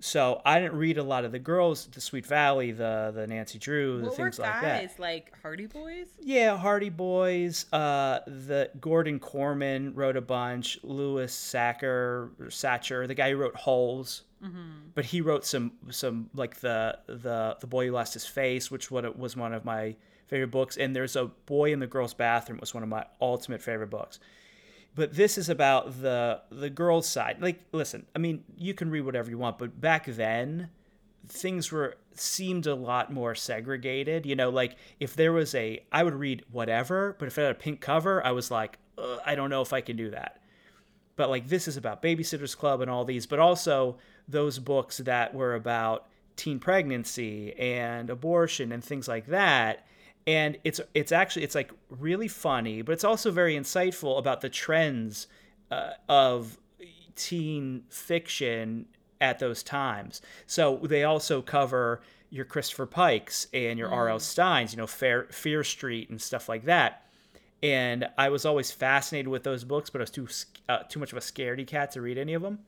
So 0.02 0.42
I 0.46 0.60
didn't 0.62 0.78
read 0.78 0.98
a 0.98 1.04
lot 1.04 1.26
of 1.26 1.32
the 1.34 1.40
girls, 1.40 1.86
the 1.88 2.00
Sweet 2.00 2.26
Valley, 2.26 2.72
the 2.72 3.12
the 3.14 3.28
Nancy 3.28 3.60
Drew, 3.60 4.00
the 4.00 4.08
What 4.08 4.16
things 4.16 4.40
like 4.40 4.62
that. 4.62 4.82
guys 4.82 5.00
like 5.00 5.34
Hardy 5.42 5.66
Boys? 5.66 6.08
Yeah, 6.22 6.58
Hardy 6.58 6.90
Boys. 6.90 7.66
Uh, 7.74 8.20
the 8.26 8.70
Gordon 8.80 9.20
Korman 9.20 9.92
wrote 9.94 10.16
a 10.16 10.22
bunch. 10.22 10.80
Louis 10.84 11.28
Sachar, 11.30 12.30
Satcher, 12.48 13.08
the 13.08 13.14
guy 13.16 13.32
who 13.32 13.38
wrote 13.38 13.56
Holes. 13.56 14.24
But 14.96 15.04
he 15.04 15.20
wrote 15.20 15.46
some 15.46 15.74
some 15.90 16.30
like 16.34 16.62
the 16.62 16.98
the 17.08 17.58
the 17.60 17.68
boy 17.68 17.88
who 17.88 17.92
lost 17.92 18.14
his 18.14 18.26
face, 18.26 18.72
which 18.72 18.90
what 18.90 19.20
was 19.20 19.36
one 19.36 19.54
of 19.54 19.66
my 19.66 19.98
favorite 20.28 20.52
books. 20.52 20.78
And 20.78 20.96
there's 20.96 21.18
a 21.18 21.26
boy 21.26 21.74
in 21.74 21.80
the 21.80 21.88
girls' 21.88 22.14
bathroom 22.14 22.60
was 22.62 22.74
one 22.74 22.84
of 22.84 22.88
my 22.88 23.06
ultimate 23.20 23.62
favorite 23.62 23.90
books. 23.90 24.20
But 24.96 25.14
this 25.14 25.38
is 25.38 25.50
about 25.50 26.02
the 26.02 26.42
the 26.50 26.70
girls' 26.70 27.08
side. 27.08 27.42
Like, 27.42 27.62
listen, 27.72 28.06
I 28.16 28.20
mean, 28.20 28.44
you 28.58 28.74
can 28.74 28.90
read 28.90 29.02
whatever 29.02 29.30
you 29.30 29.38
want, 29.38 29.58
but 29.58 29.80
back 29.80 30.06
then, 30.06 30.70
things 31.28 31.72
were 31.72 31.96
seemed 32.14 32.68
a 32.68 32.76
lot 32.76 33.12
more 33.12 33.36
segregated. 33.36 34.26
You 34.26 34.36
know, 34.36 34.50
like 34.50 34.76
if 35.00 35.16
there 35.16 35.32
was 35.32 35.56
a, 35.56 35.84
I 35.92 36.04
would 36.04 36.16
read 36.16 36.44
whatever, 36.52 37.16
but 37.18 37.28
if 37.28 37.38
it 37.38 37.42
had 37.42 37.52
a 37.52 37.56
pink 37.56 37.82
cover, 37.82 38.26
I 38.26 38.32
was 38.32 38.52
like, 38.52 38.78
I 39.26 39.36
don't 39.36 39.50
know 39.50 39.62
if 39.62 39.74
I 39.74 39.82
can 39.82 39.96
do 39.96 40.10
that. 40.12 40.42
But 41.16 41.30
like 41.30 41.48
this 41.48 41.68
is 41.68 41.78
about 41.78 42.02
Babysitters 42.02 42.58
Club 42.58 42.82
and 42.82 42.90
all 42.90 43.06
these, 43.06 43.26
but 43.26 43.40
also 43.40 43.98
those 44.28 44.60
books 44.60 44.98
that 44.98 45.34
were 45.34 45.56
about 45.56 46.08
teen 46.36 46.60
pregnancy 46.60 47.54
and 47.58 48.10
abortion 48.10 48.72
and 48.72 48.84
things 48.84 49.08
like 49.08 49.28
that. 49.28 49.86
And 50.28 50.58
it's 50.64 50.80
it's 50.94 51.12
actually 51.12 51.44
it's 51.44 51.56
like 51.56 51.72
really 51.90 52.28
funny, 52.28 52.82
but 52.82 52.92
it's 52.92 53.04
also 53.04 53.32
very 53.32 53.56
insightful 53.56 54.20
about 54.20 54.42
the 54.42 54.50
trends 54.50 55.28
uh, 55.72 55.92
of 56.08 56.58
teen 57.16 57.84
fiction 57.90 58.86
at 59.22 59.40
those 59.40 59.64
times. 59.64 60.22
So 60.46 60.80
they 60.84 61.04
also 61.04 61.42
cover 61.42 62.02
your 62.30 62.46
Christopher 62.46 62.86
Pikes 62.86 63.48
and 63.54 63.80
your 63.80 63.92
R.L. 63.92 64.20
Stines, 64.20 64.72
you 64.72 64.78
know, 64.78 64.88
Fair, 64.88 65.24
Fear 65.32 65.64
Street 65.64 66.10
and 66.10 66.22
stuff 66.22 66.48
like 66.48 66.66
that. 66.66 67.06
And 67.62 68.08
I 68.18 68.30
was 68.30 68.46
always 68.46 68.72
fascinated 68.72 69.28
with 69.28 69.44
those 69.44 69.64
books, 69.64 69.90
but 69.90 70.00
I 70.00 70.04
was 70.04 70.12
too 70.12 70.28
uh, 70.70 70.84
too 70.84 71.00
much 71.00 71.12
of 71.12 71.18
a 71.18 71.22
scaredy 71.22 71.68
cat 71.68 71.92
to 71.92 72.02
read 72.02 72.18
any 72.18 72.34
of 72.34 72.42
them. 72.42 72.60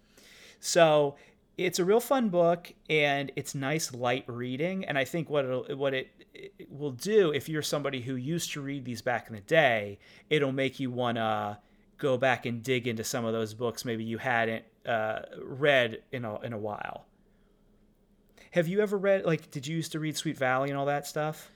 So 0.60 1.16
it's 1.58 1.80
a 1.80 1.86
real 1.86 2.00
fun 2.00 2.30
book, 2.30 2.74
and 2.90 3.32
it's 3.36 3.54
nice 3.54 3.94
light 3.94 4.24
reading. 4.28 4.86
And 4.86 4.98
I 4.98 5.06
think 5.06 5.30
what 5.30 5.46
it'll, 5.46 5.66
what 5.76 5.94
it, 5.94 6.10
it 6.34 6.72
will 6.72 6.92
do 6.92 7.32
if 7.32 7.50
you're 7.50 7.62
somebody 7.62 8.02
who 8.02 8.16
used 8.16 8.54
to 8.54 8.62
read 8.62 8.86
these 8.86 9.02
back 9.02 9.28
in 9.28 9.36
the 9.36 9.42
day, 9.42 10.00
it'll 10.30 10.52
make 10.52 10.80
you 10.80 10.90
wanna 10.90 11.60
go 11.98 12.18
back 12.18 12.46
and 12.46 12.64
dig 12.64 12.88
into 12.88 13.04
some 13.04 13.26
of 13.26 13.32
those 13.32 13.54
books 13.54 13.86
maybe 13.86 14.04
you 14.04 14.18
hadn't 14.18 14.66
uh, 14.88 15.20
read 15.44 16.02
in 16.12 16.26
a 16.26 16.40
in 16.42 16.54
a 16.54 16.58
while. 16.58 17.06
Have 18.52 18.68
you 18.68 18.82
ever 18.82 18.98
read 18.98 19.26
like 19.26 19.52
did 19.52 19.68
you 19.68 19.76
used 19.76 19.92
to 19.94 20.00
read 20.00 20.18
Sweet 20.18 20.38
Valley 20.38 20.70
and 20.70 20.78
all 20.78 20.88
that 20.88 21.06
stuff? 21.06 21.52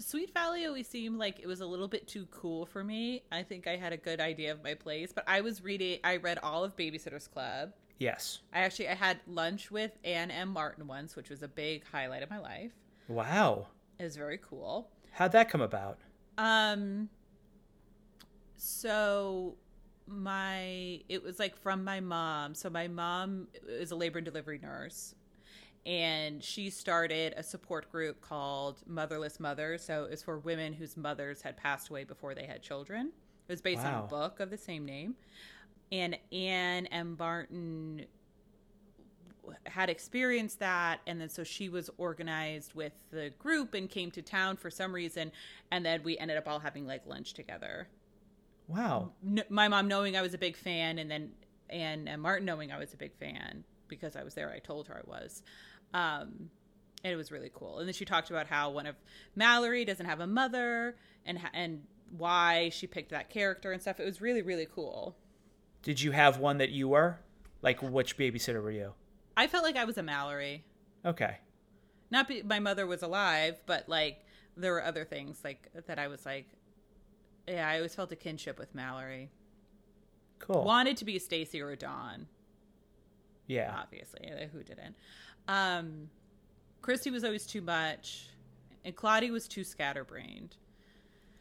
Sweet 0.00 0.34
Valley 0.34 0.66
always 0.66 0.88
seemed 0.88 1.18
like 1.18 1.40
it 1.40 1.46
was 1.46 1.60
a 1.60 1.66
little 1.66 1.88
bit 1.88 2.06
too 2.06 2.26
cool 2.30 2.66
for 2.66 2.84
me. 2.84 3.22
I 3.32 3.42
think 3.42 3.66
I 3.66 3.76
had 3.76 3.92
a 3.92 3.96
good 3.96 4.20
idea 4.20 4.52
of 4.52 4.62
my 4.62 4.74
place, 4.74 5.12
but 5.12 5.24
I 5.26 5.40
was 5.40 5.62
reading. 5.62 6.00
I 6.04 6.16
read 6.16 6.38
all 6.42 6.64
of 6.64 6.76
Babysitter's 6.76 7.28
Club. 7.28 7.72
Yes. 7.98 8.40
I 8.52 8.60
actually 8.60 8.88
I 8.88 8.94
had 8.94 9.20
lunch 9.26 9.70
with 9.70 9.92
Anne 10.04 10.30
M. 10.30 10.48
Martin 10.50 10.86
once, 10.86 11.16
which 11.16 11.30
was 11.30 11.42
a 11.42 11.48
big 11.48 11.84
highlight 11.90 12.22
of 12.22 12.30
my 12.30 12.38
life. 12.38 12.72
Wow. 13.08 13.68
It 13.98 14.04
was 14.04 14.16
very 14.16 14.38
cool. 14.38 14.90
How'd 15.12 15.32
that 15.32 15.48
come 15.48 15.62
about? 15.62 15.98
Um. 16.36 17.08
So 18.56 19.56
my 20.06 21.00
it 21.08 21.22
was 21.22 21.38
like 21.38 21.56
from 21.56 21.84
my 21.84 22.00
mom. 22.00 22.54
So 22.54 22.70
my 22.70 22.88
mom 22.88 23.48
is 23.66 23.90
a 23.90 23.96
labor 23.96 24.18
and 24.18 24.24
delivery 24.24 24.58
nurse, 24.62 25.14
and 25.84 26.42
she 26.42 26.70
started 26.70 27.34
a 27.36 27.42
support 27.42 27.90
group 27.90 28.20
called 28.20 28.82
Motherless 28.86 29.40
Mothers. 29.40 29.82
So 29.82 30.06
it's 30.10 30.22
for 30.22 30.38
women 30.38 30.72
whose 30.72 30.96
mothers 30.96 31.42
had 31.42 31.56
passed 31.56 31.88
away 31.88 32.04
before 32.04 32.34
they 32.34 32.44
had 32.44 32.62
children. 32.62 33.12
It 33.48 33.52
was 33.52 33.62
based 33.62 33.84
on 33.84 34.04
a 34.04 34.06
book 34.06 34.40
of 34.40 34.50
the 34.50 34.58
same 34.58 34.84
name, 34.84 35.14
and 35.92 36.18
Anne 36.32 36.86
M. 36.86 37.14
Barton 37.14 38.06
had 39.66 39.88
experienced 39.88 40.58
that 40.58 41.00
and 41.06 41.20
then 41.20 41.28
so 41.28 41.44
she 41.44 41.68
was 41.68 41.90
organized 41.98 42.74
with 42.74 42.92
the 43.10 43.30
group 43.38 43.74
and 43.74 43.88
came 43.88 44.10
to 44.10 44.22
town 44.22 44.56
for 44.56 44.70
some 44.70 44.92
reason 44.92 45.30
and 45.70 45.84
then 45.84 46.02
we 46.02 46.18
ended 46.18 46.36
up 46.36 46.48
all 46.48 46.58
having 46.58 46.86
like 46.86 47.06
lunch 47.06 47.34
together. 47.34 47.88
Wow. 48.68 49.12
N- 49.24 49.44
my 49.48 49.68
mom 49.68 49.88
knowing 49.88 50.16
i 50.16 50.22
was 50.22 50.34
a 50.34 50.38
big 50.38 50.56
fan 50.56 50.98
and 50.98 51.10
then 51.10 51.30
and, 51.70 52.08
and 52.08 52.22
martin 52.22 52.44
knowing 52.44 52.72
i 52.72 52.78
was 52.78 52.92
a 52.94 52.96
big 52.96 53.14
fan 53.16 53.64
because 53.88 54.16
i 54.16 54.22
was 54.22 54.34
there 54.34 54.50
i 54.50 54.58
told 54.58 54.88
her 54.88 55.02
i 55.06 55.08
was. 55.08 55.42
Um 55.94 56.50
and 57.04 57.12
it 57.12 57.16
was 57.16 57.30
really 57.30 57.50
cool. 57.54 57.78
And 57.78 57.86
then 57.86 57.94
she 57.94 58.04
talked 58.04 58.30
about 58.30 58.48
how 58.48 58.70
one 58.70 58.86
of 58.86 58.96
mallory 59.36 59.84
doesn't 59.84 60.06
have 60.06 60.18
a 60.20 60.26
mother 60.26 60.96
and 61.24 61.38
ha- 61.38 61.50
and 61.54 61.82
why 62.16 62.70
she 62.70 62.86
picked 62.86 63.10
that 63.10 63.30
character 63.30 63.70
and 63.70 63.80
stuff. 63.80 64.00
It 64.00 64.04
was 64.04 64.20
really 64.20 64.42
really 64.42 64.66
cool 64.74 65.16
Did 65.82 66.00
you 66.00 66.10
have 66.12 66.38
one 66.38 66.58
that 66.58 66.70
you 66.70 66.88
were? 66.88 67.18
Like 67.62 67.82
which 67.82 68.16
babysitter 68.16 68.62
were 68.62 68.70
you? 68.70 68.92
i 69.38 69.46
felt 69.46 69.62
like 69.64 69.76
i 69.76 69.84
was 69.84 69.98
a 69.98 70.02
mallory 70.02 70.64
Okay. 71.04 71.36
not 72.10 72.26
be, 72.26 72.42
my 72.42 72.58
mother 72.58 72.86
was 72.86 73.02
alive, 73.02 73.60
but 73.66 73.88
like 73.88 74.24
there 74.56 74.72
were 74.72 74.82
other 74.82 75.04
things 75.04 75.40
like 75.44 75.68
that 75.86 75.98
I 75.98 76.08
was 76.08 76.24
like, 76.24 76.46
yeah, 77.46 77.68
I 77.68 77.76
always 77.76 77.94
felt 77.94 78.10
a 78.10 78.16
kinship 78.16 78.58
with 78.58 78.74
Mallory. 78.74 79.30
Cool. 80.40 80.64
Wanted 80.64 80.96
to 80.96 81.04
be 81.04 81.18
Stacey 81.18 81.60
or 81.60 81.76
Dawn, 81.76 82.26
Yeah. 83.46 83.72
obviously. 83.78 84.30
uh, 84.32 84.46
Who 84.52 84.62
didn't? 84.64 84.96
Um, 85.46 86.08
Kristy 86.82 87.12
was 87.12 87.22
always 87.22 87.46
too 87.46 87.60
much, 87.60 88.28
and 88.84 88.96
Claudia 88.96 89.30
was 89.30 89.46
too 89.46 89.62
scatterbrained. 89.62 90.56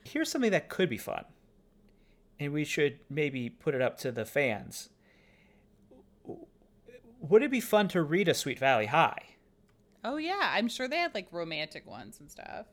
Here's 0.04 0.30
something 0.30 0.52
that 0.52 0.70
could 0.70 0.90
be 0.90 0.98
fun. 0.98 1.24
And 2.40 2.52
we 2.54 2.66
should 2.66 3.00
maybe 3.10 3.50
put 3.50 3.76
it 3.76 3.82
up 3.82 3.98
to 4.00 4.12
the 4.12 4.26
fans. 4.26 4.90
Would 7.22 7.42
it 7.44 7.52
be 7.52 7.62
fun 7.62 7.88
to 7.90 8.02
read 8.04 8.28
a 8.28 8.34
Sweet 8.34 8.60
Valley 8.60 8.88
High? 8.88 9.36
Oh 10.04 10.18
yeah, 10.18 10.52
I'm 10.54 10.68
sure 10.68 10.88
they 10.88 10.98
had 10.98 11.16
like 11.16 11.28
romantic 11.32 11.88
ones 11.88 12.20
and 12.20 12.30
stuff. 12.30 12.68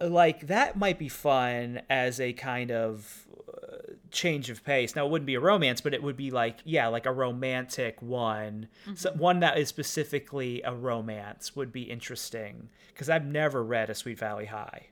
like 0.00 0.46
that 0.46 0.76
might 0.76 0.98
be 0.98 1.08
fun 1.08 1.80
as 1.90 2.20
a 2.20 2.32
kind 2.34 2.70
of 2.70 3.26
uh, 3.48 3.94
change 4.12 4.50
of 4.50 4.62
pace. 4.62 4.94
Now 4.94 5.06
it 5.06 5.10
wouldn't 5.10 5.26
be 5.26 5.34
a 5.34 5.40
romance, 5.40 5.80
but 5.80 5.94
it 5.94 6.02
would 6.02 6.16
be 6.16 6.30
like 6.30 6.58
yeah, 6.64 6.86
like 6.86 7.06
a 7.06 7.12
romantic 7.12 8.00
one. 8.00 8.68
So 8.94 9.12
one 9.14 9.40
that 9.40 9.58
is 9.58 9.68
specifically 9.68 10.62
a 10.62 10.72
romance 10.74 11.56
would 11.56 11.72
be 11.72 11.82
interesting 11.82 12.68
because 12.88 13.08
I've 13.10 13.26
never 13.26 13.64
read 13.64 13.90
a 13.90 13.94
Sweet 13.94 14.18
Valley 14.18 14.46
High. 14.46 14.88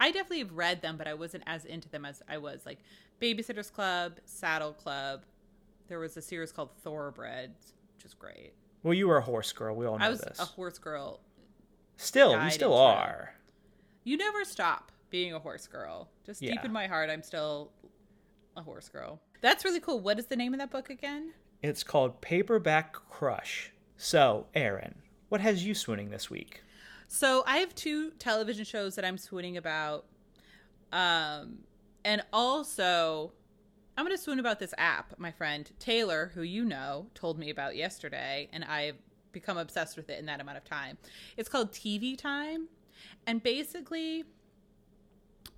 I 0.00 0.12
definitely 0.12 0.38
have 0.38 0.52
read 0.52 0.80
them, 0.80 0.96
but 0.96 1.08
I 1.08 1.14
wasn't 1.14 1.42
as 1.46 1.64
into 1.64 1.88
them 1.88 2.04
as 2.06 2.22
I 2.28 2.38
was 2.38 2.64
like 2.64 2.78
Babysitters 3.20 3.72
Club, 3.72 4.18
Saddle 4.24 4.72
Club. 4.72 5.22
There 5.88 5.98
was 5.98 6.16
a 6.16 6.22
series 6.22 6.52
called 6.52 6.70
Thoroughbreds, 6.82 7.72
which 7.96 8.04
is 8.04 8.14
great. 8.14 8.52
Well, 8.82 8.94
you 8.94 9.08
were 9.08 9.18
a 9.18 9.22
horse 9.22 9.52
girl. 9.52 9.74
We 9.74 9.86
all 9.86 9.98
know 9.98 10.04
I 10.04 10.08
was 10.08 10.20
this. 10.20 10.38
a 10.38 10.44
horse 10.44 10.78
girl. 10.78 11.20
still, 11.96 12.42
you 12.44 12.50
still 12.50 12.74
it. 12.74 12.80
are. 12.80 13.34
You 14.04 14.16
never 14.16 14.44
stop 14.44 14.92
being 15.10 15.32
a 15.32 15.38
horse 15.38 15.66
girl. 15.66 16.08
Just 16.24 16.40
deep 16.40 16.64
in 16.64 16.72
my 16.72 16.86
heart, 16.86 17.10
I'm 17.10 17.22
still 17.22 17.72
a 18.56 18.62
horse 18.62 18.88
girl. 18.88 19.20
That's 19.40 19.64
really 19.64 19.80
cool. 19.80 20.00
What 20.00 20.18
is 20.18 20.26
the 20.26 20.36
name 20.36 20.54
of 20.54 20.60
that 20.60 20.70
book 20.70 20.90
again? 20.90 21.32
It's 21.62 21.82
called 21.82 22.20
Paperback 22.20 22.92
Crush. 22.92 23.72
So, 23.96 24.46
Aaron, 24.54 24.94
what 25.28 25.40
has 25.40 25.64
you 25.64 25.74
swooning 25.74 26.10
this 26.10 26.30
week? 26.30 26.62
So 27.08 27.42
I 27.46 27.58
have 27.58 27.74
two 27.74 28.10
television 28.12 28.64
shows 28.64 28.94
that 28.96 29.04
I'm 29.04 29.18
swooning 29.18 29.56
about. 29.56 30.04
Um, 30.92 31.58
and 32.04 32.22
also, 32.32 33.32
I'm 33.96 34.04
going 34.04 34.16
to 34.16 34.22
swoon 34.22 34.38
about 34.38 34.58
this 34.58 34.74
app. 34.78 35.14
My 35.18 35.30
friend 35.30 35.70
Taylor, 35.78 36.30
who 36.34 36.42
you 36.42 36.64
know, 36.64 37.06
told 37.14 37.38
me 37.38 37.50
about 37.50 37.76
yesterday, 37.76 38.48
and 38.52 38.64
I've 38.64 38.96
become 39.32 39.58
obsessed 39.58 39.96
with 39.96 40.10
it 40.10 40.18
in 40.18 40.26
that 40.26 40.40
amount 40.40 40.58
of 40.58 40.64
time. 40.64 40.98
It's 41.36 41.48
called 41.48 41.72
TV 41.72 42.16
Time. 42.16 42.68
And 43.26 43.42
basically, 43.42 44.24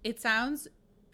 it 0.04 0.20
sounds 0.20 0.68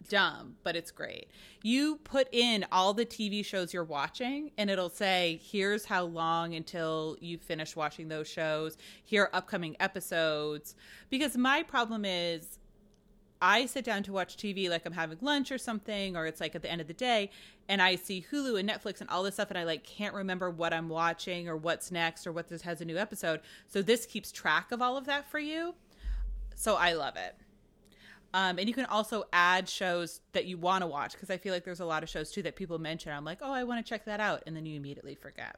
dumb, 0.09 0.55
but 0.63 0.75
it's 0.75 0.91
great. 0.91 1.27
You 1.63 1.97
put 1.97 2.27
in 2.33 2.65
all 2.71 2.93
the 2.93 3.05
TV 3.05 3.43
shows 3.43 3.73
you're 3.73 3.83
watching, 3.83 4.51
and 4.57 4.69
it'll 4.69 4.89
say, 4.89 5.39
here's 5.43 5.85
how 5.85 6.03
long 6.03 6.55
until 6.55 7.17
you 7.19 7.37
finish 7.37 7.75
watching 7.75 8.07
those 8.07 8.27
shows. 8.27 8.77
Here 9.03 9.23
are 9.23 9.35
upcoming 9.35 9.75
episodes. 9.79 10.75
Because 11.09 11.37
my 11.37 11.63
problem 11.63 12.05
is, 12.05 12.59
I 13.41 13.65
sit 13.65 13.85
down 13.85 14.03
to 14.03 14.11
watch 14.11 14.37
TV 14.37 14.69
like 14.69 14.85
I'm 14.85 14.93
having 14.93 15.17
lunch 15.21 15.51
or 15.51 15.57
something, 15.57 16.15
or 16.15 16.25
it's 16.25 16.41
like 16.41 16.55
at 16.55 16.61
the 16.61 16.71
end 16.71 16.81
of 16.81 16.87
the 16.87 16.93
day, 16.93 17.29
and 17.69 17.81
I 17.81 17.95
see 17.95 18.25
Hulu 18.31 18.59
and 18.59 18.67
Netflix 18.67 19.01
and 19.01 19.09
all 19.09 19.23
this 19.23 19.35
stuff, 19.35 19.49
and 19.49 19.57
I 19.57 19.63
like 19.63 19.83
can't 19.83 20.13
remember 20.13 20.49
what 20.49 20.73
I'm 20.73 20.89
watching 20.89 21.47
or 21.47 21.55
what's 21.55 21.91
next 21.91 22.25
or 22.25 22.31
what 22.31 22.47
this 22.47 22.63
has 22.63 22.81
a 22.81 22.85
new 22.85 22.97
episode. 22.97 23.41
So 23.67 23.81
this 23.81 24.05
keeps 24.05 24.31
track 24.31 24.71
of 24.71 24.81
all 24.81 24.97
of 24.97 25.05
that 25.05 25.29
for 25.29 25.39
you. 25.39 25.75
So 26.55 26.75
I 26.75 26.93
love 26.93 27.15
it. 27.15 27.35
Um, 28.33 28.59
and 28.59 28.67
you 28.67 28.73
can 28.73 28.85
also 28.85 29.23
add 29.31 29.69
shows 29.69 30.21
that 30.33 30.45
you 30.45 30.57
want 30.57 30.81
to 30.81 30.87
watch 30.87 31.13
because 31.13 31.29
I 31.29 31.37
feel 31.37 31.53
like 31.53 31.63
there's 31.63 31.79
a 31.79 31.85
lot 31.85 32.03
of 32.03 32.09
shows 32.09 32.31
too 32.31 32.43
that 32.43 32.55
people 32.55 32.77
mention. 32.77 33.11
I'm 33.11 33.23
like, 33.23 33.39
oh, 33.41 33.51
I 33.51 33.63
want 33.63 33.83
to 33.83 33.89
check 33.89 34.05
that 34.05 34.19
out, 34.19 34.43
and 34.45 34.55
then 34.55 34.65
you 34.65 34.75
immediately 34.75 35.15
forget. 35.15 35.57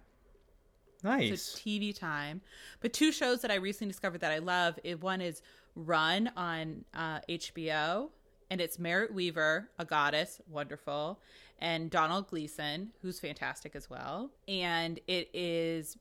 Nice. 1.04 1.42
So 1.42 1.60
TV 1.60 1.98
time. 1.98 2.42
But 2.82 2.94
two 2.94 3.12
shows 3.12 3.42
that 3.42 3.52
I 3.52 3.56
recently 3.56 3.92
discovered 3.92 4.22
that 4.22 4.32
I 4.32 4.40
love. 4.40 4.78
It, 4.84 5.02
one 5.02 5.22
is 5.22 5.42
Run 5.76 6.32
on 6.36 6.86
uh, 6.94 7.20
HBO, 7.30 8.10
and 8.50 8.60
it's 8.60 8.80
Merritt 8.80 9.14
Wever, 9.14 9.70
a 9.78 9.86
goddess, 9.86 10.42
wonderful, 10.50 11.20
and 11.60 11.90
Domhnall 11.90 12.24
Gleeson, 12.24 12.92
who's 13.02 13.20
fantastic 13.20 13.76
as 13.76 13.90
well. 13.90 14.32
And 14.48 15.00
it 15.08 15.30
is 15.34 15.98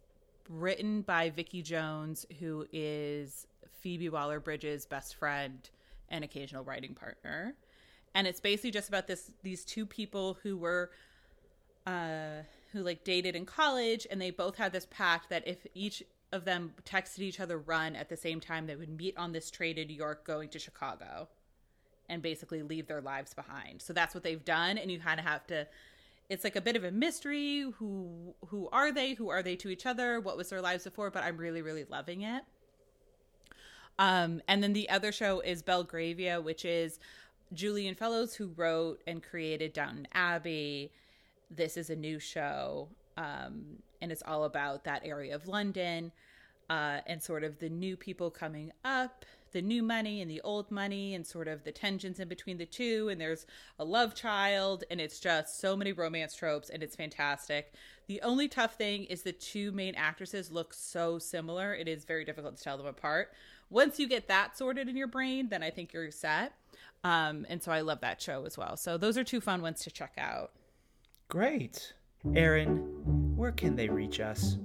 written 0.48 1.02
by 1.02 1.30
Vicky 1.30 1.62
Jones, 1.62 2.26
who 2.38 2.66
is 2.72 3.46
Phoebe 3.80 4.08
Waller 4.08 4.40
Bridge's 4.40 4.86
best 4.86 5.14
friend 5.14 5.68
and 6.08 6.24
occasional 6.24 6.64
writing 6.64 6.94
partner. 6.94 7.54
And 8.14 8.26
it's 8.26 8.40
basically 8.40 8.70
just 8.70 8.88
about 8.88 9.06
this 9.06 9.30
these 9.42 9.64
two 9.64 9.86
people 9.86 10.38
who 10.42 10.56
were 10.56 10.90
uh 11.86 12.42
who 12.72 12.82
like 12.82 13.04
dated 13.04 13.36
in 13.36 13.46
college 13.46 14.06
and 14.10 14.20
they 14.20 14.30
both 14.30 14.56
had 14.56 14.72
this 14.72 14.86
pact 14.90 15.30
that 15.30 15.46
if 15.46 15.66
each 15.74 16.02
of 16.32 16.44
them 16.44 16.72
texted 16.84 17.20
each 17.20 17.40
other 17.40 17.58
run 17.58 17.96
at 17.96 18.08
the 18.08 18.16
same 18.16 18.40
time 18.40 18.66
they 18.66 18.76
would 18.76 18.96
meet 18.96 19.16
on 19.16 19.32
this 19.32 19.50
train 19.50 19.78
in 19.78 19.88
New 19.88 19.96
York 19.96 20.24
going 20.26 20.48
to 20.50 20.58
Chicago 20.58 21.28
and 22.08 22.22
basically 22.22 22.62
leave 22.62 22.86
their 22.86 23.00
lives 23.00 23.34
behind. 23.34 23.80
So 23.80 23.92
that's 23.92 24.14
what 24.14 24.22
they've 24.22 24.44
done 24.44 24.78
and 24.78 24.90
you 24.90 24.98
kind 24.98 25.20
of 25.20 25.26
have 25.26 25.46
to 25.48 25.66
it's 26.28 26.44
like 26.44 26.56
a 26.56 26.60
bit 26.60 26.76
of 26.76 26.84
a 26.84 26.90
mystery 26.90 27.64
who 27.78 28.34
who 28.48 28.68
are 28.70 28.92
they? 28.92 29.14
Who 29.14 29.30
are 29.30 29.42
they 29.42 29.56
to 29.56 29.70
each 29.70 29.86
other? 29.86 30.20
What 30.20 30.36
was 30.36 30.50
their 30.50 30.60
lives 30.60 30.84
before? 30.84 31.10
But 31.10 31.24
I'm 31.24 31.38
really 31.38 31.62
really 31.62 31.84
loving 31.88 32.22
it. 32.22 32.42
Um, 33.98 34.42
and 34.46 34.62
then 34.62 34.74
the 34.74 34.88
other 34.90 35.10
show 35.10 35.40
is 35.40 35.62
Belgravia, 35.62 36.40
which 36.40 36.64
is 36.64 37.00
Julian 37.52 37.94
Fellowes, 37.94 38.34
who 38.34 38.48
wrote 38.56 39.02
and 39.06 39.22
created 39.22 39.72
Downton 39.72 40.06
Abbey. 40.12 40.92
This 41.50 41.76
is 41.76 41.90
a 41.90 41.96
new 41.96 42.18
show, 42.18 42.88
um, 43.16 43.82
and 44.00 44.12
it's 44.12 44.22
all 44.26 44.44
about 44.44 44.84
that 44.84 45.02
area 45.04 45.34
of 45.34 45.48
London 45.48 46.12
uh, 46.70 47.00
and 47.06 47.22
sort 47.22 47.44
of 47.44 47.58
the 47.58 47.68
new 47.68 47.96
people 47.96 48.30
coming 48.30 48.72
up, 48.84 49.24
the 49.52 49.62
new 49.62 49.82
money 49.82 50.20
and 50.20 50.30
the 50.30 50.40
old 50.42 50.70
money, 50.70 51.14
and 51.14 51.26
sort 51.26 51.48
of 51.48 51.64
the 51.64 51.72
tensions 51.72 52.20
in 52.20 52.28
between 52.28 52.58
the 52.58 52.66
two. 52.66 53.08
And 53.08 53.20
there's 53.20 53.46
a 53.78 53.84
love 53.84 54.14
child, 54.14 54.84
and 54.90 55.00
it's 55.00 55.18
just 55.18 55.60
so 55.60 55.76
many 55.76 55.92
romance 55.92 56.34
tropes, 56.34 56.68
and 56.68 56.82
it's 56.82 56.96
fantastic. 56.96 57.72
The 58.06 58.20
only 58.22 58.48
tough 58.48 58.74
thing 58.74 59.04
is 59.04 59.22
the 59.22 59.32
two 59.32 59.72
main 59.72 59.94
actresses 59.94 60.50
look 60.50 60.74
so 60.74 61.18
similar, 61.18 61.74
it 61.74 61.88
is 61.88 62.04
very 62.04 62.24
difficult 62.24 62.56
to 62.56 62.62
tell 62.62 62.76
them 62.76 62.86
apart 62.86 63.32
once 63.70 63.98
you 63.98 64.08
get 64.08 64.28
that 64.28 64.56
sorted 64.56 64.88
in 64.88 64.96
your 64.96 65.06
brain, 65.06 65.48
then 65.48 65.62
I 65.62 65.70
think 65.70 65.92
you're 65.92 66.10
set. 66.10 66.52
Um, 67.04 67.46
and 67.48 67.62
so 67.62 67.70
I 67.70 67.82
love 67.82 68.00
that 68.00 68.20
show 68.20 68.44
as 68.44 68.58
well. 68.58 68.76
So 68.76 68.98
those 68.98 69.16
are 69.16 69.24
two 69.24 69.40
fun 69.40 69.62
ones 69.62 69.80
to 69.84 69.90
check 69.90 70.12
out. 70.18 70.52
Great. 71.28 71.94
Erin, 72.34 73.17
where 73.38 73.52
can 73.52 73.76
they 73.76 73.88
reach 73.88 74.18
us? 74.18 74.58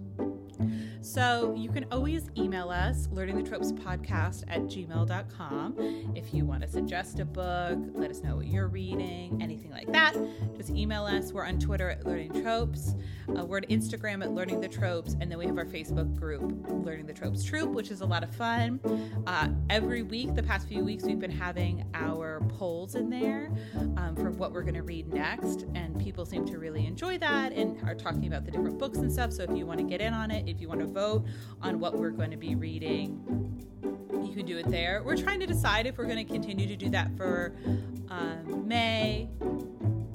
So 1.01 1.53
you 1.55 1.69
can 1.69 1.85
always 1.91 2.29
email 2.37 2.69
us, 2.69 3.07
learning 3.11 3.35
the 3.35 3.47
tropes 3.47 3.71
podcast 3.71 4.43
at 4.47 4.61
gmail.com. 4.63 6.13
If 6.15 6.33
you 6.33 6.45
want 6.45 6.63
to 6.63 6.67
suggest 6.67 7.19
a 7.19 7.25
book, 7.25 7.77
let 7.93 8.09
us 8.09 8.23
know 8.23 8.37
what 8.37 8.47
you're 8.47 8.67
reading, 8.67 9.39
anything 9.41 9.69
like 9.69 9.91
that, 9.91 10.15
email 10.69 11.05
us. 11.05 11.31
We're 11.31 11.45
on 11.45 11.59
Twitter 11.59 11.89
at 11.89 12.05
Learning 12.05 12.41
Tropes. 12.41 12.95
Uh, 13.29 13.45
we're 13.45 13.57
on 13.57 13.63
Instagram 13.63 14.23
at 14.23 14.31
Learning 14.31 14.61
the 14.61 14.67
Tropes. 14.67 15.15
And 15.19 15.31
then 15.31 15.37
we 15.37 15.45
have 15.45 15.57
our 15.57 15.65
Facebook 15.65 16.15
group, 16.17 16.41
Learning 16.69 17.05
the 17.05 17.13
Tropes 17.13 17.43
Troop, 17.43 17.71
which 17.71 17.91
is 17.91 18.01
a 18.01 18.05
lot 18.05 18.23
of 18.23 18.33
fun. 18.35 18.79
Uh, 19.27 19.49
every 19.69 20.03
week, 20.03 20.35
the 20.35 20.43
past 20.43 20.67
few 20.67 20.83
weeks, 20.83 21.03
we've 21.03 21.19
been 21.19 21.31
having 21.31 21.85
our 21.93 22.41
polls 22.49 22.95
in 22.95 23.09
there 23.09 23.51
um, 23.97 24.15
for 24.15 24.31
what 24.31 24.51
we're 24.51 24.63
going 24.63 24.73
to 24.73 24.83
read 24.83 25.13
next. 25.13 25.65
And 25.75 25.99
people 25.99 26.25
seem 26.25 26.45
to 26.47 26.57
really 26.57 26.85
enjoy 26.85 27.17
that 27.19 27.53
and 27.53 27.81
are 27.87 27.95
talking 27.95 28.27
about 28.27 28.45
the 28.45 28.51
different 28.51 28.77
books 28.77 28.97
and 28.99 29.11
stuff. 29.11 29.31
So 29.31 29.43
if 29.43 29.55
you 29.55 29.65
want 29.65 29.79
to 29.79 29.85
get 29.85 30.01
in 30.01 30.13
on 30.13 30.31
it, 30.31 30.47
if 30.47 30.59
you 30.61 30.67
want 30.67 30.81
to 30.81 30.87
vote 30.87 31.25
on 31.61 31.79
what 31.79 31.97
we're 31.97 32.11
going 32.11 32.31
to 32.31 32.37
be 32.37 32.55
reading, 32.55 33.21
you 34.23 34.33
can 34.33 34.45
do 34.45 34.57
it 34.57 34.69
there. 34.69 35.01
We're 35.03 35.17
trying 35.17 35.39
to 35.41 35.45
decide 35.45 35.85
if 35.85 35.97
we're 35.97 36.05
going 36.05 36.25
to 36.25 36.31
continue 36.31 36.67
to 36.67 36.75
do 36.75 36.89
that 36.89 37.15
for 37.17 37.55
um, 38.09 38.67
May. 38.67 39.29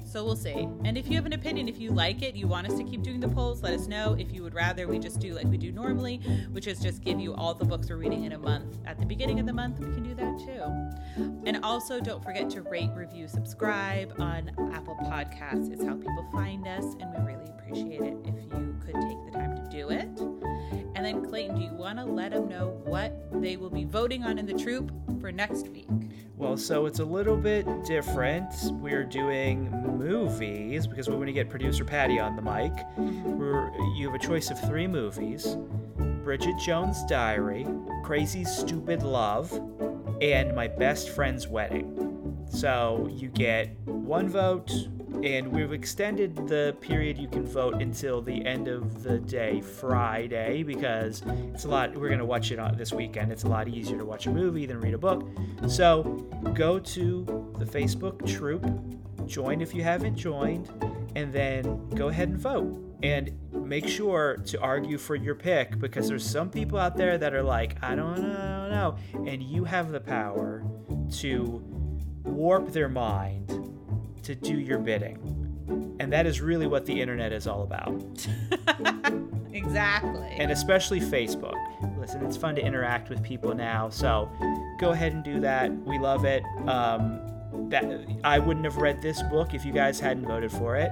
So 0.09 0.25
we'll 0.25 0.35
see. 0.35 0.67
And 0.85 0.97
if 0.97 1.07
you 1.07 1.15
have 1.17 1.27
an 1.27 1.33
opinion, 1.33 1.67
if 1.67 1.79
you 1.79 1.91
like 1.91 2.23
it, 2.23 2.35
you 2.35 2.47
want 2.47 2.67
us 2.67 2.75
to 2.79 2.83
keep 2.83 3.03
doing 3.03 3.19
the 3.19 3.27
polls, 3.27 3.61
let 3.61 3.73
us 3.73 3.85
know. 3.85 4.15
If 4.17 4.33
you 4.33 4.41
would 4.41 4.55
rather 4.55 4.87
we 4.87 4.97
just 4.97 5.19
do 5.19 5.35
like 5.35 5.45
we 5.45 5.57
do 5.57 5.71
normally, 5.71 6.17
which 6.51 6.65
is 6.65 6.79
just 6.79 7.03
give 7.03 7.19
you 7.19 7.35
all 7.35 7.53
the 7.53 7.65
books 7.65 7.89
we're 7.89 7.97
reading 7.97 8.23
in 8.23 8.31
a 8.31 8.37
month 8.39 8.79
at 8.87 8.97
the 8.97 9.05
beginning 9.05 9.39
of 9.39 9.45
the 9.45 9.53
month, 9.53 9.77
we 9.79 9.85
can 9.93 10.01
do 10.01 10.15
that 10.15 10.39
too. 10.39 11.43
And 11.45 11.63
also 11.63 11.99
don't 11.99 12.23
forget 12.23 12.49
to 12.51 12.63
rate, 12.63 12.89
review, 12.95 13.27
subscribe 13.27 14.15
on 14.17 14.49
Apple 14.73 14.97
Podcasts. 15.03 15.71
It's 15.71 15.83
how 15.83 15.93
people 15.93 16.27
find 16.31 16.67
us, 16.67 16.85
and 16.99 17.13
we 17.13 17.31
really 17.31 17.45
appreciate 17.45 18.01
it 18.01 18.17
if 18.25 18.33
you 18.35 18.75
could 18.83 18.95
take 18.95 19.25
the 19.25 19.31
time 19.31 19.55
to 19.55 19.69
do 19.69 19.91
it. 19.91 20.38
And 20.95 21.05
then, 21.05 21.25
Clayton, 21.25 21.55
do 21.55 21.61
you 21.61 21.73
want 21.73 21.97
to 21.99 22.05
let 22.05 22.31
them 22.31 22.49
know 22.49 22.81
what 22.83 23.41
they 23.41 23.57
will 23.57 23.69
be 23.69 23.85
voting 23.85 24.23
on 24.23 24.37
in 24.37 24.45
the 24.45 24.53
troop 24.53 24.91
for 25.19 25.31
next 25.31 25.67
week? 25.69 25.87
Well, 26.35 26.55
so 26.55 26.85
it's 26.85 26.99
a 26.99 27.05
little 27.05 27.35
bit 27.35 27.65
different. 27.85 28.53
We're 28.73 29.03
doing 29.03 29.69
movies 29.97 30.87
because 30.87 31.09
we 31.09 31.15
want 31.15 31.27
to 31.27 31.33
get 31.33 31.49
producer 31.49 31.83
Patty 31.83 32.19
on 32.19 32.35
the 32.35 32.41
mic. 32.41 32.71
Mm-hmm. 32.73 33.37
We're, 33.37 33.71
you 33.95 34.07
have 34.07 34.15
a 34.15 34.25
choice 34.25 34.49
of 34.49 34.59
three 34.61 34.87
movies 34.87 35.57
Bridget 36.23 36.57
Jones' 36.57 37.03
Diary, 37.05 37.65
Crazy 38.03 38.43
Stupid 38.43 39.03
Love, 39.03 39.51
and 40.21 40.55
My 40.55 40.67
Best 40.67 41.09
Friend's 41.09 41.47
Wedding. 41.47 42.18
So 42.49 43.07
you 43.11 43.29
get 43.29 43.77
one 43.85 44.27
vote, 44.27 44.71
and 45.23 45.51
we've 45.51 45.71
extended 45.71 46.35
the 46.47 46.75
period 46.81 47.17
you 47.17 47.27
can 47.27 47.45
vote 47.45 47.81
until 47.81 48.21
the 48.21 48.45
end 48.45 48.67
of 48.67 49.03
the 49.03 49.19
day 49.19 49.61
Friday 49.61 50.63
because 50.63 51.23
it's 51.53 51.65
a 51.65 51.67
lot 51.69 51.95
we're 51.95 52.09
to 52.17 52.25
watch 52.25 52.51
it 52.51 52.59
on 52.59 52.75
this 52.75 52.91
weekend. 52.91 53.31
It's 53.31 53.43
a 53.43 53.47
lot 53.47 53.67
easier 53.67 53.97
to 53.97 54.05
watch 54.05 54.27
a 54.27 54.31
movie 54.31 54.65
than 54.65 54.79
read 54.81 54.93
a 54.93 54.97
book. 54.97 55.27
So 55.67 56.03
go 56.53 56.79
to 56.79 57.53
the 57.57 57.65
Facebook 57.65 58.25
troop 58.27 58.65
join 59.27 59.61
if 59.61 59.75
you 59.75 59.83
haven't 59.83 60.15
joined 60.15 60.69
and 61.15 61.31
then 61.31 61.87
go 61.89 62.07
ahead 62.07 62.29
and 62.29 62.37
vote. 62.37 62.85
And 63.01 63.31
make 63.53 63.87
sure 63.87 64.37
to 64.47 64.59
argue 64.59 64.97
for 64.97 65.15
your 65.15 65.35
pick 65.35 65.79
because 65.79 66.09
there's 66.09 66.25
some 66.25 66.49
people 66.49 66.77
out 66.77 66.97
there 66.97 67.17
that 67.17 67.33
are 67.33 67.43
like 67.43 67.77
I 67.81 67.95
don't 67.95 68.21
know, 68.21 68.37
I 68.37 68.57
don't 68.57 68.69
know 68.71 69.29
and 69.31 69.41
you 69.41 69.63
have 69.63 69.91
the 69.91 70.01
power 70.01 70.65
to 71.19 71.78
warp 72.29 72.71
their 72.71 72.89
mind 72.89 73.49
to 74.23 74.35
do 74.35 74.59
your 74.59 74.79
bidding. 74.79 75.95
And 75.99 76.11
that 76.13 76.25
is 76.25 76.41
really 76.41 76.67
what 76.67 76.85
the 76.85 76.99
internet 76.99 77.31
is 77.31 77.47
all 77.47 77.63
about. 77.63 78.01
exactly. 79.53 80.27
And 80.37 80.51
especially 80.51 80.99
Facebook. 80.99 81.55
Listen, 81.99 82.25
it's 82.25 82.37
fun 82.37 82.55
to 82.55 82.61
interact 82.61 83.09
with 83.09 83.21
people 83.21 83.53
now, 83.53 83.89
so 83.89 84.31
go 84.79 84.91
ahead 84.91 85.13
and 85.13 85.23
do 85.23 85.39
that. 85.41 85.71
We 85.85 85.99
love 85.99 86.25
it. 86.25 86.43
Um, 86.67 87.21
that 87.69 87.83
I 88.23 88.39
wouldn't 88.39 88.65
have 88.65 88.77
read 88.77 89.01
this 89.01 89.21
book 89.23 89.53
if 89.53 89.65
you 89.65 89.71
guys 89.71 89.99
hadn't 89.99 90.25
voted 90.25 90.51
for 90.51 90.75
it. 90.75 90.91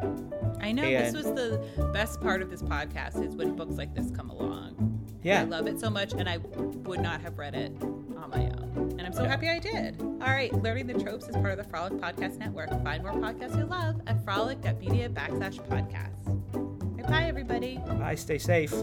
I 0.60 0.72
know 0.72 0.84
and, 0.84 1.06
this 1.06 1.14
was 1.14 1.34
the 1.34 1.90
best 1.94 2.22
part 2.22 2.42
of 2.42 2.50
this 2.50 2.62
podcast 2.62 3.24
is 3.26 3.36
when 3.36 3.56
books 3.56 3.76
like 3.76 3.94
this 3.96 4.12
come 4.12 4.30
along. 4.30 5.18
Yeah. 5.24 5.42
I 5.42 5.44
love 5.46 5.68
it 5.68 5.80
so 5.80 5.90
much 5.90 6.14
and 6.14 6.28
I 6.28 6.38
would 6.38 7.00
not 7.00 7.22
have 7.22 7.38
read 7.38 7.56
it 7.56 7.72
on 7.82 8.30
my 8.30 8.46
own. 8.46 8.87
I'm 9.08 9.14
so 9.14 9.24
yeah. 9.24 9.30
happy 9.30 9.48
I 9.48 9.58
did. 9.58 10.02
All 10.02 10.18
right, 10.18 10.52
Learning 10.62 10.86
the 10.86 10.94
Tropes 10.94 11.30
is 11.30 11.36
part 11.38 11.58
of 11.58 11.58
the 11.60 11.64
Frolic 11.64 11.94
Podcast 11.94 12.40
Network. 12.40 12.70
Find 12.84 13.02
more 13.02 13.14
podcasts 13.14 13.58
you 13.58 13.64
love 13.64 14.02
at 14.06 14.22
frolic.media 14.26 15.08
backslash 15.08 15.66
podcasts. 15.70 17.08
Bye, 17.08 17.24
everybody. 17.24 17.78
Bye, 17.88 18.16
stay 18.16 18.38
safe. 18.38 18.74